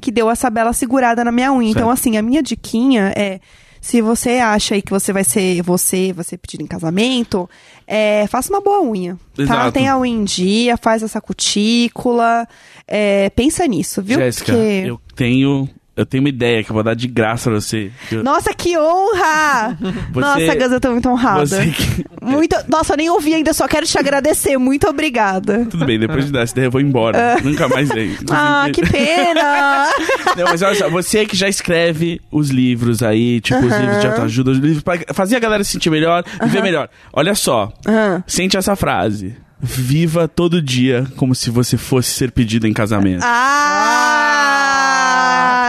Que 0.00 0.10
deu 0.10 0.30
essa 0.30 0.50
bela 0.50 0.72
segurada 0.72 1.24
na 1.24 1.32
minha 1.32 1.52
unha. 1.52 1.70
Então, 1.70 1.86
Certo. 1.88 1.92
assim, 1.98 2.16
a 2.16 2.22
minha 2.22 2.42
diquinha 2.42 3.12
é. 3.16 3.40
Se 3.80 4.00
você 4.00 4.38
acha 4.38 4.74
aí 4.74 4.80
que 4.80 4.90
você 4.90 5.12
vai 5.12 5.24
ser 5.24 5.60
você, 5.62 6.10
vai 6.14 6.24
ser 6.24 6.38
pedido 6.38 6.62
em 6.62 6.66
casamento, 6.66 7.46
é, 7.86 8.26
faça 8.28 8.50
uma 8.50 8.60
boa 8.62 8.80
unha. 8.82 9.18
Tá? 9.36 9.42
Exato. 9.42 9.72
Tem 9.72 9.88
a 9.88 9.98
unha 9.98 10.10
em 10.14 10.24
dia, 10.24 10.78
faz 10.78 11.02
essa 11.02 11.20
cutícula. 11.20 12.46
é, 12.88 13.30
pensa 13.30 13.66
nisso, 13.66 14.02
viu? 14.02 14.18
Jéssica, 14.18 14.52
Porque- 14.52 14.84
eu 14.86 15.00
tenho 15.14 15.68
eu 15.96 16.04
tenho 16.04 16.22
uma 16.22 16.28
ideia 16.28 16.62
que 16.64 16.70
eu 16.70 16.74
vou 16.74 16.82
dar 16.82 16.94
de 16.94 17.06
graça 17.06 17.50
pra 17.50 17.60
você. 17.60 17.90
Eu- 18.10 18.22
Nossa, 18.24 18.52
que 18.54 18.76
honra! 18.78 19.76
Você- 20.12 20.20
Nossa, 20.20 20.54
Gus, 20.56 20.72
eu 20.72 20.80
tô 20.80 20.90
muito 20.90 21.08
honrada. 21.08 21.46
Você. 21.46 21.74
Muito... 22.22 22.56
Nossa, 22.68 22.92
eu 22.94 22.96
nem 22.96 23.10
ouvi 23.10 23.34
ainda, 23.34 23.52
só 23.52 23.66
quero 23.68 23.86
te 23.86 23.98
agradecer. 23.98 24.56
Muito 24.58 24.88
obrigada. 24.88 25.66
Tudo 25.70 25.84
bem, 25.84 25.98
depois 25.98 26.26
de 26.26 26.32
dar 26.32 26.40
essa 26.42 26.52
ideia 26.52 26.66
eu 26.66 26.70
vou 26.70 26.80
embora. 26.80 27.36
Nunca 27.42 27.68
mais 27.68 27.88
venho. 27.88 28.16
Ah, 28.30 28.66
que 28.72 28.82
pena! 28.88 29.88
Não, 30.36 30.44
mas 30.46 30.62
olha 30.62 30.74
só, 30.74 30.88
você 30.90 31.24
que 31.26 31.36
já 31.36 31.48
escreve 31.48 32.20
os 32.30 32.50
livros 32.50 33.02
aí, 33.02 33.40
tipo, 33.40 33.60
os 33.64 33.72
Aham. 33.72 33.80
livros 33.80 34.00
de 34.00 34.06
autoajuda, 34.06 34.50
os 34.50 34.58
livros 34.58 34.82
pra 34.82 34.98
fazer 35.14 35.36
a 35.36 35.40
galera 35.40 35.62
se 35.64 35.72
sentir 35.72 35.90
melhor, 35.90 36.24
viver 36.42 36.62
melhor. 36.62 36.88
Olha 37.12 37.34
só, 37.34 37.72
Ah. 37.86 38.22
sente 38.26 38.56
essa 38.56 38.74
frase. 38.76 39.36
Viva 39.60 40.28
todo 40.28 40.60
dia 40.60 41.06
como 41.16 41.34
se 41.34 41.48
você 41.50 41.76
fosse 41.78 42.10
ser 42.10 42.32
pedido 42.32 42.66
em 42.66 42.72
casamento. 42.72 43.22
Ah! 43.24 44.63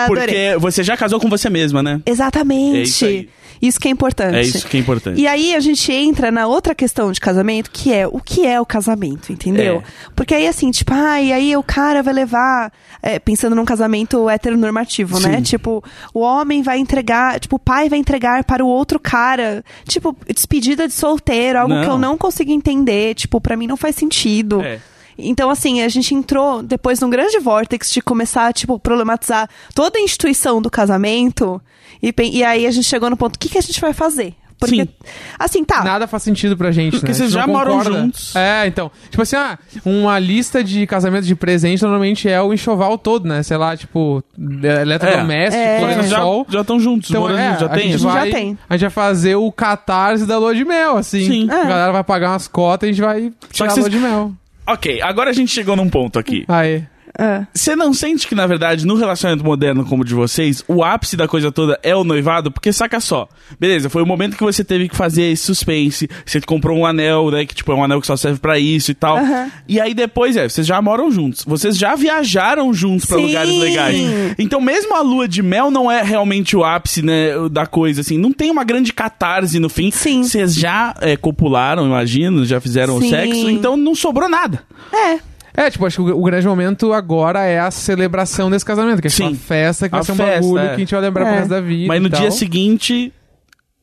Adorei. 0.06 0.26
Porque 0.26 0.58
você 0.60 0.84
já 0.84 0.96
casou 0.96 1.20
com 1.20 1.30
você 1.30 1.50
mesma, 1.50 1.84
né? 1.84 2.02
Exatamente. 2.06 3.06
É 3.06 3.12
isso. 3.12 3.30
Isso 3.62 3.80
que 3.80 3.88
é 3.88 3.92
importante. 3.92 4.36
É 4.36 4.42
isso 4.42 4.68
que 4.68 4.78
é 4.78 4.80
importante. 4.80 5.20
E 5.20 5.28
aí 5.28 5.56
a 5.56 5.60
gente 5.60 5.92
entra 5.92 6.32
na 6.32 6.48
outra 6.48 6.76
questão 6.76 7.12
de 7.12 7.20
casamento, 7.20 7.72
que 7.72 7.94
é 7.94 8.08
o 8.08 8.20
que 8.20 8.46
é 8.46 8.60
o 8.60 8.66
casamento, 8.66 9.32
entendeu? 9.32 9.78
É. 9.78 10.12
Porque 10.16 10.36
aí 10.36 10.48
assim, 10.48 10.72
tipo, 10.72 10.94
ah, 10.94 11.22
e 11.22 11.32
aí 11.32 11.56
o 11.56 11.64
cara 11.64 12.04
vai 12.04 12.14
levar, 12.14 12.72
é, 13.02 13.18
pensando 13.18 13.56
num 13.56 13.66
casamento 13.66 14.30
heteronormativo, 14.30 15.20
né? 15.20 15.38
Sim. 15.38 15.44
Tipo, 15.44 15.84
o 16.14 16.20
homem 16.20 16.62
vai 16.62 16.80
entregar, 16.80 17.40
tipo, 17.40 17.56
o 17.56 17.60
pai 17.60 17.90
vai 17.90 18.00
entregar 18.00 18.44
para 18.44 18.64
o 18.64 18.68
outro 18.68 19.00
cara, 19.00 19.64
tipo, 19.88 20.16
despedida 20.34 20.88
de 20.88 20.94
solteiro, 20.94 21.60
algo 21.60 21.74
Não. 21.74 21.84
que 21.84 21.90
eu 21.90 21.98
não 21.98 22.18
consigo 22.18 22.52
entender, 22.52 23.16
tipo, 23.16 23.40
pra 23.40 23.56
mim 23.56 23.68
não 23.68 23.78
faz 23.78 23.96
sentido. 23.96 24.62
É. 24.62 24.80
Então, 25.18 25.50
assim, 25.50 25.82
a 25.82 25.88
gente 25.88 26.14
entrou 26.14 26.62
depois 26.62 27.00
num 27.00 27.10
grande 27.10 27.40
vórtex 27.40 27.92
de 27.92 28.02
começar, 28.02 28.54
tipo, 28.54 28.78
problematizar 28.80 29.50
toda 29.74 29.98
a 29.98 30.02
instituição 30.02 30.62
do 30.62 30.70
casamento. 30.70 31.62
E, 32.02 32.14
e 32.34 32.44
aí 32.44 32.68
a 32.68 32.72
gente 32.72 32.86
chegou 32.88 33.10
no 33.10 33.18
ponto, 33.18 33.36
o 33.36 33.40
que, 33.40 33.50
que 33.50 33.58
a 33.58 33.62
gente 33.62 33.80
vai 33.80 33.94
fazer? 33.94 34.34
Porque, 34.58 34.84
Sim. 34.84 34.90
assim, 35.38 35.64
tá. 35.66 35.84
Nada 35.84 36.08
faz 36.08 36.24
sentido 36.24 36.56
pra 36.56 36.72
gente, 36.72 36.92
Porque 36.94 37.08
né? 37.08 37.14
vocês 37.14 37.36
A 37.36 37.40
gente 37.42 37.46
já 37.46 37.46
moram 37.46 37.84
juntos. 37.84 38.34
É, 38.36 38.66
então. 38.66 38.90
Tipo 39.10 39.22
assim, 39.22 39.36
ah, 39.36 39.60
uma 39.84 40.18
lista 40.18 40.64
de 40.64 40.88
casamento 40.88 41.26
de 41.26 41.36
presente 41.36 41.82
normalmente 41.82 42.30
é 42.30 42.42
o 42.42 42.54
enxoval 42.54 42.98
todo, 42.98 43.28
né? 43.28 43.44
Sei 43.44 43.58
lá, 43.58 43.76
tipo, 43.76 44.24
eletrodoméstico, 44.64 45.62
É. 45.62 45.82
é. 45.82 46.04
Já 46.04 46.20
sol. 46.22 46.46
já 46.50 46.62
estão 46.62 46.80
juntos, 46.80 47.10
Então, 47.10 47.24
morando 47.24 47.40
é, 47.40 47.48
juntos, 47.50 47.60
já 47.60 47.66
a 47.66 47.70
tem? 47.70 47.84
gente 47.84 47.96
isso? 47.96 48.06
vai, 48.08 48.30
Já 48.32 48.38
tem. 48.38 48.58
A 48.70 48.78
gente 48.78 48.82
vai 48.82 48.90
fazer 48.90 49.36
o 49.36 49.52
catarse 49.52 50.26
da 50.26 50.38
lua 50.38 50.56
de 50.56 50.64
mel, 50.64 50.98
assim. 50.98 51.26
Sim. 51.26 51.52
A 51.52 51.66
galera 51.66 51.92
vai 51.92 52.04
pagar 52.04 52.32
umas 52.32 52.48
cotas 52.48 52.88
e 52.88 52.90
a 52.92 52.94
gente 52.94 53.02
vai 53.04 53.34
tirar 53.52 53.72
a 53.72 53.76
lua 53.76 53.90
de 53.90 54.00
mel. 54.00 54.32
Ok, 54.68 55.02
agora 55.02 55.30
a 55.30 55.34
gente 55.34 55.52
chegou 55.52 55.76
num 55.76 55.90
ponto 55.90 56.18
aqui. 56.18 56.44
Aí. 56.48 56.84
Ah. 57.18 57.46
Você 57.54 57.76
não 57.76 57.94
sente 57.94 58.28
que, 58.28 58.36
na 58.36 58.46
verdade, 58.46 58.86
no 58.86 58.96
relacionamento 58.96 59.46
moderno 59.46 59.86
como 59.86 60.02
o 60.02 60.06
de 60.06 60.14
vocês, 60.14 60.64
o 60.68 60.84
ápice 60.84 61.16
da 61.16 61.28
coisa 61.28 61.52
toda 61.52 61.80
é 61.82 61.96
o 61.96 62.04
noivado? 62.04 62.52
Porque 62.52 62.74
saca 62.74 63.00
só, 63.00 63.28
beleza, 63.60 63.90
foi 63.90 64.02
o 64.02 64.06
momento 64.06 64.36
que 64.38 64.44
você 64.44 64.64
teve 64.64 64.90
que 64.90 64.96
fazer 64.96 65.24
esse 65.24 65.44
suspense, 65.44 66.10
você 66.26 66.42
comprou 66.42 66.78
um 66.78 66.86
anel, 66.86 67.32
né, 67.32 67.46
que 67.46 67.56
tipo, 67.56 67.72
é 67.72 67.76
um 67.76 67.84
anel 67.84 68.02
que 68.02 68.08
só 68.08 68.18
serve 68.18 68.40
pra 68.40 68.60
isso 68.60 68.92
e 68.92 68.94
tal. 68.94 69.18
Aham. 69.18 69.52
E 69.68 69.80
aí 69.80 69.94
depois, 69.94 70.36
é, 70.36 70.48
vocês 70.48 70.68
já 70.68 70.82
moram 70.82 71.10
juntos, 71.10 71.44
vocês 71.46 71.78
já 71.78 71.96
viajaram 71.96 72.74
juntos 72.74 73.06
pra 73.06 73.18
Sim. 73.18 73.28
lugares 73.28 73.60
legais. 73.60 73.96
Então 74.38 74.60
mesmo 74.60 74.96
a 74.96 75.02
lua 75.02 75.28
de 75.28 75.42
mel 75.42 75.72
não 75.72 75.90
é 75.90 76.04
realmente 76.04 76.56
o 76.56 76.64
ápice, 76.64 77.02
né, 77.02 77.32
da 77.50 77.66
coisa, 77.66 78.02
assim, 78.02 78.18
não 78.18 78.32
tem 78.32 78.52
uma 78.52 78.64
grande 78.64 78.92
catarse 78.92 79.60
no 79.60 79.70
fim. 79.70 79.90
Sim. 79.92 80.24
Vocês 80.24 80.54
já 80.54 80.94
é, 81.00 81.16
copularam, 81.16 81.86
imagino, 81.86 82.46
já 82.46 82.60
fizeram 82.60 83.00
Sim. 83.00 83.08
o 83.08 83.10
sexo, 83.10 83.50
então 83.50 83.78
não 83.78 83.96
sobrou 83.96 84.28
nada. 84.28 84.64
É. 84.94 85.35
É, 85.58 85.70
tipo, 85.72 85.86
acho 85.86 86.04
que 86.04 86.12
o, 86.12 86.20
o 86.20 86.24
grande 86.24 86.46
momento 86.48 86.92
agora 86.94 87.44
é 87.44 87.60
a 87.60 87.72
celebração 87.72 88.50
desse 88.50 88.66
casamento, 88.66 89.02
que 89.02 89.08
é 89.08 89.10
tipo 89.10 89.24
Sim. 89.24 89.30
uma 89.34 89.38
festa 89.40 89.88
que 89.88 89.92
vai 89.92 90.02
A 90.02 90.04
ser 90.04 90.12
um 90.12 90.16
festa, 90.16 90.42
bagulho 90.42 90.64
é. 90.64 90.68
que 90.70 90.74
a 90.76 90.78
gente 90.80 90.92
vai 90.94 91.02
lembrar 91.02 91.26
pro 91.26 91.34
É. 91.34 91.38
resto 91.38 91.50
da 91.50 91.62
vida. 91.62 91.88
Mas 91.88 92.02
no 92.02 92.08
e 92.08 92.12
tal. 92.12 92.20
dia 92.22 92.32
seguinte, 92.32 93.14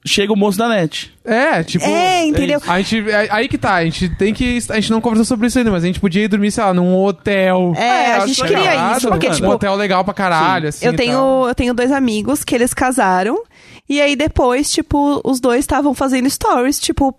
chega 0.05 0.33
o 0.33 0.37
moço 0.37 0.59
da 0.59 0.69
net. 0.69 1.13
É, 1.25 1.63
tipo. 1.63 1.85
É, 1.85 2.25
entendeu? 2.27 2.61
A 2.67 2.81
gente, 2.81 3.09
é- 3.11 3.29
aí 3.31 3.49
que 3.49 3.57
tá, 3.57 3.75
a 3.75 3.85
gente 3.85 4.09
tem 4.17 4.35
que. 4.35 4.59
A 4.69 4.75
gente 4.75 4.91
não 4.91 5.01
conversou 5.01 5.25
sobre 5.25 5.47
isso 5.47 5.57
ainda, 5.59 5.71
mas 5.71 5.83
a 5.85 5.87
gente 5.87 6.01
podia 6.01 6.25
ir 6.25 6.29
dormir, 6.29 6.51
sei 6.51 6.63
lá, 6.65 6.75
num 6.75 6.95
hotel. 6.97 7.73
É, 7.77 8.13
a 8.13 8.17
acho 8.19 8.29
gente 8.29 8.43
legal. 8.43 8.63
queria 8.63 8.97
isso, 8.97 9.09
porque, 9.09 9.29
um 9.29 9.33
tipo, 9.33 9.49
hotel 9.49 9.75
legal 9.77 10.05
pra 10.05 10.13
caralho, 10.15 10.69
assim. 10.69 10.85
eu 10.85 10.93
e 10.93 10.97
tenho, 10.97 11.49
eu 11.49 11.55
tenho 11.55 11.73
dois 11.73 11.91
amigos 11.93 12.45
que 12.45 12.55
eles 12.55 12.75
casaram. 12.75 13.41
E 13.89 14.01
aí 14.01 14.15
depois, 14.17 14.71
tipo, 14.71 15.21
os 15.25 15.41
dois 15.41 15.61
estavam 15.61 15.93
fazendo 15.95 16.29
stories, 16.31 16.79
tipo, 16.79 17.15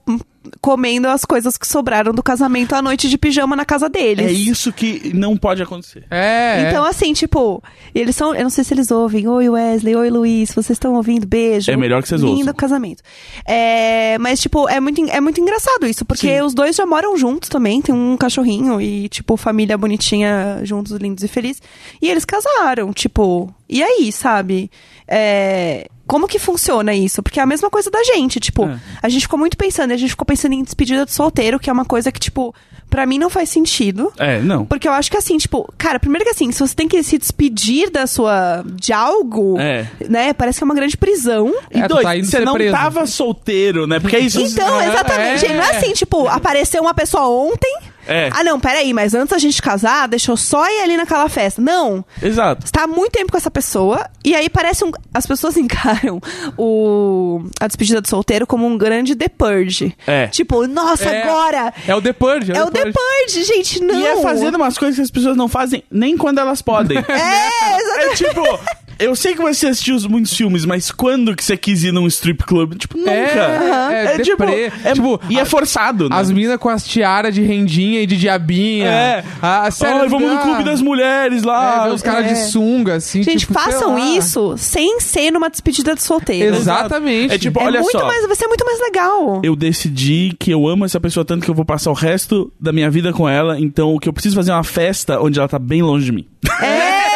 comendo 0.62 1.08
as 1.08 1.26
coisas 1.26 1.58
que 1.58 1.68
sobraram 1.68 2.14
do 2.14 2.22
casamento 2.24 2.74
à 2.74 2.82
noite 2.82 3.10
de 3.10 3.18
pijama 3.18 3.56
na 3.56 3.66
casa 3.66 3.90
deles. 3.90 4.26
É 4.28 4.32
isso 4.32 4.72
que 4.72 5.12
não 5.14 5.38
pode 5.38 5.62
acontecer. 5.62 6.06
É. 6.10 6.68
Então, 6.68 6.84
assim, 6.84 7.14
tipo, 7.14 7.62
eles 7.94 8.16
são. 8.16 8.34
Eu 8.36 8.44
não 8.44 8.50
sei 8.50 8.64
se 8.64 8.74
eles 8.74 8.92
ouvem. 8.92 9.28
Oi, 9.28 9.50
Wesley. 9.50 9.96
Oi, 9.96 10.10
Luiz. 10.10 10.50
Vocês 10.52 10.72
estão 10.72 10.94
ouvindo? 10.96 11.26
Beijo. 11.26 11.72
É 11.72 11.78
melhor 11.78 12.02
que 12.02 12.08
vocês 12.08 12.22
Lindo 12.22 12.40
ouçam. 12.40 12.54
casamento. 12.54 13.02
É, 13.46 14.18
mas, 14.20 14.40
tipo, 14.40 14.68
é 14.70 14.80
muito, 14.80 15.04
é 15.10 15.22
muito 15.22 15.40
engraçado 15.40 15.86
isso, 15.88 16.06
porque 16.06 16.38
Sim. 16.38 16.42
os 16.42 16.54
dois 16.54 16.76
já 16.76 16.86
moram 16.86 17.18
juntos 17.18 17.50
também. 17.50 17.82
Tem 17.82 17.94
um 17.94 18.18
cachorrinho 18.18 18.82
e, 18.82 19.10
tipo, 19.10 19.38
família 19.38 19.78
bonitinha 19.78 20.60
juntos, 20.64 20.94
lindos 20.94 21.24
e 21.24 21.28
felizes. 21.28 21.62
E 22.02 22.10
eles 22.10 22.26
casaram, 22.26 22.92
tipo. 22.94 23.54
E 23.70 23.82
aí, 23.82 24.12
sabe? 24.12 24.70
É, 25.08 25.88
Como 26.14 26.28
que 26.28 26.38
funciona 26.38 26.94
isso? 26.94 27.24
Porque 27.24 27.40
é 27.40 27.44
a 27.44 27.46
mesma 27.48 27.72
coisa 27.72 27.90
da 27.90 28.04
gente, 28.04 28.40
tipo, 28.40 28.66
É. 28.66 28.78
a 29.02 29.10
gente 29.10 29.24
ficou 29.24 29.40
muito 29.40 29.58
pensando, 29.58 29.92
a 29.94 29.98
gente 29.98 30.12
ficou 30.12 30.28
pensando 30.28 30.54
em 30.54 30.62
despedida 30.64 31.06
de 31.08 31.12
solteiro, 31.12 31.60
que 31.60 31.72
é 31.72 31.74
uma 31.74 31.86
coisa 31.86 32.12
que, 32.12 32.20
tipo, 32.20 32.54
pra 32.88 33.04
mim 33.08 33.18
não 33.18 33.32
faz 33.32 33.50
sentido. 33.50 34.14
É, 34.20 34.40
não. 34.40 34.64
Porque 34.64 34.88
eu 34.88 34.92
acho 34.92 35.10
que 35.10 35.18
assim, 35.18 35.40
tipo, 35.40 35.68
cara, 35.76 36.00
primeiro 36.00 36.24
que 36.24 36.30
assim, 36.30 36.52
se 36.52 36.60
você 36.60 36.76
tem 36.76 36.88
que 36.88 37.02
se 37.02 37.18
despedir 37.18 37.90
da 37.90 38.06
sua. 38.06 38.64
de 38.76 38.94
algo, 38.94 39.60
É. 39.60 39.88
né? 40.08 40.34
Parece 40.34 40.60
que 40.60 40.64
é 40.64 40.66
uma 40.66 40.76
grande 40.76 40.96
prisão. 40.98 41.52
E 41.74 41.80
É, 41.80 41.88
tu 41.88 41.96
dois, 41.96 42.06
tá 42.06 42.14
você 42.38 42.46
não 42.46 42.54
preso. 42.54 42.76
tava 42.76 43.08
solteiro, 43.08 43.88
né? 43.88 44.00
Porque 44.00 44.20
isso. 44.20 44.40
Então, 44.40 44.80
É, 44.82 44.90
exatamente. 44.90 45.46
é. 45.48 45.54
Não 45.56 45.64
é 45.64 45.78
assim, 45.78 45.94
tipo, 45.94 46.28
apareceu 46.28 46.84
uma 46.84 46.94
pessoa 46.94 47.28
ontem. 47.28 47.76
É. 48.08 48.30
Ah, 48.34 48.44
não, 48.44 48.60
peraí, 48.60 48.94
mas 48.94 49.14
antes 49.14 49.30
da 49.30 49.38
gente 49.38 49.62
casar, 49.62 50.08
deixa 50.08 50.32
eu 50.32 50.38
só 50.38 50.66
ir 50.68 50.82
ali 50.82 50.98
naquela 50.98 51.28
festa. 51.30 51.62
Não. 51.62 52.04
Exato. 52.22 52.66
Você 52.66 52.72
tá 52.72 52.84
há 52.84 52.88
muito 52.88 53.12
tempo 53.12 53.32
com 53.32 53.38
essa 53.38 53.52
pessoa, 53.52 54.10
e 54.24 54.36
aí 54.36 54.50
parece 54.50 54.84
um. 54.84 54.92
As 55.14 55.26
pessoas 55.26 55.56
encaram 55.58 56.20
o, 56.58 57.44
a 57.60 57.68
despedida 57.68 58.02
do 58.02 58.08
solteiro 58.08 58.46
como 58.48 58.66
um 58.66 58.78
grande 58.78 59.16
The 59.16 59.30
Purge. 59.30 59.96
É. 60.06 60.28
Tipo, 60.28 60.68
nossa, 60.68 61.10
É. 61.10 61.24
agora! 61.24 61.74
É 61.88 61.96
o 61.96 62.02
The 62.02 62.14
Purge. 62.14 62.52
É 62.52 62.64
o 62.64 62.72
The 62.72 62.92
Purge, 62.92 63.44
gente, 63.44 63.82
não. 63.84 64.00
E 64.00 64.06
é 64.06 64.22
fazendo 64.22 64.56
umas 64.56 64.78
coisas 64.78 64.96
que 64.96 65.02
as 65.02 65.12
pessoas 65.12 65.38
não 65.38 65.48
fazem 65.48 65.84
nem 65.92 66.18
quando 66.18 66.40
elas 66.40 66.62
podem. 66.62 66.98
É, 66.98 67.02
exatamente. 67.82 68.26
É 68.26 68.28
tipo, 68.28 68.60
eu 69.00 69.16
sei 69.16 69.34
que 69.34 69.42
você 69.42 69.68
assistiu 69.68 69.98
muitos 70.10 70.34
filmes, 70.34 70.66
mas 70.66 70.92
quando 70.92 71.36
que 71.36 71.44
você 71.44 71.56
quis 71.58 71.84
ir 71.84 71.92
num 71.92 72.08
strip 72.08 72.44
club? 72.44 72.76
Tipo, 72.76 72.98
nunca. 72.98 73.12
É, 73.12 74.16
é, 74.16 74.20
tipo, 74.20 74.46
deprê. 74.46 74.72
é, 74.84 74.94
Tipo, 74.94 75.20
e 75.30 75.40
é 75.40 75.46
forçado, 75.46 76.10
né? 76.10 76.16
As 76.16 76.32
minas 76.32 76.58
com 76.58 76.70
as 76.70 76.84
tiaras 76.86 77.34
de 77.34 77.42
rendinha 77.42 78.02
e 78.02 78.06
de 78.06 78.18
diabinha. 78.18 78.88
É. 78.88 79.24
Ah, 79.42 79.70
sério, 79.72 80.02
Ai, 80.04 80.10
vamos 80.10 80.30
no 80.30 80.38
ah, 80.38 80.42
clube 80.42 80.64
das 80.64 80.82
mulheres 80.82 81.44
lá. 81.44 81.88
É, 81.88 81.92
os 81.94 82.02
caras 82.02 82.26
É. 82.26 82.34
de 82.34 82.40
sunga, 82.52 82.96
assim. 82.96 83.24
Gente, 83.24 83.40
tipo, 83.40 83.54
façam 83.54 83.98
isso 84.18 84.56
sem 84.58 85.00
ser 85.00 85.32
numa 85.32 85.50
despedida 85.50 85.96
de 85.96 86.02
solteiro. 86.02 86.56
Exatamente. 86.56 87.34
É 87.34 87.38
tipo, 87.38 87.60
É 87.60 87.66
olha 87.66 87.82
muito 87.82 87.98
só. 87.98 88.06
mais, 88.06 88.26
vai 88.26 88.36
ser 88.36 88.48
muito 88.48 88.66
mais 88.66 88.80
legal. 88.80 89.42
Eu 89.44 89.56
decidi 89.56 90.36
que 90.40 90.52
eu 90.52 90.68
amo 90.68 90.86
essa 90.86 91.00
pessoa 91.00 91.26
tanto 91.26 91.44
que 91.46 91.50
eu 91.52 91.56
vou 91.56 91.66
passar 91.66 91.92
o 91.92 91.94
resto 91.94 92.52
da 92.60 92.72
minha 92.72 92.90
vida 92.90 93.12
com 93.14 93.28
ela, 93.28 93.60
então 93.60 93.94
o 93.94 94.00
que 94.00 94.08
eu 94.10 94.14
preciso 94.14 94.36
fazer 94.36 94.52
é 94.52 94.54
uma 94.54 94.64
festa 94.64 95.20
onde 95.22 95.40
ela 95.40 95.48
tá 95.48 95.60
bem 95.60 95.82
longe 95.82 96.06
de 96.06 96.12
mim. 96.12 96.26
É. 96.62 97.13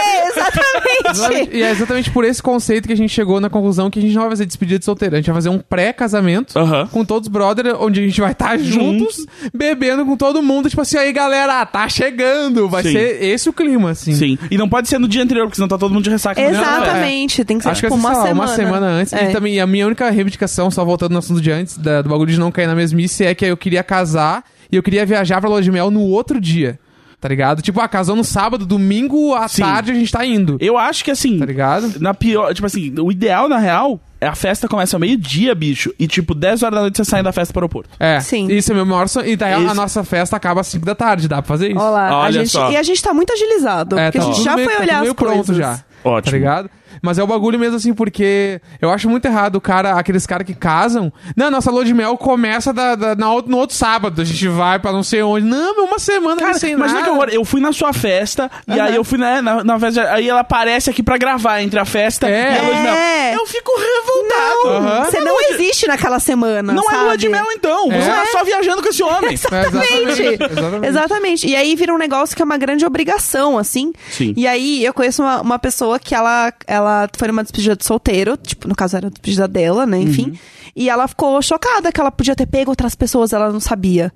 E 1.51 1.61
é 1.63 1.71
exatamente 1.71 2.09
por 2.11 2.23
esse 2.25 2.41
conceito 2.41 2.87
que 2.87 2.93
a 2.93 2.97
gente 2.97 3.09
chegou 3.13 3.39
na 3.39 3.49
conclusão 3.49 3.89
que 3.89 3.99
a 3.99 4.01
gente 4.01 4.13
não 4.13 4.21
vai 4.23 4.31
fazer 4.31 4.45
despedida 4.45 4.79
de 4.79 4.85
solteiro. 4.85 5.15
A 5.15 5.17
gente 5.17 5.27
vai 5.27 5.35
fazer 5.35 5.49
um 5.49 5.59
pré-casamento 5.59 6.57
Aham. 6.57 6.87
com 6.87 7.03
todos 7.05 7.27
os 7.27 7.31
brothers, 7.31 7.75
onde 7.79 7.99
a 7.99 8.03
gente 8.03 8.19
vai 8.21 8.31
estar 8.31 8.57
juntos, 8.59 9.25
bebendo 9.53 10.05
com 10.05 10.15
todo 10.17 10.41
mundo. 10.41 10.69
Tipo 10.69 10.81
assim, 10.81 10.97
aí 10.97 11.11
galera, 11.11 11.65
tá 11.65 11.87
chegando. 11.89 12.67
Vai 12.69 12.83
Sim. 12.83 12.91
ser 12.93 13.23
esse 13.23 13.49
o 13.49 13.53
clima, 13.53 13.91
assim. 13.91 14.13
Sim. 14.13 14.37
E 14.51 14.57
não 14.57 14.67
pode 14.69 14.87
ser 14.87 14.99
no 14.99 15.07
dia 15.07 15.23
anterior, 15.23 15.45
porque 15.45 15.55
senão 15.55 15.67
tá 15.67 15.77
todo 15.77 15.93
mundo 15.93 16.03
de 16.03 16.09
ressaca. 16.09 16.41
no 16.41 16.47
dia 16.49 16.59
anterior. 16.59 16.81
Exatamente. 16.83 17.45
Tem 17.45 17.57
que 17.57 17.63
ser 17.63 17.69
Acho 17.69 17.81
que 17.81 17.87
tipo 17.87 17.97
é, 17.97 17.99
uma, 17.99 18.09
sei 18.13 18.21
lá, 18.21 18.27
semana. 18.27 18.41
uma 18.49 18.55
semana 18.55 18.87
antes. 18.87 19.13
É. 19.13 19.29
E 19.29 19.33
também 19.33 19.59
a 19.59 19.67
minha 19.67 19.85
única 19.85 20.09
reivindicação, 20.09 20.69
só 20.71 20.83
voltando 20.85 21.11
no 21.13 21.19
assunto 21.19 21.41
de 21.41 21.51
antes, 21.51 21.77
da- 21.77 22.01
do 22.01 22.09
bagulho 22.09 22.31
de 22.31 22.39
não 22.39 22.51
cair 22.51 22.67
na 22.67 22.75
mesmice, 22.75 23.23
é 23.25 23.33
que 23.33 23.45
eu 23.45 23.57
queria 23.57 23.83
casar 23.83 24.43
e 24.71 24.75
eu 24.75 24.83
queria 24.83 25.05
viajar 25.05 25.39
pra 25.39 25.49
Lua 25.49 25.61
de 25.61 25.71
Mel 25.71 25.89
no 25.89 26.01
outro 26.01 26.39
dia. 26.41 26.79
Tá 27.19 27.27
ligado? 27.27 27.61
Tipo, 27.63 27.81
ah, 27.81 27.87
casou 27.87 28.15
no 28.15 28.23
sábado, 28.23 28.63
domingo 28.65 29.33
à 29.33 29.47
Sim. 29.47 29.63
tarde 29.63 29.91
a 29.91 29.95
gente 29.95 30.11
tá 30.11 30.23
indo. 30.23 30.55
Eu 30.59 30.77
acho 30.77 31.03
que 31.03 31.09
assim, 31.09 31.39
Tá 31.39 31.45
ligado? 31.45 31.99
na 31.99 32.13
pior, 32.13 32.53
tipo 32.53 32.67
assim, 32.67 32.93
o 32.99 33.11
ideal 33.11 33.49
na 33.49 33.57
real 33.57 33.99
é 34.21 34.27
a 34.27 34.35
festa 34.35 34.67
começa 34.67 34.95
ao 34.95 34.99
meio-dia, 34.99 35.53
bicho, 35.55 35.91
e 35.99 36.07
tipo 36.07 36.35
10 36.35 36.61
horas 36.61 36.75
da 36.75 36.81
noite 36.81 36.97
você 36.97 37.05
sai 37.05 37.23
da 37.23 37.31
festa 37.31 37.51
para 37.51 37.59
o 37.59 37.63
aeroporto. 37.63 37.89
É. 37.99 38.19
Sim. 38.19 38.47
Isso 38.51 38.71
é 38.71 38.75
meu 38.75 38.85
maior 38.85 39.07
sonho. 39.07 39.27
E 39.27 39.35
daí 39.35 39.51
a- 39.53 39.71
a 39.71 39.73
nossa 39.73 40.03
festa 40.03 40.35
acaba 40.35 40.61
às 40.61 40.67
5 40.67 40.85
da 40.85 40.93
tarde, 40.93 41.27
dá 41.27 41.41
pra 41.41 41.47
fazer 41.47 41.69
isso? 41.71 41.79
Olha 41.79 41.89
lá, 41.89 42.09
a 42.09 42.17
Olha 42.19 42.31
gente, 42.39 42.49
só. 42.49 42.69
e 42.71 42.77
a 42.77 42.83
gente 42.83 43.01
tá 43.01 43.11
muito 43.13 43.33
agilizado. 43.33 43.97
É, 43.97 44.05
porque 44.11 44.19
tá 44.19 44.23
a 44.23 44.27
gente 44.33 44.43
já 44.43 44.55
meio- 44.55 44.67
foi 44.69 44.77
tá 44.77 44.83
olhar 44.83 44.93
tudo 44.93 44.97
as 44.97 45.01
meio 45.03 45.15
pronto 45.15 45.45
coisas. 45.47 45.57
já. 45.57 45.79
Ótimo. 46.03 46.31
Tá 46.31 46.37
ligado? 46.37 46.69
Mas 47.01 47.19
é 47.19 47.23
o 47.23 47.27
bagulho 47.27 47.59
mesmo 47.59 47.75
assim, 47.75 47.93
porque 47.93 48.59
eu 48.81 48.89
acho 48.89 49.07
muito 49.09 49.25
errado 49.25 49.57
o 49.57 49.61
cara, 49.61 49.99
aqueles 49.99 50.25
caras 50.25 50.47
que 50.47 50.55
casam. 50.55 51.11
Não, 51.35 51.51
nossa 51.51 51.69
lua 51.69 51.85
de 51.85 51.93
mel 51.93 52.17
começa 52.17 52.73
da, 52.73 52.95
da- 52.95 53.15
na 53.15 53.31
outro- 53.31 53.51
no 53.51 53.57
outro 53.57 53.75
sábado. 53.75 54.19
A 54.21 54.25
gente 54.25 54.47
vai 54.47 54.79
pra 54.79 54.91
não 54.91 55.03
sei 55.03 55.21
onde. 55.21 55.45
Não, 55.45 55.75
meu, 55.75 55.85
uma 55.85 55.99
semana 55.99 56.41
Cara, 56.41 56.53
sem 56.55 56.71
imagina 56.73 57.01
nada. 57.01 57.11
que 57.11 57.15
horror. 57.15 57.29
Eu 57.31 57.45
fui 57.45 57.61
na 57.61 57.71
sua 57.71 57.93
festa 57.93 58.49
e 58.67 58.79
aí 58.79 58.95
eu 58.95 59.03
fui 59.03 59.17
na, 59.19 59.41
na, 59.41 59.63
na 59.63 59.79
festa. 59.79 60.11
Aí 60.11 60.27
ela 60.27 60.39
aparece 60.39 60.89
aqui 60.89 61.03
pra 61.03 61.17
gravar 61.17 61.61
entre 61.61 61.77
a 61.79 61.85
festa 61.85 62.27
É. 62.27 62.55
e 62.55 62.57
a 62.57 62.61
lua 62.63 62.73
de 62.75 62.81
mel. 62.81 62.93
É. 62.95 63.35
Eu 63.35 63.45
fico 63.45 63.71
revoltado. 63.77 64.69
Aham. 64.69 65.03
Você 65.05 65.19
não 65.19 65.37
existe 65.51 65.87
naquela 65.87 66.19
semana. 66.19 66.73
Não 66.73 66.89
é 66.89 66.93
sabe? 66.93 67.03
lua 67.03 67.17
de 67.17 67.29
mel, 67.29 67.45
então. 67.53 67.89
Você 67.89 68.09
É. 68.09 68.15
tá 68.15 68.25
só 68.31 68.43
viajando 68.43 68.81
com 68.81 68.89
esse 68.89 69.03
homem. 69.03 69.33
Exatamente. 69.33 70.21
Exatamente. 70.21 70.87
Exatamente. 70.87 71.47
E 71.47 71.55
aí 71.55 71.75
vira 71.75 71.93
um 71.93 71.97
negócio 71.97 72.35
que 72.35 72.41
é 72.41 72.45
uma 72.45 72.57
grande 72.57 72.85
obrigação, 72.85 73.57
assim. 73.57 73.93
Sim. 74.09 74.33
E 74.35 74.47
aí 74.47 74.83
eu 74.83 74.93
conheço 74.93 75.21
uma, 75.21 75.41
uma 75.41 75.59
pessoa 75.59 75.86
que 75.99 76.15
ela, 76.15 76.53
ela 76.65 77.09
foi 77.17 77.27
numa 77.27 77.43
despedida 77.43 77.75
de 77.75 77.85
solteiro, 77.85 78.35
tipo, 78.37 78.67
no 78.67 78.75
caso 78.75 78.97
era 78.97 79.07
a 79.07 79.09
despedida 79.09 79.47
dela, 79.47 79.85
né, 79.85 79.97
enfim. 79.99 80.29
Uhum. 80.29 80.37
E 80.75 80.89
ela 80.89 81.07
ficou 81.07 81.41
chocada 81.41 81.91
que 81.91 81.99
ela 81.99 82.11
podia 82.11 82.35
ter 82.35 82.45
pego 82.45 82.71
outras 82.71 82.95
pessoas, 82.95 83.33
ela 83.33 83.51
não 83.51 83.59
sabia. 83.59 84.11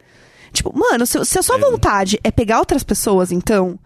Tipo, 0.53 0.77
mano, 0.77 1.05
se, 1.05 1.23
se 1.25 1.39
a 1.39 1.41
sua 1.41 1.57
vontade 1.57 2.19
é 2.23 2.31
pegar 2.31 2.59
outras 2.59 2.83
pessoas, 2.83 3.31
então. 3.31 3.79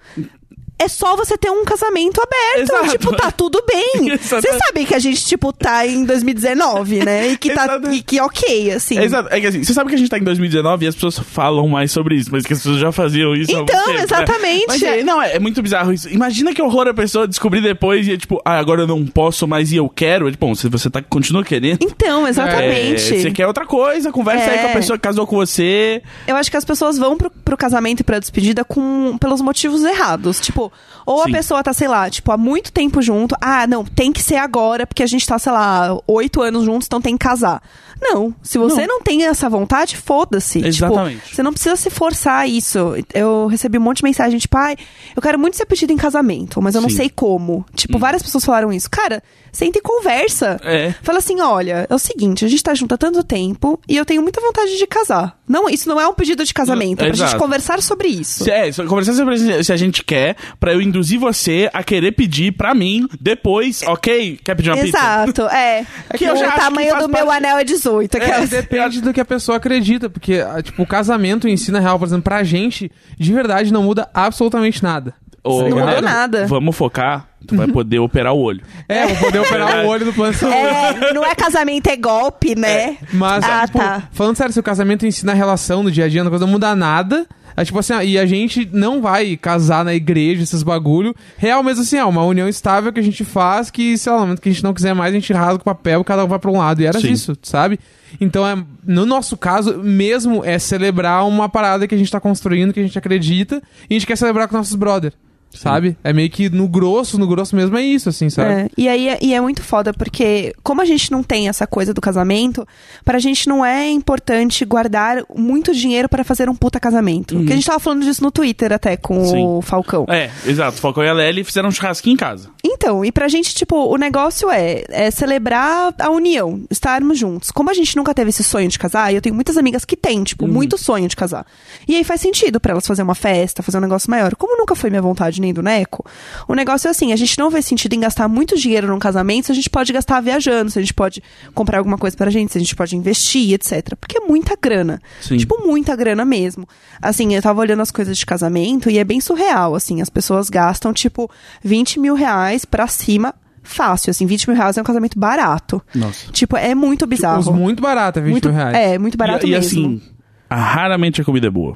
É 0.77 0.87
só 0.89 1.15
você 1.15 1.37
ter 1.37 1.49
um 1.49 1.63
casamento 1.63 2.21
aberto. 2.21 2.71
Exato. 2.71 2.89
Tipo, 2.89 3.15
tá 3.15 3.31
tudo 3.31 3.63
bem. 3.65 4.15
Você 4.19 4.41
sabe 4.41 4.85
que 4.85 4.93
a 4.93 4.99
gente, 4.99 5.23
tipo, 5.25 5.53
tá 5.53 5.87
em 5.87 6.03
2019, 6.05 7.05
né? 7.05 7.29
E 7.29 7.37
que 7.37 7.53
tá. 7.53 7.79
E 7.91 8.01
que 8.01 8.19
ok, 8.19 8.71
assim. 8.71 8.99
Exato. 8.99 9.29
É 9.31 9.39
que 9.39 9.47
assim, 9.47 9.63
você 9.63 9.73
sabe 9.73 9.89
que 9.89 9.95
a 9.95 9.97
gente 9.97 10.09
tá 10.09 10.17
em 10.17 10.23
2019 10.23 10.85
e 10.85 10.87
as 10.87 10.95
pessoas 10.95 11.17
falam 11.19 11.67
mais 11.69 11.91
sobre 11.91 12.15
isso, 12.15 12.29
mas 12.31 12.45
que 12.45 12.53
as 12.53 12.59
pessoas 12.59 12.77
já 12.79 12.91
faziam 12.91 13.33
isso 13.35 13.51
Então, 13.51 13.65
tempo, 13.65 13.89
né? 13.97 14.03
exatamente. 14.03 14.65
Mas, 14.67 14.81
é, 14.81 15.03
não, 15.03 15.21
é, 15.21 15.35
é 15.35 15.39
muito 15.39 15.61
bizarro 15.61 15.93
isso. 15.93 16.09
Imagina 16.09 16.53
que 16.53 16.61
horror 16.61 16.87
a 16.87 16.93
pessoa 16.93 17.27
descobrir 17.27 17.61
depois 17.61 18.07
e 18.07 18.13
é 18.13 18.17
tipo, 18.17 18.41
ah, 18.43 18.57
agora 18.57 18.81
eu 18.81 18.87
não 18.87 19.05
posso 19.05 19.47
mais 19.47 19.71
e 19.71 19.77
eu 19.77 19.87
quero. 19.87 20.27
É, 20.27 20.31
tipo, 20.31 20.45
bom, 20.45 20.55
se 20.55 20.67
você 20.67 20.89
tá, 20.89 21.01
continua 21.01 21.43
querendo. 21.43 21.79
Então, 21.81 22.25
é, 22.27 22.29
exatamente. 22.29 23.01
você 23.21 23.31
quer 23.31 23.47
outra 23.47 23.65
coisa, 23.65 24.11
conversa 24.11 24.49
aí 24.51 24.57
É. 24.57 24.61
com 24.63 24.67
a 24.69 24.73
pessoa 24.73 24.97
que 24.97 25.03
casou 25.03 25.25
com 25.25 25.35
você. 25.37 26.01
Eu 26.27 26.35
acho 26.35 26.51
que 26.51 26.57
as 26.57 26.65
pessoas 26.65 26.97
vão 26.97 27.17
pro, 27.17 27.29
pro 27.29 27.55
casamento 27.57 28.01
e 28.01 28.03
pra 28.03 28.19
despedida 28.19 28.63
com, 28.65 29.17
pelos 29.19 29.41
motivos 29.41 29.83
errados. 29.83 30.39
Tipo, 30.39 30.64
ou 31.05 31.23
Sim. 31.23 31.29
a 31.29 31.33
pessoa 31.33 31.63
tá, 31.63 31.73
sei 31.73 31.87
lá, 31.87 32.09
tipo, 32.09 32.31
há 32.31 32.37
muito 32.37 32.71
tempo 32.71 33.01
junto. 33.01 33.35
Ah, 33.41 33.67
não, 33.67 33.83
tem 33.83 34.11
que 34.11 34.21
ser 34.21 34.35
agora, 34.35 34.85
porque 34.85 35.03
a 35.03 35.07
gente 35.07 35.25
tá, 35.25 35.37
sei 35.37 35.51
lá, 35.51 35.97
oito 36.07 36.41
anos 36.41 36.65
juntos, 36.65 36.87
então 36.87 37.01
tem 37.01 37.17
que 37.17 37.23
casar. 37.23 37.61
Não, 38.01 38.35
se 38.43 38.57
você 38.57 38.85
não, 38.85 39.01
tem 39.01 39.25
essa 39.25 39.49
vontade, 39.49 39.95
foda-se. 39.95 40.65
Exatamente. 40.65 41.21
Tipo, 41.21 41.35
você 41.35 41.43
não 41.43 41.53
precisa 41.53 41.75
se 41.75 41.89
forçar 41.89 42.41
a 42.41 42.47
isso. 42.47 42.93
Eu 43.13 43.47
recebi 43.47 43.77
um 43.77 43.81
monte 43.81 43.97
de 43.97 44.03
mensagem, 44.03 44.37
tipo, 44.37 44.57
ai, 44.57 44.75
eu 45.15 45.21
quero 45.21 45.39
muito 45.39 45.55
ser 45.55 45.65
pedido 45.65 45.93
em 45.93 45.97
casamento, 45.97 46.61
mas 46.61 46.75
eu 46.75 46.81
não 46.81 46.89
Sim. 46.89 46.95
Hum. 46.95 46.97
sei 46.97 47.09
como. 47.09 47.65
Tipo, 47.73 47.97
várias 47.97 48.21
pessoas 48.21 48.43
falaram 48.43 48.71
isso. 48.71 48.89
Cara, 48.89 49.23
senta 49.55 49.79
e 49.79 49.81
conversa. 49.81 50.59
É. 50.63 50.93
Fala 51.01 51.19
assim, 51.19 51.39
olha, 51.41 51.87
é 51.89 51.93
o 51.95 51.99
seguinte, 51.99 52.43
a 52.45 52.47
gente 52.47 52.63
tá 52.63 52.73
junto 52.73 52.93
há 52.93 52.97
tanto 52.97 53.23
tempo 53.23 53.79
e 53.87 53.95
eu 53.97 54.05
tenho 54.05 54.21
muita 54.21 54.39
vontade 54.41 54.77
de 54.77 54.85
casar. 54.87 55.37
Não, 55.47 55.69
isso 55.69 55.87
não 55.87 55.99
é 56.01 56.07
um 56.07 56.13
pedido 56.13 56.43
de 56.43 56.53
casamento, 56.53 57.01
é 57.01 57.05
pra 57.05 57.13
Exato. 57.15 57.31
gente 57.31 57.39
conversar 57.39 57.81
sobre 57.81 58.07
isso. 58.07 58.43
Se, 58.43 58.51
é, 58.51 58.71
conversar 58.71 59.13
sobre 59.13 59.37
se- 59.37 59.63
se 59.63 59.71
a 59.73 59.77
gente 59.77 60.03
quer, 60.03 60.35
pra 60.59 60.73
eu 60.73 60.81
induzir 60.81 61.19
você 61.19 61.69
a 61.73 61.83
querer 61.83 62.11
pedir 62.13 62.51
pra 62.51 62.73
mim 62.73 63.07
depois, 63.21 63.81
ok? 63.83 64.39
Quer 64.43 64.55
pedir 64.55 64.71
uma 64.71 64.77
pizza? 64.81 64.97
Exato, 64.97 65.43
é. 65.47 65.85
que 66.17 66.25
eu 66.25 66.33
o 66.33 66.37
que 66.37 66.51
tamanho 66.59 66.89
faz 66.91 67.03
do 67.03 67.09
meu 67.09 67.25
parte- 67.27 67.45
anel 67.45 67.57
é 67.57 67.63
18. 67.63 68.15
É, 68.17 68.47
depende 68.47 69.01
do 69.01 69.13
que 69.13 69.21
a 69.21 69.25
pessoa 69.25 69.57
acredita, 69.57 70.09
porque, 70.09 70.35
ah, 70.45 70.61
tipo, 70.61 70.81
o 70.83 70.87
casamento 70.87 71.47
em 71.47 71.55
si, 71.55 71.71
na 71.71 71.79
real, 71.79 71.97
por 71.99 72.05
exemplo, 72.07 72.23
pra 72.23 72.43
gente, 72.43 72.91
de 73.17 73.31
verdade, 73.33 73.71
não 73.71 73.83
muda 73.83 74.09
absolutamente 74.13 74.81
nada. 74.83 75.13
Ô, 75.43 75.59
Não 75.59 75.63
mudou 75.69 75.79
galera, 75.79 76.01
nada. 76.01 76.47
Vamos 76.47 76.75
focar, 76.75 77.27
tu 77.45 77.55
vai 77.55 77.67
poder 77.67 77.99
operar 77.99 78.33
o 78.33 78.39
olho. 78.39 78.61
É, 78.87 79.07
vou 79.07 79.17
poder 79.17 79.39
operar 79.39 79.85
o 79.85 79.87
olho 79.87 80.05
do 80.05 80.13
plano 80.13 80.31
de 80.31 80.39
saúde. 80.39 80.57
É, 80.57 81.13
não 81.13 81.25
é 81.25 81.33
casamento, 81.33 81.87
é 81.87 81.95
golpe, 81.95 82.55
né? 82.55 82.97
Mas, 83.11 83.43
ah, 83.43 83.65
tipo, 83.65 83.79
tá. 83.79 84.03
falando 84.11 84.35
sério, 84.35 84.53
se 84.53 84.59
o 84.59 84.63
casamento 84.63 85.05
em 85.05 85.11
si, 85.11 85.25
na 85.25 85.33
relação, 85.33 85.81
no 85.81 85.91
dia 85.91 86.05
a 86.05 86.07
dia, 86.07 86.23
na 86.23 86.29
coisa, 86.29 86.45
não 86.45 86.51
muda 86.51 86.75
nada. 86.75 87.25
É 87.57 87.63
tipo 87.63 87.79
assim, 87.79 87.93
ó, 87.93 88.01
e 88.01 88.19
a 88.19 88.25
gente 88.25 88.67
não 88.71 89.01
vai 89.01 89.37
casar 89.37 89.85
na 89.85 89.93
igreja, 89.93 90.43
esses 90.43 90.61
bagulho. 90.61 91.15
Real 91.37 91.63
mesmo 91.63 91.83
assim, 91.83 91.97
é 91.97 92.03
uma 92.03 92.23
união 92.23 92.49
estável 92.49 92.91
que 92.91 92.99
a 92.99 93.03
gente 93.03 93.23
faz, 93.23 93.71
que, 93.71 93.97
sei 93.97 94.11
lá, 94.11 94.19
no 94.19 94.25
momento 94.25 94.41
que 94.41 94.49
a 94.49 94.51
gente 94.51 94.63
não 94.63 94.73
quiser 94.73 94.93
mais, 94.93 95.13
a 95.13 95.17
gente 95.17 95.31
rasga 95.31 95.61
o 95.61 95.63
papel 95.63 96.01
e 96.01 96.03
cada 96.03 96.25
um 96.25 96.27
vai 96.27 96.37
pra 96.37 96.51
um 96.51 96.57
lado. 96.57 96.81
E 96.81 96.85
era 96.85 96.99
Sim. 96.99 97.11
isso, 97.11 97.35
sabe? 97.41 97.79
Então, 98.19 98.45
é, 98.45 98.61
no 98.85 99.05
nosso 99.05 99.37
caso, 99.37 99.77
mesmo 99.77 100.43
é 100.43 100.59
celebrar 100.59 101.25
uma 101.25 101.47
parada 101.47 101.87
que 101.87 101.95
a 101.95 101.97
gente 101.97 102.11
tá 102.11 102.19
construindo, 102.19 102.73
que 102.73 102.79
a 102.79 102.83
gente 102.83 102.97
acredita, 102.97 103.61
e 103.89 103.93
a 103.93 103.97
gente 103.97 104.07
quer 104.07 104.17
celebrar 104.17 104.47
com 104.49 104.57
nossos 104.57 104.75
brother. 104.75 105.13
Sabe? 105.55 105.97
É 106.03 106.13
meio 106.13 106.29
que 106.29 106.49
no 106.49 106.67
grosso, 106.67 107.17
no 107.17 107.27
grosso 107.27 107.55
mesmo 107.55 107.77
é 107.77 107.81
isso, 107.81 108.09
assim, 108.09 108.29
sabe? 108.29 108.53
É, 108.53 108.69
e 108.77 108.87
aí 108.87 109.09
é, 109.09 109.19
e 109.21 109.33
é 109.33 109.41
muito 109.41 109.63
foda, 109.63 109.93
porque 109.93 110.53
como 110.63 110.81
a 110.81 110.85
gente 110.85 111.11
não 111.11 111.23
tem 111.23 111.47
essa 111.47 111.65
coisa 111.65 111.93
do 111.93 112.01
casamento, 112.01 112.67
pra 113.03 113.19
gente 113.19 113.47
não 113.47 113.65
é 113.65 113.89
importante 113.89 114.63
guardar 114.65 115.23
muito 115.35 115.73
dinheiro 115.73 116.09
pra 116.09 116.23
fazer 116.23 116.49
um 116.49 116.55
puta 116.55 116.79
casamento. 116.79 117.35
Porque 117.35 117.53
a 117.53 117.55
gente 117.55 117.65
tava 117.65 117.79
falando 117.79 118.03
disso 118.03 118.23
no 118.23 118.31
Twitter 118.31 118.71
até 118.71 118.97
com 118.97 119.23
Sim. 119.25 119.45
o 119.45 119.61
Falcão. 119.61 120.05
É, 120.09 120.29
exato. 120.45 120.79
Falcão 120.79 121.03
e 121.03 121.09
a 121.09 121.13
Lely 121.13 121.43
fizeram 121.43 121.69
um 121.69 121.71
churrasquinho 121.71 122.13
em 122.13 122.17
casa. 122.17 122.49
Então, 122.63 123.05
e 123.05 123.11
pra 123.11 123.27
gente, 123.27 123.53
tipo, 123.53 123.75
o 123.75 123.97
negócio 123.97 124.49
é, 124.49 124.83
é 124.89 125.11
celebrar 125.11 125.93
a 125.99 126.09
união, 126.09 126.63
estarmos 126.69 127.17
juntos. 127.17 127.51
Como 127.51 127.69
a 127.69 127.73
gente 127.73 127.95
nunca 127.95 128.13
teve 128.13 128.29
esse 128.29 128.43
sonho 128.43 128.67
de 128.67 128.77
casar, 128.77 129.11
e 129.11 129.15
eu 129.15 129.21
tenho 129.21 129.35
muitas 129.35 129.57
amigas 129.57 129.85
que 129.85 129.95
têm, 129.95 130.23
tipo, 130.23 130.47
muito 130.47 130.77
sonho 130.77 131.07
de 131.07 131.15
casar. 131.15 131.45
E 131.87 131.95
aí 131.95 132.03
faz 132.03 132.21
sentido 132.21 132.59
pra 132.59 132.71
elas 132.71 132.85
fazer 132.85 133.03
uma 133.03 133.15
festa, 133.15 133.63
fazer 133.63 133.77
um 133.77 133.81
negócio 133.81 134.09
maior. 134.09 134.35
Como 134.35 134.57
nunca 134.57 134.75
foi 134.75 134.89
minha 134.89 135.01
vontade 135.01 135.39
nem 135.45 135.53
do 135.53 135.61
Neco, 135.63 136.03
o 136.47 136.53
negócio 136.55 136.87
é 136.87 136.91
assim, 136.91 137.13
a 137.13 137.15
gente 137.15 137.37
não 137.37 137.49
vê 137.49 137.61
sentido 137.61 137.93
em 137.93 137.99
gastar 137.99 138.27
muito 138.27 138.57
dinheiro 138.57 138.87
num 138.87 138.99
casamento, 138.99 139.45
se 139.45 139.51
a 139.51 139.55
gente 139.55 139.69
pode 139.69 139.93
gastar 139.93 140.19
viajando, 140.21 140.69
se 140.71 140.79
a 140.79 140.81
gente 140.81 140.93
pode 140.93 141.21
comprar 141.53 141.77
alguma 141.77 141.97
coisa 141.97 142.17
pra 142.17 142.29
gente, 142.29 142.51
se 142.51 142.57
a 142.57 142.61
gente 142.61 142.75
pode 142.75 142.95
investir, 142.95 143.53
etc. 143.53 143.95
Porque 143.99 144.17
é 144.17 144.21
muita 144.21 144.57
grana. 144.61 145.01
Sim. 145.21 145.37
Tipo, 145.37 145.65
muita 145.65 145.95
grana 145.95 146.25
mesmo. 146.25 146.67
Assim, 147.01 147.33
eu 147.35 147.41
tava 147.41 147.61
olhando 147.61 147.81
as 147.81 147.91
coisas 147.91 148.17
de 148.17 148.25
casamento 148.25 148.89
e 148.89 148.97
é 148.97 149.03
bem 149.03 149.21
surreal, 149.21 149.75
assim, 149.75 150.01
as 150.01 150.09
pessoas 150.09 150.49
gastam, 150.49 150.91
tipo, 150.91 151.29
20 151.63 151.99
mil 151.99 152.15
reais 152.15 152.65
pra 152.65 152.87
cima, 152.87 153.33
fácil, 153.63 154.11
assim, 154.11 154.25
20 154.25 154.47
mil 154.49 154.57
reais 154.57 154.77
é 154.77 154.81
um 154.81 154.85
casamento 154.85 155.17
barato. 155.19 155.81
Nossa. 155.93 156.31
Tipo, 156.31 156.57
é 156.57 156.73
muito 156.75 157.05
bizarro. 157.07 157.39
Os 157.39 157.47
muito 157.47 157.81
barato, 157.81 158.19
é 158.19 158.21
20 158.21 158.31
muito, 158.31 158.49
mil 158.49 158.57
reais. 158.57 158.75
É, 158.75 158.97
muito 158.97 159.17
barato 159.17 159.45
e, 159.45 159.49
e 159.49 159.51
mesmo. 159.53 159.67
assim, 159.87 160.01
a- 160.49 160.55
raramente 160.55 161.21
a 161.21 161.25
comida 161.25 161.47
é 161.47 161.49
boa. 161.49 161.75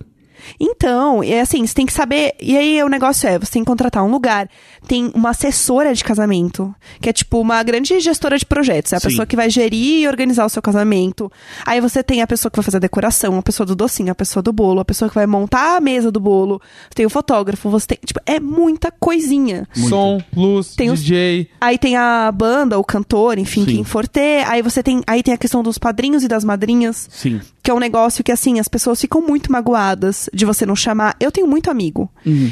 Então, 0.60 1.24
é 1.24 1.42
assim, 1.42 1.66
você 1.66 1.74
tem 1.74 1.86
que 1.86 1.94
saber. 1.94 2.34
E 2.42 2.58
aí 2.58 2.82
o 2.84 2.90
negócio 2.90 3.28
é, 3.28 3.38
você 3.40 3.52
tem 3.52 3.64
que 3.64 3.68
contratar 3.68 4.04
um 4.04 4.12
lugar. 4.12 4.50
Tem 4.88 5.12
uma 5.14 5.30
assessora 5.32 5.94
de 5.94 6.04
casamento, 6.04 6.74
que 7.02 7.10
é 7.10 7.14
tipo 7.14 7.40
uma 7.40 7.62
grande 7.64 8.00
gestora 8.00 8.38
de 8.38 8.46
projetos. 8.46 8.94
É 8.94 8.96
a 8.96 9.00
Sim. 9.00 9.10
pessoa 9.10 9.26
que 9.26 9.36
vai 9.36 9.50
gerir 9.50 10.02
e 10.04 10.08
organizar 10.08 10.46
o 10.46 10.50
seu 10.50 10.62
casamento. 10.62 11.32
Aí 11.66 11.80
você 11.82 12.02
tem 12.04 12.22
a 12.22 12.28
pessoa 12.28 12.50
que 12.52 12.58
vai 12.58 12.64
fazer 12.64 12.78
a 12.78 12.80
decoração, 12.82 13.38
a 13.38 13.42
pessoa 13.42 13.66
do 13.68 13.76
docinho, 13.76 14.12
a 14.12 14.16
pessoa 14.16 14.42
do 14.44 14.52
bolo, 14.54 14.80
a 14.80 14.86
pessoa 14.86 15.10
que 15.10 15.16
vai 15.16 15.28
montar 15.28 15.78
a 15.78 15.82
mesa 15.82 16.12
do 16.12 16.20
bolo. 16.20 16.62
Você 16.90 16.96
tem 16.96 17.06
o 17.06 17.10
fotógrafo, 17.10 17.70
você 17.70 17.88
tem. 17.88 18.00
Tipo, 18.06 18.20
é 18.26 18.40
muita 18.40 18.92
coisinha. 18.92 19.68
Som, 19.74 20.22
luz, 20.36 20.76
Tem 20.76 20.90
os- 20.90 21.00
DJ. 21.04 21.50
Aí 21.60 21.78
tem 21.78 21.96
a 21.96 22.32
banda, 22.32 22.78
o 22.80 22.84
cantor, 22.84 23.38
enfim, 23.38 23.66
Sim. 23.66 23.76
quem 23.76 23.84
for 23.84 24.08
ter. 24.08 24.46
Aí 24.48 24.62
você 24.62 24.82
tem. 24.82 25.02
Aí 25.06 25.22
tem 25.24 25.34
a 25.34 25.38
questão 25.38 25.62
dos 25.64 25.78
padrinhos 25.78 26.24
e 26.24 26.28
das 26.28 26.44
madrinhas. 26.44 27.08
Sim. 27.12 27.42
Que 27.62 27.70
é 27.72 27.74
um 27.74 27.80
negócio 27.80 28.24
que, 28.24 28.32
assim, 28.32 28.60
as 28.60 28.68
pessoas 28.68 29.00
ficam 29.02 29.22
muito 29.22 29.52
magoadas 29.52 30.29
de 30.34 30.46
você 30.46 30.66
não 30.66 30.76
chamar. 30.76 31.16
Eu 31.20 31.32
tenho 31.32 31.48
muito 31.48 31.70
amigo. 31.70 32.10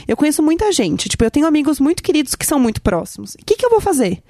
Eu 0.08 0.18
conheço 0.18 0.42
muita 0.44 0.72
gente. 0.72 1.10
Tipo, 1.10 1.24
eu 1.24 1.32
tenho 1.32 1.46
amigos 1.48 1.80
muito 1.80 2.04
queridos 2.04 2.36
que 2.36 2.46
são 2.46 2.60
muito 2.60 2.82
próximos. 2.82 3.36
O 3.36 3.46
que, 3.46 3.56
que 3.56 3.66
eu 3.66 3.70
vou 3.70 3.82
fazer? 3.82 4.22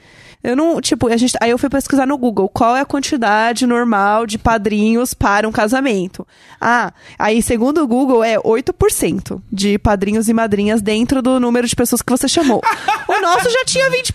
Eu 0.43 0.55
não, 0.55 0.79
tipo, 0.79 1.07
a 1.07 1.17
gente, 1.17 1.35
aí 1.41 1.49
eu 1.49 1.57
fui 1.57 1.67
pesquisar 1.69 2.05
no 2.05 2.17
Google 2.17 2.47
qual 2.47 2.75
é 2.75 2.81
a 2.81 2.85
quantidade 2.85 3.65
normal 3.65 4.25
de 4.27 4.37
padrinhos 4.37 5.13
para 5.13 5.47
um 5.47 5.51
casamento. 5.51 6.27
Ah, 6.61 6.93
aí 7.17 7.41
segundo 7.41 7.81
o 7.81 7.87
Google 7.87 8.23
é 8.23 8.37
8% 8.37 9.41
de 9.51 9.79
padrinhos 9.79 10.29
e 10.29 10.33
madrinhas 10.33 10.81
dentro 10.81 11.21
do 11.21 11.39
número 11.39 11.67
de 11.67 11.75
pessoas 11.75 12.01
que 12.03 12.11
você 12.11 12.27
chamou. 12.27 12.61
o 13.09 13.21
nosso 13.21 13.49
já 13.49 13.65
tinha 13.65 13.89
20%. 13.89 14.11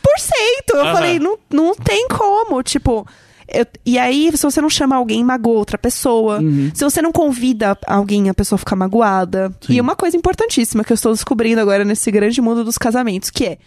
Eu 0.71 0.81
Aham. 0.81 0.93
falei, 0.93 1.19
não, 1.19 1.37
não 1.51 1.75
tem 1.75 2.07
como, 2.09 2.63
tipo, 2.63 3.07
eu- 3.55 3.67
e 3.85 3.99
aí, 3.99 4.31
se 4.35 4.43
você 4.43 4.61
não 4.61 4.71
chama 4.71 4.97
alguém, 4.97 5.23
magoa 5.25 5.59
outra 5.59 5.79
pessoa. 5.79 6.41
Se 6.75 6.85
você 6.85 7.01
não 7.03 7.13
convida 7.13 7.77
alguém, 7.87 8.29
a 8.29 8.35
pessoa 8.35 8.59
fica 8.59 8.75
magoada. 8.75 9.53
Sim. 9.61 9.75
E 9.75 9.81
uma 9.81 9.95
coisa 9.97 10.17
importantíssima 10.17 10.83
que 10.85 10.93
eu 10.93 10.95
estou 10.95 11.13
descobrindo 11.13 11.61
agora 11.61 11.85
nesse 11.85 12.11
grande 12.11 12.41
mundo 12.41 12.65
dos 12.65 12.79
casamentos, 12.79 13.31
que 13.31 13.45
é 13.45 13.59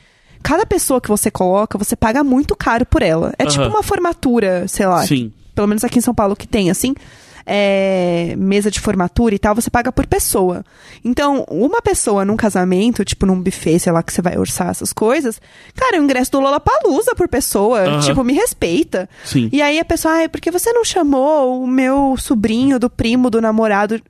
cada 0.44 0.66
pessoa 0.66 1.02
que 1.02 1.10
você 1.10 1.32
coloca, 1.32 1.78
você 1.78 1.96
paga 1.96 2.24
muito 2.24 2.56
caro 2.56 2.86
por 2.86 3.02
ela. 3.02 3.34
É 3.40 3.46
tipo 3.46 3.64
Aham. 3.64 3.72
uma 3.72 3.84
formatura, 3.84 4.68
sei 4.68 4.86
lá. 4.86 5.06
Sim. 5.06 5.32
Pelo 5.56 5.68
menos 5.68 5.84
aqui 5.84 6.00
em 6.00 6.02
São 6.02 6.14
Paulo 6.14 6.36
que 6.36 6.48
tem, 6.48 6.70
assim. 6.70 6.94
É, 7.46 8.34
mesa 8.38 8.72
de 8.72 8.80
formatura 8.80 9.36
e 9.36 9.40
tal, 9.40 9.54
você 9.54 9.70
paga 9.70 9.92
por 9.92 10.08
pessoa. 10.08 10.64
Então, 11.04 11.46
uma 11.50 11.82
pessoa 11.82 12.26
num 12.26 12.36
casamento, 12.36 13.06
tipo 13.06 13.26
num 13.26 13.40
buffet, 13.40 13.80
sei 13.80 13.92
lá, 13.92 14.02
que 14.02 14.12
você 14.12 14.22
vai 14.22 14.38
orçar 14.38 14.70
essas 14.70 14.92
coisas, 14.92 15.40
cara, 15.76 16.00
o 16.00 16.04
ingresso 16.04 16.32
do 16.32 16.40
Lollapalooza 16.40 17.14
por 17.16 17.28
pessoa, 17.28 18.00
tipo, 18.02 18.24
me 18.24 18.34
respeita. 18.34 19.08
Sim. 19.24 19.50
E 19.52 19.62
aí 19.62 19.80
a 19.80 19.86
pessoa, 19.86 20.16
ai, 20.16 20.30
por 20.30 20.42
que 20.42 20.50
você 20.50 20.74
não 20.74 20.84
chamou 20.84 21.64
o 21.64 21.68
meu 21.68 22.16
sobrinho, 22.18 22.80
do 22.80 22.90
primo, 22.90 23.30
do 23.30 23.40
namorado? 23.42 24.02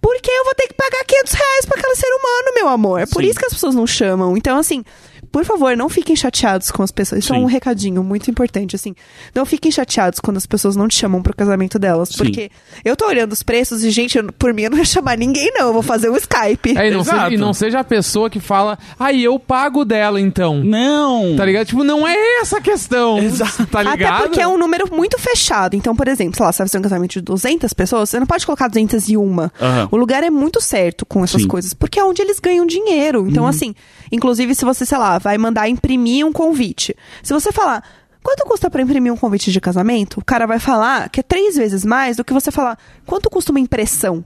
Porque 0.00 0.30
eu 0.30 0.44
vou 0.44 0.54
ter 0.56 0.66
que 0.66 0.74
pagar 0.74 1.04
500 1.04 1.32
reais 1.32 1.64
pra 1.64 1.78
aquele 1.78 1.94
ser 1.94 2.08
humano, 2.08 2.54
meu 2.56 2.68
amor. 2.68 3.00
É 3.00 3.06
por 3.06 3.22
Sim. 3.22 3.30
isso 3.30 3.38
que 3.38 3.46
as 3.46 3.52
pessoas 3.52 3.72
não 3.72 3.86
chamam. 3.86 4.36
Então, 4.36 4.58
assim, 4.58 4.84
por 5.32 5.44
favor, 5.44 5.74
não 5.76 5.88
fiquem 5.88 6.14
chateados 6.14 6.70
com 6.70 6.82
as 6.82 6.90
pessoas. 6.92 7.24
Isso 7.24 7.32
é 7.32 7.36
Sim. 7.36 7.42
um 7.42 7.46
recadinho 7.46 8.02
muito 8.04 8.30
importante, 8.30 8.76
assim. 8.76 8.94
Não 9.34 9.44
fiquem 9.46 9.72
chateados 9.72 10.20
quando 10.20 10.36
as 10.36 10.44
pessoas 10.46 10.76
não 10.76 10.86
te 10.86 10.94
chamam 10.96 11.22
pro 11.22 11.34
casamento 11.34 11.78
delas. 11.78 12.10
Sim. 12.10 12.18
Porque 12.18 12.50
eu 12.84 12.94
tô 12.94 13.06
olhando 13.06 13.32
os 13.32 13.42
preços 13.42 13.82
e, 13.82 13.90
gente, 13.90 14.18
eu- 14.18 14.30
por 14.34 14.52
mim 14.52 14.62
eu 14.64 14.70
não 14.70 14.78
ia 14.78 14.84
chamar 14.84 15.16
ninguém, 15.16 15.50
não. 15.54 15.68
Eu 15.68 15.72
vou 15.72 15.82
fazer 15.82 16.10
um 16.10 16.16
Skype. 16.16 16.76
É, 16.76 16.88
e, 16.88 16.90
não 16.90 17.02
seja, 17.02 17.30
e 17.32 17.36
não 17.38 17.52
seja 17.54 17.80
a 17.80 17.84
pessoa 17.84 18.28
que 18.28 18.38
fala, 18.38 18.78
aí 18.98 19.24
eu 19.24 19.38
pago 19.38 19.84
dela 19.84 20.20
então. 20.20 20.62
Não! 20.62 21.34
Tá 21.36 21.44
ligado? 21.44 21.66
Tipo, 21.66 21.82
não 21.82 22.06
é 22.06 22.14
essa 22.42 22.58
a 22.58 22.60
questão. 22.60 23.18
Exato. 23.18 23.66
Tá 23.66 23.82
ligado? 23.82 24.14
Até 24.16 24.22
porque 24.26 24.40
é 24.40 24.46
um 24.46 24.58
número 24.58 24.94
muito 24.94 25.18
fechado. 25.18 25.74
Então, 25.74 25.96
por 25.96 26.08
exemplo, 26.08 26.36
sei 26.36 26.44
lá, 26.44 26.52
você 26.52 26.58
vai 26.58 26.68
fazer 26.68 26.78
um 26.78 26.82
casamento 26.82 27.12
de 27.12 27.20
200 27.22 27.72
pessoas, 27.72 28.10
você 28.10 28.20
não 28.20 28.26
pode 28.26 28.44
colocar 28.44 28.68
201. 28.68 29.40
Aham. 29.60 29.88
O 29.90 29.96
lugar 29.96 30.22
é 30.22 30.28
muito 30.30 30.60
certo 30.60 31.06
com 31.06 31.24
essas 31.24 31.42
Sim. 31.42 31.48
coisas, 31.48 31.72
porque 31.72 31.98
é 31.98 32.04
onde 32.04 32.20
eles 32.20 32.38
ganham 32.38 32.66
dinheiro. 32.66 33.26
Então, 33.28 33.46
assim, 33.46 33.74
inclusive 34.10 34.54
se 34.54 34.64
você, 34.64 34.84
sei 34.84 34.98
lá, 34.98 35.18
vai 35.22 35.38
mandar 35.38 35.68
imprimir 35.68 36.26
um 36.26 36.32
convite. 36.32 36.94
Se 37.22 37.32
você 37.32 37.52
falar, 37.52 37.82
quanto 38.22 38.44
custa 38.44 38.68
pra 38.68 38.82
imprimir 38.82 39.12
um 39.12 39.16
convite 39.16 39.52
de 39.52 39.60
casamento? 39.60 40.20
O 40.20 40.24
cara 40.24 40.46
vai 40.46 40.58
falar 40.58 41.08
que 41.08 41.20
é 41.20 41.22
três 41.22 41.56
vezes 41.56 41.84
mais 41.84 42.16
do 42.16 42.24
que 42.24 42.32
você 42.32 42.50
falar, 42.50 42.78
quanto 43.06 43.30
custa 43.30 43.52
uma 43.52 43.60
impressão? 43.60 44.24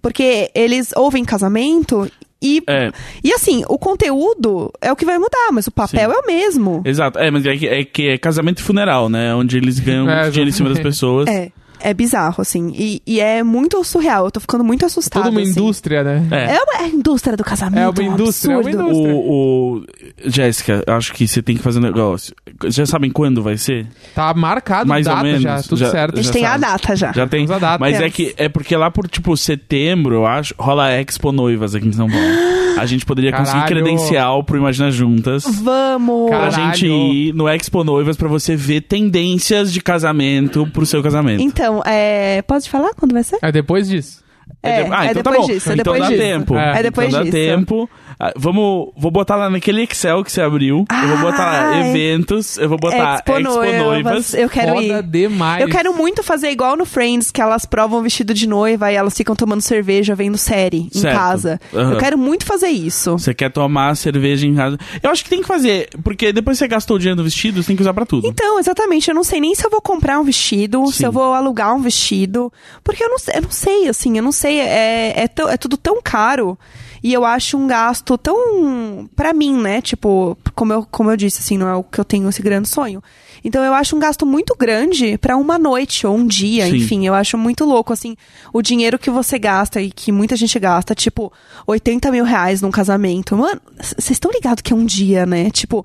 Porque 0.00 0.50
eles 0.54 0.92
ouvem 0.96 1.24
casamento 1.24 2.10
e. 2.42 2.60
É. 2.68 2.90
E 3.22 3.32
assim, 3.32 3.62
o 3.68 3.78
conteúdo 3.78 4.72
é 4.80 4.90
o 4.90 4.96
que 4.96 5.04
vai 5.04 5.16
mudar, 5.16 5.50
mas 5.52 5.68
o 5.68 5.70
papel 5.70 6.10
Sim. 6.10 6.16
é 6.16 6.18
o 6.18 6.26
mesmo. 6.26 6.82
Exato. 6.84 7.20
É, 7.20 7.30
mas 7.30 7.46
é 7.46 7.56
que, 7.56 7.68
é 7.68 7.84
que 7.84 8.08
é 8.08 8.18
casamento 8.18 8.58
e 8.58 8.62
funeral, 8.62 9.08
né? 9.08 9.32
Onde 9.32 9.56
eles 9.56 9.78
ganham 9.78 10.10
É, 10.10 10.28
dinheiro 10.28 10.48
em 10.48 10.52
cima 10.52 10.68
das 10.68 10.80
pessoas. 10.80 11.28
É, 11.28 11.52
é 11.82 11.92
bizarro, 11.94 12.40
assim. 12.40 12.72
E, 12.76 13.02
e 13.06 13.20
é 13.20 13.42
muito 13.42 13.82
surreal. 13.84 14.24
Eu 14.26 14.30
tô 14.30 14.40
ficando 14.40 14.64
muito 14.64 14.86
assustada. 14.86 15.24
Toda 15.24 15.36
uma 15.36 15.40
assim. 15.42 15.50
indústria, 15.50 16.02
né? 16.02 16.26
É. 16.30 16.54
É 16.56 16.62
uma 16.62 16.74
é 16.82 16.84
a 16.84 16.88
indústria 16.88 17.36
do 17.36 17.44
casamento. 17.44 17.78
É 17.78 17.88
uma 18.02 18.10
um 18.10 18.14
indústria, 18.14 18.52
é 18.54 18.56
uma 18.56 18.70
indústria. 18.70 19.14
O, 19.14 19.76
o... 19.78 19.84
Jéssica, 20.24 20.82
acho 20.86 21.12
que 21.12 21.26
você 21.28 21.42
tem 21.42 21.56
que 21.56 21.62
fazer 21.62 21.78
um 21.78 21.82
negócio. 21.82 22.34
Já 22.66 22.86
sabem 22.86 23.10
quando 23.10 23.42
vai 23.42 23.56
ser? 23.56 23.86
Tá 24.14 24.32
marcado 24.34 24.88
Mais 24.88 25.06
ou 25.06 25.12
data 25.12 25.24
menos. 25.24 25.42
já, 25.42 25.62
tudo 25.62 25.76
Já- 25.78 25.90
certo. 25.90 26.14
A 26.14 26.16
gente 26.22 26.26
já 26.26 26.32
tem 26.32 26.44
a 26.44 26.48
sabe. 26.50 26.60
data 26.60 26.96
já. 26.96 27.12
Já 27.12 27.26
tem. 27.26 27.42
Temos 27.46 27.50
a 27.50 27.58
data. 27.58 27.78
Mas 27.80 27.96
é 27.96 27.98
Temos. 28.00 28.12
que 28.14 28.34
é 28.36 28.48
porque 28.48 28.76
lá 28.76 28.90
por 28.90 29.08
tipo 29.08 29.36
setembro, 29.36 30.14
eu 30.14 30.26
acho, 30.26 30.54
rola 30.58 30.84
a 30.86 31.00
Expo 31.00 31.32
Noivas 31.32 31.74
aqui 31.74 31.88
em 31.88 31.92
São 31.92 32.08
Paulo. 32.08 32.24
A 32.82 32.86
gente 32.86 33.06
poderia 33.06 33.30
conseguir 33.32 33.60
Caralho. 33.60 33.82
credencial 33.84 34.42
pro 34.44 34.56
Imagina 34.58 34.90
Juntas. 34.90 35.44
Vamos! 35.62 36.28
Pra 36.28 36.50
Caralho. 36.50 36.74
gente 36.74 36.86
ir 36.86 37.32
no 37.34 37.48
Expo 37.48 37.84
Noivas 37.84 38.16
pra 38.16 38.28
você 38.28 38.56
ver 38.56 38.80
tendências 38.82 39.72
de 39.72 39.80
casamento 39.80 40.66
pro 40.72 40.84
seu 40.84 41.02
casamento. 41.02 41.40
Então, 41.42 41.82
é... 41.86 42.42
pode 42.42 42.68
falar 42.68 42.92
quando 42.94 43.12
vai 43.12 43.22
ser? 43.22 43.38
É 43.40 43.52
depois 43.52 43.88
disso. 43.88 44.20
É, 44.62 44.84
de- 44.84 44.92
ah, 44.92 45.06
é 45.06 45.10
então 45.10 45.22
tá 45.22 45.30
depois 45.30 45.46
bom. 45.46 45.52
disso, 45.54 45.70
é 45.70 45.72
então 45.74 45.76
depois 45.94 46.00
dá 46.02 46.08
disso. 46.08 46.20
tempo. 46.22 46.56
É. 46.56 46.78
É 46.78 46.82
depois 46.82 47.08
então 47.08 47.20
dá 47.20 47.24
disso. 47.24 47.36
tempo. 47.36 47.90
Ah, 48.24 48.32
vamos, 48.36 48.90
vou 48.96 49.10
botar 49.10 49.34
lá 49.34 49.50
naquele 49.50 49.82
Excel 49.82 50.22
que 50.22 50.30
você 50.30 50.40
abriu. 50.40 50.84
eu 50.88 51.08
vou 51.08 51.18
botar 51.30 51.44
lá 51.44 51.80
eventos, 51.88 52.56
eu 52.56 52.68
vou 52.68 52.78
botar 52.78 53.14
Expo, 53.16 53.40
Noivas. 53.40 54.32
Eu 54.32 54.48
quero 54.48 54.74
Foda 54.74 54.82
ir. 54.84 55.02
demais. 55.02 55.60
Eu 55.60 55.68
quero 55.68 55.92
muito 55.92 56.22
fazer 56.22 56.48
igual 56.50 56.76
no 56.76 56.84
Friends, 56.86 57.32
que 57.32 57.40
elas 57.40 57.66
provam 57.66 57.98
o 57.98 58.02
vestido 58.02 58.32
de 58.32 58.46
noiva 58.48 58.92
e 58.92 58.94
elas 58.94 59.16
ficam 59.16 59.34
tomando 59.34 59.60
cerveja, 59.60 60.14
vendo 60.14 60.38
série 60.38 60.88
em 60.94 60.98
Certo. 61.00 61.16
casa. 61.16 61.60
Aham. 61.74 61.94
Eu 61.94 61.98
quero 61.98 62.16
muito 62.16 62.46
fazer 62.46 62.68
isso. 62.68 63.12
Você 63.18 63.34
quer 63.34 63.50
tomar 63.50 63.96
cerveja 63.96 64.46
em 64.46 64.54
casa. 64.54 64.78
Eu 65.02 65.10
acho 65.10 65.24
que 65.24 65.30
tem 65.30 65.40
que 65.42 65.48
fazer, 65.48 65.88
porque 66.04 66.32
depois 66.32 66.56
que 66.58 66.64
você 66.64 66.68
gastou 66.68 66.96
o 66.96 66.98
dinheiro 67.00 67.16
do 67.16 67.24
vestido, 67.24 67.60
você 67.60 67.66
tem 67.66 67.74
que 67.76 67.82
usar 67.82 67.92
pra 67.92 68.06
tudo. 68.06 68.24
Então, 68.28 68.56
exatamente. 68.60 69.08
Eu 69.08 69.16
não 69.16 69.24
sei 69.24 69.40
nem 69.40 69.52
se 69.54 69.66
eu 69.66 69.70
vou 69.70 69.80
comprar 69.80 70.20
um 70.20 70.24
vestido, 70.24 70.86
Sim. 70.86 70.92
se 70.92 71.04
eu 71.04 71.10
vou 71.10 71.34
alugar 71.34 71.74
um 71.74 71.80
vestido. 71.80 72.52
Porque 72.84 73.02
eu 73.02 73.08
não, 73.08 73.18
sei- 73.18 73.34
eu 73.36 73.42
não 73.42 73.50
sei, 73.50 73.88
assim, 73.88 74.16
eu 74.16 74.22
não 74.22 74.30
sei. 74.32 74.60
É, 74.60 75.24
é, 75.24 75.24
é 75.24 75.56
tudo 75.56 75.76
tão 75.76 76.00
caro. 76.00 76.56
E 77.02 77.12
eu 77.12 77.24
acho 77.24 77.56
um 77.58 77.66
gasto 77.66 78.16
tão. 78.16 79.08
Pra 79.16 79.32
mim, 79.32 79.60
né? 79.60 79.80
Tipo, 79.82 80.38
como 80.54 80.72
eu, 80.72 80.86
como 80.90 81.10
eu 81.10 81.16
disse, 81.16 81.40
assim, 81.40 81.58
não 81.58 81.68
é 81.68 81.74
o 81.74 81.82
que 81.82 81.98
eu 81.98 82.04
tenho 82.04 82.28
esse 82.28 82.40
grande 82.40 82.68
sonho. 82.68 83.02
Então 83.44 83.64
eu 83.64 83.74
acho 83.74 83.96
um 83.96 83.98
gasto 83.98 84.24
muito 84.24 84.54
grande 84.56 85.18
pra 85.18 85.36
uma 85.36 85.58
noite 85.58 86.06
ou 86.06 86.16
um 86.16 86.24
dia, 86.26 86.66
Sim. 86.66 86.76
enfim. 86.76 87.06
Eu 87.06 87.14
acho 87.14 87.36
muito 87.36 87.64
louco, 87.64 87.92
assim, 87.92 88.14
o 88.52 88.62
dinheiro 88.62 88.98
que 88.98 89.10
você 89.10 89.36
gasta 89.38 89.82
e 89.82 89.90
que 89.90 90.12
muita 90.12 90.36
gente 90.36 90.56
gasta, 90.60 90.94
tipo, 90.94 91.32
80 91.66 92.10
mil 92.12 92.24
reais 92.24 92.62
num 92.62 92.70
casamento. 92.70 93.36
Mano, 93.36 93.60
vocês 93.76 94.12
estão 94.12 94.30
ligados 94.30 94.62
que 94.62 94.72
é 94.72 94.76
um 94.76 94.84
dia, 94.86 95.26
né? 95.26 95.50
Tipo. 95.50 95.84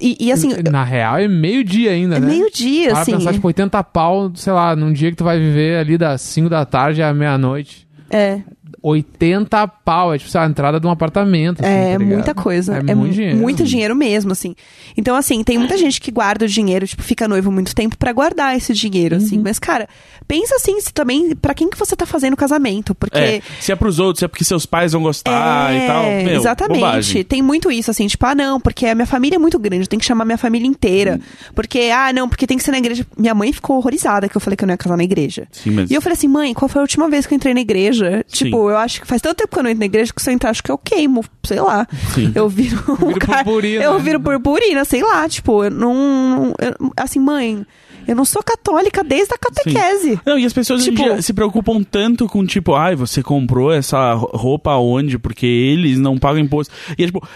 E, 0.00 0.16
e 0.18 0.32
assim, 0.32 0.48
Na 0.70 0.82
real, 0.82 1.18
é 1.18 1.28
meio-dia 1.28 1.92
ainda, 1.92 2.16
é 2.16 2.20
né? 2.20 2.26
meio-dia, 2.26 2.90
Para 2.90 3.00
assim. 3.00 3.12
pensar, 3.12 3.32
tipo, 3.32 3.46
80 3.46 3.84
pau, 3.84 4.32
sei 4.34 4.52
lá, 4.52 4.74
num 4.74 4.92
dia 4.92 5.10
que 5.10 5.16
tu 5.16 5.22
vai 5.22 5.38
viver 5.38 5.78
ali 5.78 5.96
das 5.96 6.20
5 6.22 6.48
da 6.48 6.64
tarde 6.64 7.00
à 7.00 7.12
meia-noite. 7.14 7.86
É. 8.10 8.40
80 8.82 9.66
pau, 9.68 10.14
é 10.14 10.18
tipo, 10.18 10.30
sei 10.30 10.40
lá, 10.40 10.46
a 10.46 10.50
entrada 10.50 10.80
de 10.80 10.86
um 10.86 10.90
apartamento. 10.90 11.60
assim, 11.62 11.70
É 11.72 11.98
tá 11.98 12.04
muita 12.04 12.34
coisa. 12.34 12.76
É, 12.76 12.90
É, 12.90 12.94
muito 12.94 12.96
mu- 12.96 13.12
dinheiro. 13.12 13.36
muito 13.38 13.64
dinheiro 13.64 13.96
mesmo, 13.96 14.32
assim. 14.32 14.54
Então, 14.96 15.16
assim, 15.16 15.42
tem 15.42 15.58
muita 15.58 15.76
gente 15.76 16.00
que 16.00 16.10
guarda 16.10 16.44
o 16.44 16.48
dinheiro, 16.48 16.86
tipo, 16.86 17.02
fica 17.02 17.26
noivo 17.28 17.50
muito 17.50 17.74
tempo 17.74 17.96
pra 17.96 18.12
guardar 18.12 18.56
esse 18.56 18.72
dinheiro, 18.72 19.16
assim. 19.16 19.36
Uhum. 19.36 19.42
Mas, 19.44 19.58
cara, 19.58 19.88
pensa 20.26 20.54
assim, 20.56 20.80
se 20.80 20.92
também 20.92 21.34
pra 21.36 21.54
quem 21.54 21.68
que 21.68 21.78
você 21.78 21.94
tá 21.96 22.06
fazendo 22.06 22.34
o 22.34 22.36
casamento, 22.36 22.94
porque 22.94 23.18
É, 23.18 23.42
se 23.60 23.72
é 23.72 23.76
pros 23.76 23.98
outros, 23.98 24.18
se 24.20 24.24
é 24.24 24.28
porque 24.28 24.44
seus 24.44 24.66
pais 24.66 24.92
vão 24.92 25.02
gostar 25.02 25.72
É, 25.72 25.76
e 25.84 25.86
tal. 25.86 26.04
Meu, 26.04 26.36
exatamente. 26.40 26.80
bobagem. 26.80 27.24
Tem 27.24 27.42
muito 27.42 27.70
isso, 27.70 27.90
assim, 27.90 28.06
tipo, 28.06 28.24
ah, 28.26 28.34
não, 28.34 28.60
porque 28.60 28.86
a 28.86 28.94
minha 28.94 29.06
família 29.06 29.36
é 29.36 29.38
muito 29.38 29.58
grande, 29.58 29.82
eu 29.84 29.86
tenho 29.88 30.00
que 30.00 30.06
chamar 30.06 30.24
minha 30.24 30.38
família 30.38 30.66
inteira. 30.66 31.20
Porque, 31.54 31.90
ah, 31.94 32.12
não, 32.12 32.28
porque 32.28 32.46
tem 32.46 32.56
que 32.56 32.62
ser 32.64 32.70
na 32.70 32.78
igreja. 32.78 33.06
Minha 33.16 33.34
mãe 33.34 33.52
ficou 33.52 33.76
horrorizada 33.76 34.28
que 34.28 34.36
eu 34.36 34.40
falei 34.40 34.56
que 34.56 34.64
eu 34.64 34.66
não 34.66 34.74
ia 34.74 34.78
casar 34.78 34.96
na 34.96 35.04
igreja. 35.04 35.46
Sim, 35.52 35.70
mas... 35.70 35.90
E 35.90 35.94
eu 35.94 36.00
falei 36.02 36.14
assim, 36.16 36.28
mãe, 36.28 36.52
qual 36.54 36.68
foi 36.68 36.80
a 36.80 36.82
última 36.82 37.08
vez 37.08 37.26
que 37.26 37.34
eu 37.34 37.36
entrei 37.36 37.54
na 37.54 37.60
igreja? 37.60 38.24
Sim. 38.26 38.44
Tipo, 38.46 38.63
eu 38.70 38.76
acho 38.76 39.00
que 39.00 39.06
faz 39.06 39.20
tanto 39.22 39.36
tempo 39.38 39.52
que 39.52 39.58
eu 39.58 39.62
não 39.62 39.70
entro 39.70 39.80
na 39.80 39.86
igreja 39.86 40.12
que 40.12 40.22
se 40.22 40.30
eu 40.30 40.34
entrar, 40.34 40.50
acho 40.50 40.62
que 40.62 40.70
eu 40.70 40.78
queimo, 40.78 41.24
sei 41.44 41.60
lá. 41.60 41.86
Sim. 42.14 42.32
Eu 42.34 42.48
viro, 42.48 42.82
um 43.00 43.08
Vira 43.08 43.18
cara- 43.20 43.44
purpurina. 43.44 43.82
Eu 43.84 43.98
viro 43.98 44.20
purpurina, 44.20 44.84
sei 44.84 45.02
lá, 45.02 45.28
tipo, 45.28 45.64
eu 45.64 45.70
não. 45.70 46.54
eu- 46.58 46.92
assim, 46.96 47.18
mãe, 47.18 47.64
eu 48.06 48.14
não 48.14 48.24
sou 48.24 48.42
católica 48.42 49.02
desde 49.02 49.34
a 49.34 49.38
catequese. 49.38 50.20
Não, 50.26 50.38
e 50.38 50.44
as 50.44 50.52
pessoas 50.52 50.84
Tipo- 50.84 51.22
se 51.22 51.32
preocupam 51.32 51.82
tanto 51.82 52.26
com, 52.26 52.44
tipo, 52.44 52.74
ai, 52.74 52.94
você 52.94 53.22
comprou 53.22 53.72
essa 53.72 54.12
roupa 54.14 54.72
aonde? 54.72 55.18
Porque 55.18 55.46
eles 55.46 55.98
não 55.98 56.18
pagam 56.18 56.40
imposto. 56.40 56.72
E 56.98 57.02
é 57.02 57.06
tipo. 57.06 57.26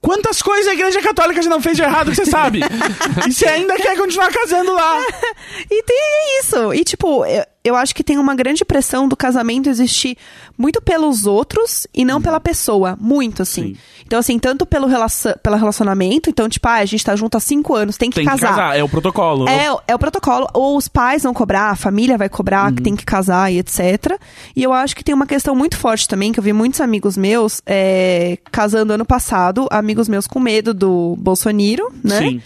Quantas 0.00 0.42
coisas 0.42 0.68
a 0.68 0.74
igreja 0.74 1.00
católica 1.00 1.40
já 1.40 1.48
não 1.48 1.62
fez 1.62 1.78
de 1.78 1.82
errado 1.82 2.10
que 2.10 2.16
você 2.16 2.26
sabe? 2.26 2.60
e 3.26 3.32
você 3.32 3.46
ainda 3.46 3.74
quer 3.76 3.96
continuar 3.96 4.30
casando 4.30 4.74
lá? 4.74 4.98
E 5.70 5.82
tem 5.82 6.40
isso. 6.40 6.74
E, 6.74 6.84
tipo, 6.84 7.24
eu, 7.64 7.74
acho 7.74 7.94
que 7.94 8.04
tem 8.04 8.18
uma 8.18 8.34
grande 8.34 8.64
pressão 8.64 9.08
do 9.08 9.16
casamento 9.16 9.68
existir 9.70 10.16
muito 10.56 10.82
pelos 10.82 11.24
outros 11.26 11.86
e 11.94 12.04
não 12.04 12.20
pela 12.20 12.38
pessoa. 12.38 12.96
Muito, 13.00 13.42
assim. 13.42 13.74
Sim. 13.74 13.76
Então, 14.06 14.18
assim, 14.18 14.38
tanto 14.38 14.66
pelo, 14.66 14.86
relacion, 14.86 15.32
pelo 15.42 15.56
relacionamento, 15.56 16.28
então, 16.28 16.48
tipo, 16.48 16.68
ah, 16.68 16.74
a 16.74 16.84
gente 16.84 17.02
tá 17.04 17.16
junto 17.16 17.36
há 17.36 17.40
cinco 17.40 17.74
anos, 17.74 17.96
tem 17.96 18.10
que 18.10 18.16
Tem 18.16 18.24
que 18.24 18.30
casar. 18.30 18.48
casar, 18.50 18.78
é 18.78 18.82
o 18.84 18.88
protocolo. 18.88 19.48
É, 19.48 19.66
é 19.88 19.94
o 19.94 19.98
protocolo. 19.98 20.46
Ou 20.52 20.76
os 20.76 20.88
pais 20.88 21.22
vão 21.22 21.32
cobrar, 21.32 21.70
a 21.70 21.76
família 21.76 22.18
vai 22.18 22.28
cobrar, 22.28 22.68
Uhum. 22.68 22.76
que 22.76 22.82
tem 22.82 22.94
que 22.94 23.04
casar 23.04 23.50
e 23.52 23.58
etc. 23.58 24.18
E 24.54 24.62
eu 24.62 24.72
acho 24.72 24.94
que 24.94 25.02
tem 25.02 25.14
uma 25.14 25.26
questão 25.26 25.54
muito 25.54 25.76
forte 25.78 26.06
também, 26.06 26.32
que 26.32 26.38
eu 26.38 26.44
vi 26.44 26.52
muitos 26.52 26.80
amigos 26.80 27.16
meus 27.16 27.62
é, 27.66 28.38
casando 28.52 28.92
ano 28.92 29.06
passado, 29.06 29.66
amigos 29.70 30.08
meus 30.08 30.26
com 30.26 30.38
medo 30.38 30.74
do 30.74 31.16
Bolsonaro, 31.18 31.92
né? 32.04 32.18
Sim. 32.18 32.42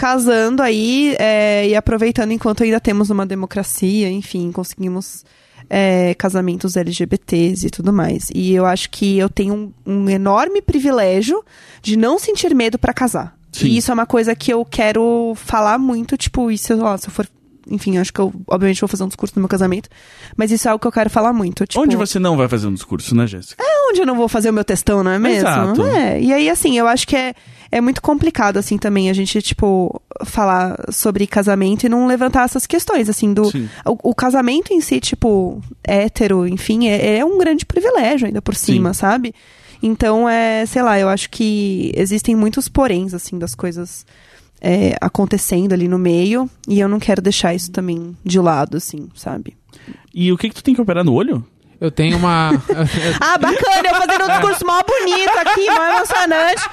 Casando 0.00 0.62
aí 0.62 1.14
é, 1.18 1.68
e 1.68 1.76
aproveitando 1.76 2.32
enquanto 2.32 2.62
ainda 2.62 2.80
temos 2.80 3.10
uma 3.10 3.26
democracia, 3.26 4.10
enfim, 4.10 4.50
conseguimos 4.50 5.26
é, 5.68 6.14
casamentos 6.14 6.74
LGBTs 6.74 7.66
e 7.66 7.70
tudo 7.70 7.92
mais. 7.92 8.30
E 8.34 8.54
eu 8.54 8.64
acho 8.64 8.88
que 8.88 9.18
eu 9.18 9.28
tenho 9.28 9.54
um, 9.54 9.72
um 9.84 10.08
enorme 10.08 10.62
privilégio 10.62 11.44
de 11.82 11.98
não 11.98 12.18
sentir 12.18 12.54
medo 12.54 12.78
pra 12.78 12.94
casar. 12.94 13.36
Sim. 13.52 13.66
E 13.66 13.76
isso 13.76 13.90
é 13.90 13.94
uma 13.94 14.06
coisa 14.06 14.34
que 14.34 14.50
eu 14.50 14.64
quero 14.64 15.34
falar 15.36 15.78
muito, 15.78 16.16
tipo, 16.16 16.50
isso, 16.50 16.82
ó, 16.82 16.96
se 16.96 17.08
eu 17.08 17.12
for. 17.12 17.28
Enfim, 17.68 17.98
acho 17.98 18.12
que 18.12 18.20
eu, 18.20 18.32
obviamente, 18.46 18.80
vou 18.80 18.88
fazer 18.88 19.04
um 19.04 19.08
discurso 19.08 19.34
no 19.36 19.40
meu 19.40 19.48
casamento. 19.48 19.88
Mas 20.36 20.50
isso 20.50 20.68
é 20.68 20.70
algo 20.70 20.80
que 20.80 20.86
eu 20.86 20.92
quero 20.92 21.10
falar 21.10 21.32
muito. 21.32 21.66
Tipo, 21.66 21.82
Onde 21.82 21.96
você 21.96 22.18
não 22.18 22.36
vai 22.36 22.48
fazer 22.48 22.66
um 22.66 22.74
discurso, 22.74 23.14
né, 23.14 23.26
Jéssica? 23.26 23.62
onde 23.90 24.00
eu 24.00 24.06
não 24.06 24.16
vou 24.16 24.28
fazer 24.28 24.50
o 24.50 24.52
meu 24.52 24.64
textão, 24.64 25.02
não 25.02 25.10
é 25.10 25.18
mesmo? 25.18 25.48
Exato. 25.48 25.82
É. 25.82 26.20
E 26.20 26.32
aí, 26.32 26.48
assim, 26.48 26.78
eu 26.78 26.86
acho 26.86 27.06
que 27.06 27.16
é, 27.16 27.34
é 27.70 27.80
muito 27.80 28.00
complicado, 28.00 28.56
assim, 28.56 28.78
também 28.78 29.10
a 29.10 29.12
gente, 29.12 29.40
tipo, 29.42 30.00
falar 30.24 30.76
sobre 30.90 31.26
casamento 31.26 31.84
e 31.84 31.88
não 31.88 32.06
levantar 32.06 32.44
essas 32.44 32.66
questões, 32.66 33.08
assim, 33.08 33.34
do. 33.34 33.50
Sim. 33.50 33.68
O, 33.84 34.10
o 34.10 34.14
casamento 34.14 34.72
em 34.72 34.80
si, 34.80 35.00
tipo, 35.00 35.60
hétero, 35.84 36.46
enfim, 36.46 36.88
é, 36.88 37.18
é 37.18 37.24
um 37.24 37.36
grande 37.38 37.66
privilégio 37.66 38.26
ainda 38.26 38.40
por 38.40 38.54
cima, 38.54 38.94
sabe? 38.94 39.34
Então, 39.82 40.28
é, 40.28 40.64
sei 40.66 40.82
lá, 40.82 40.98
eu 40.98 41.08
acho 41.08 41.30
que 41.30 41.92
existem 41.96 42.34
muitos 42.34 42.68
poréns, 42.68 43.14
assim, 43.14 43.38
das 43.38 43.54
coisas 43.54 44.04
é, 44.60 44.96
acontecendo 45.00 45.72
ali 45.72 45.88
no 45.88 45.98
meio. 45.98 46.48
E 46.68 46.78
eu 46.78 46.88
não 46.88 46.98
quero 46.98 47.22
deixar 47.22 47.54
isso 47.54 47.70
também 47.70 48.16
de 48.24 48.38
lado, 48.38 48.76
assim, 48.76 49.08
sabe? 49.14 49.56
E 50.14 50.32
o 50.32 50.36
que 50.36 50.48
que 50.48 50.54
tu 50.54 50.62
tem 50.62 50.74
que 50.74 50.80
operar 50.80 51.04
no 51.04 51.14
olho? 51.14 51.44
Eu 51.80 51.90
tenho 51.90 52.16
uma. 52.18 52.50
Ah, 53.20 53.38
bacana, 53.38 53.88
eu 53.88 53.94
fazendo 53.94 54.24
um 54.24 54.28
discurso 54.28 54.66
mó 54.66 54.82
bonito 54.82 55.38
aqui, 55.38 55.66
mó 55.70 55.82
emocionante. 55.82 56.68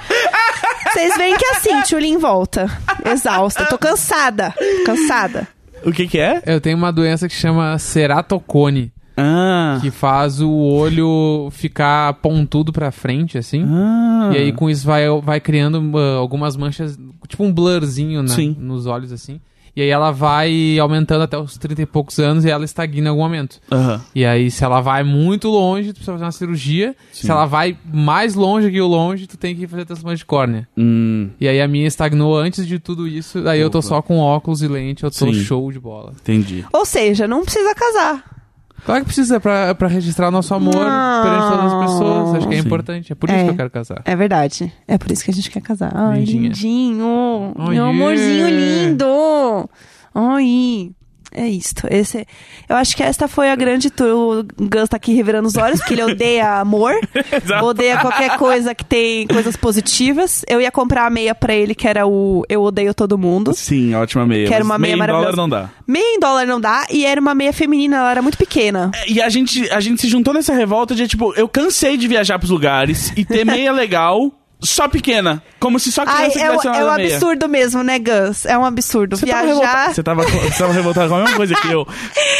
Vocês 0.92 1.16
veem 1.16 1.36
que 1.36 1.44
é 1.44 1.50
assim, 1.52 1.82
Tchulin 1.82 2.14
em 2.14 2.18
volta. 2.18 2.66
Exausta. 3.04 3.64
Tô 3.64 3.78
cansada. 3.78 4.54
Cansada. 4.84 5.48
O 5.84 5.92
que 5.92 6.06
que 6.06 6.18
é? 6.18 6.42
eu 6.44 6.60
tenho 6.60 6.76
uma 6.76 6.92
doença 6.92 7.28
que 7.28 7.34
chama 7.34 7.78
ceratocone. 7.78 8.92
Ah. 9.20 9.78
que 9.80 9.90
faz 9.90 10.40
o 10.40 10.48
olho 10.48 11.48
ficar 11.50 12.14
pontudo 12.14 12.72
pra 12.72 12.92
frente, 12.92 13.36
assim. 13.36 13.64
Ah. 13.68 14.30
E 14.32 14.36
aí 14.36 14.52
com 14.52 14.70
isso 14.70 14.86
vai, 14.86 15.06
vai 15.20 15.40
criando 15.40 15.82
ah, 15.98 16.18
algumas 16.18 16.56
manchas, 16.56 16.96
tipo 17.28 17.44
um 17.44 17.52
blurzinho 17.52 18.22
né, 18.22 18.28
Sim. 18.28 18.56
nos 18.58 18.86
olhos, 18.86 19.12
assim. 19.12 19.40
E 19.76 19.82
aí 19.82 19.90
ela 19.90 20.10
vai 20.10 20.76
aumentando 20.80 21.22
até 21.22 21.38
os 21.38 21.56
30 21.56 21.82
e 21.82 21.86
poucos 21.86 22.18
anos 22.18 22.44
e 22.44 22.50
ela 22.50 22.64
estagna 22.64 23.06
em 23.06 23.10
algum 23.10 23.22
momento. 23.22 23.60
Aham. 23.70 24.00
E 24.12 24.24
aí, 24.26 24.50
se 24.50 24.64
ela 24.64 24.80
vai 24.80 25.04
muito 25.04 25.48
longe, 25.48 25.90
tu 25.92 25.96
precisa 25.96 26.12
fazer 26.12 26.24
uma 26.24 26.32
cirurgia. 26.32 26.96
Sim. 27.12 27.26
Se 27.26 27.30
ela 27.30 27.46
vai 27.46 27.78
mais 27.92 28.34
longe 28.34 28.72
que 28.72 28.80
o 28.80 28.88
longe, 28.88 29.28
tu 29.28 29.36
tem 29.36 29.54
que 29.54 29.68
fazer 29.68 29.84
transplante 29.84 30.18
de 30.18 30.24
córnea. 30.26 30.66
Hum, 30.76 31.28
E 31.40 31.46
aí 31.46 31.60
a 31.60 31.68
minha 31.68 31.86
estagnou 31.86 32.36
antes 32.36 32.66
de 32.66 32.80
tudo 32.80 33.06
isso, 33.06 33.40
daí 33.40 33.60
eu 33.60 33.70
tô 33.70 33.78
Opa. 33.78 33.86
só 33.88 34.02
com 34.02 34.18
óculos 34.18 34.62
e 34.62 34.66
lente, 34.68 35.04
eu 35.04 35.10
tô 35.12 35.26
Sim. 35.26 35.34
show 35.34 35.70
de 35.70 35.78
bola. 35.78 36.12
entendi. 36.20 36.64
Ou 36.72 36.84
seja, 36.84 37.28
não 37.28 37.44
precisa 37.44 37.72
casar. 37.72 38.37
Claro 38.84 39.00
que 39.02 39.06
precisa 39.06 39.38
pra, 39.40 39.74
pra 39.74 39.88
registrar 39.88 40.30
nosso 40.30 40.54
amor 40.54 40.74
Não. 40.74 41.22
perante 41.22 41.48
todas 41.50 41.72
as 41.72 41.80
pessoas. 41.90 42.34
Acho 42.36 42.48
que 42.48 42.54
é 42.54 42.60
Sim. 42.60 42.66
importante. 42.66 43.12
É 43.12 43.14
por 43.14 43.28
isso 43.28 43.38
É. 43.38 43.44
que 43.44 43.50
eu 43.50 43.56
quero 43.56 43.70
casar. 43.70 44.02
É 44.04 44.16
verdade. 44.16 44.72
É 44.86 44.96
por 44.96 45.10
isso 45.10 45.24
que 45.24 45.30
a 45.30 45.34
gente 45.34 45.50
quer 45.50 45.60
casar. 45.60 45.92
Ai, 45.94 46.20
Lindinha. 46.20 46.42
lindinho. 46.48 47.52
Oh, 47.56 47.68
Meu 47.68 47.84
amorzinho 47.86 48.48
lindo. 48.48 49.68
Ai. 50.14 50.90
É 51.32 51.46
isto. 51.46 51.86
Esse, 51.90 52.26
eu 52.68 52.76
acho 52.76 52.96
que 52.96 53.02
esta 53.02 53.28
foi 53.28 53.50
a 53.50 53.56
grande. 53.56 53.90
Tu, 53.90 54.04
o 54.04 54.44
Gus 54.64 54.88
tá 54.88 54.96
aqui 54.96 55.12
revirando 55.12 55.46
os 55.46 55.56
olhos, 55.56 55.78
porque 55.80 55.94
ele 55.94 56.02
odeia 56.02 56.58
amor. 56.58 56.94
Odeia 57.62 57.98
qualquer 57.98 58.36
coisa 58.38 58.74
que 58.74 58.84
tem 58.84 59.26
coisas 59.26 59.56
positivas. 59.56 60.44
Eu 60.48 60.60
ia 60.60 60.70
comprar 60.70 61.06
a 61.06 61.10
meia 61.10 61.34
pra 61.34 61.54
ele, 61.54 61.74
que 61.74 61.86
era 61.86 62.06
o 62.06 62.44
Eu 62.48 62.62
Odeio 62.62 62.94
Todo 62.94 63.18
Mundo. 63.18 63.52
Sim, 63.54 63.94
ótima 63.94 64.26
meia. 64.26 64.48
Quero 64.48 64.64
mas 64.64 64.70
uma 64.70 64.78
meia 64.78 64.94
em 64.94 64.96
dólar 64.96 65.08
maravilhosa. 65.12 65.36
não 65.36 65.48
dá. 65.48 65.70
Meia 65.86 66.14
em 66.14 66.18
dólar 66.20 66.46
não 66.46 66.60
dá, 66.60 66.86
e 66.90 67.04
era 67.04 67.20
uma 67.20 67.34
meia 67.34 67.52
feminina, 67.52 67.96
ela 67.96 68.10
era 68.10 68.22
muito 68.22 68.38
pequena. 68.38 68.90
E 69.06 69.20
a 69.20 69.28
gente, 69.28 69.70
a 69.70 69.80
gente 69.80 70.00
se 70.00 70.08
juntou 70.08 70.32
nessa 70.32 70.54
revolta 70.54 70.94
de, 70.94 71.06
tipo, 71.06 71.34
eu 71.34 71.48
cansei 71.48 71.96
de 71.96 72.08
viajar 72.08 72.38
pros 72.38 72.50
lugares 72.50 73.12
e 73.16 73.24
ter 73.24 73.44
meia 73.44 73.72
legal, 73.72 74.32
só 74.60 74.88
pequena. 74.88 75.42
Como 75.60 75.78
se 75.78 75.90
só 75.92 76.02
Ai, 76.06 76.30
criança 76.30 76.38
é, 76.38 76.42
tivesse 76.50 76.68
um- 76.68 76.70
uma 76.70 76.76
é 76.78 76.84
um 76.84 76.94
meia. 76.96 77.14
absurdo 77.16 77.48
mesmo, 77.48 77.82
né, 77.82 77.98
Gus? 77.98 78.44
É 78.46 78.56
um 78.56 78.64
absurdo. 78.64 79.16
Você 79.16 79.26
tava, 79.26 79.42
Viajar. 79.42 79.54
revoltado, 79.60 79.94
você, 79.94 80.02
tava, 80.02 80.22
você 80.22 80.58
tava 80.58 80.72
revoltado 80.72 81.08
com 81.08 81.14
a 81.16 81.18
mesma 81.22 81.36
coisa 81.36 81.54
que 81.54 81.68
eu. 81.72 81.86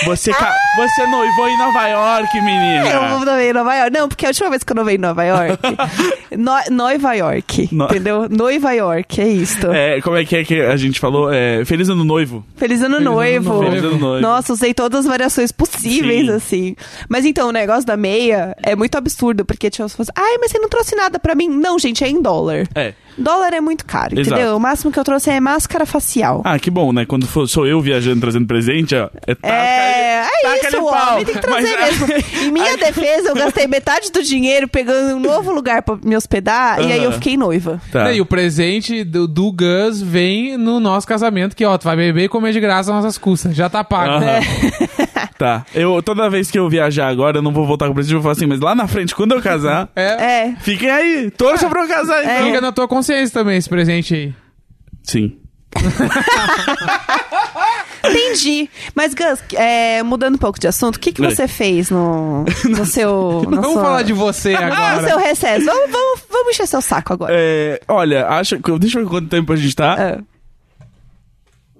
Você, 0.04 0.32
ca... 0.32 0.54
você 0.76 1.06
noivou 1.06 1.48
em 1.48 1.58
Nova 1.58 1.86
York, 1.88 2.40
menina. 2.40 2.88
Eu 2.88 3.24
novei 3.24 3.50
em 3.50 3.52
Nova 3.52 3.74
York. 3.74 3.90
Não, 3.92 4.08
porque 4.08 4.24
a 4.26 4.28
última 4.28 4.50
vez 4.50 4.62
que 4.62 4.72
eu 4.72 4.76
novei 4.76 4.94
em 4.94 4.98
Nova 4.98 5.24
York. 5.24 5.58
no, 6.36 6.52
Nova 6.70 7.12
York. 7.14 7.68
No- 7.72 7.84
Entendeu? 7.86 8.28
Noiva 8.28 8.72
York, 8.72 9.20
é 9.20 9.28
isto. 9.28 9.70
É, 9.72 10.00
como 10.00 10.16
é 10.16 10.24
que 10.24 10.36
é 10.36 10.44
que 10.44 10.60
a 10.60 10.76
gente 10.76 11.00
falou? 11.00 11.32
É, 11.32 11.64
feliz 11.64 11.88
ano 11.88 12.04
noivo. 12.04 12.44
Feliz 12.56 12.80
ano 12.82 12.96
Feliz 12.96 13.06
ano 13.06 13.14
noivo. 13.14 13.62
Feliz 13.64 13.84
ano 13.84 13.98
noivo. 13.98 14.20
Nossa, 14.22 14.52
usei 14.52 14.72
todas 14.74 15.00
as 15.00 15.06
variações 15.06 15.50
possíveis, 15.52 16.26
Sim. 16.26 16.32
assim. 16.32 16.76
Mas 17.08 17.24
então, 17.24 17.48
o 17.48 17.52
negócio 17.52 17.84
da 17.86 17.96
meia 17.96 18.56
é 18.62 18.76
muito 18.76 18.96
absurdo, 18.96 19.44
porque 19.44 19.68
tinha 19.70 19.84
as 19.86 19.92
pessoas. 19.92 20.08
Ai, 20.16 20.38
mas 20.40 20.50
você 20.52 20.58
não 20.58 20.68
trouxe 20.68 20.94
nada 20.94 21.18
pra 21.18 21.34
mim. 21.34 21.48
Não, 21.48 21.78
gente, 21.78 22.04
é 22.04 22.07
em 22.09 22.20
dólar. 22.22 22.66
É. 22.74 22.94
Dólar 23.18 23.52
é 23.52 23.60
muito 23.60 23.84
caro, 23.84 24.18
Exato. 24.18 24.34
entendeu? 24.36 24.56
O 24.56 24.60
máximo 24.60 24.92
que 24.92 24.98
eu 24.98 25.04
trouxe 25.04 25.30
é 25.30 25.40
máscara 25.40 25.84
facial. 25.84 26.42
Ah, 26.44 26.58
que 26.58 26.70
bom, 26.70 26.92
né? 26.92 27.04
Quando 27.04 27.26
for- 27.26 27.46
sou 27.48 27.66
eu 27.66 27.80
viajando 27.80 28.20
trazendo 28.20 28.46
presente, 28.46 28.94
ó. 28.94 29.08
É, 29.26 29.34
taca- 29.34 29.54
É, 29.54 30.22
é 30.22 30.28
taca-lhe 30.42 30.76
isso, 30.76 30.86
o 30.86 30.90
pau. 30.90 31.12
homem 31.14 31.24
tem 31.24 31.34
que 31.34 31.40
trazer 31.40 31.76
Mas- 31.78 31.98
mesmo. 32.00 32.44
Em 32.44 32.50
minha 32.52 32.76
defesa, 32.78 33.28
eu 33.30 33.34
gastei 33.34 33.66
metade 33.66 34.10
do 34.12 34.22
dinheiro 34.22 34.68
pegando 34.68 35.16
um 35.16 35.20
novo 35.20 35.50
lugar 35.52 35.82
pra 35.82 35.96
me 36.02 36.16
hospedar 36.16 36.80
e 36.80 36.92
aí 36.92 37.02
eu 37.04 37.12
fiquei 37.12 37.36
noiva. 37.36 37.80
Tá. 37.92 38.12
E 38.12 38.20
o 38.20 38.26
presente 38.26 39.02
do, 39.04 39.26
do 39.26 39.50
Gus 39.52 40.00
vem 40.00 40.56
no 40.56 40.78
nosso 40.80 41.06
casamento, 41.06 41.56
que 41.56 41.64
ó, 41.64 41.76
tu 41.76 41.84
vai 41.84 41.96
beber 41.96 42.24
e 42.24 42.28
comer 42.28 42.52
de 42.52 42.60
graça 42.60 42.90
às 42.90 42.96
nossas 43.02 43.18
custas. 43.18 43.54
Já 43.54 43.68
tá 43.68 43.82
pago. 43.82 44.12
Aham. 44.12 44.26
É. 44.26 44.40
Tá. 45.38 45.64
Eu, 45.72 46.02
toda 46.02 46.28
vez 46.28 46.50
que 46.50 46.58
eu 46.58 46.68
viajar 46.68 47.06
agora, 47.06 47.38
eu 47.38 47.42
não 47.42 47.52
vou 47.52 47.64
voltar 47.64 47.86
com 47.86 47.92
o 47.92 47.94
presente, 47.94 48.12
eu 48.12 48.18
vou 48.18 48.24
falar 48.24 48.32
assim, 48.32 48.46
mas 48.46 48.58
lá 48.58 48.74
na 48.74 48.88
frente, 48.88 49.14
quando 49.14 49.32
eu 49.36 49.40
casar, 49.40 49.88
É. 49.94 50.02
É. 50.48 50.56
fiquem 50.58 50.90
aí, 50.90 51.30
torça 51.30 51.68
pra 51.68 51.82
eu 51.82 51.88
casar, 51.88 52.24
então. 52.24 52.46
Fica 52.46 52.60
na 52.60 52.72
tua 52.72 52.88
consciência 52.88 53.07
também 53.32 53.56
esse 53.56 53.68
presente 53.68 54.14
aí. 54.14 54.34
Sim. 55.02 55.36
Entendi. 58.04 58.70
Mas, 58.94 59.14
Gus, 59.14 59.40
é, 59.54 60.02
mudando 60.02 60.36
um 60.36 60.38
pouco 60.38 60.59
de 60.59 60.66
assunto, 60.68 60.96
o 60.96 61.00
que, 61.00 61.12
que 61.12 61.20
você 61.20 61.46
fez 61.48 61.90
no, 61.90 62.44
no 62.64 62.84
seu. 62.86 63.42
Na 63.48 63.61
vamos 63.61 63.72
sua- 63.74 63.82
falar 63.82 64.02
de 64.02 64.12
você 64.12 64.52
No 64.59 64.72
agora. 64.72 65.09
seu 65.09 65.18
recesso. 65.18 65.66
Vamos, 65.66 65.90
vamos, 65.90 66.20
vamos 66.30 66.48
encher 66.54 66.66
seu 66.66 66.80
saco 66.80 67.12
agora. 67.12 67.32
É, 67.36 67.80
olha, 67.88 68.26
acho 68.28 68.59
que. 68.61 68.78
Deixa 68.78 68.98
eu 68.98 69.04
ver 69.04 69.11
quanto 69.11 69.28
tempo 69.28 69.52
a 69.52 69.56
gente 69.56 69.74
tá. 69.74 69.96
É. 69.98 70.18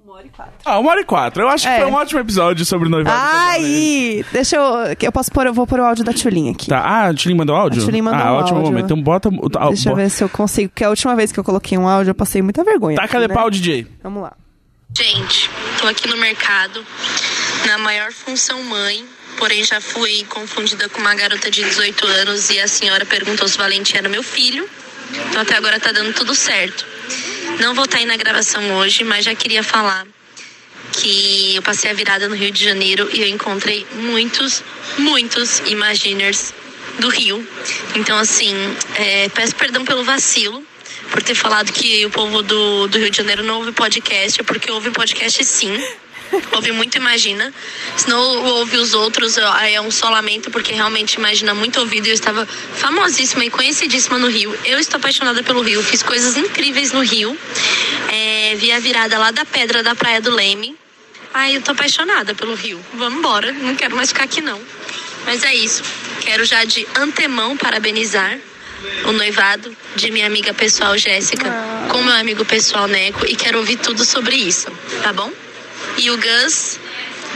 Uma 0.05 0.15
hora 0.15 0.25
e 0.27 0.29
quatro. 0.29 0.53
Ah, 0.65 0.79
uma 0.79 0.91
hora 0.91 1.01
e 1.01 1.05
quatro. 1.05 1.43
Eu 1.43 1.49
acho 1.49 1.63
que 1.67 1.73
É. 1.73 1.79
foi 1.81 1.87
um 1.91 1.93
ótimo 1.95 2.19
episódio 2.19 2.65
sobre 2.65 2.89
noivado. 2.89 3.61
e 3.61 4.08
Deixa 4.31 4.55
eu. 4.55 4.63
Eu 5.01 5.11
posso 5.11 5.31
pôr, 5.31 5.45
eu 5.47 5.53
vou 5.53 5.65
pôr 5.67 5.79
o 5.79 5.83
áudio 5.85 6.03
da 6.03 6.13
Tchulinha 6.13 6.51
aqui. 6.51 6.67
Tá. 6.67 6.79
Ah, 6.79 7.07
a 7.09 7.13
Tulin 7.13 7.35
mandou 7.35 7.55
áudio? 7.55 7.81
A 7.81 7.85
Tulin 7.85 8.01
mandou 8.01 8.19
ah, 8.21 8.31
um 8.33 8.35
ótimo 8.37 8.57
áudio. 8.57 8.71
momento. 8.71 8.85
Então 8.85 9.01
bota. 9.01 9.29
o- 9.29 9.49
ah, 9.57 9.67
Deixa 9.69 9.89
eu 9.89 9.95
ver 9.95 10.09
se 10.09 10.23
eu 10.23 10.29
consigo, 10.29 10.69
porque 10.69 10.83
a 10.83 10.89
última 10.89 11.15
vez 11.15 11.31
que 11.31 11.39
eu 11.39 11.43
coloquei 11.43 11.77
um 11.77 11.87
áudio 11.87 12.11
eu 12.11 12.15
passei 12.15 12.41
muita 12.41 12.63
vergonha. 12.63 12.95
Taca 12.97 13.17
aqui, 13.17 13.27
de 13.27 13.27
né? 13.27 13.33
pau, 13.33 13.49
DJ. 13.49 13.87
Vamos 14.03 14.23
lá. 14.23 14.33
Gente, 14.97 15.49
tô 15.79 15.87
aqui 15.87 16.07
no 16.07 16.17
mercado, 16.17 16.83
na 17.67 17.77
maior 17.77 18.11
função 18.11 18.61
mãe, 18.63 19.05
porém 19.37 19.63
já 19.63 19.79
fui 19.79 20.23
confundida 20.29 20.89
com 20.89 20.99
uma 20.99 21.13
garota 21.13 21.49
de 21.51 21.63
18 21.63 22.07
anos 22.07 22.49
e 22.49 22.59
a 22.59 22.67
senhora 22.67 23.05
perguntou 23.05 23.47
se 23.47 23.55
o 23.55 23.59
Valentim 23.59 23.97
era 23.97 24.09
meu 24.09 24.23
filho. 24.23 24.67
Então 25.29 25.41
até 25.41 25.55
agora 25.55 25.79
tá 25.79 25.91
dando 25.91 26.13
tudo 26.13 26.33
certo. 26.33 26.85
Não 27.61 27.73
vou 27.75 27.85
estar 27.85 27.97
aí 27.97 28.05
na 28.05 28.17
gravação 28.17 28.61
hoje, 28.77 29.03
mas 29.03 29.25
já 29.25 29.33
queria 29.35 29.63
falar 29.63 30.05
que 30.99 31.55
eu 31.55 31.61
passei 31.61 31.89
a 31.89 31.93
virada 31.93 32.27
no 32.27 32.35
Rio 32.35 32.51
de 32.51 32.63
Janeiro 32.63 33.09
e 33.13 33.21
eu 33.21 33.27
encontrei 33.27 33.85
muitos, 33.93 34.63
muitos 34.97 35.59
Imaginers 35.59 36.53
do 36.99 37.07
Rio. 37.09 37.45
Então, 37.95 38.17
assim, 38.17 38.53
é, 38.95 39.29
peço 39.29 39.55
perdão 39.55 39.85
pelo 39.85 40.03
vacilo, 40.03 40.61
por 41.11 41.23
ter 41.23 41.35
falado 41.35 41.71
que 41.71 42.05
o 42.05 42.09
povo 42.09 42.41
do, 42.41 42.87
do 42.87 42.97
Rio 42.97 43.09
de 43.09 43.17
Janeiro 43.17 43.43
não 43.43 43.59
ouve 43.59 43.71
podcast, 43.71 44.43
porque 44.43 44.69
ouve 44.71 44.91
podcast 44.91 45.43
sim. 45.45 45.73
Ouve 46.51 46.71
muito 46.71 46.95
Imagina. 46.95 47.51
Se 47.97 48.07
não 48.07 48.19
ouve 48.45 48.77
os 48.77 48.93
outros, 48.93 49.35
é 49.37 49.81
um 49.81 49.89
só 49.89 50.09
lamento, 50.09 50.51
porque 50.51 50.71
realmente 50.71 51.15
Imagina 51.15 51.55
muito 51.55 51.79
ouvido. 51.79 52.05
Eu 52.05 52.13
estava 52.13 52.45
famosíssima 52.45 53.45
e 53.45 53.49
conhecidíssima 53.49 54.19
no 54.19 54.27
Rio. 54.27 54.55
Eu 54.63 54.77
estou 54.77 54.99
apaixonada 54.99 55.41
pelo 55.41 55.61
Rio. 55.61 55.81
Fiz 55.81 56.03
coisas 56.03 56.37
incríveis 56.37 56.91
no 56.91 57.01
Rio. 57.01 57.35
É, 58.09 58.53
vi 58.57 58.71
a 58.71 58.79
virada 58.79 59.17
lá 59.17 59.31
da 59.31 59.43
Pedra 59.43 59.81
da 59.81 59.95
Praia 59.95 60.21
do 60.21 60.29
Leme. 60.29 60.78
Ai, 61.33 61.55
eu 61.55 61.61
tô 61.61 61.71
apaixonada 61.71 62.33
pelo 62.33 62.55
Rio. 62.55 62.79
Vamos 62.93 63.19
embora. 63.19 63.51
Não 63.53 63.75
quero 63.75 63.95
mais 63.95 64.09
ficar 64.09 64.23
aqui, 64.23 64.41
não. 64.41 64.59
Mas 65.25 65.43
é 65.43 65.53
isso. 65.53 65.83
Quero 66.21 66.43
já 66.45 66.63
de 66.65 66.87
antemão 66.95 67.55
parabenizar 67.57 68.37
o 69.05 69.11
noivado 69.11 69.75
de 69.95 70.09
minha 70.11 70.25
amiga 70.25 70.53
pessoal 70.53 70.97
Jéssica 70.97 71.45
com 71.91 72.01
meu 72.01 72.13
amigo 72.15 72.45
pessoal 72.45 72.87
Neco 72.87 73.25
e 73.25 73.35
quero 73.35 73.57
ouvir 73.59 73.75
tudo 73.77 74.05
sobre 74.05 74.35
isso, 74.37 74.71
tá 75.03 75.11
bom? 75.11 75.29
E 75.97 76.09
o 76.11 76.17
Gus. 76.17 76.79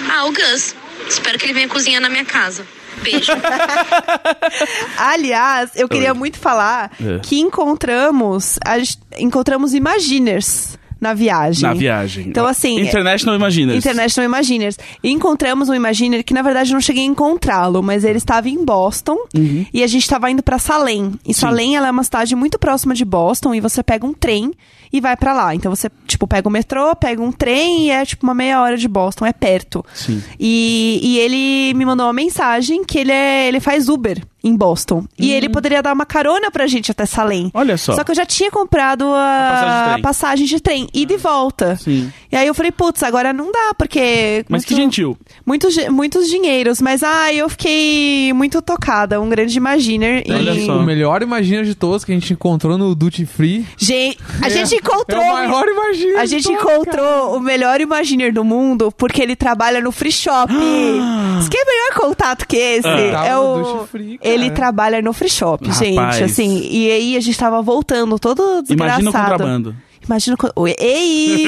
Ah, 0.09 0.25
o 0.25 0.31
Gus. 0.31 0.73
Espero 1.07 1.37
que 1.37 1.45
ele 1.45 1.53
venha 1.53 1.67
cozinhar 1.67 2.01
na 2.01 2.09
minha 2.09 2.23
casa. 2.25 2.65
Beijo. 3.01 3.31
Aliás, 4.97 5.71
eu 5.75 5.87
queria 5.89 6.13
muito 6.13 6.37
falar 6.39 6.91
É. 7.01 7.19
que 7.19 7.39
encontramos. 7.39 8.57
A 8.65 8.75
encontramos 9.19 9.73
Imaginers 9.73 10.77
na 11.03 11.13
viagem. 11.13 11.61
Na 11.61 11.73
viagem. 11.73 12.27
Então, 12.29 12.45
assim. 12.47 12.79
International 12.79 13.35
Imaginers. 13.35 13.77
International 13.77 14.25
Imaginers. 14.25 14.77
E 15.03 15.11
encontramos 15.11 15.69
um 15.69 15.73
Imaginer 15.75 16.23
que, 16.23 16.33
na 16.33 16.41
verdade, 16.41 16.71
eu 16.71 16.73
não 16.73 16.81
cheguei 16.81 17.03
a 17.03 17.05
encontrá-lo, 17.05 17.83
mas 17.83 18.03
ele 18.03 18.17
estava 18.17 18.49
em 18.49 18.63
Boston 18.63 19.17
Uhum. 19.35 19.65
e 19.73 19.83
a 19.83 19.87
gente 19.87 20.03
estava 20.03 20.31
indo 20.31 20.41
pra 20.41 20.57
Salem. 20.57 21.13
E 21.27 21.33
Salem, 21.33 21.75
ela 21.75 21.87
é 21.87 21.91
uma 21.91 22.03
cidade 22.03 22.35
muito 22.35 22.57
próxima 22.57 22.95
de 22.95 23.03
Boston 23.05 23.53
e 23.53 23.59
você 23.59 23.83
pega 23.83 24.05
um 24.05 24.13
trem 24.13 24.51
e 24.91 25.01
vai 25.01 25.17
pra 25.17 25.33
lá. 25.33 25.53
Então 25.53 25.75
você, 25.75 25.89
tipo, 26.07 26.25
pega 26.27 26.47
o 26.47 26.51
metrô, 26.51 26.95
pega 26.95 27.21
um 27.21 27.31
trem 27.31 27.87
e 27.87 27.89
é, 27.91 28.05
tipo, 28.05 28.25
uma 28.25 28.33
meia 28.33 28.61
hora 28.61 28.77
de 28.77 28.87
Boston, 28.87 29.25
é 29.25 29.33
perto. 29.33 29.83
Sim. 29.93 30.21
E, 30.39 30.99
e 31.03 31.19
ele 31.19 31.73
me 31.73 31.83
mandou 31.85 32.05
uma 32.05 32.13
mensagem 32.13 32.83
que 32.85 32.99
ele, 32.99 33.11
é, 33.11 33.47
ele 33.47 33.59
faz 33.59 33.89
Uber 33.89 34.23
em 34.43 34.55
Boston. 34.55 35.05
E 35.17 35.31
ele 35.31 35.47
poderia 35.49 35.81
dar 35.81 35.93
uma 35.93 36.05
carona 36.05 36.51
pra 36.51 36.67
gente 36.67 36.91
até 36.91 37.05
Salem. 37.05 37.45
Hum. 37.47 37.51
Olha 37.53 37.77
só. 37.77 37.93
Só 37.95 38.03
que 38.03 38.11
eu 38.11 38.15
já 38.15 38.25
tinha 38.25 38.51
comprado 38.51 39.05
passagem 39.05 39.65
de 39.67 39.73
a, 39.73 39.89
trem. 39.93 40.01
passagem 40.01 40.45
de 40.47 40.59
trem, 40.59 40.87
ida 40.93 41.13
e 41.13 41.17
volta. 41.17 41.75
Sim. 41.77 42.11
E 42.31 42.35
aí 42.35 42.47
eu 42.47 42.53
falei, 42.53 42.71
putz, 42.71 43.03
agora 43.03 43.31
não 43.31 43.51
dá, 43.51 43.73
porque. 43.77 44.45
Mas 44.49 44.65
que 44.65 44.73
muito- 44.73 44.83
gentil. 44.83 45.17
Muitos, 45.45 45.75
muitos 45.89 46.27
dinheiros, 46.29 46.81
mas 46.81 47.03
ai, 47.03 47.35
eu 47.37 47.47
fiquei 47.49 48.33
muito 48.33 48.61
tocada. 48.61 49.19
Um 49.21 49.29
grande 49.29 49.55
imaginer. 49.57 50.23
Olha 50.29 50.51
e... 50.51 50.65
só. 50.65 50.77
O 50.77 50.83
melhor 50.83 51.21
Imagina 51.21 51.63
de 51.63 51.73
todos 51.75 52.03
que 52.03 52.11
a 52.11 52.15
gente 52.15 52.33
encontrou 52.33 52.77
no 52.77 52.93
Duty 52.93 53.25
Free. 53.25 53.65
Gente, 53.77 54.17
a 54.41 54.47
É- 54.47 54.49
gente 54.49 54.75
encontrou. 54.75 55.21
É 55.21 55.29
o 55.29 55.33
maior 55.33 55.65
Imagina 55.67 56.19
A 56.21 56.25
de 56.25 56.31
gente 56.31 56.43
todos, 56.47 56.61
encontrou 56.61 57.37
o 57.37 57.39
melhor 57.39 57.79
Imaginer 57.81 58.33
do 58.33 58.43
mundo 58.43 58.91
porque 58.97 59.21
ele 59.21 59.35
trabalha 59.35 59.79
no 59.81 59.91
Free 59.91 60.11
Shop. 60.11 60.51
Isso 61.39 61.49
que 61.49 61.57
é 61.57 61.65
melhor 61.65 61.93
contato 62.07 62.47
que 62.47 62.57
esse. 62.57 62.87
Ah. 62.87 62.99
é 62.99 63.11
Tava 63.11 63.35
no 63.35 63.41
o... 63.41 63.73
Duty 63.77 63.87
Free, 63.89 64.17
cara. 64.17 64.32
Ele 64.33 64.51
trabalha 64.51 65.01
no 65.01 65.13
Free 65.13 65.29
Shop, 65.29 65.67
Rapaz. 65.67 65.77
gente. 65.85 66.23
Assim, 66.23 66.67
e 66.69 66.91
aí 66.91 67.17
a 67.17 67.19
gente 67.19 67.37
tava 67.37 67.61
voltando 67.61 68.17
todo 68.19 68.61
desgraçado. 68.61 69.01
Imagina 69.01 69.09
o 69.09 69.13
contrabando. 69.13 69.75
Imagina. 70.05 70.35
Oi, 70.57 70.75
ei! 70.79 71.45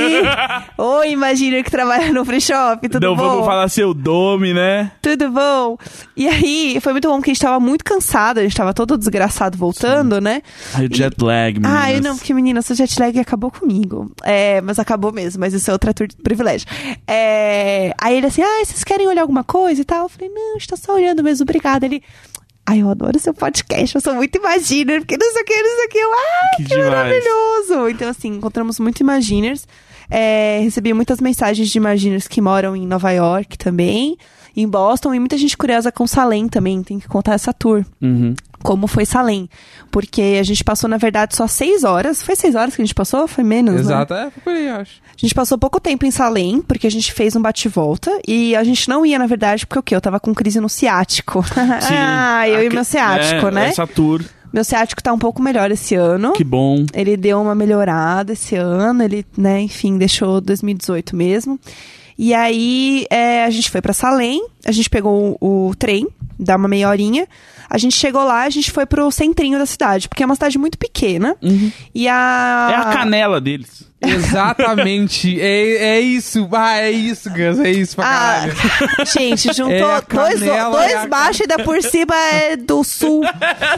Oi, 0.78 1.10
imagina 1.12 1.62
que 1.62 1.70
trabalha 1.70 2.14
no 2.14 2.24
free 2.24 2.40
shop, 2.40 2.88
tudo 2.88 3.06
Não 3.06 3.14
bom? 3.14 3.28
vamos 3.28 3.46
falar 3.46 3.68
seu 3.68 3.94
dome, 3.94 4.54
né? 4.54 4.94
Tudo 5.02 5.30
bom? 5.30 5.78
E 6.16 6.26
aí, 6.26 6.78
foi 6.80 6.94
muito 6.94 7.06
bom, 7.10 7.18
porque 7.18 7.32
a 7.32 7.34
gente 7.34 7.42
tava 7.44 7.60
muito 7.60 7.84
cansado, 7.84 8.38
a 8.40 8.44
gente 8.44 8.56
tava 8.56 8.74
todo 8.74 8.98
desgraçado 8.98 9.58
voltando, 9.58 10.22
né? 10.22 10.42
Ai, 10.74 10.86
o 10.86 10.96
jet 10.96 11.22
lag, 11.22 11.54
meninas. 11.60 11.84
Ah, 11.84 11.92
eu 11.92 12.02
não, 12.02 12.16
porque 12.16 12.34
menina, 12.34 12.62
seu 12.62 12.78
jet 12.78 12.98
lag 12.98 13.20
acabou 13.20 13.52
comigo. 13.52 14.10
É, 14.24 14.62
mas 14.62 14.80
acabou 14.80 15.12
mesmo, 15.12 15.38
mas 15.42 15.54
isso 15.54 15.70
é 15.70 15.74
outra 15.74 15.94
tur- 15.94 16.08
privilégio. 16.24 16.66
É, 17.06 17.94
aí 18.00 18.16
ele 18.16 18.28
assim, 18.28 18.42
ah, 18.42 18.64
vocês 18.64 18.86
querem 18.86 19.06
olhar 19.06 19.24
alguma 19.24 19.44
coisa 19.44 19.82
e 19.82 19.84
tal? 19.86 20.04
Eu 20.04 20.10
falei, 20.10 20.30
não, 20.30 20.52
a 20.56 20.60
gente 20.60 20.70
tá 20.70 20.78
só 20.78 20.96
olhando 20.96 21.22
mesmo, 21.22 21.44
obrigada. 21.44 21.86
Ele, 21.86 22.02
ai, 22.66 22.82
eu 22.82 22.90
adoro 22.90 23.20
seu 23.20 23.34
podcast, 23.34 23.96
eu 23.96 24.02
sou 24.02 24.16
muito 24.16 24.38
imaginer, 24.38 25.00
porque 25.02 25.18
não 25.18 25.32
sei 25.32 25.42
o 25.42 25.46
que, 25.46 25.62
não 25.62 25.76
sei 25.76 25.86
o 25.86 25.90
que. 25.90 25.98
Eu, 25.98 26.14
ah, 26.14 26.58
Que 26.58 26.64
que, 26.66 26.78
maravilhoso! 26.78 27.90
Então, 27.90 28.10
assim, 28.10 28.30
encontramos 28.30 28.80
muito 28.80 29.00
imaginers. 29.00 29.68
É, 30.10 30.60
recebi 30.64 30.94
muitas 30.94 31.20
mensagens 31.20 31.70
de 31.70 31.78
imaginers 31.78 32.28
que 32.28 32.42
moram 32.42 32.76
em 32.76 32.86
Nova 32.86 33.12
York 33.12 33.58
também, 33.58 34.18
em 34.56 34.68
Boston, 34.68 35.14
e 35.14 35.20
muita 35.20 35.38
gente 35.38 35.58
curiosa 35.58 35.92
com 35.92 36.06
Salem 36.08 36.48
também, 36.48 36.84
tem 36.84 37.00
que 37.00 37.08
contar 37.08 37.34
essa 37.34 37.52
tour 37.54 37.84
Uhum. 38.02 38.36
Como 38.66 38.88
foi 38.88 39.06
Salem. 39.06 39.48
Porque 39.92 40.38
a 40.40 40.44
gente 40.44 40.64
passou, 40.64 40.90
na 40.90 40.98
verdade, 40.98 41.36
só 41.36 41.48
seis 41.48 41.84
horas. 41.84 42.24
Foi 42.24 42.36
seis 42.36 42.56
horas 42.56 42.76
que 42.76 42.82
a 42.82 42.86
gente 42.86 42.96
passou? 42.96 43.28
Foi 43.28 43.44
menos, 43.44 43.76
né? 43.76 43.82
Exato, 43.82 44.14
é, 44.16 44.32
foi 44.32 44.42
por 44.44 44.54
aí, 44.54 44.68
eu 44.68 44.76
acho. 44.76 44.94
A 45.06 45.18
gente 45.18 45.36
passou 45.36 45.58
pouco 45.58 45.80
tempo 45.80 46.06
em 46.06 46.12
Salem, 46.12 46.62
porque 46.62 46.88
a 46.88 46.92
gente 46.92 47.14
fez 47.14 47.36
um 47.36 47.42
bate-volta. 47.42 48.12
E 48.28 48.56
a 48.56 48.64
gente 48.64 48.90
não 48.90 49.06
ia, 49.06 49.20
na 49.20 49.28
verdade, 49.28 49.68
porque 49.68 49.80
o 49.80 49.84
quê? 49.84 49.96
Eu 49.96 50.02
tava 50.02 50.20
com 50.20 50.34
crise 50.34 50.60
no 50.60 50.68
ciático. 50.68 51.46
ah, 51.56 52.50
eu 52.50 52.64
e 52.64 52.70
meu 52.70 52.84
ciático, 52.84 53.48
é, 53.48 53.52
né? 53.52 53.70
Essa 53.70 53.86
tour, 53.86 54.24
Meu 54.52 54.64
ciático 54.64 55.02
tá 55.04 55.14
um 55.14 55.20
pouco 55.20 55.42
melhor 55.42 55.70
esse 55.70 55.94
ano. 55.94 56.34
que 56.34 56.44
bom. 56.44 56.86
Ele 56.92 57.16
deu 57.16 57.40
uma 57.40 57.54
melhorada 57.54 58.34
esse 58.34 58.56
ano, 58.56 59.04
ele, 59.04 59.24
né, 59.38 59.62
enfim, 59.62 59.98
deixou 59.98 60.42
2018 60.42 61.16
mesmo. 61.16 61.60
E 62.18 62.34
aí 62.34 63.06
é, 63.12 63.44
a 63.44 63.50
gente 63.50 63.70
foi 63.70 63.82
pra 63.82 63.94
Salem, 63.94 64.44
a 64.66 64.72
gente 64.72 64.90
pegou 64.90 65.38
o, 65.40 65.68
o 65.68 65.76
trem, 65.76 66.08
dá 66.40 66.56
uma 66.56 66.68
meia 66.68 66.90
horinha. 66.90 67.28
A 67.70 67.78
gente 67.78 67.96
chegou 67.96 68.24
lá, 68.24 68.44
a 68.44 68.50
gente 68.50 68.72
foi 68.72 68.86
pro 68.86 69.10
centrinho 69.12 69.58
da 69.58 69.66
cidade, 69.66 70.08
porque 70.08 70.24
é 70.24 70.26
uma 70.26 70.36
cidade 70.36 70.58
muito 70.58 70.78
pequena. 70.78 71.36
E 71.94 72.08
a. 72.08 72.70
É 72.72 72.76
a 72.76 72.86
canela 72.94 73.40
deles. 73.42 73.90
Exatamente. 74.10 75.40
é, 75.40 75.96
é 75.98 76.00
isso. 76.00 76.48
Ah, 76.52 76.78
é 76.80 76.92
isso, 76.92 77.30
Gus. 77.30 77.60
É 77.60 77.72
isso 77.72 77.96
pra 77.96 78.06
Ah, 78.06 78.10
caralho. 78.50 78.54
gente, 79.14 79.54
juntou 79.54 79.72
É 79.92 80.02
dois, 80.02 80.40
dois 80.40 80.96
a 80.96 81.08
baixos 81.08 81.40
e 81.40 81.44
ainda 81.44 81.64
por 81.64 81.82
cima 81.82 82.16
é 82.16 82.56
do 82.56 82.84
sul. 82.84 83.24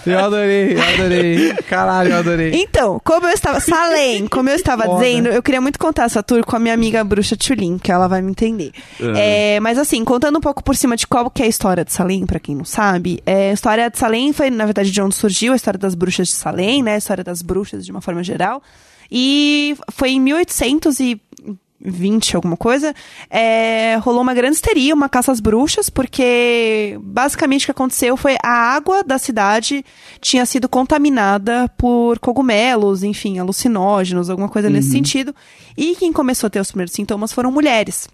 Eu 0.05 0.19
adorei, 0.19 0.73
eu 0.77 0.81
adorei. 0.81 1.53
Caralho, 1.67 2.11
eu 2.11 2.17
adorei. 2.17 2.51
Então, 2.55 3.01
como 3.03 3.27
eu 3.27 3.33
estava. 3.33 3.59
Salem, 3.59 4.27
como 4.27 4.49
eu 4.49 4.55
estava 4.55 4.83
Foda. 4.85 5.03
dizendo, 5.03 5.29
eu 5.29 5.41
queria 5.43 5.61
muito 5.61 5.79
contar 5.79 6.03
essa 6.03 6.21
tour 6.23 6.43
com 6.45 6.55
a 6.55 6.59
minha 6.59 6.73
amiga 6.73 7.03
bruxa 7.03 7.35
Tulin, 7.35 7.77
que 7.77 7.91
ela 7.91 8.07
vai 8.07 8.21
me 8.21 8.31
entender. 8.31 8.71
É, 9.15 9.59
mas 9.59 9.77
assim, 9.77 10.03
contando 10.05 10.37
um 10.37 10.41
pouco 10.41 10.63
por 10.63 10.75
cima 10.75 10.95
de 10.95 11.05
qual 11.07 11.29
que 11.29 11.41
é 11.41 11.45
a 11.45 11.49
história 11.49 11.83
de 11.83 11.91
Salem, 11.93 12.25
pra 12.25 12.39
quem 12.39 12.55
não 12.55 12.65
sabe, 12.65 13.21
é, 13.25 13.49
a 13.51 13.53
história 13.53 13.89
de 13.89 13.97
Salem 13.97 14.31
foi, 14.33 14.49
na 14.49 14.65
verdade, 14.65 14.91
de 14.91 15.01
onde 15.01 15.15
surgiu 15.15 15.53
a 15.53 15.55
história 15.55 15.77
das 15.79 15.95
bruxas 15.95 16.27
de 16.27 16.33
Salem, 16.33 16.83
né? 16.83 16.95
A 16.95 16.97
história 16.97 17.23
das 17.23 17.41
bruxas 17.41 17.85
de 17.85 17.91
uma 17.91 18.01
forma 18.01 18.23
geral. 18.23 18.61
E 19.11 19.75
foi 19.91 20.11
em 20.11 20.19
1820, 20.19 22.35
alguma 22.35 22.57
coisa, 22.57 22.93
é, 23.29 23.97
rolou 24.01 24.21
uma 24.21 24.33
grande 24.33 24.55
histeria, 24.55 24.93
uma 24.93 25.07
caça 25.07 25.31
às 25.31 25.39
bruxas, 25.39 25.89
porque 25.89 26.99
basicamente 27.01 27.63
o 27.63 27.67
que 27.67 27.71
aconteceu 27.71 28.17
foi 28.17 28.35
a 28.43 28.51
água 28.51 29.03
da 29.03 29.17
cidade 29.17 29.85
tinha 30.19 30.45
sido 30.45 30.67
contaminada 30.67 31.71
por 31.77 32.19
cogumelos, 32.19 33.03
enfim, 33.03 33.39
alucinógenos, 33.39 34.29
alguma 34.29 34.49
coisa 34.49 34.69
nesse 34.69 34.91
sentido. 34.91 35.33
E 35.77 35.95
quem 35.95 36.11
começou 36.11 36.47
a 36.47 36.49
ter 36.49 36.59
os 36.59 36.71
primeiros 36.71 36.93
sintomas 36.93 37.31
foram 37.31 37.51
mulheres. 37.51 38.09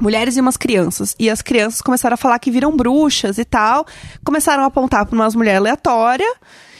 Mulheres 0.00 0.36
e 0.36 0.40
umas 0.40 0.56
crianças. 0.56 1.14
E 1.18 1.28
as 1.28 1.42
crianças 1.42 1.82
começaram 1.82 2.14
a 2.14 2.16
falar 2.16 2.38
que 2.38 2.50
viram 2.50 2.76
bruxas 2.76 3.38
e 3.38 3.44
tal. 3.44 3.86
Começaram 4.24 4.64
a 4.64 4.66
apontar 4.66 5.06
para 5.06 5.14
umas 5.14 5.34
mulheres 5.34 5.60
aleatórias. 5.60 6.32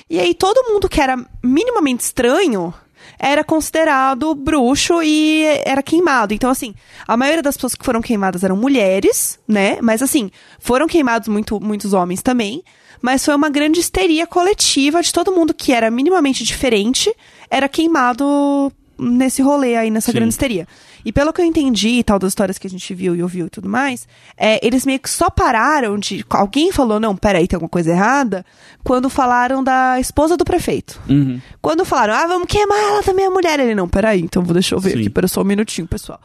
E 0.08 0.18
aí 0.18 0.34
todo 0.34 0.72
mundo 0.72 0.88
que 0.88 1.00
era 1.00 1.16
minimamente 1.42 2.02
estranho 2.02 2.74
era 3.22 3.44
considerado 3.44 4.34
bruxo 4.34 5.02
e 5.02 5.44
era 5.66 5.82
queimado. 5.82 6.32
Então, 6.32 6.48
assim, 6.48 6.74
a 7.06 7.18
maioria 7.18 7.42
das 7.42 7.54
pessoas 7.54 7.74
que 7.74 7.84
foram 7.84 8.00
queimadas 8.00 8.42
eram 8.42 8.56
mulheres, 8.56 9.38
né? 9.46 9.78
Mas, 9.82 10.00
assim, 10.00 10.30
foram 10.58 10.86
queimados 10.86 11.28
muito, 11.28 11.60
muitos 11.60 11.92
homens 11.92 12.22
também. 12.22 12.64
Mas 13.02 13.24
foi 13.24 13.34
uma 13.34 13.50
grande 13.50 13.78
histeria 13.78 14.26
coletiva 14.26 15.02
de 15.02 15.12
todo 15.12 15.32
mundo 15.32 15.52
que 15.52 15.72
era 15.72 15.90
minimamente 15.90 16.44
diferente, 16.44 17.14
era 17.50 17.68
queimado 17.68 18.72
nesse 19.00 19.40
rolê 19.40 19.76
aí, 19.76 19.90
nessa 19.90 20.12
Sim. 20.12 20.16
grande 20.18 20.30
histeria. 20.30 20.68
E 21.04 21.12
pelo 21.12 21.32
que 21.32 21.40
eu 21.40 21.44
entendi 21.44 21.98
e 21.98 22.04
tal 22.04 22.18
das 22.18 22.28
histórias 22.30 22.58
que 22.58 22.66
a 22.66 22.70
gente 22.70 22.92
viu 22.94 23.16
e 23.16 23.22
ouviu 23.22 23.46
e 23.46 23.50
tudo 23.50 23.68
mais, 23.68 24.06
é, 24.36 24.64
eles 24.64 24.84
meio 24.84 24.98
que 24.98 25.08
só 25.08 25.30
pararam 25.30 25.98
de. 25.98 26.24
Alguém 26.28 26.70
falou, 26.72 27.00
não, 27.00 27.16
peraí, 27.16 27.48
tem 27.48 27.56
alguma 27.56 27.70
coisa 27.70 27.90
errada, 27.90 28.44
quando 28.84 29.08
falaram 29.08 29.64
da 29.64 29.98
esposa 29.98 30.36
do 30.36 30.44
prefeito. 30.44 31.00
Uhum. 31.08 31.40
Quando 31.62 31.84
falaram, 31.84 32.14
ah, 32.14 32.26
vamos 32.26 32.46
queimar 32.46 32.78
ela 32.78 33.02
também, 33.02 33.26
a 33.26 33.30
mulher. 33.30 33.58
Ele, 33.58 33.74
não, 33.74 33.88
peraí, 33.88 34.20
então 34.20 34.42
vou 34.42 34.52
deixar 34.52 34.76
eu 34.76 34.80
ver 34.80 34.92
Sim. 34.92 35.00
aqui, 35.00 35.10
pera 35.10 35.26
só 35.26 35.40
um 35.40 35.44
minutinho, 35.44 35.86
pessoal. 35.86 36.20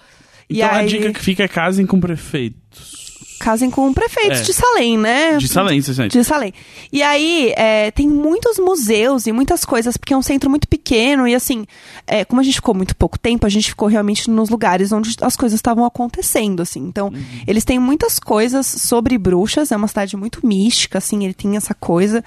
E 0.50 0.58
Então 0.58 0.70
a 0.70 0.78
aí, 0.80 0.88
dica 0.88 1.12
que 1.14 1.20
fica 1.20 1.44
é 1.44 1.48
casem 1.48 1.86
com 1.86 2.00
prefeitos. 2.00 3.05
Casem 3.40 3.70
com 3.70 3.94
prefeitos 3.94 4.40
É. 4.40 4.44
de 4.44 4.54
Salem, 4.54 4.98
né? 4.98 5.38
De 5.38 5.48
Salem, 5.48 5.82
você 5.82 5.94
sente. 5.94 6.18
De 6.18 6.24
Salem. 6.24 6.54
E 6.92 7.02
aí, 7.04 7.54
é, 7.56 7.92
tem 7.92 8.08
muitos 8.08 8.58
museus 8.58 9.28
e 9.28 9.32
muitas 9.32 9.66
coisas, 9.66 9.98
porque 9.98 10.14
é 10.14 10.18
um 10.18 10.22
centro 10.22 10.50
muito 10.50 10.68
pequeno. 10.68 11.28
E 11.28 11.36
assim, 11.36 11.66
é, 12.08 12.24
como 12.26 12.42
a 12.42 12.44
gente 12.44 12.56
ficou 12.56 12.74
muito 12.74 12.96
pouco 12.96 13.20
tempo, 13.20 13.46
a 13.46 13.50
gente 13.50 13.70
ficou 13.70 13.88
realmente 13.88 14.30
nos 14.30 14.50
lugares 14.50 14.92
onde 14.92 15.16
as 15.22 15.36
coisas 15.36 15.58
estavam 15.58 15.86
acontecendo, 15.86 16.62
assim. 16.62 16.80
Então, 16.82 17.12
eles 17.46 17.64
têm 17.64 17.80
muitas 17.80 18.20
coisas 18.20 18.66
sobre 18.66 19.18
bruxas. 19.18 19.72
É 19.72 19.76
uma 19.76 19.88
cidade 19.88 20.16
muito 20.16 20.46
mística, 20.46 20.98
assim, 20.98 21.24
ele 21.24 21.34
tem 21.34 21.56
essa 21.58 21.74
coisa. 21.74 22.24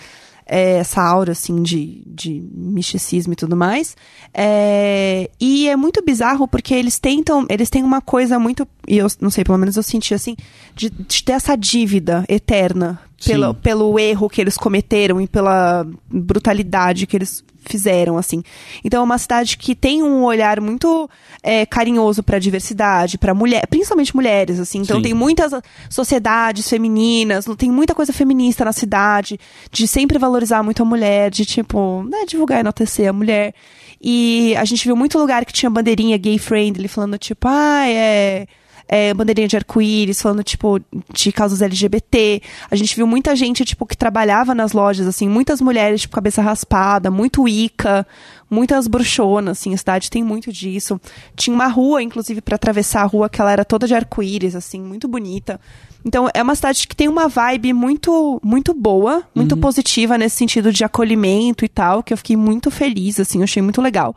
É, 0.49 0.79
essa 0.79 1.03
aura, 1.03 1.33
assim, 1.33 1.63
de, 1.63 2.03
de 2.07 2.43
misticismo 2.53 3.35
e 3.35 3.37
tudo 3.37 3.55
mais. 3.55 3.97
É, 4.33 5.31
e 5.39 5.69
é 5.69 5.77
muito 5.77 6.03
bizarro 6.03 6.49
porque 6.49 6.75
eles 6.75 6.99
tentam, 6.99 7.47
eles 7.49 7.69
têm 7.69 7.85
uma 7.85 8.01
coisa 8.01 8.39
muito, 8.39 8.67
e 8.87 8.97
eu 8.97 9.07
não 9.21 9.31
sei, 9.31 9.45
pelo 9.45 9.59
menos 9.59 9.77
eu 9.77 9.83
senti 9.83 10.15
assim, 10.15 10.35
de, 10.75 10.89
de 10.91 11.23
ter 11.23 11.33
essa 11.33 11.55
dívida 11.57 12.25
eterna 12.29 12.99
pelo, 13.25 13.49
Sim. 13.49 13.55
pelo 13.63 13.99
erro 13.99 14.29
que 14.29 14.41
eles 14.41 14.57
cometeram 14.57 15.21
e 15.21 15.27
pela 15.27 15.87
brutalidade 16.09 17.07
que 17.07 17.17
eles 17.17 17.45
fizeram, 17.67 18.17
assim. 18.17 18.43
Então 18.85 19.01
é 19.01 19.05
uma 19.05 19.19
cidade 19.19 19.57
que 19.57 19.75
tem 19.75 20.03
um 20.03 20.25
olhar 20.25 20.61
muito 20.61 21.09
é, 21.43 21.67
carinhoso 21.67 22.23
pra 22.23 22.39
diversidade, 22.39 23.19
pra 23.19 23.35
mulher, 23.35 23.67
principalmente 23.67 24.15
mulheres, 24.15 24.59
assim. 24.59 24.81
Então 24.81 24.97
Sim. 24.97 25.03
tem 25.03 25.15
muitas 25.15 25.53
sociedades 25.91 26.69
femininas, 26.69 27.45
tem 27.57 27.71
muita 27.71 27.95
coisa 27.95 28.13
feminista 28.13 28.65
na 28.65 28.73
cidade, 28.73 29.39
de 29.71 29.87
sempre 29.87 30.19
valorizar 30.19 30.63
muito 30.63 30.83
a 30.83 30.87
mulher, 30.87 31.31
de 31.31 31.45
tipo, 31.45 32.03
né, 32.09 32.25
divulgar 32.27 32.59
e 32.59 32.61
enaltecer 32.61 33.09
a 33.09 33.13
mulher. 33.13 33.55
E 34.01 34.55
a 34.57 34.65
gente 34.65 34.85
viu 34.85 34.97
muito 34.97 35.19
lugar 35.19 35.45
que 35.45 35.53
tinha 35.53 35.69
bandeirinha 35.69 36.17
gay 36.17 36.39
friendly, 36.39 36.89
falando 36.89 37.19
tipo, 37.19 37.49
ah, 37.49 37.87
é 37.89 38.47
é, 38.89 39.13
bandeirinha 39.13 39.47
de 39.47 39.57
arco-íris, 39.57 40.21
falando, 40.21 40.43
tipo, 40.43 40.81
de 41.13 41.31
causas 41.31 41.61
LGBT. 41.61 42.43
A 42.71 42.75
gente 42.75 42.97
viu 42.97 43.07
muita 43.07 43.37
gente, 43.37 43.65
tipo, 43.65 43.85
que 43.85 43.97
trabalhava 43.97 44.55
nas 44.55 44.73
lojas, 44.73 45.07
assim, 45.07 45.29
muitas 45.29 45.61
mulheres, 45.61 46.01
tipo, 46.01 46.15
cabeça 46.15 46.41
raspada, 46.41 47.11
muito 47.11 47.47
Ica, 47.47 48.07
muitas 48.51 48.87
bruxonas, 48.87 49.59
assim, 49.59 49.75
a 49.75 49.77
cidade 49.77 50.11
tem 50.11 50.23
muito 50.23 50.51
disso. 50.51 50.99
Tinha 51.37 51.55
uma 51.55 51.67
rua, 51.67 52.03
inclusive, 52.03 52.41
para 52.41 52.57
atravessar 52.57 53.03
a 53.03 53.07
rua, 53.07 53.29
que 53.29 53.41
ela 53.41 53.53
era 53.53 53.65
toda 53.65 53.87
de 53.87 53.95
arco-íris, 53.95 54.57
assim, 54.57 54.81
muito 54.81 55.07
bonita. 55.07 55.61
Então, 56.05 56.29
é 56.33 56.43
uma 56.43 56.55
cidade 56.55 56.89
que 56.89 56.97
tem 56.97 57.09
uma 57.09 57.29
vibe 57.29 57.73
muito, 57.73 58.41
muito 58.43 58.73
boa, 58.73 59.23
muito 59.35 59.57
positiva 59.57 60.17
nesse 60.17 60.37
sentido 60.37 60.73
de 60.73 60.83
acolhimento 60.83 61.65
e 61.65 61.69
tal, 61.69 62.03
que 62.03 62.13
eu 62.13 62.17
fiquei 62.17 62.37
muito 62.37 62.71
feliz, 62.71 63.21
assim, 63.21 63.39
eu 63.39 63.45
achei 63.45 63.61
muito 63.61 63.83
legal. 63.83 64.17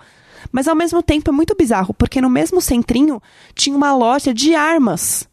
Mas 0.52 0.68
ao 0.68 0.76
mesmo 0.76 1.02
tempo 1.04 1.30
é 1.30 1.34
muito 1.34 1.56
bizarro, 1.56 1.94
porque 1.94 2.22
no 2.22 2.30
mesmo 2.30 2.62
centrinho 2.62 3.22
tinha 3.54 3.76
uma 3.76 3.96
loja 3.96 4.34
de 4.34 4.56
armas. 4.56 5.28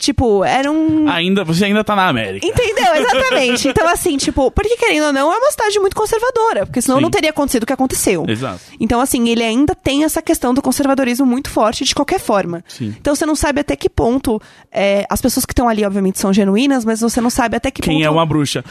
Tipo, 0.00 0.42
era 0.42 0.72
um. 0.72 1.06
Ainda, 1.10 1.44
você 1.44 1.66
ainda 1.66 1.84
tá 1.84 1.94
na 1.94 2.08
América. 2.08 2.46
Entendeu? 2.46 2.94
Exatamente. 2.96 3.68
Então, 3.68 3.86
assim, 3.92 4.16
tipo, 4.16 4.50
porque 4.50 4.74
querendo 4.78 5.08
ou 5.08 5.12
não, 5.12 5.30
é 5.30 5.36
uma 5.36 5.50
cidade 5.50 5.78
muito 5.78 5.94
conservadora. 5.94 6.64
Porque 6.64 6.80
senão 6.80 6.96
Sim. 6.96 7.02
não 7.02 7.10
teria 7.10 7.28
acontecido 7.28 7.64
o 7.64 7.66
que 7.66 7.72
aconteceu. 7.74 8.24
Exato. 8.26 8.60
Então, 8.80 8.98
assim, 8.98 9.28
ele 9.28 9.44
ainda 9.44 9.74
tem 9.74 10.02
essa 10.02 10.22
questão 10.22 10.54
do 10.54 10.62
conservadorismo 10.62 11.26
muito 11.26 11.50
forte 11.50 11.84
de 11.84 11.94
qualquer 11.94 12.18
forma. 12.18 12.64
Sim. 12.66 12.94
Então, 12.98 13.14
você 13.14 13.26
não 13.26 13.36
sabe 13.36 13.60
até 13.60 13.76
que 13.76 13.90
ponto. 13.90 14.40
é, 14.72 15.04
as 15.10 15.20
pessoas 15.20 15.44
que 15.44 15.52
estão 15.52 15.68
ali, 15.68 15.84
obviamente, 15.84 16.18
são 16.18 16.32
genuínas, 16.32 16.82
mas 16.82 17.00
você 17.00 17.20
não 17.20 17.28
sabe 17.28 17.58
até 17.58 17.70
que 17.70 17.82
Quem 17.82 17.96
ponto. 17.98 18.06
é 18.06 18.10
uma 18.10 18.24
bruxa? 18.24 18.64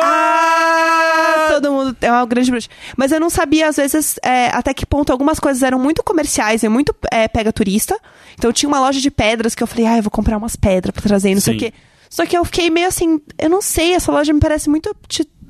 Ah, 0.00 1.48
todo 1.50 1.70
mundo 1.72 1.96
é 2.00 2.10
uma 2.10 2.24
grande 2.24 2.50
bruxa. 2.50 2.68
Mas 2.96 3.12
eu 3.12 3.20
não 3.20 3.28
sabia, 3.28 3.68
às 3.68 3.76
vezes, 3.76 4.16
é, 4.22 4.46
até 4.48 4.72
que 4.72 4.86
ponto 4.86 5.10
algumas 5.12 5.38
coisas 5.38 5.62
eram 5.62 5.78
muito 5.78 6.02
comerciais 6.02 6.62
e 6.62 6.68
muito 6.68 6.94
é, 7.10 7.26
pega 7.28 7.52
turista. 7.52 7.98
Então 8.34 8.52
tinha 8.52 8.68
uma 8.68 8.80
loja 8.80 9.00
de 9.00 9.10
pedras 9.10 9.54
que 9.54 9.62
eu 9.62 9.66
falei, 9.66 9.86
ah, 9.86 9.96
eu 9.98 10.02
vou 10.02 10.10
comprar 10.10 10.38
umas 10.38 10.56
pedras 10.62 10.92
pra 10.92 11.02
trazer, 11.02 11.34
não 11.34 11.40
sei 11.40 11.56
o 11.56 11.58
Sim. 11.58 11.66
quê. 11.66 11.74
Só 12.08 12.24
que 12.24 12.36
eu 12.36 12.44
fiquei 12.44 12.70
meio 12.70 12.86
assim, 12.86 13.20
eu 13.38 13.50
não 13.50 13.60
sei, 13.60 13.94
essa 13.94 14.12
loja 14.12 14.32
me 14.32 14.40
parece 14.40 14.70
muito 14.70 14.94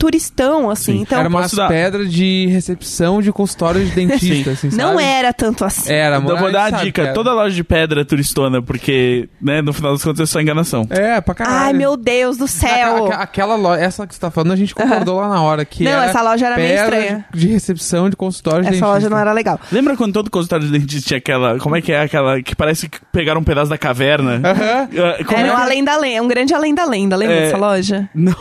turistão, 0.07 0.69
assim. 0.69 0.93
Sim. 0.97 1.01
Então, 1.03 1.19
era 1.21 1.29
umas 1.29 1.53
dar- 1.53 1.69
pedras 1.69 2.13
de 2.13 2.49
recepção 2.49 3.23
de 3.23 3.33
consultório 3.33 3.85
de 3.85 3.91
dentista, 3.93 4.51
assim, 4.51 4.69
não 4.73 4.99
era 4.99 5.33
tanto 5.33 5.65
assim. 5.65 5.93
Era, 5.93 6.17
Então, 6.17 6.29
mano. 6.31 6.41
vou 6.41 6.51
dar 6.53 6.75
a 6.75 6.83
dica. 6.83 7.13
Toda 7.15 7.33
loja 7.33 7.55
de 7.55 7.63
pedra 7.63 8.01
é 8.01 8.05
turistona, 8.05 8.61
porque, 8.61 9.29
né, 9.41 9.63
no 9.63 9.73
final 9.73 9.93
das 9.93 10.03
contas 10.03 10.21
é 10.21 10.27
só 10.27 10.41
enganação. 10.41 10.85
É, 10.91 11.21
pra 11.21 11.35
caralho. 11.35 11.57
Ai, 11.67 11.73
meu 11.73 11.97
Deus 11.97 12.37
do 12.37 12.49
céu. 12.49 13.07
Aquela, 13.07 13.23
aquela 13.23 13.55
loja, 13.55 13.81
essa 13.81 14.07
que 14.07 14.15
você 14.15 14.21
tá 14.21 14.31
falando, 14.31 14.53
a 14.53 14.57
gente 14.57 14.75
concordou 14.75 15.21
lá 15.21 15.29
na 15.29 15.41
hora. 15.41 15.65
Que 15.65 15.85
Não, 15.85 15.93
era 15.93 16.07
essa 16.07 16.21
loja 16.21 16.47
era 16.47 16.57
meio 16.57 16.69
pedra 16.77 16.97
estranha. 16.99 17.25
De 17.33 17.47
recepção 17.47 18.11
de 18.11 18.17
consultório 18.17 18.63
de 18.65 18.75
Essa 18.75 18.85
loja 18.87 18.95
dentista. 18.95 19.11
não 19.11 19.19
era 19.21 19.33
legal. 19.33 19.61
Lembra 19.71 19.97
quando 19.97 20.13
todo 20.13 20.29
consultório 20.31 20.67
de 20.67 20.73
dentista 20.73 21.07
tinha 21.09 21.19
aquela. 21.19 21.59
Como 21.59 21.77
é 21.77 21.81
que 21.81 21.93
é 21.93 22.01
aquela. 22.03 22.43
Que 22.43 22.57
parece 22.57 22.89
que 22.89 22.99
pegaram 23.13 23.41
um 23.41 23.45
pedaço 23.45 23.71
da 23.71 23.79
caverna? 23.79 24.41
Aham. 24.45 24.89
Como 25.25 25.39
Era 25.39 25.49
é 25.49 25.53
um 25.53 25.57
que- 25.57 25.63
além 25.63 25.85
da 25.85 25.97
lenda, 25.97 26.23
um 26.25 26.29
grande 26.29 26.53
além 26.55 26.75
da 26.75 26.85
lenda. 26.85 27.15
Lembra 27.17 27.37
É. 27.37 27.41
dessa 27.45 27.57
loja? 27.57 28.09
Não. 28.15 28.35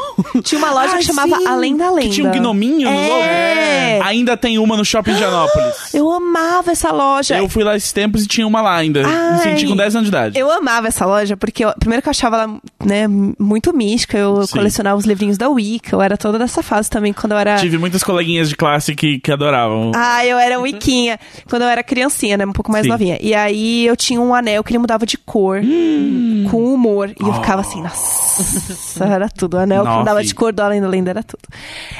Tinha 0.44 0.58
uma 0.60 0.72
loja 0.72 0.96
Ah, 0.96 0.98
que 0.98 1.04
chamava 1.04 1.36
sim, 1.38 1.46
Além 1.52 1.76
da 1.78 1.90
Lenda. 1.90 2.02
Que 2.08 2.10
tinha 2.16 2.28
um 2.28 2.32
gnominho 2.32 2.90
no 2.90 2.98
logo? 3.08 3.24
É. 3.24 4.00
Ainda 4.04 4.36
tem 4.38 4.58
uma 4.58 4.76
no 4.78 4.84
shopping 4.86 5.14
de 5.16 5.24
Anópolis. 5.24 5.94
Eu 5.94 6.10
amava 6.12 6.72
essa 6.72 6.92
loja. 6.92 7.38
Eu 7.38 7.48
fui 7.50 7.64
lá 7.64 7.76
esses 7.76 7.92
tempos 7.92 8.24
e 8.24 8.28
tinha 8.28 8.48
uma 8.48 8.62
lá 8.62 8.76
ainda. 8.76 9.04
Ai. 9.06 9.34
Me 9.34 9.40
senti 9.44 9.68
com 9.68 9.76
10 9.76 9.96
anos 9.96 10.10
de 10.10 10.16
idade. 10.16 10.40
Eu 10.40 10.50
amava 10.52 10.88
essa 10.88 11.06
loja, 11.06 11.36
porque 11.38 11.64
eu- 11.66 11.74
primeiro 11.80 12.02
que 12.02 12.08
eu 12.08 12.12
achava 12.12 12.38
ela, 12.44 12.60
né, 12.84 13.08
muito 13.08 13.74
mística. 13.76 14.18
Eu 14.18 14.46
Sim. 14.48 14.54
colecionava 14.54 14.98
os 14.98 15.06
livrinhos 15.06 15.38
da 15.38 15.50
Wicca. 15.50 15.96
Eu 15.96 16.02
era 16.02 16.18
toda 16.18 16.40
dessa 16.40 16.64
fase 16.64 16.90
também, 16.90 17.14
quando 17.14 17.34
eu 17.34 17.38
era... 17.38 17.56
Tive 17.58 17.78
muitas 17.78 18.04
coleguinhas 18.04 18.50
de 18.50 18.56
classe 18.56 18.96
que, 18.96 19.20
que 19.20 19.32
adoravam. 19.32 19.92
Ah, 19.96 20.26
eu 20.26 20.38
era 20.40 20.60
Wicquinha. 20.60 21.20
quando 21.50 21.64
eu 21.64 21.68
era 21.68 21.84
criancinha, 21.84 22.38
né? 22.38 22.46
Um 22.46 22.54
pouco 22.54 22.72
mais 22.72 22.84
Sim. 22.86 22.90
novinha. 22.92 23.18
E 23.22 23.34
aí 23.34 23.86
eu 23.86 23.96
tinha 23.96 24.20
um 24.22 24.34
anel 24.34 24.64
que 24.64 24.72
ele 24.72 24.80
mudava 24.80 25.06
de 25.06 25.18
cor, 25.18 25.62
Hum. 25.64 26.48
com 26.50 26.64
humor. 26.74 27.10
E 27.20 27.24
eu 27.24 27.34
ficava 27.34 27.62
assim, 27.62 27.82
nossa, 27.82 29.04
era 29.06 29.30
tudo. 29.30 29.56
O 29.56 29.60
anel 29.60 29.84
que 29.84 29.90
mudava 29.90 30.24
de 30.24 30.34
cor 30.34 30.52
do 30.54 30.62
Além 30.62 30.82
da 30.82 30.88
Lenda 30.88 31.10
era 31.12 31.24
tudo. 31.24 31.41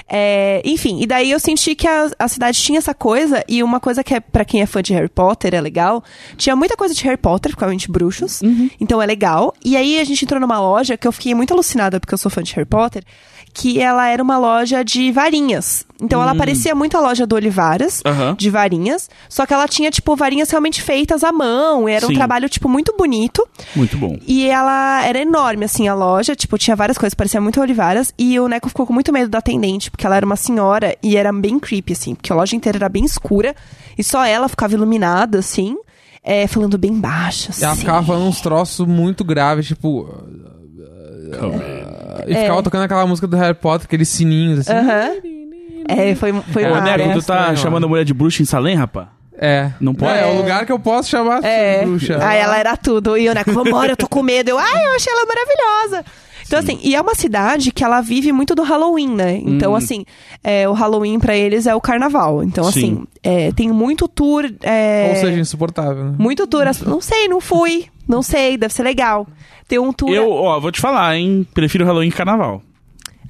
É, 0.08 0.62
enfim, 0.66 1.02
e 1.02 1.08
daí 1.08 1.32
eu 1.32 1.40
senti 1.40 1.76
que 1.76 1.88
a, 1.88 2.12
a 2.20 2.28
cidade 2.28 2.60
tinha 2.60 2.78
essa 2.78 2.94
coisa. 2.94 3.44
E 3.48 3.64
uma 3.64 3.80
coisa 3.80 4.04
que 4.04 4.14
é 4.14 4.20
pra 4.20 4.46
quem 4.46 4.62
é 4.62 4.66
fã 4.66 4.82
de 4.82 4.94
Harry 4.94 5.10
Potter 5.10 5.54
é 5.54 5.62
legal. 5.62 6.04
Tinha 6.38 6.56
muita 6.56 6.76
coisa 6.76 6.94
de 6.94 7.04
Harry 7.04 7.18
Potter, 7.18 7.52
principalmente 7.52 7.92
bruxos. 7.92 8.42
Uhum. 8.42 8.70
Então 8.80 9.02
é 9.02 9.06
legal. 9.06 9.54
E 9.64 9.76
aí 9.78 10.00
a 10.00 10.04
gente 10.04 10.24
entrou 10.24 10.40
numa 10.40 10.60
loja 10.60 10.98
que 10.98 11.08
eu 11.08 11.12
fiquei 11.12 11.34
muito 11.34 11.54
alucinada 11.54 12.00
porque 12.00 12.14
eu 12.14 12.18
sou 12.18 12.32
fã 12.32 12.42
de 12.44 12.54
Harry 12.54 12.68
Potter. 12.68 13.04
Que 13.54 13.80
ela 13.82 14.08
era 14.08 14.22
uma 14.24 14.38
loja 14.38 14.84
de 14.84 15.12
varinhas. 15.12 15.86
Então 16.02 16.22
ela 16.22 16.34
parecia 16.34 16.74
muito 16.74 16.98
a 16.98 17.02
loja 17.02 17.28
do 17.28 17.36
Olivaras, 17.36 18.02
Hum. 18.06 18.10
Aham. 18.10 18.36
de 18.38 18.50
varinhas. 18.50 19.10
Só 19.30 19.46
que 19.46 19.54
ela 19.54 19.68
tinha, 19.68 19.92
tipo, 19.92 20.16
varinhas 20.16 20.50
realmente 20.50 20.82
feitas 20.82 21.24
à 21.24 21.32
mão. 21.32 21.88
E 21.88 21.92
era 21.92 22.08
Sim. 22.08 22.14
um 22.14 22.16
trabalho, 22.16 22.50
tipo, 22.50 22.68
muito 22.70 22.96
bonito. 22.98 23.48
Muito 23.76 23.98
bom. 23.98 24.18
E 24.26 24.48
ela 24.48 25.06
era 25.06 25.20
enorme, 25.20 25.66
assim, 25.66 25.88
a 25.88 25.94
loja. 25.94 26.36
Tipo, 26.36 26.58
tinha 26.58 26.76
várias 26.76 26.98
coisas, 26.98 27.14
parecia 27.14 27.40
muito 27.42 27.60
Olivaras. 27.62 28.14
E 28.18 28.40
o 28.40 28.48
Neco 28.48 28.70
ficou 28.70 28.88
com 28.88 28.94
muito 28.94 29.14
medo 29.14 29.30
da 29.30 29.38
atendente, 29.40 29.92
porque 29.92 30.06
ela 30.08 30.16
era 30.16 30.26
uma 30.26 30.36
senhora 30.38 30.96
e 31.04 31.16
era 31.18 31.32
bem 31.32 31.60
creepy, 31.60 31.94
assim. 31.94 32.16
Porque 32.16 32.32
a 32.32 32.36
loja 32.36 32.56
inteira 32.56 32.78
era 32.80 32.90
bem 32.90 33.06
escura. 33.06 33.56
E 33.98 34.04
só 34.04 34.26
ela 34.26 34.48
ficava 34.50 34.74
iluminada, 34.74 35.38
assim. 35.40 35.76
é, 36.24 36.46
falando 36.48 36.78
bem 36.78 36.94
baixo, 37.00 37.50
assim. 37.52 37.66
Ela 37.66 37.76
ficava 37.76 38.06
falando 38.06 38.26
uns 38.28 38.40
troços 38.42 38.88
muito 38.88 39.24
graves, 39.24 39.68
tipo. 39.68 40.08
E 42.28 42.36
ficava 42.36 42.62
tocando 42.64 42.84
aquela 42.84 43.06
música 43.08 43.28
do 43.28 43.36
Harry 43.38 43.54
Potter, 43.56 43.86
aqueles 43.86 44.10
sininhos, 44.10 44.60
assim. 44.60 44.74
Aham. 44.74 45.12
É, 45.88 46.16
foi, 46.16 46.32
foi 46.54 46.64
É, 46.64 46.70
Ô, 46.70 46.74
uma 46.74 46.82
Neco, 46.82 47.14
tu 47.20 47.26
tá 47.26 47.56
chamando 47.56 47.86
a 47.86 47.88
mulher 47.88 48.06
de 48.06 48.14
bruxa 48.14 48.42
em 48.42 48.46
Salem, 48.46 48.76
rapá? 48.76 49.10
É. 49.38 49.72
Não 49.80 49.96
pode? 49.96 50.18
É, 50.20 50.28
o 50.28 50.38
lugar 50.38 50.66
que 50.68 50.72
eu 50.72 50.78
posso 50.80 51.10
chamar 51.10 51.44
É. 51.44 51.84
bruxa. 51.84 52.20
Aí 52.24 52.38
ela 52.40 52.58
era 52.58 52.78
tudo. 52.78 53.18
E 53.18 53.28
o 53.28 53.34
Neco, 53.34 53.52
vambora, 53.52 53.94
eu 53.94 53.98
tô 53.98 54.08
com 54.08 54.22
medo. 54.22 54.50
Eu, 54.52 54.60
ai, 54.60 54.86
eu 54.86 54.92
achei 54.92 55.12
ela 55.12 55.26
maravilhosa. 55.26 56.06
Então, 56.52 56.60
assim, 56.60 56.78
e 56.84 56.94
é 56.94 57.00
uma 57.00 57.16
cidade 57.16 57.72
que 57.72 57.82
ela 57.82 58.02
vive 58.02 58.34
muito 58.34 58.54
do 58.54 58.62
Halloween, 58.62 59.16
né? 59.16 59.38
Então, 59.38 59.74
assim, 59.74 60.04
é, 60.44 60.68
o 60.68 60.74
Halloween 60.74 61.18
pra 61.18 61.34
eles 61.34 61.66
é 61.66 61.74
o 61.74 61.80
carnaval. 61.80 62.44
Então, 62.44 62.66
Sim. 62.66 62.70
assim, 62.70 63.04
é, 63.24 63.54
tem 63.54 63.72
muito 63.72 64.06
tour. 64.06 64.44
é, 64.62 65.12
Ou 65.12 65.16
seja, 65.16 65.40
insuportável, 65.40 66.04
né? 66.04 66.16
muito 66.20 66.46
tour. 66.48 66.66
Não 66.86 67.00
sei, 67.00 67.30
não 67.30 67.40
fui. 67.40 67.86
Não 68.06 68.22
sei, 68.22 68.58
deve 68.58 68.74
ser 68.74 68.84
legal. 68.84 69.26
Tem 69.66 69.80
um 69.80 69.94
tour. 69.94 70.10
Eu, 70.10 70.30
ó, 70.30 70.60
vou 70.60 70.74
te 70.74 70.82
falar, 70.82 71.16
hein? 71.16 71.48
Prefiro 71.54 71.86
Halloween 71.86 72.10
que 72.10 72.18
carnaval. 72.18 72.62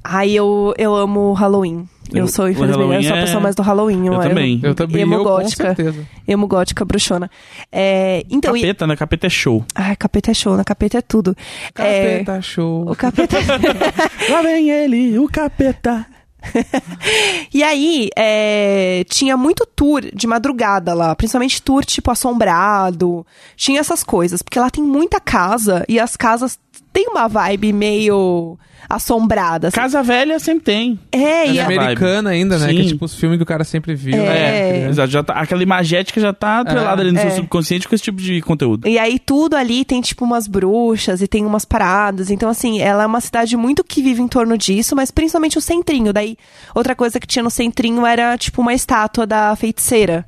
Ai, 0.04 0.32
eu, 0.32 0.74
eu 0.76 0.94
amo 0.94 1.32
Halloween. 1.32 1.88
Eu, 2.12 2.24
Eu- 2.24 2.28
sou, 2.28 2.48
infelizmente, 2.48 2.94
eu 2.94 3.02
sou 3.04 3.14
a 3.14 3.18
é- 3.18 3.20
pessoa 3.22 3.40
mais 3.40 3.54
do 3.54 3.62
Halloween. 3.62 4.06
Eu 4.06 4.18
também. 4.20 4.60
Eu 4.62 4.74
também, 4.74 5.02
Emo 5.02 5.14
eu 5.14 5.18
com 5.18 5.24
gótica. 5.24 5.64
certeza. 5.74 6.06
Emo 6.26 6.46
gótica, 6.46 6.84
bruxona. 6.84 7.30
É, 7.70 8.24
então, 8.28 8.56
e- 8.56 8.60
Capeta, 8.60 8.86
né? 8.86 8.96
Capeta 8.96 9.26
é 9.26 9.30
show. 9.30 9.64
Ai, 9.74 9.96
capeta 9.96 10.30
é 10.30 10.34
show, 10.34 10.56
né? 10.56 10.64
Capeta 10.64 10.98
é 10.98 11.00
tudo. 11.00 11.34
É, 11.76 12.18
Capeta 12.18 12.42
show. 12.42 12.90
o 12.90 12.96
capeta. 12.96 13.36
Lá 14.28 14.42
vem 14.42 14.70
ele, 14.70 15.18
o 15.18 15.28
capeta. 15.28 16.04
e 17.54 17.62
aí, 17.62 18.10
é, 18.16 19.04
tinha 19.08 19.36
muito 19.36 19.64
tour 19.64 20.02
de 20.12 20.26
madrugada 20.26 20.92
lá, 20.92 21.14
principalmente 21.14 21.62
tour 21.62 21.84
tipo 21.84 22.10
assombrado. 22.10 23.24
Tinha 23.56 23.78
essas 23.80 24.02
coisas, 24.02 24.42
porque 24.42 24.58
lá 24.58 24.68
tem 24.68 24.82
muita 24.82 25.20
casa 25.20 25.84
e 25.88 26.00
as 26.00 26.16
casas 26.16 26.58
têm 26.92 27.06
uma 27.08 27.28
vibe 27.28 27.72
meio 27.72 28.58
assombrada. 28.88 29.68
assim. 29.68 29.74
Casa 29.76 30.02
velha 30.02 30.38
sempre 30.38 30.64
tem. 30.64 30.98
É, 31.10 31.46
e 31.48 31.50
Essa 31.58 31.62
a- 31.62 31.64
vibe. 31.66 31.78
Americana 31.78 32.30
ainda, 32.30 32.58
né? 32.58 32.68
Sim. 32.68 32.74
Que 32.76 32.80
é 32.82 32.84
tipo 32.84 33.04
os 33.04 33.14
filmes 33.14 33.36
que 33.38 33.42
o 33.42 33.46
cara 33.46 33.64
sempre 33.64 33.94
viu. 33.94 34.14
É. 34.16 34.72
né? 34.82 34.88
Exato, 34.88 35.10
já 35.10 35.22
tá, 35.22 35.34
aquela 35.34 35.62
imagética 35.62 36.20
já 36.20 36.32
tá 36.32 36.60
atrelada 36.60 37.02
ali 37.02 37.12
no 37.12 37.18
seu 37.18 37.28
é. 37.28 37.32
subconsciente 37.32 37.88
com 37.88 37.94
esse 37.94 38.04
tipo 38.04 38.20
de 38.20 38.40
conteúdo. 38.42 38.86
E 38.88 38.98
aí 38.98 39.18
tudo 39.18 39.56
ali 39.56 39.84
tem 39.84 40.00
tipo 40.00 40.24
umas 40.24 40.46
bruxas 40.46 41.22
e 41.22 41.26
tem 41.26 41.44
umas 41.44 41.64
paradas. 41.64 42.30
Então 42.30 42.48
assim, 42.48 42.80
ela 42.80 43.02
é 43.04 43.06
uma 43.06 43.20
cidade 43.20 43.56
muito 43.56 43.82
que 43.84 44.02
vive 44.02 44.22
em 44.22 44.28
torno 44.28 44.56
disso, 44.58 44.94
mas 44.96 45.10
principalmente 45.10 45.58
o 45.58 45.60
centrinho. 45.60 46.12
Daí 46.12 46.36
outra 46.74 46.94
coisa 46.94 47.18
que 47.20 47.26
tinha 47.26 47.42
no 47.42 47.50
centrinho 47.50 48.04
era 48.06 48.36
tipo 48.38 48.60
uma 48.62 48.74
estátua 48.74 49.26
da 49.26 49.54
feiticeira. 49.56 50.24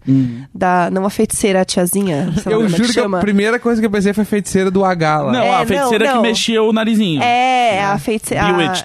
Da 0.54 0.90
não 0.90 1.04
a 1.06 1.10
feiticeira, 1.10 1.60
a 1.60 1.64
tiazinha, 1.64 2.32
Eu 2.46 2.64
é 2.64 2.68
juro 2.68 2.84
que, 2.84 2.92
chama. 2.92 3.18
a 3.18 3.20
primeira 3.20 3.58
coisa 3.58 3.80
que 3.80 3.86
eu 3.86 3.90
pensei 3.90 4.12
foi 4.12 4.22
a 4.22 4.26
feiticeira 4.26 4.70
do 4.70 4.84
H 4.84 5.18
lá. 5.20 5.32
Não, 5.32 5.40
É, 5.42 5.54
a 5.62 5.66
feiticeira 5.66 6.04
não, 6.04 6.12
que 6.12 6.16
não. 6.16 6.22
mexia 6.22 6.62
o 6.62 6.72
narizinho. 6.72 7.22
É, 7.22 7.82
a 7.84 7.98
feiticeira. 7.98 8.43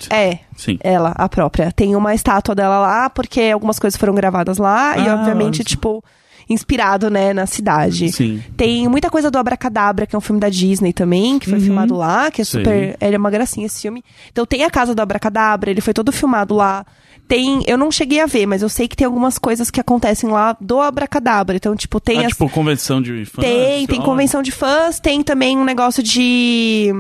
É. 0.10 0.40
Sim. 0.56 0.78
Ela, 0.82 1.14
a 1.16 1.28
própria. 1.30 1.72
Tem 1.72 1.96
uma 1.96 2.14
estátua 2.14 2.54
dela 2.56 2.80
lá, 2.80 3.10
porque 3.10 3.42
algumas 3.54 3.80
coisas 3.80 3.98
foram 4.00 4.14
gravadas 4.16 4.58
lá 4.58 4.98
e, 4.98 5.08
Ah, 5.08 5.16
obviamente, 5.16 5.56
olha 5.56 5.64
só. 5.64 5.70
tipo, 5.70 6.04
inspirado, 6.50 7.10
né, 7.10 7.32
na 7.34 7.46
cidade. 7.46 8.12
Sim. 8.12 8.44
Tem 8.58 8.88
muita 8.88 9.10
coisa 9.10 9.30
do 9.30 9.38
Abracadabra, 9.38 10.08
que 10.08 10.16
é 10.16 10.18
um 10.18 10.22
filme 10.22 10.42
da 10.42 10.50
Disney 10.50 10.92
também, 10.94 11.38
que 11.40 11.50
foi 11.50 11.60
filmado 11.60 11.96
lá, 11.96 12.32
que 12.32 12.42
é 12.42 12.46
super. 12.46 12.98
Ele 13.00 13.16
é 13.16 13.18
uma 13.20 13.30
gracinha 13.30 13.66
esse 13.68 13.82
filme. 13.82 14.04
Então 14.32 14.46
tem 14.46 14.64
a 14.64 14.70
casa 14.72 14.96
do 14.96 15.02
Abracadabra, 15.02 15.70
ele 15.70 15.82
foi 15.82 15.94
todo 15.94 16.12
filmado 16.12 16.56
lá. 16.56 16.86
Tem. 17.28 17.62
Eu 17.68 17.78
não 17.78 17.92
cheguei 17.92 18.20
a 18.20 18.26
ver, 18.26 18.48
mas 18.48 18.64
eu 18.64 18.70
sei 18.70 18.88
que 18.88 18.96
tem 18.96 19.06
algumas 19.06 19.38
coisas 19.38 19.70
que 19.70 19.80
acontecem 19.80 20.28
lá 20.32 20.58
do 20.60 20.82
Abracadabra. 20.82 21.56
Então, 21.56 21.76
tipo, 21.76 22.00
tem 22.00 22.24
Ah, 22.24 22.26
as. 22.26 22.30
tipo, 22.34 22.50
convenção 22.50 23.00
de 23.00 23.24
fãs. 23.26 23.46
Tem, 23.46 23.86
tem 23.86 24.02
convenção 24.02 24.42
de 24.42 24.52
fãs, 24.52 25.00
tem 25.00 25.22
também 25.22 25.56
um 25.56 25.64
negócio 25.64 26.02
de. 26.02 26.92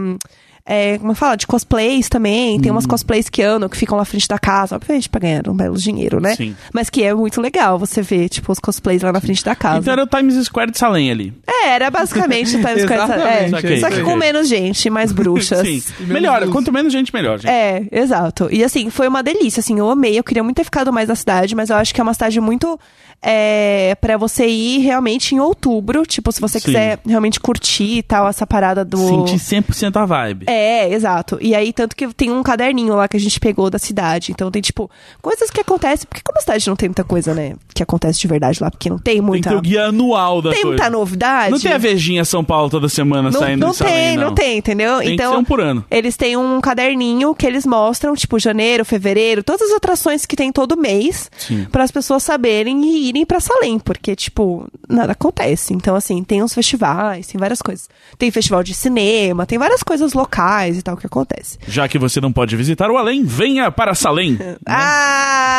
É, 0.71 0.99
como 0.99 1.15
fala? 1.15 1.35
De 1.35 1.47
cosplays 1.47 2.07
também. 2.07 2.59
Tem 2.59 2.71
Hum. 2.71 2.75
umas 2.75 2.85
cosplays 2.85 3.27
que 3.27 3.41
andam, 3.41 3.67
que 3.67 3.75
ficam 3.75 3.95
lá 3.97 4.01
na 4.01 4.05
frente 4.05 4.27
da 4.27 4.37
casa, 4.37 4.75
obviamente 4.75 5.09
pra 5.09 5.19
ganhar 5.19 5.47
um 5.49 5.53
belo 5.55 5.75
dinheiro, 5.75 6.21
né? 6.21 6.35
Sim. 6.35 6.55
Mas 6.71 6.91
que 6.91 7.03
é 7.03 7.11
muito 7.13 7.41
legal 7.41 7.79
você 7.79 8.03
ver, 8.03 8.29
tipo, 8.29 8.51
os 8.51 8.59
cosplays 8.59 9.01
lá 9.01 9.11
na 9.11 9.19
frente 9.19 9.43
da 9.43 9.55
casa. 9.55 9.79
Então 9.79 9.93
era 9.93 10.03
o 10.03 10.07
Times 10.07 10.35
Square 10.45 10.69
de 10.71 10.77
Salem 10.77 11.09
ali. 11.09 11.33
É, 11.47 11.69
era 11.69 11.89
basicamente 11.89 12.55
o 12.55 12.59
Times 12.61 12.83
Square. 12.83 13.01
Exatamente, 13.03 13.27
É, 13.27 13.49
saquei, 13.49 13.79
só 13.79 13.87
que 13.87 13.95
saquei. 13.95 14.03
com 14.03 14.15
menos 14.15 14.47
gente, 14.47 14.89
mais 14.91 15.11
bruxas. 15.13 15.59
Sim. 15.61 15.81
menos 16.01 16.13
Melhor, 16.13 16.47
quanto 16.49 16.71
menos 16.71 16.93
gente, 16.93 17.11
melhor, 17.11 17.39
gente. 17.39 17.49
É, 17.51 17.87
exato. 17.91 18.47
E 18.51 18.63
assim, 18.63 18.91
foi 18.91 19.07
uma 19.07 19.23
delícia, 19.23 19.61
assim, 19.61 19.79
eu 19.79 19.89
amei, 19.89 20.19
eu 20.19 20.23
queria 20.23 20.43
muito 20.43 20.57
ter 20.57 20.63
ficado 20.65 20.93
mais 20.93 21.09
na 21.09 21.15
cidade, 21.15 21.55
mas 21.55 21.69
eu 21.71 21.77
acho 21.77 21.93
que 21.95 21.99
é 21.99 22.03
uma 22.03 22.13
cidade 22.13 22.39
muito 22.39 22.79
é, 23.21 23.95
para 23.99 24.15
você 24.17 24.47
ir 24.47 24.79
realmente 24.79 25.35
em 25.35 25.39
outubro, 25.39 26.05
tipo, 26.05 26.31
se 26.31 26.39
você 26.39 26.57
Sim. 26.59 26.65
quiser 26.67 26.99
realmente 27.05 27.37
curtir 27.39 27.97
e 27.97 28.03
tal, 28.03 28.27
essa 28.29 28.47
parada 28.47 28.85
do... 28.85 28.97
Senti 28.97 29.35
100% 29.35 29.97
a 29.97 30.05
vibe. 30.05 30.45
É, 30.47 30.58
exato. 30.93 31.37
E 31.41 31.53
aí, 31.55 31.71
tanto 31.73 31.95
que 31.95 32.07
tem 32.13 32.31
um 32.31 32.41
caderninho 32.43 32.95
lá 32.95 33.07
que 33.07 33.17
a 33.17 33.19
gente 33.19 33.39
pegou 33.39 33.69
da 33.69 33.79
cidade. 33.79 34.31
Então 34.31 34.49
tem, 34.51 34.61
tipo, 34.61 34.89
coisas 35.21 35.49
que 35.49 35.61
acontecem. 35.61 36.05
Porque 36.09 36.21
como 36.23 36.37
a 36.37 36.41
cidade 36.41 36.67
não 36.67 36.75
tem 36.75 36.89
muita 36.89 37.03
coisa, 37.03 37.33
né? 37.33 37.55
Que 37.73 37.83
acontece 37.83 38.19
de 38.19 38.27
verdade 38.27 38.61
lá, 38.61 38.69
porque 38.71 38.89
não 38.89 38.97
tem 38.97 39.15
Tem 39.15 39.21
muita. 39.21 39.49
ter 39.49 39.55
o 39.55 39.61
guia 39.61 39.85
anual 39.85 40.41
da 40.41 40.51
tem 40.51 40.61
coisa. 40.61 40.77
muita 40.77 40.89
novidade. 40.89 41.51
Não 41.51 41.59
tem 41.59 41.71
a 41.73 41.77
Vejinha 41.77 42.23
São 42.25 42.43
Paulo 42.43 42.69
toda 42.69 42.87
semana 42.89 43.31
Não, 43.31 43.39
saindo 43.39 43.65
não 43.65 43.73
tem, 43.73 44.17
não. 44.17 44.25
não 44.27 44.35
tem, 44.35 44.57
entendeu? 44.57 44.99
Tem 44.99 45.13
então, 45.13 45.31
que 45.31 45.35
ser 45.37 45.41
um 45.41 45.43
por 45.45 45.59
ano. 45.61 45.83
eles 45.89 46.15
têm 46.17 46.37
um 46.37 46.59
caderninho 46.61 47.33
que 47.35 47.45
eles 47.45 47.65
mostram, 47.65 48.15
tipo, 48.15 48.37
janeiro, 48.39 48.83
fevereiro, 48.85 49.43
todas 49.43 49.69
as 49.69 49.75
atrações 49.75 50.25
que 50.25 50.35
tem 50.35 50.51
todo 50.51 50.77
mês, 50.77 51.29
para 51.71 51.83
as 51.83 51.91
pessoas 51.91 52.23
saberem 52.23 52.83
e 52.85 53.09
irem 53.09 53.25
pra 53.25 53.39
Salem, 53.39 53.79
porque, 53.79 54.15
tipo, 54.15 54.67
nada 54.87 55.13
acontece. 55.13 55.73
Então, 55.73 55.95
assim, 55.95 56.23
tem 56.23 56.43
uns 56.43 56.53
festivais, 56.53 57.27
tem 57.27 57.39
várias 57.39 57.61
coisas. 57.61 57.87
Tem 58.17 58.29
festival 58.31 58.63
de 58.63 58.73
cinema, 58.73 59.45
tem 59.45 59.57
várias 59.57 59.81
coisas 59.83 60.13
locais 60.13 60.29
e 60.77 60.81
tal 60.81 60.97
que 60.97 61.05
acontece. 61.05 61.57
Já 61.67 61.87
que 61.87 61.99
você 61.99 62.19
não 62.19 62.33
pode 62.33 62.55
visitar 62.55 62.89
o 62.89 62.97
além, 62.97 63.23
venha 63.23 63.71
para 63.71 63.93
Salem. 63.93 64.37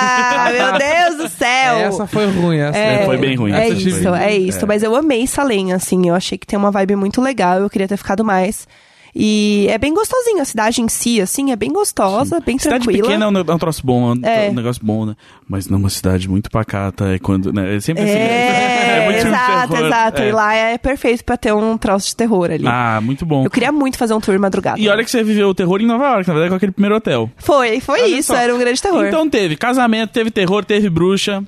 Ah, 0.02 0.50
meu 0.50 0.78
Deus 0.78 1.16
do 1.16 1.36
céu! 1.36 1.76
Essa 1.76 2.06
foi 2.06 2.26
ruim, 2.26 2.58
essa. 2.58 2.78
É, 2.78 3.04
foi 3.04 3.18
bem 3.18 3.36
ruim. 3.36 3.52
É 3.52 3.66
foi 3.66 3.76
isso, 3.76 4.14
é 4.14 4.36
isso. 4.36 4.66
Mas 4.66 4.82
eu 4.82 4.94
amei 4.96 5.26
Salem, 5.26 5.72
assim. 5.72 6.08
Eu 6.08 6.14
achei 6.14 6.38
que 6.38 6.46
tem 6.46 6.58
uma 6.58 6.70
vibe 6.70 6.96
muito 6.96 7.20
legal. 7.20 7.58
Eu 7.58 7.68
queria 7.68 7.86
ter 7.86 7.96
ficado 7.96 8.24
mais. 8.24 8.66
E 9.14 9.66
é 9.68 9.76
bem 9.78 9.92
gostosinho. 9.92 10.40
A 10.40 10.44
cidade 10.44 10.80
em 10.80 10.88
si, 10.88 11.20
assim, 11.20 11.50
é 11.50 11.56
bem 11.56 11.72
gostosa, 11.72 12.40
bem 12.40 12.58
Cidade 12.58 12.84
tranquila. 12.84 13.08
pequena 13.08 13.24
é 13.24 13.28
um, 13.28 13.36
é 13.38 13.54
um 13.54 13.58
troço 13.58 13.84
bom, 13.84 14.10
é 14.10 14.14
um, 14.14 14.20
É. 14.24 14.50
negócio 14.52 14.84
bom, 14.84 15.06
né? 15.06 15.16
Mas 15.48 15.66
numa 15.68 15.90
cidade 15.90 16.28
muito 16.28 16.50
pacata 16.50 17.14
é 17.14 17.18
quando. 17.18 17.52
Né? 17.52 17.76
É 17.76 17.80
sempre 17.80 18.04
assim. 18.04 18.10
É, 18.90 19.04
muito 19.04 19.20
filme 19.20 19.36
de 19.36 19.42
exato, 19.42 19.72
terror. 19.72 19.86
exato. 19.86 20.22
É. 20.22 20.28
E 20.28 20.32
lá 20.32 20.54
é 20.54 20.78
perfeito 20.78 21.24
pra 21.24 21.36
ter 21.36 21.52
um 21.54 21.78
troço 21.78 22.08
de 22.08 22.16
terror 22.16 22.50
ali. 22.50 22.64
Ah, 22.66 23.00
muito 23.02 23.24
bom. 23.24 23.44
Eu 23.44 23.50
queria 23.50 23.70
muito 23.70 23.96
fazer 23.96 24.14
um 24.14 24.20
tour 24.20 24.38
madrugada. 24.38 24.80
E 24.80 24.88
olha 24.88 25.04
que 25.04 25.10
você 25.10 25.22
viveu 25.22 25.48
o 25.48 25.54
terror 25.54 25.80
em 25.80 25.86
Nova 25.86 26.04
York, 26.08 26.26
na 26.28 26.34
verdade, 26.34 26.50
com 26.50 26.56
aquele 26.56 26.72
primeiro 26.72 26.96
hotel. 26.96 27.30
Foi, 27.36 27.80
foi 27.80 28.02
Olha 28.02 28.18
isso, 28.18 28.28
só. 28.32 28.36
era 28.36 28.54
um 28.54 28.58
grande 28.58 28.80
terror. 28.82 29.06
Então 29.06 29.28
teve 29.28 29.56
casamento, 29.56 30.10
teve 30.10 30.30
terror, 30.30 30.64
teve 30.64 30.88
bruxa. 30.90 31.42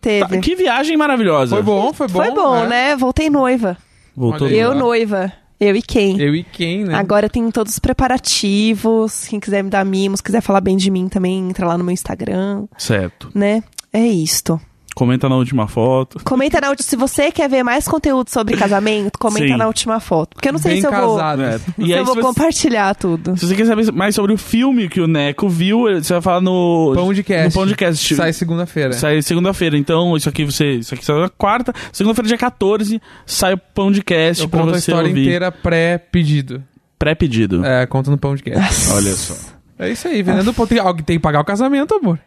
Teve. 0.00 0.28
Tá, 0.28 0.38
que 0.38 0.54
viagem 0.54 0.96
maravilhosa. 0.96 1.56
Foi 1.56 1.62
bom, 1.64 1.92
foi 1.92 2.06
bom. 2.08 2.22
Foi 2.22 2.30
bom, 2.30 2.56
é. 2.64 2.68
né? 2.68 2.96
Voltei 2.96 3.28
noiva. 3.28 3.76
Voltou. 4.14 4.48
Eu 4.48 4.74
noiva. 4.74 5.32
Eu 5.58 5.74
e 5.74 5.82
quem? 5.82 6.20
Eu 6.20 6.34
e 6.34 6.44
quem, 6.44 6.84
né? 6.84 6.94
Agora 6.94 7.28
tem 7.30 7.50
todos 7.50 7.72
os 7.72 7.78
preparativos. 7.78 9.26
Quem 9.28 9.40
quiser 9.40 9.62
me 9.62 9.70
dar 9.70 9.84
mimos, 9.84 10.20
quiser 10.20 10.40
falar 10.40 10.60
bem 10.60 10.76
de 10.76 10.90
mim 10.90 11.08
também, 11.08 11.48
entra 11.48 11.66
lá 11.66 11.78
no 11.78 11.84
meu 11.84 11.92
Instagram, 11.92 12.66
Certo. 12.76 13.30
né? 13.34 13.62
É 13.92 14.06
isto. 14.06 14.60
Comenta 14.96 15.28
na 15.28 15.36
última 15.36 15.68
foto. 15.68 16.18
Comenta 16.24 16.58
na 16.58 16.70
última. 16.70 16.88
Se 16.88 16.96
você 16.96 17.30
quer 17.30 17.50
ver 17.50 17.62
mais 17.62 17.86
conteúdo 17.86 18.30
sobre 18.30 18.56
casamento, 18.56 19.18
comenta 19.18 19.46
Sim. 19.46 19.56
na 19.58 19.66
última 19.66 20.00
foto. 20.00 20.30
Porque 20.34 20.48
eu 20.48 20.54
não 20.54 20.58
sei 20.58 20.72
Bem 20.72 20.80
se 20.80 20.86
eu 20.86 20.90
vou. 20.90 21.16
casado. 21.18 21.42
É. 21.42 21.58
Se 21.58 21.64
E 21.76 21.92
aí, 21.92 21.98
eu 22.00 22.04
vou 22.06 22.14
se 22.14 22.20
você, 22.22 22.26
compartilhar 22.26 22.94
tudo. 22.94 23.36
se 23.36 23.46
você 23.46 23.54
quer 23.54 23.66
saber 23.66 23.92
mais 23.92 24.14
sobre 24.14 24.32
o 24.32 24.38
filme 24.38 24.88
que 24.88 24.98
o 24.98 25.06
Neco 25.06 25.50
viu, 25.50 25.82
você 25.82 26.14
vai 26.14 26.22
falar 26.22 26.40
no. 26.40 26.92
Pão 26.94 27.12
de 27.12 27.22
cast. 27.22 27.48
No 27.48 27.52
Pão 27.52 27.66
de 27.66 27.76
Cast. 27.76 28.14
Sai 28.14 28.32
segunda-feira. 28.32 28.94
Sai 28.94 29.20
segunda-feira. 29.20 29.76
Então, 29.76 30.16
isso 30.16 30.30
aqui 30.30 30.46
você. 30.46 30.76
Isso 30.76 30.94
aqui 30.94 31.04
sai 31.04 31.20
na 31.20 31.28
quarta. 31.28 31.74
Segunda-feira, 31.92 32.28
dia 32.28 32.38
14, 32.38 32.98
sai 33.26 33.52
o 33.52 33.58
Pão 33.58 33.92
de 33.92 34.02
Cast 34.02 34.42
Eu 34.44 34.48
pra 34.48 34.60
conto 34.60 34.70
a 34.70 34.72
você 34.78 34.90
história 34.90 35.08
ouvir. 35.10 35.20
inteira 35.20 35.52
pré-pedido. 35.52 36.64
Pré-pedido. 36.98 37.62
É, 37.66 37.84
conta 37.84 38.10
no 38.10 38.16
pão 38.16 38.34
de 38.34 38.42
queijo. 38.42 38.58
Olha 38.94 39.12
só. 39.14 39.34
É 39.78 39.90
isso 39.90 40.08
aí, 40.08 40.22
vendendo. 40.22 40.54
Tem, 40.66 40.78
alguém 40.78 41.04
tem 41.04 41.16
que 41.18 41.22
pagar 41.22 41.40
o 41.40 41.44
casamento, 41.44 41.94
amor. 41.94 42.18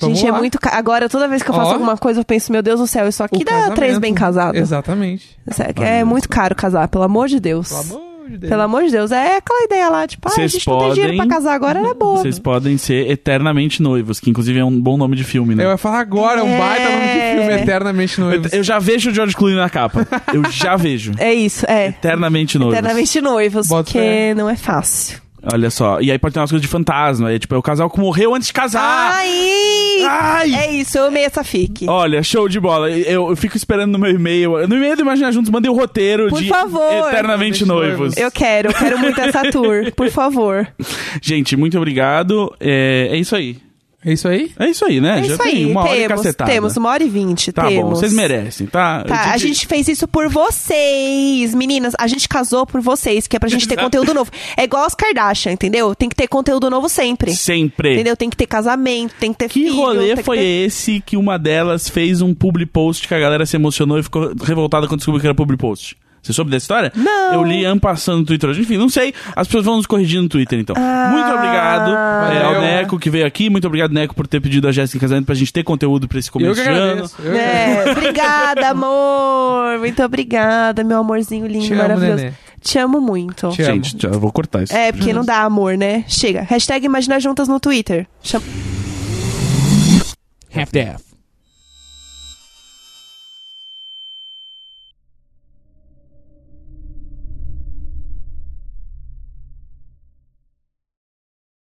Vamos 0.00 0.18
Gente, 0.18 0.28
é 0.28 0.32
lá. 0.32 0.38
muito. 0.38 0.58
ca- 0.60 0.76
Agora, 0.76 1.08
toda 1.08 1.26
vez 1.28 1.42
que 1.42 1.50
eu 1.50 1.54
faço 1.54 1.70
Ó. 1.70 1.72
alguma 1.74 1.96
coisa, 1.96 2.20
eu 2.20 2.24
penso, 2.24 2.52
meu 2.52 2.62
Deus 2.62 2.78
do 2.80 2.86
céu, 2.86 3.08
isso 3.08 3.22
aqui 3.22 3.42
O 3.42 3.44
dá 3.44 3.50
casamento. 3.52 3.74
três 3.74 3.98
bem 3.98 4.14
casados. 4.14 4.60
Exatamente. 4.60 5.36
Sério, 5.50 5.82
É 5.82 6.04
muito 6.04 6.28
caro 6.28 6.54
casar, 6.54 6.88
pelo 6.88 7.04
amor 7.04 7.28
de 7.28 7.40
Deus. 7.40 7.68
Pelo 7.68 7.80
amor 7.80 8.00
de 8.28 8.36
Deus. 8.38 8.50
Pelo 8.50 8.62
amor 8.62 8.84
de 8.84 8.90
Deus. 8.90 9.10
É 9.10 9.36
aquela 9.38 9.64
ideia 9.64 9.88
lá, 9.88 10.06
tipo, 10.06 10.28
ah, 10.28 10.30
a 10.30 10.34
Vocês 10.34 10.52
gente 10.52 10.68
não 10.68 10.78
tem 10.80 10.92
dinheiro 10.92 11.16
pra 11.16 11.24
podem- 11.24 11.36
casar 11.38 11.54
agora, 11.54 11.78
era 11.80 11.94
boa. 11.94 12.18
Vocês 12.18 12.38
podem 12.38 12.76
ser 12.76 13.10
eternamente 13.10 13.80
noivos, 13.82 14.20
que 14.20 14.28
inclusive 14.28 14.58
é 14.58 14.64
um 14.64 14.78
bom 14.80 14.96
nome 14.98 15.16
de 15.16 15.24
filme, 15.24 15.54
né? 15.54 15.64
Eu 15.64 15.70
ia 15.70 15.78
falar 15.78 16.00
agora, 16.00 16.40
é 16.40 16.42
um 16.42 16.48
É. 16.48 16.58
baita 16.58 16.84
nome 16.90 17.06
de 17.06 17.40
filme, 17.40 17.62
Eternamente 17.62 18.20
Noivos. 18.20 18.52
Eu, 18.52 18.58
eu 18.58 18.62
já 18.64 18.78
vejo 18.78 19.10
o 19.10 19.14
George 19.14 19.34
Clooney 19.34 19.56
na 19.56 19.70
capa. 19.70 20.06
Eu 20.32 20.44
já 20.50 20.76
vejo. 20.76 21.12
É 21.18 21.32
isso, 21.32 21.64
é. 21.68 21.88
Eternamente 21.88 22.58
noivos. 22.58 22.78
Eternamente 22.78 23.20
noivos, 23.20 23.66
Bota 23.66 23.84
porque 23.84 23.98
fé. 23.98 24.34
não 24.34 24.48
é 24.48 24.56
fácil. 24.56 25.20
Olha 25.52 25.70
só. 25.70 26.00
E 26.00 26.10
aí 26.10 26.18
pode 26.18 26.34
ter 26.34 26.40
umas 26.40 26.50
coisas 26.50 26.62
de 26.62 26.68
fantasma. 26.68 27.32
É 27.32 27.38
tipo, 27.38 27.54
é 27.54 27.58
o 27.58 27.62
casal 27.62 27.88
que 27.90 27.98
morreu 27.98 28.34
antes 28.34 28.48
de 28.48 28.52
casar. 28.52 29.12
Ai! 29.14 30.04
Ai! 30.06 30.54
É 30.54 30.72
isso, 30.72 30.98
eu 30.98 31.06
amei 31.06 31.24
essa 31.24 31.42
fic. 31.42 31.86
Olha, 31.88 32.22
show 32.22 32.48
de 32.48 32.60
bola. 32.60 32.90
Eu, 32.90 33.30
eu 33.30 33.36
fico 33.36 33.56
esperando 33.56 33.92
no 33.92 33.98
meu 33.98 34.10
e-mail. 34.10 34.66
No 34.68 34.76
e-mail 34.76 34.96
do 34.96 35.02
Imagina 35.02 35.32
Juntos, 35.32 35.50
mandei 35.50 35.70
o 35.70 35.74
roteiro 35.74 36.28
Por 36.28 36.42
de 36.42 36.48
favor. 36.48 36.82
Eternamente 37.08 37.18
Eternamente 37.18 37.64
Noivos. 37.64 38.16
Eu 38.16 38.30
quero, 38.30 38.70
eu 38.70 38.74
quero 38.74 38.98
muito 38.98 39.20
essa 39.20 39.50
tour, 39.50 39.92
por 39.92 40.08
favor. 40.10 40.66
Gente, 41.22 41.56
muito 41.56 41.76
obrigado. 41.76 42.54
É, 42.60 43.08
é 43.10 43.16
isso 43.16 43.34
aí. 43.34 43.58
É 44.04 44.12
isso 44.12 44.28
aí? 44.28 44.52
É 44.56 44.68
isso 44.70 44.84
aí, 44.84 45.00
né? 45.00 45.18
É 45.18 45.24
Já 45.24 45.34
isso 45.34 45.42
tem 45.42 45.52
aí, 45.56 45.66
uma 45.66 45.80
hora 45.82 45.96
e 45.96 46.00
temos, 46.06 46.22
cacetada. 46.22 46.50
temos 46.52 46.76
uma 46.76 46.88
hora 46.88 47.02
e 47.02 47.08
vinte, 47.08 47.50
Tá 47.52 47.66
temos. 47.66 47.82
bom, 47.84 47.90
vocês 47.96 48.12
merecem, 48.12 48.66
tá? 48.68 49.02
Tá, 49.02 49.26
Eu 49.26 49.32
a 49.32 49.36
gente 49.38 49.66
fez 49.66 49.88
isso 49.88 50.06
por 50.06 50.28
vocês, 50.28 51.52
meninas. 51.54 51.94
A 51.98 52.06
gente 52.06 52.28
casou 52.28 52.64
por 52.64 52.80
vocês, 52.80 53.26
que 53.26 53.36
é 53.36 53.40
pra 53.40 53.48
gente 53.48 53.66
ter 53.66 53.76
conteúdo 53.76 54.14
novo. 54.14 54.30
É 54.56 54.62
igual 54.64 54.84
as 54.84 54.94
Kardashian, 54.94 55.52
entendeu? 55.52 55.94
Tem 55.96 56.08
que 56.08 56.14
ter 56.14 56.28
conteúdo 56.28 56.70
novo 56.70 56.88
sempre. 56.88 57.34
Sempre. 57.34 57.94
Entendeu? 57.94 58.16
Tem 58.16 58.30
que 58.30 58.36
ter 58.36 58.46
casamento, 58.46 59.14
tem 59.18 59.32
que 59.32 59.38
ter 59.40 59.48
Que 59.48 59.62
filho. 59.64 59.74
rolê 59.74 60.06
tem 60.08 60.16
que 60.18 60.22
foi 60.22 60.38
ter- 60.38 60.44
esse 60.66 61.00
que 61.00 61.16
uma 61.16 61.36
delas 61.36 61.88
fez 61.88 62.22
um 62.22 62.32
public 62.32 62.70
post 62.70 63.08
que 63.08 63.14
a 63.14 63.18
galera 63.18 63.44
se 63.46 63.56
emocionou 63.56 63.98
e 63.98 64.02
ficou 64.04 64.32
revoltada 64.44 64.86
quando 64.86 64.98
descobriu 65.00 65.20
que 65.20 65.26
era 65.26 65.34
public 65.34 65.60
post? 65.60 65.96
Você 66.28 66.34
soube 66.34 66.50
dessa 66.50 66.64
história? 66.64 66.92
Não. 66.94 67.32
Eu 67.32 67.42
li 67.42 67.64
ano 67.64 67.80
passando 67.80 68.18
no 68.18 68.24
Twitter 68.26 68.50
hoje. 68.50 68.60
Enfim, 68.60 68.76
não 68.76 68.90
sei. 68.90 69.14
As 69.34 69.46
pessoas 69.46 69.64
vão 69.64 69.76
nos 69.78 69.86
corrigir 69.86 70.20
no 70.20 70.28
Twitter, 70.28 70.58
então. 70.58 70.76
Ah. 70.76 71.08
Muito 71.10 71.30
obrigado 71.30 71.90
é, 72.34 72.44
ao. 72.44 72.60
Neco 72.60 72.98
que 72.98 73.08
veio 73.08 73.26
aqui. 73.26 73.48
Muito 73.48 73.66
obrigado, 73.66 73.92
Neco, 73.92 74.14
por 74.14 74.26
ter 74.26 74.38
pedido 74.38 74.68
a 74.68 74.72
Jéssica 74.72 74.98
em 74.98 75.00
casamento 75.00 75.24
pra 75.24 75.34
gente 75.34 75.50
ter 75.50 75.64
conteúdo 75.64 76.06
pra 76.06 76.18
esse 76.18 76.28
Eu 76.28 76.32
começo 76.32 76.62
que 76.62 76.68
de 76.68 76.78
ano. 76.78 77.10
Eu 77.18 77.32
É, 77.32 77.92
obrigada, 77.92 78.68
amor. 78.68 79.78
Muito 79.78 80.02
obrigada, 80.02 80.84
meu 80.84 80.98
amorzinho 80.98 81.46
lindo, 81.46 81.64
Te 81.64 81.72
amo, 81.72 81.82
maravilhoso. 81.82 82.16
nenê. 82.16 82.32
Te 82.60 82.78
amo 82.78 83.00
muito. 83.00 83.48
Te 83.48 83.62
amo. 83.62 83.72
Gente, 83.72 83.96
já 83.98 84.10
vou 84.10 84.30
cortar 84.30 84.64
isso. 84.64 84.74
É, 84.74 84.92
porque 84.92 85.14
não 85.14 85.24
dá 85.24 85.42
amor, 85.44 85.78
né? 85.78 86.04
Chega. 86.08 86.42
Hashtag 86.42 86.84
Imagina 86.84 87.18
Juntas 87.18 87.48
no 87.48 87.58
Twitter. 87.58 88.06
Chama... 88.22 88.44
Half-Death. 90.54 91.07